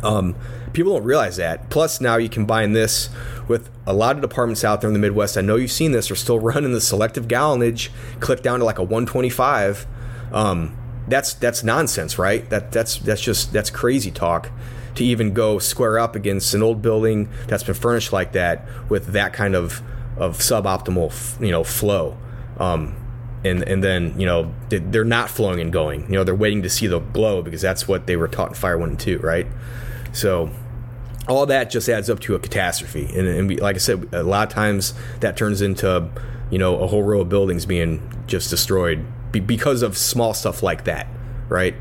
Um, 0.02 0.36
people 0.72 0.92
don't 0.94 1.04
realize 1.04 1.36
that. 1.36 1.68
Plus, 1.70 2.00
now 2.00 2.16
you 2.16 2.28
combine 2.28 2.72
this 2.72 3.08
with 3.48 3.70
a 3.86 3.92
lot 3.92 4.16
of 4.16 4.22
departments 4.22 4.64
out 4.64 4.80
there 4.80 4.88
in 4.88 4.94
the 4.94 5.00
Midwest. 5.00 5.36
I 5.36 5.40
know 5.40 5.56
you've 5.56 5.72
seen 5.72 5.92
this. 5.92 6.10
Are 6.10 6.16
still 6.16 6.38
running 6.40 6.72
the 6.72 6.80
selective 6.80 7.28
gallonage, 7.28 7.90
click 8.20 8.42
down 8.42 8.60
to 8.60 8.64
like 8.64 8.78
a 8.78 8.82
125. 8.82 9.86
Um, 10.32 10.76
that's 11.08 11.34
that's 11.34 11.64
nonsense, 11.64 12.18
right? 12.18 12.48
That 12.50 12.72
that's 12.72 12.98
that's 12.98 13.20
just 13.20 13.52
that's 13.52 13.70
crazy 13.70 14.10
talk 14.10 14.50
to 14.94 15.04
even 15.04 15.32
go 15.32 15.58
square 15.58 15.98
up 15.98 16.16
against 16.16 16.52
an 16.54 16.62
old 16.62 16.82
building 16.82 17.28
that's 17.46 17.62
been 17.62 17.74
furnished 17.74 18.12
like 18.12 18.32
that 18.32 18.66
with 18.88 19.06
that 19.08 19.32
kind 19.32 19.54
of 19.54 19.82
of 20.16 20.38
suboptimal 20.38 21.44
you 21.44 21.50
know 21.50 21.64
flow. 21.64 22.16
Um, 22.58 22.94
and 23.44 23.62
and 23.62 23.82
then 23.82 24.18
you 24.18 24.26
know 24.26 24.52
they're 24.68 25.04
not 25.04 25.30
flowing 25.30 25.60
and 25.60 25.72
going. 25.72 26.02
You 26.02 26.12
know, 26.12 26.24
they're 26.24 26.34
waiting 26.34 26.62
to 26.62 26.70
see 26.70 26.86
the 26.86 26.98
glow 27.00 27.42
because 27.42 27.62
that's 27.62 27.88
what 27.88 28.06
they 28.06 28.16
were 28.16 28.28
taught 28.28 28.48
in 28.48 28.54
Fire 28.54 28.78
One 28.78 28.90
and 28.90 29.00
Two, 29.00 29.18
right? 29.18 29.46
So 30.12 30.50
all 31.28 31.46
that 31.46 31.70
just 31.70 31.88
adds 31.88 32.10
up 32.10 32.20
to 32.20 32.34
a 32.34 32.38
catastrophe, 32.38 33.06
and, 33.14 33.26
and 33.26 33.48
we, 33.48 33.56
like 33.58 33.76
I 33.76 33.78
said, 33.78 34.08
a 34.12 34.22
lot 34.22 34.48
of 34.48 34.54
times 34.54 34.94
that 35.20 35.36
turns 35.36 35.62
into 35.62 36.10
you 36.50 36.58
know 36.58 36.78
a 36.80 36.86
whole 36.86 37.02
row 37.02 37.20
of 37.20 37.28
buildings 37.28 37.66
being 37.66 38.02
just 38.26 38.50
destroyed 38.50 39.04
be- 39.32 39.40
because 39.40 39.82
of 39.82 39.96
small 39.96 40.34
stuff 40.34 40.62
like 40.62 40.84
that, 40.84 41.06
right? 41.48 41.74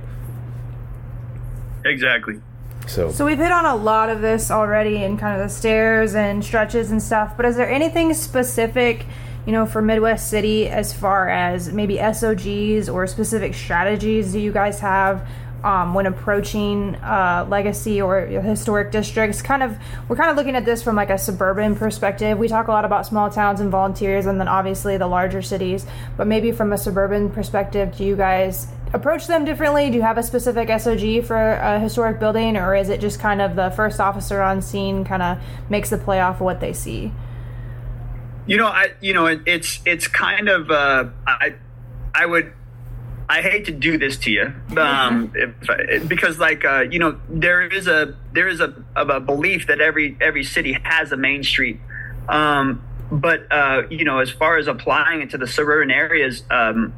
Exactly. 1.86 2.42
So, 2.88 3.12
So 3.12 3.26
we've 3.26 3.38
hit 3.38 3.52
on 3.52 3.66
a 3.66 3.76
lot 3.76 4.10
of 4.10 4.22
this 4.22 4.50
already 4.50 5.04
in 5.04 5.18
kind 5.18 5.40
of 5.40 5.48
the 5.48 5.54
stairs 5.54 6.16
and 6.16 6.44
stretches 6.44 6.92
and 6.92 7.02
stuff, 7.02 7.38
but 7.38 7.46
is 7.46 7.56
there 7.56 7.70
anything 7.70 8.14
specific, 8.14 9.06
you 9.46 9.52
know, 9.52 9.66
for 9.66 9.82
Midwest 9.82 10.30
City 10.30 10.68
as 10.68 10.94
far 10.94 11.30
as 11.30 11.72
maybe 11.72 11.98
SOGs 11.98 12.90
or 12.90 13.08
specific 13.08 13.54
strategies 13.54 14.32
do 14.32 14.40
you 14.40 14.52
guys 14.52 14.80
have 14.80 15.28
um, 15.64 15.94
when 15.94 16.06
approaching 16.06 16.96
uh, 16.96 17.46
legacy 17.50 18.02
or 18.02 18.22
historic 18.22 18.92
districts? 18.92 19.42
Kind 19.42 19.64
of, 19.64 19.78
we're 20.08 20.16
kind 20.16 20.30
of 20.30 20.38
looking 20.38 20.56
at 20.56 20.66
this 20.66 20.84
from 20.84 20.96
like 20.96 21.10
a 21.10 21.18
suburban 21.18 21.76
perspective. 21.76 22.38
We 22.38 22.48
talk 22.48 22.68
a 22.68 22.72
lot 22.72 22.86
about 22.86 23.06
small 23.06 23.30
towns 23.30 23.60
and 23.60 23.70
volunteers, 23.70 24.26
and 24.26 24.40
then 24.40 24.48
obviously 24.48 24.98
the 24.98 25.08
larger 25.08 25.42
cities. 25.42 25.86
But 26.18 26.28
maybe 26.28 26.52
from 26.52 26.72
a 26.74 26.78
suburban 26.78 27.30
perspective, 27.30 27.96
do 27.98 28.06
you 28.06 28.16
guys 28.16 28.68
approach 28.94 29.28
them 29.28 29.46
differently? 29.46 29.90
Do 29.90 29.98
you 29.98 30.02
have 30.02 30.18
a 30.18 30.24
specific 30.24 30.70
SOG 30.70 31.26
for 31.26 31.38
a 31.38 31.80
historic 31.80 32.20
building, 32.20 32.58
or 32.58 32.76
is 32.76 32.90
it 32.90 33.02
just 33.02 33.20
kind 33.20 33.42
of 33.42 33.56
the 33.56 33.70
first 33.72 34.00
officer 34.00 34.42
on 34.42 34.62
scene 34.62 35.04
kind 35.04 35.22
of 35.22 35.40
makes 35.70 35.90
the 35.90 35.98
play 35.98 36.20
off 36.20 36.36
of 36.36 36.42
what 36.42 36.60
they 36.60 36.74
see? 36.74 37.12
You 38.50 38.58
know, 38.58 38.68
I 38.68 38.94
you 39.00 39.14
know 39.14 39.28
it, 39.28 39.42
it's 39.46 39.80
it's 39.86 40.08
kind 40.08 40.50
of 40.50 40.72
uh, 40.72 41.10
I 41.28 41.54
I 42.16 42.26
would 42.26 42.52
I 43.30 43.42
hate 43.42 43.66
to 43.66 43.72
do 43.72 44.00
this 44.00 44.18
to 44.18 44.32
you 44.32 44.52
um, 44.76 45.32
if, 45.36 46.08
because 46.08 46.40
like 46.40 46.66
uh, 46.66 46.82
you 46.82 46.98
know 46.98 47.20
there 47.30 47.62
is 47.62 47.88
a 47.88 48.18
there 48.34 48.48
is 48.48 48.60
a, 48.60 48.74
a 48.96 49.20
belief 49.20 49.68
that 49.68 49.80
every 49.80 50.18
every 50.20 50.44
city 50.44 50.74
has 50.84 51.12
a 51.12 51.18
main 51.18 51.44
street. 51.44 51.80
Um, 52.28 52.84
but 53.12 53.46
uh, 53.52 53.84
you 53.92 54.04
know, 54.04 54.18
as 54.18 54.32
far 54.32 54.58
as 54.58 54.68
applying 54.68 55.22
it 55.22 55.30
to 55.30 55.38
the 55.38 55.48
suburban 55.48 55.92
areas, 55.92 56.42
um, 56.50 56.92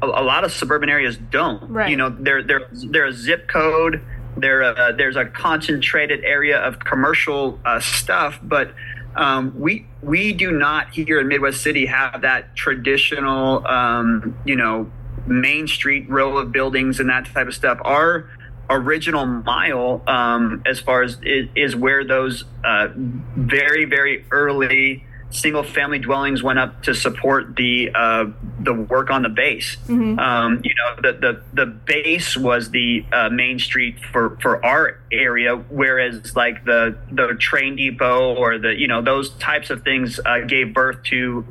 a, 0.00 0.06
a, 0.06 0.24
lot 0.24 0.44
of 0.44 0.52
suburban 0.52 0.88
areas 0.88 1.18
don't. 1.18 1.70
Right. 1.70 1.90
You 1.90 1.96
know, 1.96 2.08
they're 2.08 2.42
they're 2.42 2.68
they're 2.72 3.06
a 3.06 3.12
zip 3.12 3.46
code. 3.46 4.00
There 4.38 4.62
uh, 4.62 4.92
there's 4.92 5.16
a 5.16 5.26
concentrated 5.26 6.24
area 6.24 6.58
of 6.58 6.78
commercial 6.78 7.58
uh, 7.66 7.80
stuff, 7.80 8.38
but 8.42 8.72
um, 9.16 9.58
we 9.58 9.86
we 10.02 10.32
do 10.32 10.52
not 10.52 10.90
here 10.90 11.20
in 11.20 11.28
Midwest 11.28 11.62
City 11.62 11.86
have 11.86 12.22
that 12.22 12.54
traditional, 12.54 13.66
um, 13.66 14.38
you 14.44 14.56
know, 14.56 14.90
main 15.26 15.66
street 15.66 16.08
row 16.08 16.38
of 16.38 16.52
buildings 16.52 17.00
and 17.00 17.08
that 17.10 17.26
type 17.26 17.48
of 17.48 17.54
stuff. 17.54 17.78
Our 17.84 18.28
original 18.70 19.26
mile, 19.26 20.02
um, 20.06 20.62
as 20.66 20.78
far 20.78 21.02
as 21.02 21.18
is, 21.22 21.48
is 21.56 21.74
where 21.74 22.04
those 22.04 22.44
uh, 22.64 22.88
very 22.94 23.84
very 23.84 24.24
early 24.30 25.04
single 25.30 25.62
family 25.62 25.98
dwellings 25.98 26.42
went 26.42 26.58
up 26.58 26.82
to 26.82 26.94
support 26.94 27.56
the 27.56 27.90
uh, 27.94 28.26
the 28.60 28.72
work 28.72 29.10
on 29.10 29.22
the 29.22 29.28
base. 29.28 29.76
Mm-hmm. 29.86 30.18
Um, 30.18 30.60
you 30.64 30.74
know, 30.74 31.02
the, 31.02 31.18
the 31.18 31.42
the 31.52 31.66
base 31.66 32.36
was 32.36 32.70
the 32.70 33.04
uh, 33.12 33.28
main 33.28 33.58
street 33.58 33.96
for 34.12 34.38
for 34.40 34.64
our 34.64 35.00
area, 35.12 35.56
whereas 35.56 36.34
like 36.34 36.64
the 36.64 36.96
the 37.10 37.36
train 37.38 37.76
depot 37.76 38.34
or 38.34 38.58
the 38.58 38.74
you 38.74 38.88
know 38.88 39.02
those 39.02 39.30
types 39.30 39.70
of 39.70 39.82
things 39.82 40.20
uh, 40.24 40.40
gave 40.40 40.74
birth 40.74 41.02
to. 41.04 41.46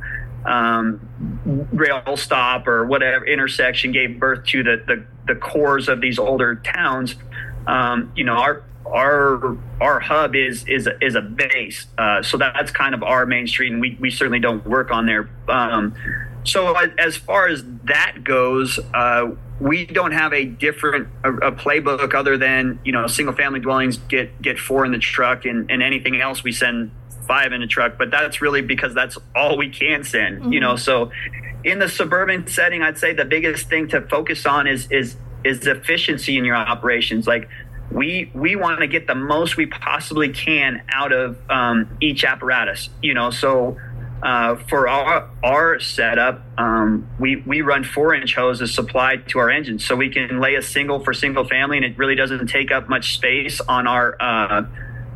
Um, 0.45 1.01
rail 1.73 2.15
stop 2.15 2.69
or 2.69 2.85
whatever 2.85 3.25
intersection 3.25 3.91
gave 3.91 4.17
birth 4.17 4.45
to 4.45 4.63
the, 4.63 4.81
the, 4.87 5.05
the 5.27 5.35
cores 5.35 5.89
of 5.89 5.99
these 5.99 6.17
older 6.17 6.55
towns. 6.55 7.15
Um, 7.65 8.13
you 8.15 8.23
know, 8.23 8.35
our 8.37 8.63
our 8.87 9.57
our 9.81 9.99
hub 9.99 10.35
is 10.35 10.67
is 10.67 10.87
a, 10.87 11.03
is 11.03 11.15
a 11.15 11.21
base, 11.21 11.87
uh, 11.97 12.21
so 12.21 12.37
that's 12.37 12.71
kind 12.71 12.93
of 12.93 13.03
our 13.03 13.25
main 13.25 13.47
street, 13.47 13.71
and 13.71 13.81
we, 13.81 13.97
we 13.99 14.09
certainly 14.09 14.39
don't 14.39 14.65
work 14.65 14.91
on 14.91 15.05
there. 15.05 15.29
Um, 15.47 15.95
so 16.43 16.75
as 16.75 17.17
far 17.17 17.47
as 17.47 17.63
that 17.83 18.23
goes, 18.23 18.79
uh, 18.93 19.31
we 19.59 19.85
don't 19.85 20.13
have 20.13 20.33
a 20.33 20.45
different 20.45 21.09
a, 21.23 21.33
a, 21.33 21.51
playbook 21.51 22.13
other 22.13 22.37
than 22.37 22.79
you 22.85 22.91
know 22.91 23.07
single 23.07 23.35
family 23.35 23.59
dwellings 23.59 23.97
get 23.97 24.41
get 24.41 24.59
four 24.59 24.85
in 24.85 24.91
the 24.91 24.99
truck, 24.99 25.45
and, 25.45 25.69
and 25.69 25.83
anything 25.83 26.21
else 26.21 26.43
we 26.43 26.51
send 26.51 26.91
five 27.27 27.51
in 27.51 27.61
the 27.61 27.67
truck. 27.67 27.97
But 27.97 28.11
that's 28.11 28.41
really 28.41 28.61
because 28.61 28.93
that's 28.93 29.17
all 29.35 29.57
we 29.57 29.69
can 29.69 30.03
send. 30.03 30.41
Mm-hmm. 30.41 30.53
You 30.53 30.59
know, 30.61 30.75
so 30.75 31.11
in 31.63 31.79
the 31.79 31.89
suburban 31.89 32.47
setting, 32.47 32.81
I'd 32.81 32.97
say 32.97 33.13
the 33.13 33.25
biggest 33.25 33.69
thing 33.69 33.87
to 33.89 34.01
focus 34.01 34.45
on 34.45 34.67
is 34.67 34.89
is 34.91 35.17
is 35.43 35.65
efficiency 35.67 36.37
in 36.37 36.45
your 36.45 36.55
operations. 36.55 37.27
Like 37.27 37.49
we 37.91 38.31
we 38.33 38.55
want 38.55 38.79
to 38.81 38.87
get 38.87 39.07
the 39.07 39.15
most 39.15 39.57
we 39.57 39.65
possibly 39.65 40.29
can 40.29 40.83
out 40.91 41.11
of 41.11 41.37
um, 41.49 41.97
each 42.01 42.23
apparatus. 42.23 42.89
You 43.01 43.13
know, 43.13 43.29
so 43.29 43.77
uh, 44.21 44.55
for 44.67 44.87
our 44.87 45.29
our 45.43 45.79
setup, 45.79 46.41
um, 46.57 47.07
we 47.19 47.37
we 47.37 47.61
run 47.61 47.83
four 47.83 48.13
inch 48.13 48.35
hoses 48.35 48.73
supplied 48.73 49.27
to 49.29 49.39
our 49.39 49.49
engines, 49.49 49.85
so 49.85 49.95
we 49.95 50.09
can 50.09 50.39
lay 50.39 50.55
a 50.55 50.61
single 50.61 50.99
for 50.99 51.13
single 51.13 51.45
family, 51.45 51.77
and 51.77 51.85
it 51.85 51.97
really 51.97 52.15
doesn't 52.15 52.47
take 52.47 52.71
up 52.71 52.89
much 52.89 53.13
space 53.13 53.61
on 53.61 53.87
our 53.87 54.17
uh, 54.19 54.65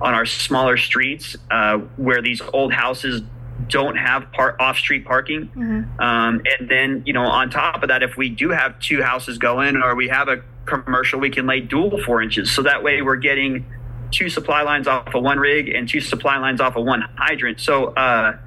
on 0.01 0.13
our 0.13 0.26
smaller 0.26 0.78
streets 0.78 1.36
uh, 1.49 1.78
where 1.97 2.22
these 2.22 2.41
old 2.53 2.74
houses 2.74 3.22
don't 3.68 3.95
have 3.95 4.32
part 4.32 4.59
off 4.59 4.78
street 4.78 5.05
parking. 5.05 5.47
Mm-hmm. 5.47 6.01
Um, 6.01 6.41
and 6.59 6.70
then, 6.70 7.03
you 7.05 7.14
know, 7.14 7.24
on 7.24 7.49
top 7.49 7.84
of 7.84 7.89
that, 7.89 8.03
if 8.03 8.18
we 8.18 8.30
do 8.30 8.49
have 8.49 8.80
two 8.80 9.01
houses 9.01 9.38
going 9.38 9.78
or 9.78 9.95
we 9.95 10.07
have 10.09 10.28
a 10.28 10.43
commercial, 10.66 11.20
we 11.20 11.30
can 11.30 11.45
lay 11.45 11.59
dual 11.62 12.01
four 12.03 12.22
inches. 12.22 12.51
So 12.51 12.64
that 12.64 12.84
way 12.84 13.01
we're 13.01 13.16
getting 13.16 13.66
two 14.12 14.30
supply 14.30 14.62
lines 14.62 14.88
off 14.88 15.14
of 15.14 15.24
one 15.24 15.39
rig 15.39 15.70
and 15.70 15.88
two 15.88 16.01
supply 16.01 16.38
lines 16.38 16.62
off 16.62 16.76
of 16.76 16.86
one 16.86 17.01
hydrant. 17.18 17.59
So 17.59 17.88
uh, 17.88 18.38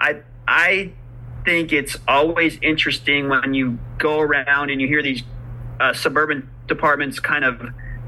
I, 0.00 0.22
I 0.46 0.92
think 1.44 1.72
it's 1.72 1.96
always 2.08 2.58
interesting 2.62 3.28
when 3.28 3.54
you 3.54 3.78
go 3.98 4.20
around 4.20 4.70
and 4.70 4.80
you 4.80 4.86
hear 4.86 5.02
these 5.02 5.22
uh, 5.80 5.92
suburban 5.92 6.48
departments 6.66 7.20
kind 7.20 7.44
of 7.44 7.60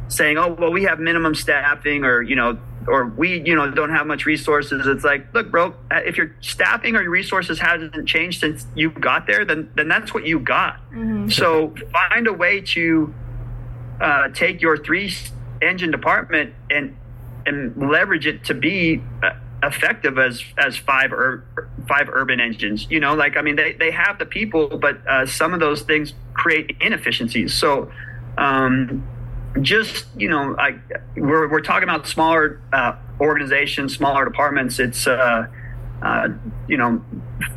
saying, 0.08 0.38
"Oh, 0.38 0.52
well, 0.52 0.72
we 0.72 0.84
have 0.84 1.00
minimum 1.00 1.34
staffing," 1.34 2.04
or 2.04 2.22
you 2.22 2.36
know, 2.36 2.58
or 2.86 3.06
we, 3.06 3.40
you 3.40 3.54
know, 3.54 3.70
don't 3.70 3.90
have 3.90 4.06
much 4.06 4.26
resources. 4.26 4.86
It's 4.86 5.04
like, 5.04 5.32
look, 5.32 5.50
bro, 5.50 5.74
if 5.90 6.16
your 6.16 6.34
staffing 6.40 6.96
or 6.96 7.02
your 7.02 7.10
resources 7.10 7.58
hasn't 7.58 8.06
changed 8.06 8.40
since 8.40 8.66
you 8.74 8.90
got 8.90 9.26
there, 9.26 9.44
then 9.44 9.70
then 9.74 9.88
that's 9.88 10.12
what 10.12 10.26
you 10.26 10.38
got. 10.38 10.76
Mm-hmm. 10.90 11.28
So 11.30 11.74
find 11.92 12.26
a 12.26 12.32
way 12.32 12.60
to 12.60 13.14
uh, 14.00 14.28
take 14.28 14.60
your 14.60 14.76
three 14.76 15.12
engine 15.62 15.90
department 15.90 16.54
and 16.70 16.96
and 17.46 17.76
leverage 17.76 18.26
it 18.26 18.44
to 18.44 18.54
be 18.54 19.02
uh, 19.22 19.30
effective 19.62 20.18
as 20.18 20.42
as 20.58 20.76
five 20.76 21.12
ur- 21.12 21.44
five 21.88 22.08
urban 22.10 22.40
engines. 22.40 22.86
You 22.90 23.00
know, 23.00 23.14
like 23.14 23.36
I 23.36 23.42
mean, 23.42 23.56
they 23.56 23.72
they 23.72 23.90
have 23.90 24.18
the 24.18 24.26
people, 24.26 24.78
but 24.78 25.06
uh, 25.06 25.26
some 25.26 25.54
of 25.54 25.60
those 25.60 25.82
things 25.82 26.12
create 26.34 26.76
inefficiencies. 26.80 27.54
So. 27.54 27.90
Um, 28.36 29.06
just 29.60 30.06
you 30.16 30.28
know 30.28 30.54
like 30.56 30.76
we're, 31.16 31.48
we're 31.50 31.60
talking 31.60 31.84
about 31.84 32.06
smaller 32.06 32.60
uh, 32.72 32.96
organizations 33.20 33.94
smaller 33.94 34.24
departments. 34.24 34.78
It's 34.78 35.06
uh, 35.06 35.46
uh, 36.02 36.28
you 36.68 36.76
know 36.76 37.04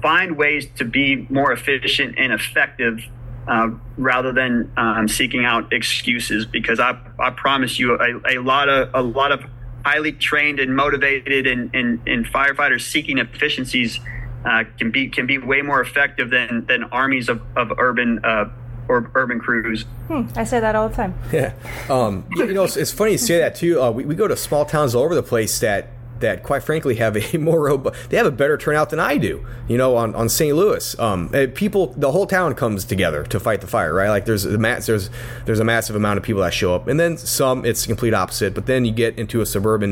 find 0.02 0.38
ways 0.38 0.68
to 0.78 0.86
be 0.86 1.28
more 1.30 1.52
efficient 1.52 2.16
and 2.18 2.32
effective 2.34 3.00
uh, 3.48 3.70
rather 3.98 4.32
than 4.32 4.72
um, 4.78 5.08
seeking 5.08 5.46
out 5.46 5.72
excuses 5.72 6.46
because 6.46 6.80
I, 6.80 7.00
I 7.20 7.32
promise 7.32 7.80
you 7.80 7.98
a, 7.98 8.38
a 8.38 8.42
lot 8.42 8.70
of 8.70 8.90
a 8.94 9.02
lot 9.02 9.32
of 9.32 9.44
highly 9.86 10.12
trained 10.12 10.60
and 10.60 10.76
motivated 10.76 11.48
and, 11.48 11.74
and, 11.74 12.02
and 12.06 12.26
firefighters 12.26 12.82
seeking 12.82 13.20
efficiencies 13.20 14.00
uh, 14.46 14.66
can 14.78 14.92
be 14.92 15.08
can 15.08 15.26
be 15.26 15.38
way 15.38 15.62
more 15.62 15.82
effective 15.82 16.30
than 16.30 16.66
than 16.68 16.84
armies 16.86 17.30
of, 17.30 17.42
of 17.56 17.72
urban 17.78 18.20
uh, 18.24 18.50
or 18.88 19.10
urban 19.16 19.40
crews. 19.40 19.84
Hmm, 20.08 20.24
I 20.36 20.44
say 20.44 20.60
that 20.60 20.76
all 20.76 20.90
the 20.90 20.96
time. 20.96 21.14
Yeah, 21.32 21.54
um, 21.90 22.26
you 22.32 22.54
know, 22.54 22.64
it's, 22.64 22.78
it's, 22.78 22.92
funny 22.92 23.12
you 23.12 23.18
say 23.18 23.38
that 23.40 23.56
too. 23.56 23.82
Uh, 23.82 23.92
we, 23.92 24.06
we 24.06 24.16
go 24.16 24.28
to 24.28 24.36
small 24.36 24.66
towns 24.66 24.96
all 24.96 25.04
over 25.04 25.14
the 25.14 25.24
place 25.24 25.60
that 25.60 25.90
that 26.20 26.44
quite 26.44 26.64
frankly 26.64 26.96
have 26.96 27.16
a 27.16 27.38
more 27.40 27.62
robust, 27.62 28.10
they 28.10 28.18
have 28.18 28.26
a 28.26 28.32
better 28.32 28.58
turnout 28.58 28.90
than 28.90 29.00
I 29.00 29.18
do. 29.18 29.46
You 29.68 29.78
know, 29.78 29.96
on, 29.96 30.16
on 30.16 30.30
St. 30.30 30.56
Louis, 30.56 30.98
um, 31.00 31.30
people, 31.54 31.94
the 31.98 32.12
whole 32.12 32.26
town 32.26 32.56
comes 32.56 32.86
together 32.86 33.24
to 33.26 33.40
fight 33.40 33.62
the 33.62 33.68
fire, 33.68 33.94
right? 33.94 34.10
Like 34.10 34.26
there's 34.26 34.46
a 34.46 34.58
mass, 34.58 34.86
there's 34.86 35.10
there's 35.46 35.60
a 35.60 35.66
massive 35.66 35.96
amount 35.96 36.18
of 36.18 36.24
people 36.24 36.42
that 36.42 36.54
show 36.54 36.74
up, 36.74 36.88
and 36.88 37.00
then 37.00 37.18
some 37.18 37.66
it's 37.66 37.82
the 37.82 37.88
complete 37.88 38.14
opposite. 38.14 38.54
But 38.54 38.66
then 38.66 38.86
you 38.86 38.92
get 38.92 39.18
into 39.18 39.42
a 39.42 39.46
suburban 39.46 39.92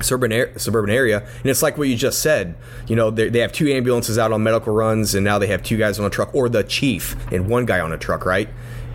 suburban 0.00 0.58
suburban 0.58 0.90
area, 0.90 1.20
and 1.20 1.46
it's 1.46 1.62
like 1.62 1.78
what 1.78 1.88
you 1.88 1.96
just 1.96 2.20
said. 2.20 2.56
You 2.86 2.96
know, 2.96 3.10
they 3.10 3.40
have 3.40 3.52
two 3.52 3.68
ambulances 3.68 4.18
out 4.18 4.32
on 4.32 4.42
medical 4.42 4.72
runs, 4.72 5.14
and 5.14 5.24
now 5.24 5.38
they 5.38 5.48
have 5.48 5.62
two 5.62 5.76
guys 5.76 5.98
on 5.98 6.06
a 6.06 6.10
truck, 6.10 6.34
or 6.34 6.48
the 6.48 6.64
chief 6.64 7.16
and 7.32 7.48
one 7.48 7.66
guy 7.66 7.80
on 7.80 7.92
a 7.92 7.98
truck, 7.98 8.24
right? 8.24 8.48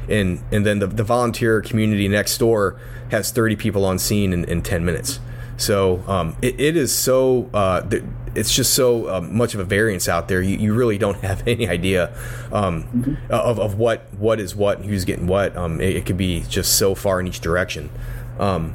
And 0.10 0.44
and 0.52 0.66
then 0.66 0.80
the, 0.80 0.88
the 0.88 1.04
volunteer 1.04 1.62
community 1.62 2.08
next 2.08 2.38
door 2.38 2.80
has 3.12 3.32
thirty 3.32 3.56
people 3.56 3.86
on 3.86 4.00
scene 4.00 4.34
in, 4.34 4.46
in 4.46 4.62
ten 4.62 4.86
minutes. 4.86 5.20
So 5.58 6.04
um, 6.08 6.36
it, 6.42 6.60
it 6.60 6.76
is 6.76 6.94
so 6.94 7.50
uh, 7.54 7.88
it's 8.36 8.54
just 8.54 8.74
so 8.74 9.08
uh, 9.08 9.22
much 9.22 9.54
of 9.54 9.60
a 9.60 9.64
variance 9.64 10.10
out 10.10 10.28
there. 10.28 10.42
You, 10.42 10.58
you 10.58 10.74
really 10.74 10.98
don't 10.98 11.18
have 11.18 11.48
any 11.48 11.68
idea 11.68 12.16
um, 12.52 12.84
mm-hmm. 12.84 13.32
of, 13.32 13.60
of 13.60 13.78
what 13.78 14.14
what 14.18 14.40
is 14.40 14.56
what, 14.56 14.84
who's 14.84 15.06
getting 15.06 15.28
what. 15.28 15.56
Um, 15.56 15.80
it, 15.80 15.98
it, 15.98 16.06
could 16.06 16.18
be 16.18 16.44
just 16.50 16.78
so 16.78 16.96
far 16.96 17.20
in 17.20 17.28
each 17.28 17.40
direction. 17.40 17.90
Um, 18.40 18.74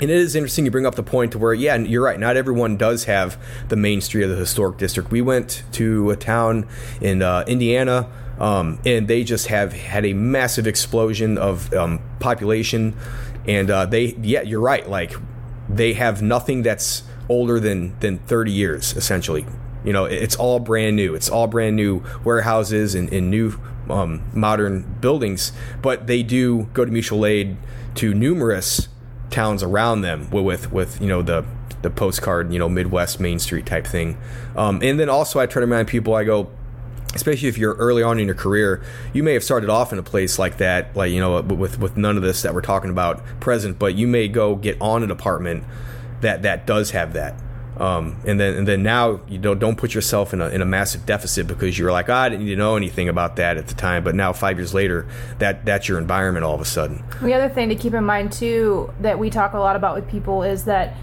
and 0.00 0.10
it 0.10 0.16
is 0.16 0.36
interesting 0.36 0.64
you 0.64 0.70
bring 0.70 0.86
up 0.86 0.94
the 0.94 1.02
point 1.02 1.32
to 1.32 1.38
where, 1.38 1.52
yeah, 1.52 1.76
you're 1.76 2.02
right. 2.02 2.18
Not 2.18 2.36
everyone 2.36 2.76
does 2.76 3.04
have 3.04 3.36
the 3.68 3.76
main 3.76 4.00
street 4.00 4.24
of 4.24 4.30
the 4.30 4.36
historic 4.36 4.78
district. 4.78 5.10
We 5.10 5.22
went 5.22 5.64
to 5.72 6.10
a 6.10 6.16
town 6.16 6.68
in 7.00 7.20
uh, 7.20 7.44
Indiana, 7.48 8.08
um, 8.38 8.78
and 8.86 9.08
they 9.08 9.24
just 9.24 9.48
have 9.48 9.72
had 9.72 10.06
a 10.06 10.12
massive 10.12 10.68
explosion 10.68 11.36
of 11.36 11.72
um, 11.74 12.00
population. 12.20 12.96
And 13.46 13.70
uh, 13.70 13.86
they, 13.86 14.14
yeah, 14.22 14.42
you're 14.42 14.60
right. 14.60 14.88
Like 14.88 15.14
they 15.68 15.94
have 15.94 16.22
nothing 16.22 16.62
that's 16.62 17.02
older 17.28 17.58
than 17.58 17.98
than 17.98 18.18
30 18.18 18.52
years, 18.52 18.96
essentially. 18.96 19.46
You 19.84 19.92
know, 19.92 20.04
it's 20.04 20.36
all 20.36 20.60
brand 20.60 20.96
new. 20.96 21.14
It's 21.14 21.28
all 21.28 21.46
brand 21.46 21.76
new 21.76 22.02
warehouses 22.24 22.94
and, 22.94 23.12
and 23.12 23.30
new 23.30 23.58
um, 23.90 24.22
modern 24.32 24.82
buildings. 25.00 25.52
But 25.82 26.06
they 26.06 26.22
do 26.22 26.64
go 26.72 26.84
to 26.84 26.90
mutual 26.90 27.26
aid 27.26 27.56
to 27.96 28.14
numerous 28.14 28.88
towns 29.30 29.62
around 29.62 30.02
them 30.02 30.28
with 30.30 30.72
with 30.72 31.00
you 31.00 31.08
know 31.08 31.22
the 31.22 31.44
the 31.82 31.90
postcard 31.90 32.52
you 32.52 32.58
know 32.58 32.68
Midwest 32.68 33.20
Main 33.20 33.38
Street 33.38 33.66
type 33.66 33.86
thing. 33.86 34.18
Um, 34.56 34.80
and 34.82 34.98
then 34.98 35.08
also 35.08 35.40
I 35.40 35.46
try 35.46 35.60
to 35.60 35.66
remind 35.66 35.88
people 35.88 36.14
I 36.14 36.24
go. 36.24 36.50
Especially 37.14 37.48
if 37.48 37.56
you're 37.56 37.74
early 37.76 38.02
on 38.02 38.20
in 38.20 38.26
your 38.26 38.34
career, 38.34 38.82
you 39.14 39.22
may 39.22 39.32
have 39.32 39.42
started 39.42 39.70
off 39.70 39.94
in 39.94 39.98
a 39.98 40.02
place 40.02 40.38
like 40.38 40.58
that, 40.58 40.94
like 40.94 41.10
you 41.10 41.20
know, 41.20 41.40
with 41.40 41.78
with 41.78 41.96
none 41.96 42.18
of 42.18 42.22
this 42.22 42.42
that 42.42 42.52
we're 42.52 42.60
talking 42.60 42.90
about 42.90 43.24
present. 43.40 43.78
But 43.78 43.94
you 43.94 44.06
may 44.06 44.28
go 44.28 44.54
get 44.54 44.76
on 44.78 45.02
an 45.02 45.10
apartment 45.10 45.64
that 46.20 46.42
that 46.42 46.66
does 46.66 46.90
have 46.90 47.14
that. 47.14 47.34
Um, 47.78 48.16
and 48.26 48.40
then 48.40 48.56
and 48.56 48.66
then 48.66 48.82
now 48.82 49.20
you 49.28 49.38
don't 49.38 49.60
don't 49.60 49.76
put 49.76 49.94
yourself 49.94 50.32
in 50.32 50.40
a 50.40 50.48
in 50.48 50.62
a 50.62 50.64
massive 50.64 51.06
deficit 51.06 51.46
because 51.46 51.78
you're 51.78 51.92
like 51.92 52.08
oh, 52.08 52.14
I 52.14 52.28
didn't 52.28 52.44
need 52.44 52.50
to 52.50 52.56
know 52.56 52.76
anything 52.76 53.08
about 53.08 53.36
that 53.36 53.56
at 53.56 53.68
the 53.68 53.74
time, 53.74 54.02
but 54.02 54.16
now 54.16 54.32
five 54.32 54.58
years 54.58 54.74
later 54.74 55.06
that 55.38 55.64
that's 55.64 55.88
your 55.88 55.98
environment 55.98 56.44
all 56.44 56.54
of 56.54 56.60
a 56.60 56.64
sudden. 56.64 57.04
The 57.22 57.34
other 57.34 57.48
thing 57.48 57.68
to 57.68 57.76
keep 57.76 57.94
in 57.94 58.04
mind 58.04 58.32
too 58.32 58.92
that 59.00 59.18
we 59.18 59.30
talk 59.30 59.52
a 59.52 59.58
lot 59.58 59.76
about 59.76 59.94
with 59.94 60.08
people 60.08 60.42
is 60.42 60.64
that 60.64 60.96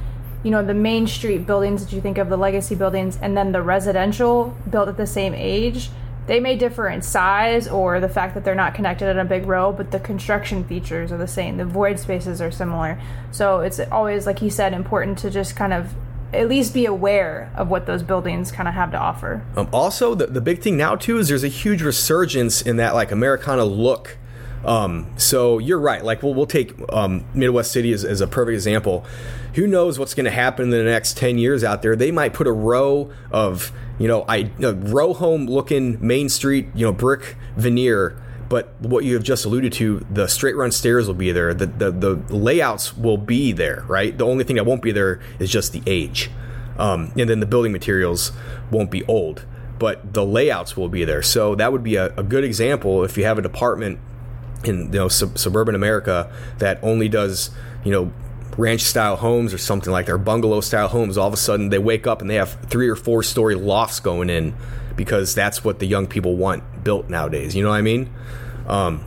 you 0.43 0.51
know 0.51 0.65
the 0.65 0.73
main 0.73 1.07
street 1.07 1.47
buildings 1.47 1.85
that 1.85 1.95
you 1.95 2.01
think 2.01 2.17
of 2.17 2.27
the 2.27 2.37
legacy 2.37 2.75
buildings 2.75 3.17
and 3.21 3.37
then 3.37 3.53
the 3.53 3.61
residential 3.61 4.55
built 4.69 4.89
at 4.89 4.97
the 4.97 5.07
same 5.07 5.33
age 5.33 5.89
they 6.27 6.39
may 6.39 6.55
differ 6.55 6.87
in 6.87 7.01
size 7.01 7.67
or 7.67 7.99
the 7.99 8.09
fact 8.09 8.33
that 8.33 8.43
they're 8.43 8.55
not 8.55 8.73
connected 8.73 9.09
in 9.09 9.19
a 9.19 9.25
big 9.25 9.45
row, 9.45 9.71
but 9.71 9.91
the 9.91 9.99
construction 9.99 10.63
features 10.63 11.11
are 11.11 11.17
the 11.17 11.27
same. 11.27 11.57
The 11.57 11.65
void 11.65 11.99
spaces 11.99 12.41
are 12.41 12.49
similar. 12.49 12.99
So 13.31 13.59
it's 13.59 13.79
always, 13.79 14.25
like 14.25 14.39
he 14.39 14.49
said, 14.49 14.73
important 14.73 15.19
to 15.19 15.29
just 15.29 15.55
kind 15.55 15.71
of 15.71 15.93
at 16.35 16.47
least 16.47 16.73
be 16.73 16.85
aware 16.85 17.51
of 17.55 17.69
what 17.69 17.85
those 17.85 18.03
buildings 18.03 18.51
kind 18.51 18.67
of 18.67 18.73
have 18.73 18.91
to 18.91 18.97
offer. 18.97 19.43
Um, 19.55 19.67
also, 19.71 20.15
the, 20.15 20.27
the 20.27 20.41
big 20.41 20.61
thing 20.61 20.77
now 20.77 20.95
too 20.95 21.17
is 21.17 21.27
there's 21.27 21.43
a 21.43 21.49
huge 21.49 21.81
resurgence 21.81 22.61
in 22.61 22.77
that 22.77 22.93
like 22.93 23.11
Americana 23.11 23.65
look. 23.65 24.17
Um, 24.63 25.07
so 25.17 25.59
you're 25.59 25.79
right. 25.79 26.03
Like 26.03 26.23
we'll 26.23 26.33
we'll 26.33 26.47
take 26.47 26.73
um, 26.91 27.25
Midwest 27.33 27.71
City 27.71 27.93
as, 27.93 28.03
as 28.03 28.21
a 28.21 28.27
perfect 28.27 28.55
example. 28.55 29.05
Who 29.53 29.67
knows 29.67 29.99
what's 29.99 30.13
going 30.13 30.25
to 30.25 30.31
happen 30.31 30.65
in 30.65 30.69
the 30.71 30.83
next 30.83 31.17
ten 31.17 31.37
years 31.37 31.63
out 31.63 31.81
there? 31.81 31.95
They 31.95 32.11
might 32.11 32.33
put 32.33 32.47
a 32.47 32.51
row 32.51 33.11
of 33.31 33.71
you 33.99 34.07
know 34.07 34.25
I 34.27 34.51
a 34.61 34.73
row 34.73 35.13
home 35.13 35.45
looking 35.45 36.05
Main 36.05 36.29
Street 36.29 36.67
you 36.73 36.85
know 36.85 36.91
brick 36.91 37.35
veneer 37.55 38.19
but 38.49 38.79
what 38.79 39.03
you 39.03 39.15
have 39.15 39.23
just 39.23 39.45
alluded 39.45 39.73
to, 39.73 40.05
the 40.09 40.27
straight 40.27 40.55
run 40.55 40.71
stairs 40.71 41.07
will 41.07 41.15
be 41.15 41.31
there. 41.31 41.53
The, 41.53 41.65
the, 41.65 41.91
the 41.91 42.35
layouts 42.35 42.95
will 42.95 43.17
be 43.17 43.51
there, 43.51 43.83
right? 43.87 44.15
The 44.15 44.25
only 44.25 44.43
thing 44.43 44.57
that 44.57 44.65
won't 44.65 44.81
be 44.81 44.91
there 44.91 45.19
is 45.39 45.49
just 45.49 45.73
the 45.73 45.81
age. 45.87 46.29
Um, 46.77 47.11
and 47.17 47.29
then 47.29 47.39
the 47.39 47.45
building 47.45 47.71
materials 47.71 48.31
won't 48.69 48.91
be 48.91 49.03
old, 49.05 49.45
but 49.79 50.13
the 50.13 50.25
layouts 50.25 50.77
will 50.77 50.89
be 50.89 51.05
there. 51.05 51.21
So 51.21 51.55
that 51.55 51.71
would 51.71 51.83
be 51.83 51.95
a, 51.95 52.13
a 52.15 52.23
good 52.23 52.43
example 52.43 53.03
if 53.03 53.17
you 53.17 53.25
have 53.25 53.37
a 53.37 53.41
department 53.41 53.99
in 54.63 54.85
you 54.85 54.99
know 54.99 55.07
sub- 55.07 55.37
suburban 55.37 55.75
America 55.75 56.31
that 56.57 56.79
only 56.81 57.07
does 57.07 57.51
you 57.83 57.91
know 57.91 58.11
ranch 58.57 58.81
style 58.81 59.17
homes 59.17 59.53
or 59.53 59.57
something 59.57 59.91
like 59.91 60.05
that, 60.05 60.13
or 60.13 60.17
bungalow 60.17 60.61
style 60.61 60.87
homes. 60.87 61.17
All 61.17 61.27
of 61.27 61.33
a 61.33 61.37
sudden, 61.37 61.69
they 61.69 61.79
wake 61.79 62.07
up 62.07 62.21
and 62.21 62.29
they 62.29 62.35
have 62.35 62.57
three 62.67 62.87
or 62.87 62.95
four 62.95 63.23
story 63.23 63.55
lofts 63.55 63.99
going 63.99 64.29
in 64.29 64.53
because 64.95 65.35
that's 65.35 65.63
what 65.63 65.79
the 65.79 65.85
young 65.85 66.07
people 66.07 66.35
want 66.35 66.83
built 66.83 67.09
nowadays. 67.09 67.55
You 67.55 67.63
know 67.63 67.69
what 67.69 67.75
I 67.75 67.81
mean? 67.81 68.13
Um, 68.67 69.03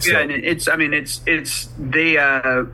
so. 0.00 0.12
Yeah, 0.12 0.20
and 0.20 0.30
it's 0.30 0.68
I 0.68 0.76
mean 0.76 0.94
it's 0.94 1.20
it's 1.26 1.68
they 1.78 2.16
uh, 2.16 2.64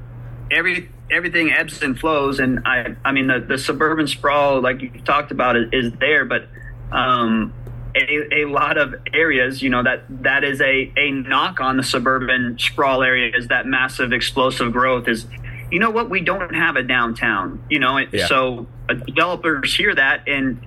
every 0.50 0.90
everything 1.10 1.50
ebbs 1.52 1.82
and 1.82 1.98
flows, 1.98 2.38
and 2.38 2.60
I 2.66 2.94
I 3.04 3.12
mean 3.12 3.26
the, 3.26 3.40
the 3.40 3.58
suburban 3.58 4.06
sprawl 4.06 4.60
like 4.60 4.80
you 4.80 4.90
talked 5.04 5.30
about 5.30 5.56
is, 5.56 5.68
is 5.72 5.92
there, 5.94 6.24
but 6.24 6.48
um, 6.92 7.52
a, 7.94 8.42
a 8.42 8.44
lot 8.46 8.78
of 8.78 8.94
areas, 9.12 9.62
you 9.62 9.70
know, 9.70 9.82
that 9.82 10.04
that 10.22 10.44
is 10.44 10.60
a, 10.60 10.92
a 10.96 11.10
knock 11.10 11.60
on 11.60 11.76
the 11.76 11.82
suburban 11.82 12.58
sprawl 12.58 13.02
area 13.02 13.36
is 13.36 13.48
that 13.48 13.66
massive 13.66 14.12
explosive 14.12 14.72
growth 14.72 15.08
is, 15.08 15.26
you 15.70 15.78
know 15.78 15.90
what, 15.90 16.08
we 16.08 16.20
don't 16.20 16.54
have 16.54 16.76
a 16.76 16.82
downtown, 16.82 17.62
you 17.68 17.78
know, 17.78 17.98
yeah. 17.98 18.26
so 18.26 18.66
uh, 18.88 18.94
developers 18.94 19.74
hear 19.74 19.94
that 19.94 20.26
and 20.28 20.64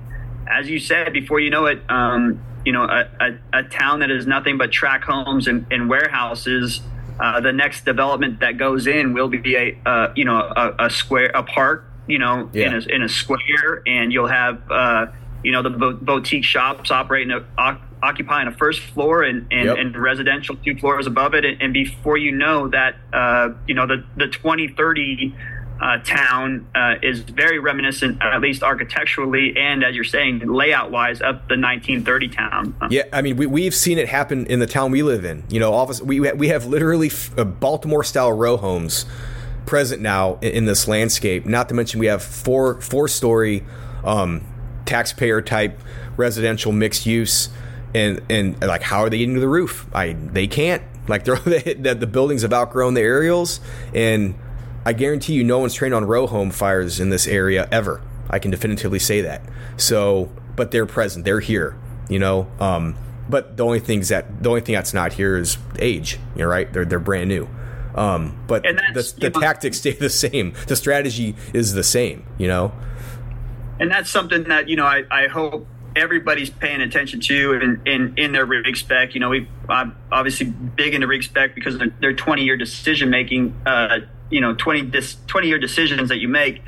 as 0.52 0.70
you 0.70 0.80
said, 0.80 1.14
before 1.14 1.40
you 1.40 1.50
know 1.50 1.66
it, 1.66 1.82
um, 1.90 2.42
you 2.66 2.74
know, 2.74 2.84
a, 2.84 3.08
a, 3.20 3.60
a, 3.60 3.64
town 3.64 4.00
that 4.00 4.12
is 4.12 4.28
nothing 4.28 4.58
but 4.58 4.72
track 4.72 5.04
homes 5.04 5.48
and, 5.48 5.66
and 5.72 5.90
warehouses. 5.90 6.82
Uh, 7.20 7.40
the 7.40 7.54
next 7.54 7.86
development 7.86 8.40
that 8.40 8.58
goes 8.58 8.88
in 8.88 9.14
will 9.14 9.28
be 9.28 9.56
a, 9.56 9.78
uh, 9.86 10.14
you 10.16 10.26
know, 10.26 10.38
a, 10.38 10.86
a, 10.86 10.90
square, 10.90 11.32
a 11.34 11.44
park, 11.44 11.86
you 12.08 12.20
know, 12.20 12.50
yeah. 12.54 12.68
in, 12.68 12.74
a, 12.74 12.96
in 12.96 13.04
a 13.04 13.10
square, 13.10 13.82
and 13.86 14.12
you'll 14.12 14.28
have, 14.28 14.62
uh, 14.70 15.08
you 15.44 15.52
know, 15.52 15.62
the 15.62 15.70
bo- 15.70 15.94
boutique 15.94 16.44
shops 16.44 16.92
operating, 16.92 17.32
a, 17.32 17.80
occupying 18.04 18.48
a 18.48 18.52
first 18.52 18.80
floor 18.80 19.24
and, 19.24 19.48
and, 19.52 19.66
yep. 19.66 19.78
and, 19.78 19.96
residential 19.96 20.56
two 20.56 20.76
floors 20.78 21.08
above 21.08 21.34
it. 21.34 21.46
And, 21.46 21.62
and 21.62 21.74
before 21.74 22.18
you 22.18 22.32
know 22.32 22.68
that, 22.70 22.96
uh, 23.14 23.50
you 23.68 23.76
know, 23.76 23.88
the, 23.88 24.04
the 24.18 24.28
2030 24.28 25.36
uh, 25.82 25.98
town 26.04 26.68
uh, 26.76 26.96
is 27.02 27.22
very 27.22 27.58
reminiscent, 27.58 28.22
at 28.22 28.40
least 28.40 28.62
architecturally 28.62 29.58
and 29.58 29.84
as 29.84 29.96
you're 29.96 30.04
saying, 30.04 30.40
layout 30.40 30.92
wise, 30.92 31.22
of 31.22 31.36
the 31.48 31.58
1930 31.58 32.28
town. 32.30 32.76
Yeah, 32.92 33.04
I 33.12 33.24
mean, 33.24 33.36
we, 33.36 33.48
we've 33.48 33.74
seen 33.74 33.98
it 33.98 34.08
happen 34.08 34.46
in 34.46 34.60
the 34.60 34.68
town 34.68 34.92
we 34.92 35.02
live 35.02 35.26
in. 35.26 35.44
You 35.50 35.60
know, 35.60 35.74
all 35.74 35.84
of 35.84 35.90
us, 35.90 36.02
we, 36.02 36.20
we 36.20 36.50
have 36.50 36.68
literally 36.68 37.10
uh, 37.36 37.44
Baltimore 37.44 38.04
style 38.04 38.32
row 38.32 38.58
homes 38.58 39.08
present 39.66 40.02
now 40.02 40.38
in, 40.42 40.52
in, 40.52 40.66
this 40.66 40.88
landscape. 40.88 41.48
Not 41.48 41.68
to 41.70 41.76
mention, 41.76 42.00
we 42.00 42.06
have 42.06 42.22
four 42.22 42.80
four 42.82 43.08
story 43.08 43.64
um, 44.04 44.42
taxpayer 44.86 45.42
type 45.42 45.80
residential 46.16 46.72
mixed 46.72 47.08
use. 47.08 47.50
And, 47.96 48.22
and 48.30 48.62
like, 48.62 48.84
how 48.84 49.02
are 49.02 49.10
they 49.10 49.18
getting 49.18 49.34
to 49.34 49.42
the 49.42 49.50
roof? 49.50 49.88
I 49.94 50.14
they 50.14 50.46
can't. 50.46 50.84
Like, 51.08 51.26
they're, 51.26 51.36
the, 51.38 51.98
the 52.00 52.08
buildings 52.08 52.44
have 52.44 52.54
outgrown 52.54 52.94
the 52.94 53.02
aerials, 53.02 53.60
and 53.96 54.36
I 54.86 54.94
guarantee 54.94 55.34
you, 55.34 55.44
no 55.44 55.60
one's 55.60 55.74
trained 55.74 55.94
on 55.94 56.06
row 56.06 56.28
home 56.28 56.52
fires 56.52 57.00
in 57.00 57.10
this 57.10 57.28
area 57.28 57.68
ever. 57.72 58.02
I 58.30 58.40
can 58.40 58.52
definitively 58.52 59.00
say 59.00 59.22
that. 59.22 59.42
So, 59.78 60.32
but 60.56 60.72
they're 60.72 60.86
present. 60.86 61.26
They're 61.26 61.40
here. 61.40 61.76
You 62.10 62.20
know. 62.20 62.48
Um, 62.60 62.96
but 63.30 63.58
the 63.58 63.64
only 63.64 63.80
things 63.80 64.10
that 64.10 64.44
the 64.44 64.50
only 64.50 64.62
thing 64.62 64.76
that's 64.76 64.94
not 64.94 65.14
here 65.14 65.38
is 65.38 65.58
age. 65.80 66.20
You're 66.36 66.50
right. 66.50 66.72
They're 66.72 66.86
they're 66.86 67.00
brand 67.00 67.30
new. 67.30 67.48
Um, 67.96 68.42
but 68.48 68.64
the, 68.64 69.14
the 69.18 69.30
tactics 69.30 69.78
stay 69.80 69.92
the 69.92 70.10
same. 70.10 70.54
The 70.68 70.76
strategy 70.76 71.36
is 71.54 71.74
the 71.74 71.84
same. 71.84 72.26
You 72.38 72.48
know. 72.48 72.74
And 73.80 73.90
that's 73.90 74.10
something 74.10 74.44
that 74.44 74.70
you 74.70 74.76
know 74.76 74.86
I, 74.86 75.04
I 75.12 75.28
hope 75.28 75.68
everybody's 75.96 76.50
paying 76.50 76.82
attention 76.82 77.20
to 77.20 77.54
in, 77.54 77.82
in, 77.86 78.14
in 78.18 78.32
their 78.32 78.46
rig 78.46 78.78
spec. 78.78 79.14
You 79.14 79.20
know, 79.20 79.30
we 79.30 79.48
I'm 79.70 79.96
obviously 80.12 80.48
big 80.48 80.94
into 80.94 81.08
rig 81.08 81.24
spec 81.24 81.56
because 81.56 81.76
of 81.76 81.82
their 82.00 82.14
20 82.14 82.44
year 82.44 82.58
decision 82.58 83.10
making 83.10 83.56
uh, 83.66 84.00
you 84.32 84.42
know 84.42 84.56
20 84.56 84.84
this 84.84 85.18
20 85.28 85.48
year 85.48 85.60
decisions 85.60 86.10
that 86.10 86.20
you 86.20 86.28
make 86.28 86.62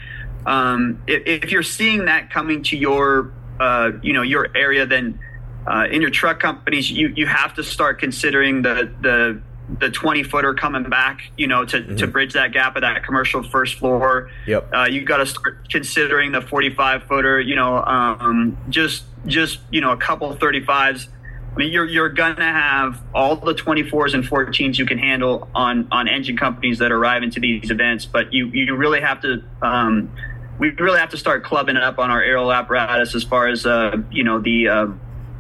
um, 0.46 1.02
if, 1.08 1.44
if, 1.44 1.52
you're 1.52 1.64
seeing 1.64 2.06
that 2.06 2.30
coming 2.30 2.64
to 2.64 2.78
your 2.78 3.32
uh, 3.60 3.92
you 4.02 4.14
know 4.14 4.22
your 4.22 4.50
area 4.56 4.86
then 4.86 5.20
uh, 5.66 5.88
in 5.90 6.02
your 6.02 6.12
truck 6.12 6.40
companies 6.40 6.92
you 6.92 7.08
you 7.16 7.26
have 7.26 7.54
to 7.54 7.64
start 7.64 8.00
considering 8.00 8.62
the 8.62 8.92
the 9.02 9.42
the 9.80 9.90
20 9.90 10.24
footer 10.24 10.54
coming 10.54 10.84
back, 10.90 11.32
you 11.38 11.48
know, 11.48 11.66
to, 11.66 11.80
mm-hmm. 11.80 11.96
to 11.96 12.08
bridge 12.08 12.34
that 12.34 12.52
gap 12.52 12.76
of 12.76 12.82
that 12.82 13.04
commercial 13.04 13.44
first 13.44 13.76
floor. 13.76 14.30
Yep. 14.46 14.70
Uh, 14.74 14.88
you 14.90 15.04
got 15.04 15.18
to 15.18 15.26
start 15.26 15.70
considering 15.70 16.32
the 16.32 16.42
45 16.42 17.04
footer, 17.04 17.40
you 17.40 17.56
know, 17.56 17.78
um, 17.84 18.58
just, 18.70 19.06
just, 19.26 19.60
you 19.72 19.82
know, 19.82 19.92
a 19.92 19.98
couple 19.98 20.36
35s 20.36 21.08
I 21.54 21.58
mean, 21.58 21.72
you're 21.72 21.86
you're 21.86 22.10
gonna 22.10 22.52
have 22.52 23.00
all 23.14 23.36
the 23.36 23.54
24s 23.54 24.16
and 24.16 24.24
14s 24.24 24.78
you 24.78 24.86
can 24.88 24.98
handle 24.98 25.48
on 25.54 25.88
on 25.92 26.08
engine 26.08 26.36
companies 26.36 26.80
that 26.80 26.92
arrive 26.92 27.22
into 27.22 27.40
these 27.40 27.70
events, 27.70 28.06
but 28.06 28.34
you 28.34 28.48
you 28.48 28.76
really 28.76 29.02
have 29.02 29.22
to. 29.22 29.44
Um, 29.62 30.12
we 30.60 30.70
really 30.70 31.00
have 31.00 31.10
to 31.10 31.18
start 31.18 31.44
clubbing 31.44 31.76
it 31.76 31.84
up 31.84 32.00
on 32.00 32.10
our 32.10 32.22
aerial 32.22 32.52
apparatus 32.52 33.16
as 33.16 33.24
far 33.24 33.48
as 33.48 33.66
uh, 33.66 33.98
you 34.12 34.24
know 34.24 34.40
the, 34.40 34.68
uh, 34.68 34.88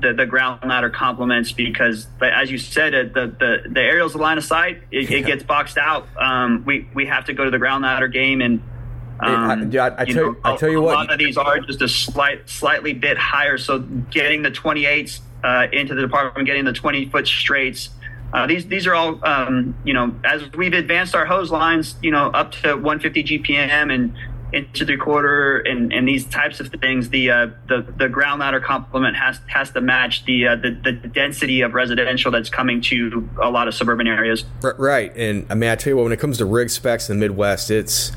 the 0.02 0.14
the 0.14 0.26
ground 0.26 0.60
ladder 0.68 0.90
complements 0.90 1.52
because 1.52 2.08
as 2.22 2.52
you 2.52 2.58
said 2.58 2.94
the 3.14 3.36
the, 3.40 3.70
the 3.70 3.82
aerial's 3.82 4.14
the 4.14 4.20
line 4.20 4.38
of 4.38 4.44
sight 4.44 4.82
it, 4.92 5.10
yeah. 5.10 5.18
it 5.18 5.26
gets 5.26 5.44
boxed 5.44 5.78
out 5.78 6.08
um, 6.18 6.64
we 6.66 6.88
we 6.94 7.06
have 7.06 7.26
to 7.26 7.34
go 7.34 7.46
to 7.46 7.52
the 7.52 7.60
ground 7.60 7.84
ladder 7.84 8.08
game 8.08 8.42
and 8.42 8.62
Um, 9.20 9.30
I, 9.30 9.78
I, 9.78 10.02
I, 10.02 10.06
tell, 10.06 10.34
know, 10.34 10.36
I 10.44 10.56
tell 10.58 10.70
you 10.70 10.80
a, 10.80 10.82
what, 10.82 10.94
a 10.96 10.98
lot 10.98 11.14
of 11.14 11.20
these 11.20 11.38
are 11.38 11.60
just 11.60 11.82
a 11.82 11.88
slight, 11.88 12.50
slightly 12.50 12.94
bit 12.94 13.18
higher. 13.18 13.58
So 13.58 13.80
getting 13.80 14.42
the 14.42 14.50
28s 14.50 15.22
uh, 15.44 15.68
into 15.72 15.96
the 15.96 16.02
department, 16.02 16.46
getting 16.46 16.66
the 16.66 16.74
20 16.74 17.10
foot 17.10 17.28
straights. 17.28 17.90
Uh, 18.34 18.48
these 18.48 18.66
these 18.66 18.88
are 18.88 18.96
all 18.96 19.24
um, 19.24 19.76
you 19.84 19.94
know 19.94 20.16
as 20.24 20.52
we've 20.54 20.74
advanced 20.74 21.14
our 21.14 21.26
hose 21.26 21.52
lines 21.52 21.96
you 22.02 22.10
know 22.10 22.32
up 22.32 22.52
to 22.52 22.74
150 22.74 23.24
GPM 23.24 23.94
and 23.94 24.16
into 24.54 24.86
the 24.86 24.96
quarter 24.96 25.60
and, 25.60 25.92
and 25.92 26.08
these 26.08 26.26
types 26.26 26.60
of 26.60 26.68
things, 26.68 27.10
the 27.10 27.32
uh, 27.32 27.48
the 27.68 27.82
the 27.98 28.08
ground 28.08 28.40
ladder 28.40 28.60
complement 28.60 29.18
has 29.18 29.40
has 29.48 29.72
to 29.72 29.82
match 29.82 30.24
the, 30.26 30.48
uh, 30.48 30.56
the 30.56 30.72
the 30.84 30.92
density 30.92 31.62
of 31.62 31.74
residential 31.74 32.32
that's 32.32 32.50
coming 32.50 32.80
to 32.80 33.28
a 33.42 33.50
lot 33.50 33.68
of 33.68 33.74
suburban 33.74 34.08
areas. 34.08 34.46
Right, 34.62 35.16
and 35.16 35.46
I 35.50 35.56
mean, 35.56 35.70
I 35.70 35.76
tell 35.76 35.92
you 35.92 35.98
what, 35.98 36.04
when 36.04 36.12
it 36.12 36.20
comes 36.20 36.38
to 36.38 36.46
rig 36.46 36.70
specs 36.70 37.10
in 37.10 37.20
the 37.20 37.28
Midwest, 37.28 37.72
it's 37.72 38.12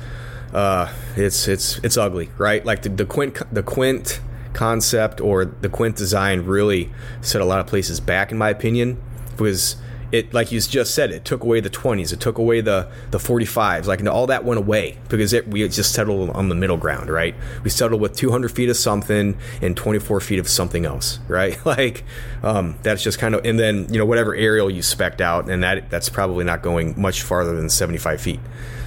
uh, 0.53 0.93
it's 1.17 1.49
it's 1.49 1.79
it's 1.79 1.97
ugly, 1.97 2.31
right? 2.37 2.65
Like 2.65 2.83
the, 2.83 2.91
the 2.91 3.07
Quint 3.07 3.43
the 3.53 3.63
Quint 3.63 4.21
concept 4.57 5.21
or 5.21 5.45
the 5.45 5.69
Quint 5.69 5.97
design 5.97 6.41
really 6.41 6.91
set 7.21 7.41
a 7.41 7.45
lot 7.45 7.61
of 7.61 7.67
places 7.67 8.01
back, 8.01 8.33
in 8.33 8.39
my 8.39 8.49
opinion, 8.49 9.01
because 9.31 9.77
it 10.13 10.33
like 10.33 10.53
you 10.53 10.61
just 10.61 10.95
said 10.95 11.11
it 11.11 11.25
took 11.25 11.43
away 11.43 11.59
the 11.59 11.69
20s 11.69 12.13
it 12.13 12.21
took 12.21 12.39
away 12.39 12.61
the 12.61 12.89
the 13.11 13.19
45s 13.19 13.87
like 13.87 14.07
all 14.07 14.29
that 14.29 14.45
went 14.45 14.57
away 14.57 14.97
because 15.09 15.33
it, 15.33 15.49
we 15.49 15.69
just 15.69 15.93
settled 15.93 16.31
on 16.31 16.49
the 16.49 16.55
middle 16.55 16.77
ground 16.77 17.11
right? 17.11 17.35
We 17.65 17.71
settled 17.71 18.01
with 18.01 18.15
200 18.15 18.53
feet 18.53 18.69
of 18.69 18.77
something 18.77 19.37
and 19.61 19.77
24 19.77 20.21
feet 20.21 20.39
of 20.39 20.49
something 20.49 20.87
else 20.87 21.19
right? 21.29 21.59
Like 21.67 22.05
um, 22.45 22.77
that's 22.85 23.03
just 23.03 23.19
kind 23.19 23.35
of 23.35 23.45
and 23.45 23.59
then 23.59 23.93
you 23.93 23.99
know 23.99 24.07
whatever 24.07 24.35
aerial 24.35 24.71
you 24.71 24.81
specked 24.81 25.21
out 25.21 25.51
and 25.51 25.65
that 25.65 25.91
that's 25.91 26.09
probably 26.09 26.45
not 26.45 26.63
going 26.63 26.99
much 27.01 27.23
farther 27.23 27.57
than 27.57 27.69
75 27.69 28.21
feet. 28.21 28.41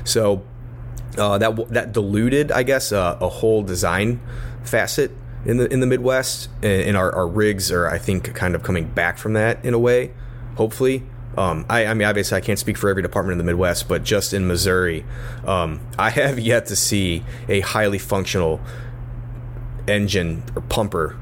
So 0.06 0.46
uh, 1.18 1.38
that 1.38 1.70
that 1.70 1.91
diluted 1.91 2.52
i 2.52 2.64
guess 2.64 2.91
uh, 2.91 3.18
a 3.20 3.28
whole 3.28 3.62
design 3.64 4.22
facet 4.64 5.12
in 5.45 5.57
the 5.57 5.72
in 5.72 5.80
the 5.80 5.88
midwest 5.88 6.49
and, 6.61 6.98
our, 6.98 7.14
our 7.16 7.28
rigs 7.28 7.72
are 7.72 7.88
i 7.88 7.98
think 7.98 8.34
kind 8.36 8.56
of 8.56 8.64
coming 8.64 8.86
back 8.86 9.18
from 9.18 9.34
that 9.34 9.64
in 9.64 9.74
a 9.74 9.80
way 9.80 10.11
hopefully. 10.60 11.03
Um, 11.38 11.66
I, 11.70 11.86
I, 11.86 11.94
mean, 11.94 12.06
obviously, 12.06 12.38
I 12.38 12.41
can't 12.41 12.60
speak 12.60 12.78
for 12.78 12.90
every 12.90 13.02
department 13.02 13.40
in 13.40 13.45
the 13.45 13.49
Midwest, 13.49 13.88
but 13.88 14.03
just 14.03 14.34
in 14.34 14.45
Missouri, 14.45 15.06
um, 15.45 15.80
I 15.99 16.10
have 16.10 16.38
yet 16.38 16.66
to 16.68 16.76
see 16.76 17.24
a 17.48 17.61
highly 17.61 17.98
functional 17.98 18.60
engine 19.88 20.44
or 20.53 20.61
pumper 20.64 21.18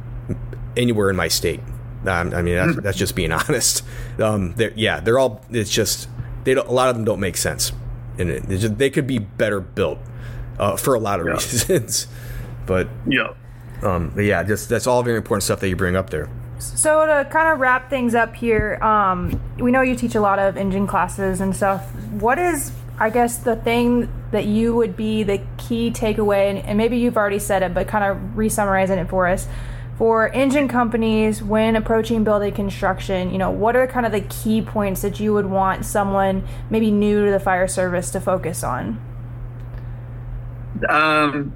anywhere 0.76 1.12
in 1.12 1.16
my 1.16 1.28
state. 1.28 1.62
Um, 2.06 2.34
I 2.34 2.42
mean, 2.42 2.56
that's, 2.56 2.74
hmm. 2.74 2.80
that's, 2.82 2.98
just 2.98 3.16
being 3.16 3.32
honest. 3.42 3.84
Um, 4.20 4.54
they're, 4.56 4.74
yeah, 4.76 5.00
they're 5.00 5.20
all. 5.20 5.46
It's 5.52 5.72
just 5.72 6.10
they 6.46 6.54
a 6.54 6.64
lot 6.64 6.90
of 6.90 6.96
them 6.96 7.06
don't 7.06 7.20
make 7.20 7.38
sense, 7.38 7.72
and 8.18 8.30
it, 8.30 8.50
just, 8.50 8.78
they 8.80 8.90
could 8.90 9.06
be 9.06 9.20
better 9.20 9.60
built 9.60 10.00
uh, 10.58 10.78
for 10.78 10.96
a 10.96 11.00
lot 11.00 11.20
of 11.20 11.28
yeah. 11.28 11.34
reasons. 11.34 12.08
but 12.66 12.88
yeah, 13.06 13.34
um, 13.84 14.12
but 14.16 14.24
yeah, 14.24 14.44
just 14.44 14.70
that's 14.70 14.88
all 14.88 15.04
very 15.04 15.18
important 15.18 15.44
stuff 15.44 15.60
that 15.60 15.70
you 15.70 15.76
bring 15.76 15.96
up 15.96 16.10
there. 16.10 16.30
So 16.60 17.06
to 17.06 17.30
kind 17.30 17.54
of 17.54 17.60
wrap 17.60 17.90
things 17.90 18.16
up 18.16 18.36
here, 18.36 18.80
um, 18.82 19.40
we 19.58 19.72
know 19.72 19.82
you 19.82 19.96
teach 19.96 20.16
a 20.16 20.22
lot 20.22 20.40
of 20.40 20.58
engine 20.58 20.88
classes 20.88 21.40
and 21.40 21.56
stuff. 21.56 21.94
What 22.20 22.40
is, 22.40 22.72
I 23.00 23.12
guess, 23.12 23.38
the 23.38 23.56
thing 23.56 24.12
that 24.32 24.46
you 24.46 24.76
would 24.76 24.98
be 24.98 25.24
the 25.24 25.40
key 25.58 25.92
takeaway, 25.92 26.50
and, 26.50 26.60
and 26.60 26.78
maybe 26.78 26.98
you've 26.98 27.16
already 27.16 27.40
said 27.40 27.62
it, 27.62 27.74
but 27.74 27.88
kind 27.88 28.04
of 28.04 28.38
re-summarizing 28.38 28.98
it 28.98 29.08
for 29.08 29.28
us, 29.28 29.48
for 29.98 30.30
engine 30.30 30.68
companies 30.68 31.42
when 31.42 31.76
approaching 31.76 32.24
building 32.24 32.54
construction? 32.54 33.32
You 33.32 33.38
know, 33.38 33.52
what 33.52 33.76
are 33.76 33.88
kind 33.88 34.06
of 34.06 34.12
the 34.12 34.22
key 34.22 34.62
points 34.62 35.02
that 35.02 35.20
you 35.20 35.34
would 35.34 35.48
want 35.48 35.86
someone 35.86 36.48
maybe 36.70 36.92
new 36.92 37.26
to 37.26 37.32
the 37.32 37.40
fire 37.40 37.68
service 37.68 38.12
to 38.12 38.20
focus 38.20 38.64
on? 38.64 39.00
Um, 40.88 41.54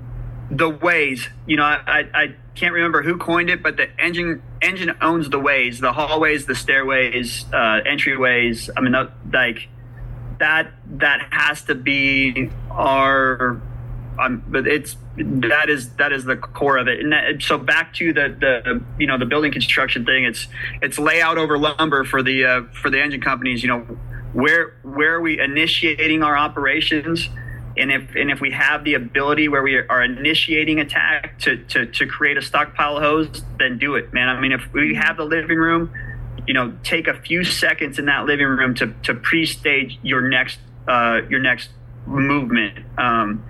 the 0.51 0.69
ways. 0.69 1.27
You 1.47 1.57
know, 1.57 1.63
I, 1.63 2.07
I 2.13 2.35
can't 2.55 2.73
remember 2.73 3.01
who 3.01 3.17
coined 3.17 3.49
it, 3.49 3.63
but 3.63 3.77
the 3.77 3.87
engine 3.99 4.43
engine 4.61 4.95
owns 5.01 5.29
the 5.29 5.39
ways, 5.39 5.79
the 5.79 5.93
hallways, 5.93 6.45
the 6.45 6.55
stairways, 6.55 7.45
uh, 7.51 7.81
entryways. 7.87 8.69
I 8.75 8.81
mean, 8.81 8.93
like 9.31 9.69
that 10.39 10.71
that 10.97 11.27
has 11.31 11.63
to 11.63 11.75
be 11.75 12.49
our. 12.69 13.61
Um, 14.19 14.43
but 14.45 14.67
it's 14.67 14.97
that 15.17 15.69
is 15.69 15.89
that 15.95 16.11
is 16.11 16.25
the 16.25 16.35
core 16.35 16.77
of 16.77 16.87
it. 16.87 16.99
And 16.99 17.13
that, 17.13 17.41
so 17.41 17.57
back 17.57 17.93
to 17.95 18.11
the 18.11 18.35
the 18.37 18.83
you 18.99 19.07
know 19.07 19.17
the 19.17 19.25
building 19.25 19.53
construction 19.53 20.05
thing. 20.05 20.25
It's 20.25 20.47
it's 20.81 20.99
layout 20.99 21.37
over 21.37 21.57
lumber 21.57 22.03
for 22.03 22.21
the 22.21 22.45
uh, 22.45 22.63
for 22.73 22.89
the 22.89 23.01
engine 23.01 23.21
companies. 23.21 23.63
You 23.63 23.69
know 23.69 23.79
where 24.33 24.75
where 24.83 25.15
are 25.15 25.21
we 25.21 25.39
initiating 25.39 26.23
our 26.23 26.37
operations 26.37 27.29
and 27.81 27.91
if 27.91 28.15
and 28.15 28.29
if 28.29 28.39
we 28.39 28.51
have 28.51 28.83
the 28.83 28.93
ability 28.93 29.47
where 29.47 29.63
we 29.63 29.75
are 29.75 30.03
initiating 30.03 30.79
attack 30.79 31.39
to 31.39 31.57
to, 31.65 31.87
to 31.87 32.05
create 32.05 32.37
a 32.37 32.41
stockpile 32.41 32.97
of 32.97 33.03
hose, 33.03 33.43
then 33.57 33.79
do 33.79 33.95
it, 33.95 34.13
man. 34.13 34.29
I 34.29 34.39
mean, 34.39 34.51
if 34.51 34.71
we 34.71 34.95
have 34.95 35.17
the 35.17 35.25
living 35.25 35.57
room, 35.57 35.91
you 36.47 36.53
know, 36.53 36.77
take 36.83 37.07
a 37.07 37.19
few 37.19 37.43
seconds 37.43 37.97
in 37.97 38.05
that 38.05 38.25
living 38.25 38.47
room 38.47 38.75
to 38.75 38.93
to 39.03 39.15
pre-stage 39.15 39.99
your 40.03 40.21
next 40.21 40.59
uh, 40.87 41.21
your 41.27 41.39
next 41.39 41.69
movement. 42.05 42.85
Um, 42.99 43.43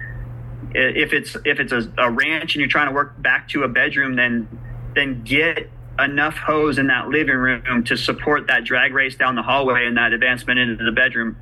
if 0.73 1.11
it's 1.11 1.35
if 1.43 1.59
it's 1.59 1.73
a, 1.73 1.91
a 1.97 2.09
ranch 2.09 2.55
and 2.55 2.61
you're 2.61 2.69
trying 2.69 2.87
to 2.87 2.93
work 2.93 3.21
back 3.21 3.49
to 3.49 3.63
a 3.63 3.67
bedroom, 3.67 4.15
then 4.15 4.47
then 4.95 5.23
get 5.23 5.69
enough 5.99 6.35
hose 6.35 6.77
in 6.77 6.87
that 6.87 7.09
living 7.09 7.35
room 7.35 7.83
to 7.83 7.97
support 7.97 8.47
that 8.47 8.63
drag 8.63 8.93
race 8.93 9.15
down 9.15 9.35
the 9.35 9.43
hallway 9.43 9.85
and 9.85 9.97
that 9.97 10.13
advancement 10.13 10.57
into 10.57 10.83
the 10.83 10.91
bedroom 10.91 11.35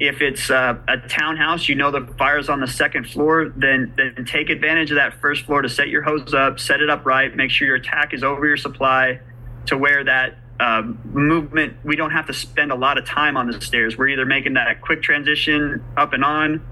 if 0.00 0.20
it's 0.20 0.50
uh, 0.50 0.76
a 0.88 0.98
townhouse, 1.08 1.68
you 1.68 1.74
know 1.74 1.90
the 1.90 2.06
fire's 2.18 2.48
on 2.48 2.60
the 2.60 2.66
second 2.66 3.08
floor, 3.08 3.52
then 3.56 3.92
then 3.96 4.24
take 4.24 4.50
advantage 4.50 4.90
of 4.90 4.96
that 4.96 5.14
first 5.20 5.44
floor 5.44 5.62
to 5.62 5.68
set 5.68 5.88
your 5.88 6.02
hose 6.02 6.34
up, 6.34 6.58
set 6.58 6.80
it 6.80 6.90
up 6.90 7.06
right, 7.06 7.34
make 7.34 7.50
sure 7.50 7.66
your 7.66 7.76
attack 7.76 8.12
is 8.12 8.22
over 8.22 8.46
your 8.46 8.56
supply 8.56 9.20
to 9.66 9.78
where 9.78 10.04
that 10.04 10.36
um, 10.60 11.00
movement, 11.04 11.76
we 11.84 11.96
don't 11.96 12.12
have 12.12 12.26
to 12.26 12.32
spend 12.32 12.70
a 12.70 12.74
lot 12.74 12.98
of 12.98 13.04
time 13.04 13.36
on 13.36 13.46
the 13.46 13.60
stairs. 13.60 13.98
We're 13.98 14.08
either 14.08 14.26
making 14.26 14.54
that 14.54 14.80
quick 14.80 15.02
transition 15.02 15.82
up 15.96 16.12
and 16.12 16.24
on, 16.24 16.64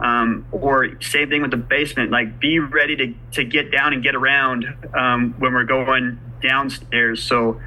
um, 0.00 0.46
or 0.52 1.00
same 1.00 1.28
thing 1.28 1.42
with 1.42 1.50
the 1.50 1.56
basement. 1.56 2.10
Like 2.10 2.40
be 2.40 2.58
ready 2.58 2.96
to, 2.96 3.14
to 3.32 3.44
get 3.44 3.70
down 3.70 3.92
and 3.92 4.02
get 4.02 4.14
around 4.14 4.66
um, 4.94 5.34
when 5.38 5.52
we're 5.52 5.64
going 5.64 6.18
downstairs. 6.42 7.22
So 7.22 7.60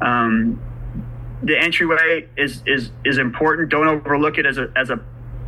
um, 0.00 0.60
the 1.42 1.58
entryway 1.58 2.28
is 2.36 2.62
is 2.66 2.90
is 3.04 3.18
important. 3.18 3.68
Don't 3.68 3.86
overlook 3.86 4.38
it 4.38 4.46
as 4.46 4.58
a 4.58 4.72
as 4.76 4.90
a 4.90 5.00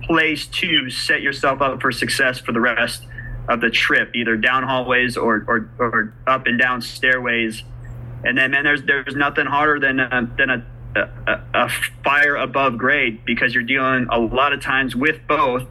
place 0.02 0.46
to 0.46 0.90
set 0.90 1.22
yourself 1.22 1.60
up 1.60 1.80
for 1.80 1.92
success 1.92 2.38
for 2.38 2.52
the 2.52 2.60
rest 2.60 3.04
of 3.48 3.60
the 3.60 3.70
trip, 3.70 4.14
either 4.14 4.36
down 4.36 4.62
hallways 4.62 5.16
or 5.16 5.44
or, 5.46 5.70
or 5.78 6.14
up 6.26 6.46
and 6.46 6.58
down 6.58 6.82
stairways. 6.82 7.62
And 8.24 8.36
then, 8.36 8.50
man, 8.50 8.64
there's 8.64 8.82
there's 8.82 9.14
nothing 9.14 9.46
harder 9.46 9.80
than 9.80 10.00
a, 10.00 10.28
than 10.36 10.50
a, 10.50 10.66
a, 11.26 11.40
a 11.54 11.68
fire 12.04 12.36
above 12.36 12.76
grade 12.76 13.24
because 13.24 13.54
you're 13.54 13.62
dealing 13.62 14.08
a 14.10 14.18
lot 14.18 14.52
of 14.52 14.60
times 14.60 14.94
with 14.94 15.26
both 15.26 15.66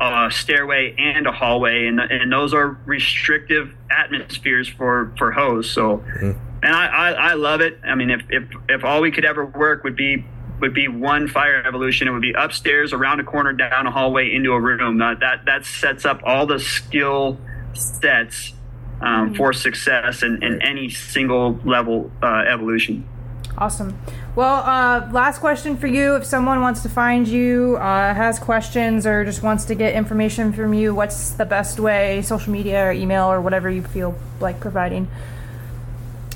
a 0.00 0.30
stairway 0.30 0.94
and 0.96 1.26
a 1.26 1.32
hallway, 1.32 1.86
and 1.86 1.98
and 1.98 2.30
those 2.30 2.54
are 2.54 2.78
restrictive 2.84 3.74
atmospheres 3.90 4.68
for 4.68 5.12
for 5.18 5.32
hose. 5.32 5.68
So. 5.70 5.98
Mm-hmm 5.98 6.47
and 6.62 6.74
I, 6.74 6.86
I, 6.86 7.10
I 7.10 7.34
love 7.34 7.60
it. 7.60 7.78
I 7.84 7.94
mean, 7.94 8.10
if, 8.10 8.22
if 8.30 8.44
if 8.68 8.84
all 8.84 9.00
we 9.00 9.10
could 9.10 9.24
ever 9.24 9.44
work 9.46 9.84
would 9.84 9.96
be 9.96 10.24
would 10.60 10.74
be 10.74 10.88
one 10.88 11.28
fire 11.28 11.62
evolution, 11.64 12.08
it 12.08 12.12
would 12.12 12.22
be 12.22 12.32
upstairs, 12.32 12.92
around 12.92 13.20
a 13.20 13.24
corner, 13.24 13.52
down 13.52 13.86
a 13.86 13.90
hallway, 13.90 14.34
into 14.34 14.52
a 14.52 14.60
room. 14.60 14.98
That 14.98 15.20
that, 15.20 15.44
that 15.46 15.64
sets 15.64 16.04
up 16.04 16.20
all 16.24 16.46
the 16.46 16.58
skill 16.58 17.38
sets 17.74 18.52
um, 19.00 19.28
mm-hmm. 19.28 19.34
for 19.36 19.52
success 19.52 20.22
in, 20.22 20.42
in 20.42 20.60
any 20.62 20.90
single 20.90 21.60
level 21.64 22.10
uh, 22.22 22.44
evolution. 22.48 23.08
Awesome. 23.56 23.98
Well, 24.36 24.62
uh, 24.62 25.10
last 25.10 25.40
question 25.40 25.76
for 25.76 25.88
you. 25.88 26.14
If 26.14 26.24
someone 26.24 26.60
wants 26.60 26.82
to 26.82 26.88
find 26.88 27.26
you, 27.26 27.76
uh, 27.76 28.14
has 28.14 28.38
questions, 28.38 29.04
or 29.04 29.24
just 29.24 29.42
wants 29.42 29.64
to 29.64 29.74
get 29.74 29.94
information 29.94 30.52
from 30.52 30.74
you, 30.74 30.94
what's 30.94 31.30
the 31.30 31.44
best 31.44 31.80
way? 31.80 32.22
Social 32.22 32.52
media 32.52 32.86
or 32.86 32.92
email 32.92 33.26
or 33.26 33.40
whatever 33.40 33.68
you 33.68 33.82
feel 33.82 34.16
like 34.40 34.60
providing. 34.60 35.08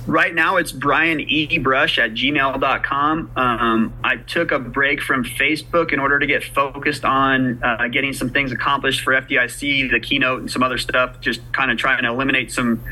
Right 0.06 0.34
now, 0.34 0.56
it's 0.56 0.72
Brian 0.72 1.20
E. 1.20 1.58
Brush 1.58 1.98
at 1.98 2.12
gmail.com. 2.12 3.30
Um, 3.36 3.94
I 4.02 4.16
took 4.16 4.50
a 4.50 4.58
break 4.58 5.00
from 5.00 5.24
Facebook 5.24 5.92
in 5.92 6.00
order 6.00 6.18
to 6.18 6.26
get 6.26 6.42
focused 6.42 7.04
on 7.04 7.62
uh, 7.62 7.86
getting 7.86 8.12
some 8.12 8.30
things 8.30 8.50
accomplished 8.50 9.02
for 9.02 9.12
FDIC, 9.12 9.92
the 9.92 10.00
keynote, 10.00 10.40
and 10.40 10.50
some 10.50 10.62
other 10.62 10.78
stuff, 10.78 11.20
just 11.20 11.40
kind 11.52 11.70
of 11.70 11.78
trying 11.78 12.02
to 12.02 12.08
eliminate 12.08 12.50
some 12.50 12.82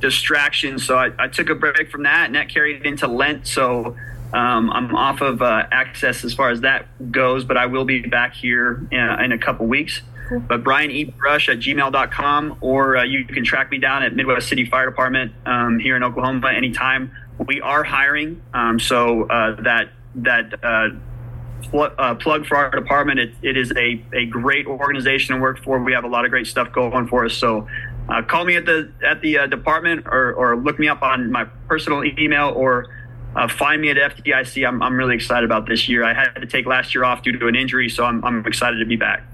distractions. 0.00 0.86
So 0.86 0.96
I, 0.96 1.10
I, 1.18 1.28
took 1.28 1.50
a 1.50 1.54
break 1.54 1.90
from 1.90 2.04
that, 2.04 2.26
and 2.26 2.34
that 2.34 2.48
carried 2.48 2.84
into 2.86 3.08
Lent. 3.08 3.46
So 3.46 3.96
um, 4.32 4.70
I'm 4.70 4.94
off 4.96 5.20
of 5.20 5.42
uh, 5.42 5.66
access 5.70 6.24
as 6.24 6.32
far 6.32 6.48
as 6.48 6.62
that 6.62 7.12
goes, 7.12 7.44
but 7.44 7.58
I 7.58 7.66
will 7.66 7.84
be 7.84 8.00
back 8.00 8.34
here 8.34 8.86
in, 8.90 8.98
uh, 8.98 9.18
in 9.22 9.32
a 9.32 9.38
couple 9.38 9.66
weeks. 9.66 10.00
Cool. 10.28 10.40
But 10.40 10.64
Brian 10.64 10.90
E. 10.90 11.04
Brush 11.04 11.48
at 11.48 11.58
gmail.com, 11.58 12.58
or 12.60 12.96
uh, 12.96 13.04
you 13.04 13.24
can 13.24 13.44
track 13.44 13.70
me 13.70 13.78
down 13.78 14.02
at 14.02 14.14
Midwest 14.14 14.48
City 14.48 14.64
Fire 14.64 14.88
Department 14.88 15.32
um, 15.46 15.78
here 15.78 15.96
in 15.96 16.02
Oklahoma 16.02 16.52
anytime. 16.52 17.12
We 17.46 17.60
are 17.60 17.84
hiring, 17.84 18.40
um, 18.54 18.78
so 18.78 19.24
uh, 19.24 19.60
that 19.62 19.90
that 20.16 20.64
uh, 20.64 20.90
pl- 21.70 21.92
uh, 21.98 22.14
plug 22.14 22.46
for 22.46 22.56
our 22.56 22.70
department. 22.70 23.20
It, 23.20 23.34
it 23.42 23.56
is 23.56 23.72
a, 23.76 24.02
a 24.12 24.26
great 24.26 24.66
organization 24.66 25.34
to 25.34 25.40
work 25.40 25.62
for. 25.62 25.82
We 25.82 25.92
have 25.92 26.04
a 26.04 26.08
lot 26.08 26.24
of 26.24 26.30
great 26.30 26.46
stuff 26.46 26.72
going 26.72 27.08
for 27.08 27.24
us. 27.24 27.34
So 27.34 27.68
uh, 28.08 28.22
call 28.22 28.44
me 28.44 28.56
at 28.56 28.66
the 28.66 28.92
at 29.04 29.20
the 29.20 29.38
uh, 29.38 29.46
department 29.46 30.06
or, 30.06 30.32
or 30.34 30.56
look 30.56 30.78
me 30.78 30.88
up 30.88 31.02
on 31.02 31.32
my 31.32 31.44
personal 31.68 32.04
email 32.04 32.52
or 32.54 32.88
uh, 33.34 33.48
find 33.48 33.80
me 33.82 33.90
at 33.90 33.96
FDIC. 33.96 34.66
I'm, 34.66 34.82
I'm 34.82 34.96
really 34.96 35.14
excited 35.14 35.44
about 35.44 35.66
this 35.66 35.88
year. 35.88 36.04
I 36.04 36.14
had 36.14 36.34
to 36.34 36.46
take 36.46 36.66
last 36.66 36.94
year 36.94 37.04
off 37.04 37.22
due 37.22 37.36
to 37.36 37.46
an 37.48 37.56
injury, 37.56 37.88
so 37.88 38.04
I'm, 38.04 38.24
I'm 38.24 38.46
excited 38.46 38.78
to 38.78 38.86
be 38.86 38.96
back. 38.96 39.24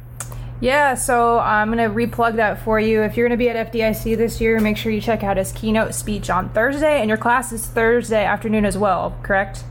Yeah, 0.61 0.95
so 0.95 1.39
I'm 1.39 1.73
going 1.73 1.79
to 1.79 1.95
replug 1.95 2.37
that 2.37 2.63
for 2.63 2.79
you. 2.79 3.03
If 3.03 3.17
you're 3.17 3.27
going 3.27 3.39
to 3.39 3.43
be 3.43 3.49
at 3.49 3.73
FDIC 3.73 4.17
this 4.19 4.41
year, 4.41 4.61
make 4.61 4.77
sure 4.77 4.93
you 4.93 5.01
check 5.01 5.25
out 5.25 5.39
his 5.39 5.53
keynote 5.53 5.95
speech 5.95 6.29
on 6.29 6.51
Thursday, 6.51 7.01
and 7.01 7.09
your 7.09 7.17
class 7.17 7.51
is 7.51 7.67
Thursday 7.67 8.25
afternoon 8.25 8.67
as 8.67 8.77
well, 8.77 9.17
correct? 9.23 9.65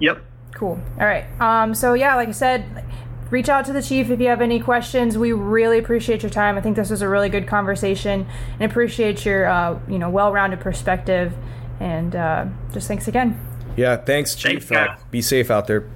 Yep. 0.00 0.22
Cool. 0.54 0.78
All 1.00 1.06
right. 1.06 1.24
Um, 1.40 1.74
so, 1.74 1.94
yeah, 1.94 2.14
like 2.14 2.28
I 2.28 2.32
said, 2.32 2.84
reach 3.30 3.48
out 3.48 3.64
to 3.64 3.72
the 3.72 3.80
chief 3.80 4.10
if 4.10 4.20
you 4.20 4.26
have 4.28 4.42
any 4.42 4.60
questions. 4.60 5.16
We 5.16 5.32
really 5.32 5.78
appreciate 5.78 6.22
your 6.22 6.30
time. 6.30 6.58
I 6.58 6.60
think 6.60 6.76
this 6.76 6.90
was 6.90 7.00
a 7.00 7.08
really 7.08 7.30
good 7.30 7.46
conversation 7.46 8.26
and 8.60 8.70
appreciate 8.70 9.24
your, 9.24 9.46
uh, 9.46 9.78
you 9.88 9.98
know, 9.98 10.10
well-rounded 10.10 10.60
perspective. 10.60 11.32
And 11.80 12.14
uh, 12.14 12.46
just 12.72 12.86
thanks 12.86 13.08
again. 13.08 13.40
Yeah, 13.76 13.96
thanks, 13.96 14.34
Chief. 14.34 14.68
Thanks, 14.68 15.00
uh, 15.02 15.04
be 15.10 15.22
safe 15.22 15.50
out 15.50 15.66
there. 15.66 15.88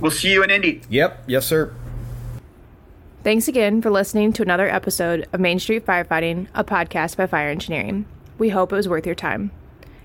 We'll 0.00 0.10
see 0.10 0.32
you 0.32 0.42
in 0.42 0.50
Indy. 0.50 0.82
Yep. 0.90 1.24
Yes, 1.26 1.46
sir. 1.46 1.74
Thanks 3.24 3.48
again 3.48 3.80
for 3.80 3.88
listening 3.90 4.34
to 4.34 4.42
another 4.42 4.68
episode 4.68 5.26
of 5.32 5.40
Main 5.40 5.58
Street 5.58 5.86
Firefighting, 5.86 6.46
a 6.54 6.62
podcast 6.62 7.16
by 7.16 7.26
Fire 7.26 7.48
Engineering. 7.48 8.04
We 8.36 8.50
hope 8.50 8.70
it 8.70 8.76
was 8.76 8.86
worth 8.86 9.06
your 9.06 9.14
time. 9.14 9.50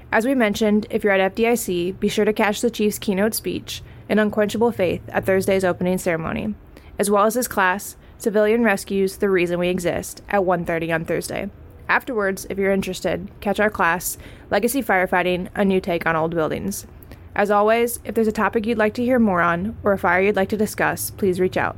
As 0.10 0.26
we 0.26 0.34
mentioned, 0.34 0.88
if 0.90 1.04
you're 1.04 1.12
at 1.12 1.36
FDIC, 1.36 2.00
be 2.00 2.08
sure 2.08 2.24
to 2.24 2.32
catch 2.32 2.62
the 2.62 2.72
Chief's 2.72 2.98
keynote 2.98 3.34
speech, 3.34 3.84
An 4.08 4.20
Unquenchable 4.20 4.72
Faith, 4.72 5.02
at 5.10 5.26
Thursday's 5.26 5.66
opening 5.66 5.98
ceremony, 5.98 6.56
as 6.98 7.12
well 7.12 7.26
as 7.26 7.34
his 7.34 7.50
class, 7.50 7.98
Civilian 8.18 8.64
Rescues 8.64 9.18
The 9.18 9.30
Reason 9.30 9.60
We 9.60 9.68
Exist, 9.68 10.22
at 10.30 10.44
1.30 10.44 10.96
on 10.96 11.04
Thursday. 11.04 11.50
Afterwards, 11.90 12.48
if 12.50 12.58
you're 12.58 12.72
interested, 12.72 13.30
catch 13.42 13.60
our 13.60 13.70
class, 13.70 14.18
Legacy 14.50 14.82
Firefighting, 14.82 15.50
A 15.56 15.66
New 15.66 15.82
Take 15.82 16.06
on 16.06 16.16
Old 16.16 16.34
Buildings. 16.34 16.88
As 17.36 17.52
always, 17.52 18.00
if 18.06 18.16
there's 18.16 18.30
a 18.30 18.32
topic 18.32 18.66
you'd 18.66 18.78
like 18.78 18.94
to 18.94 19.04
hear 19.04 19.20
more 19.20 19.42
on, 19.42 19.78
or 19.84 19.92
a 19.92 19.98
fire 19.98 20.22
you'd 20.22 20.38
like 20.38 20.50
to 20.50 20.58
discuss, 20.58 21.12
please 21.12 21.42
reach 21.42 21.58
out. 21.58 21.76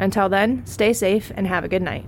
Until 0.00 0.30
then, 0.30 0.64
stay 0.64 0.94
safe 0.94 1.30
and 1.36 1.46
have 1.46 1.62
a 1.62 1.68
good 1.68 1.82
night. 1.82 2.06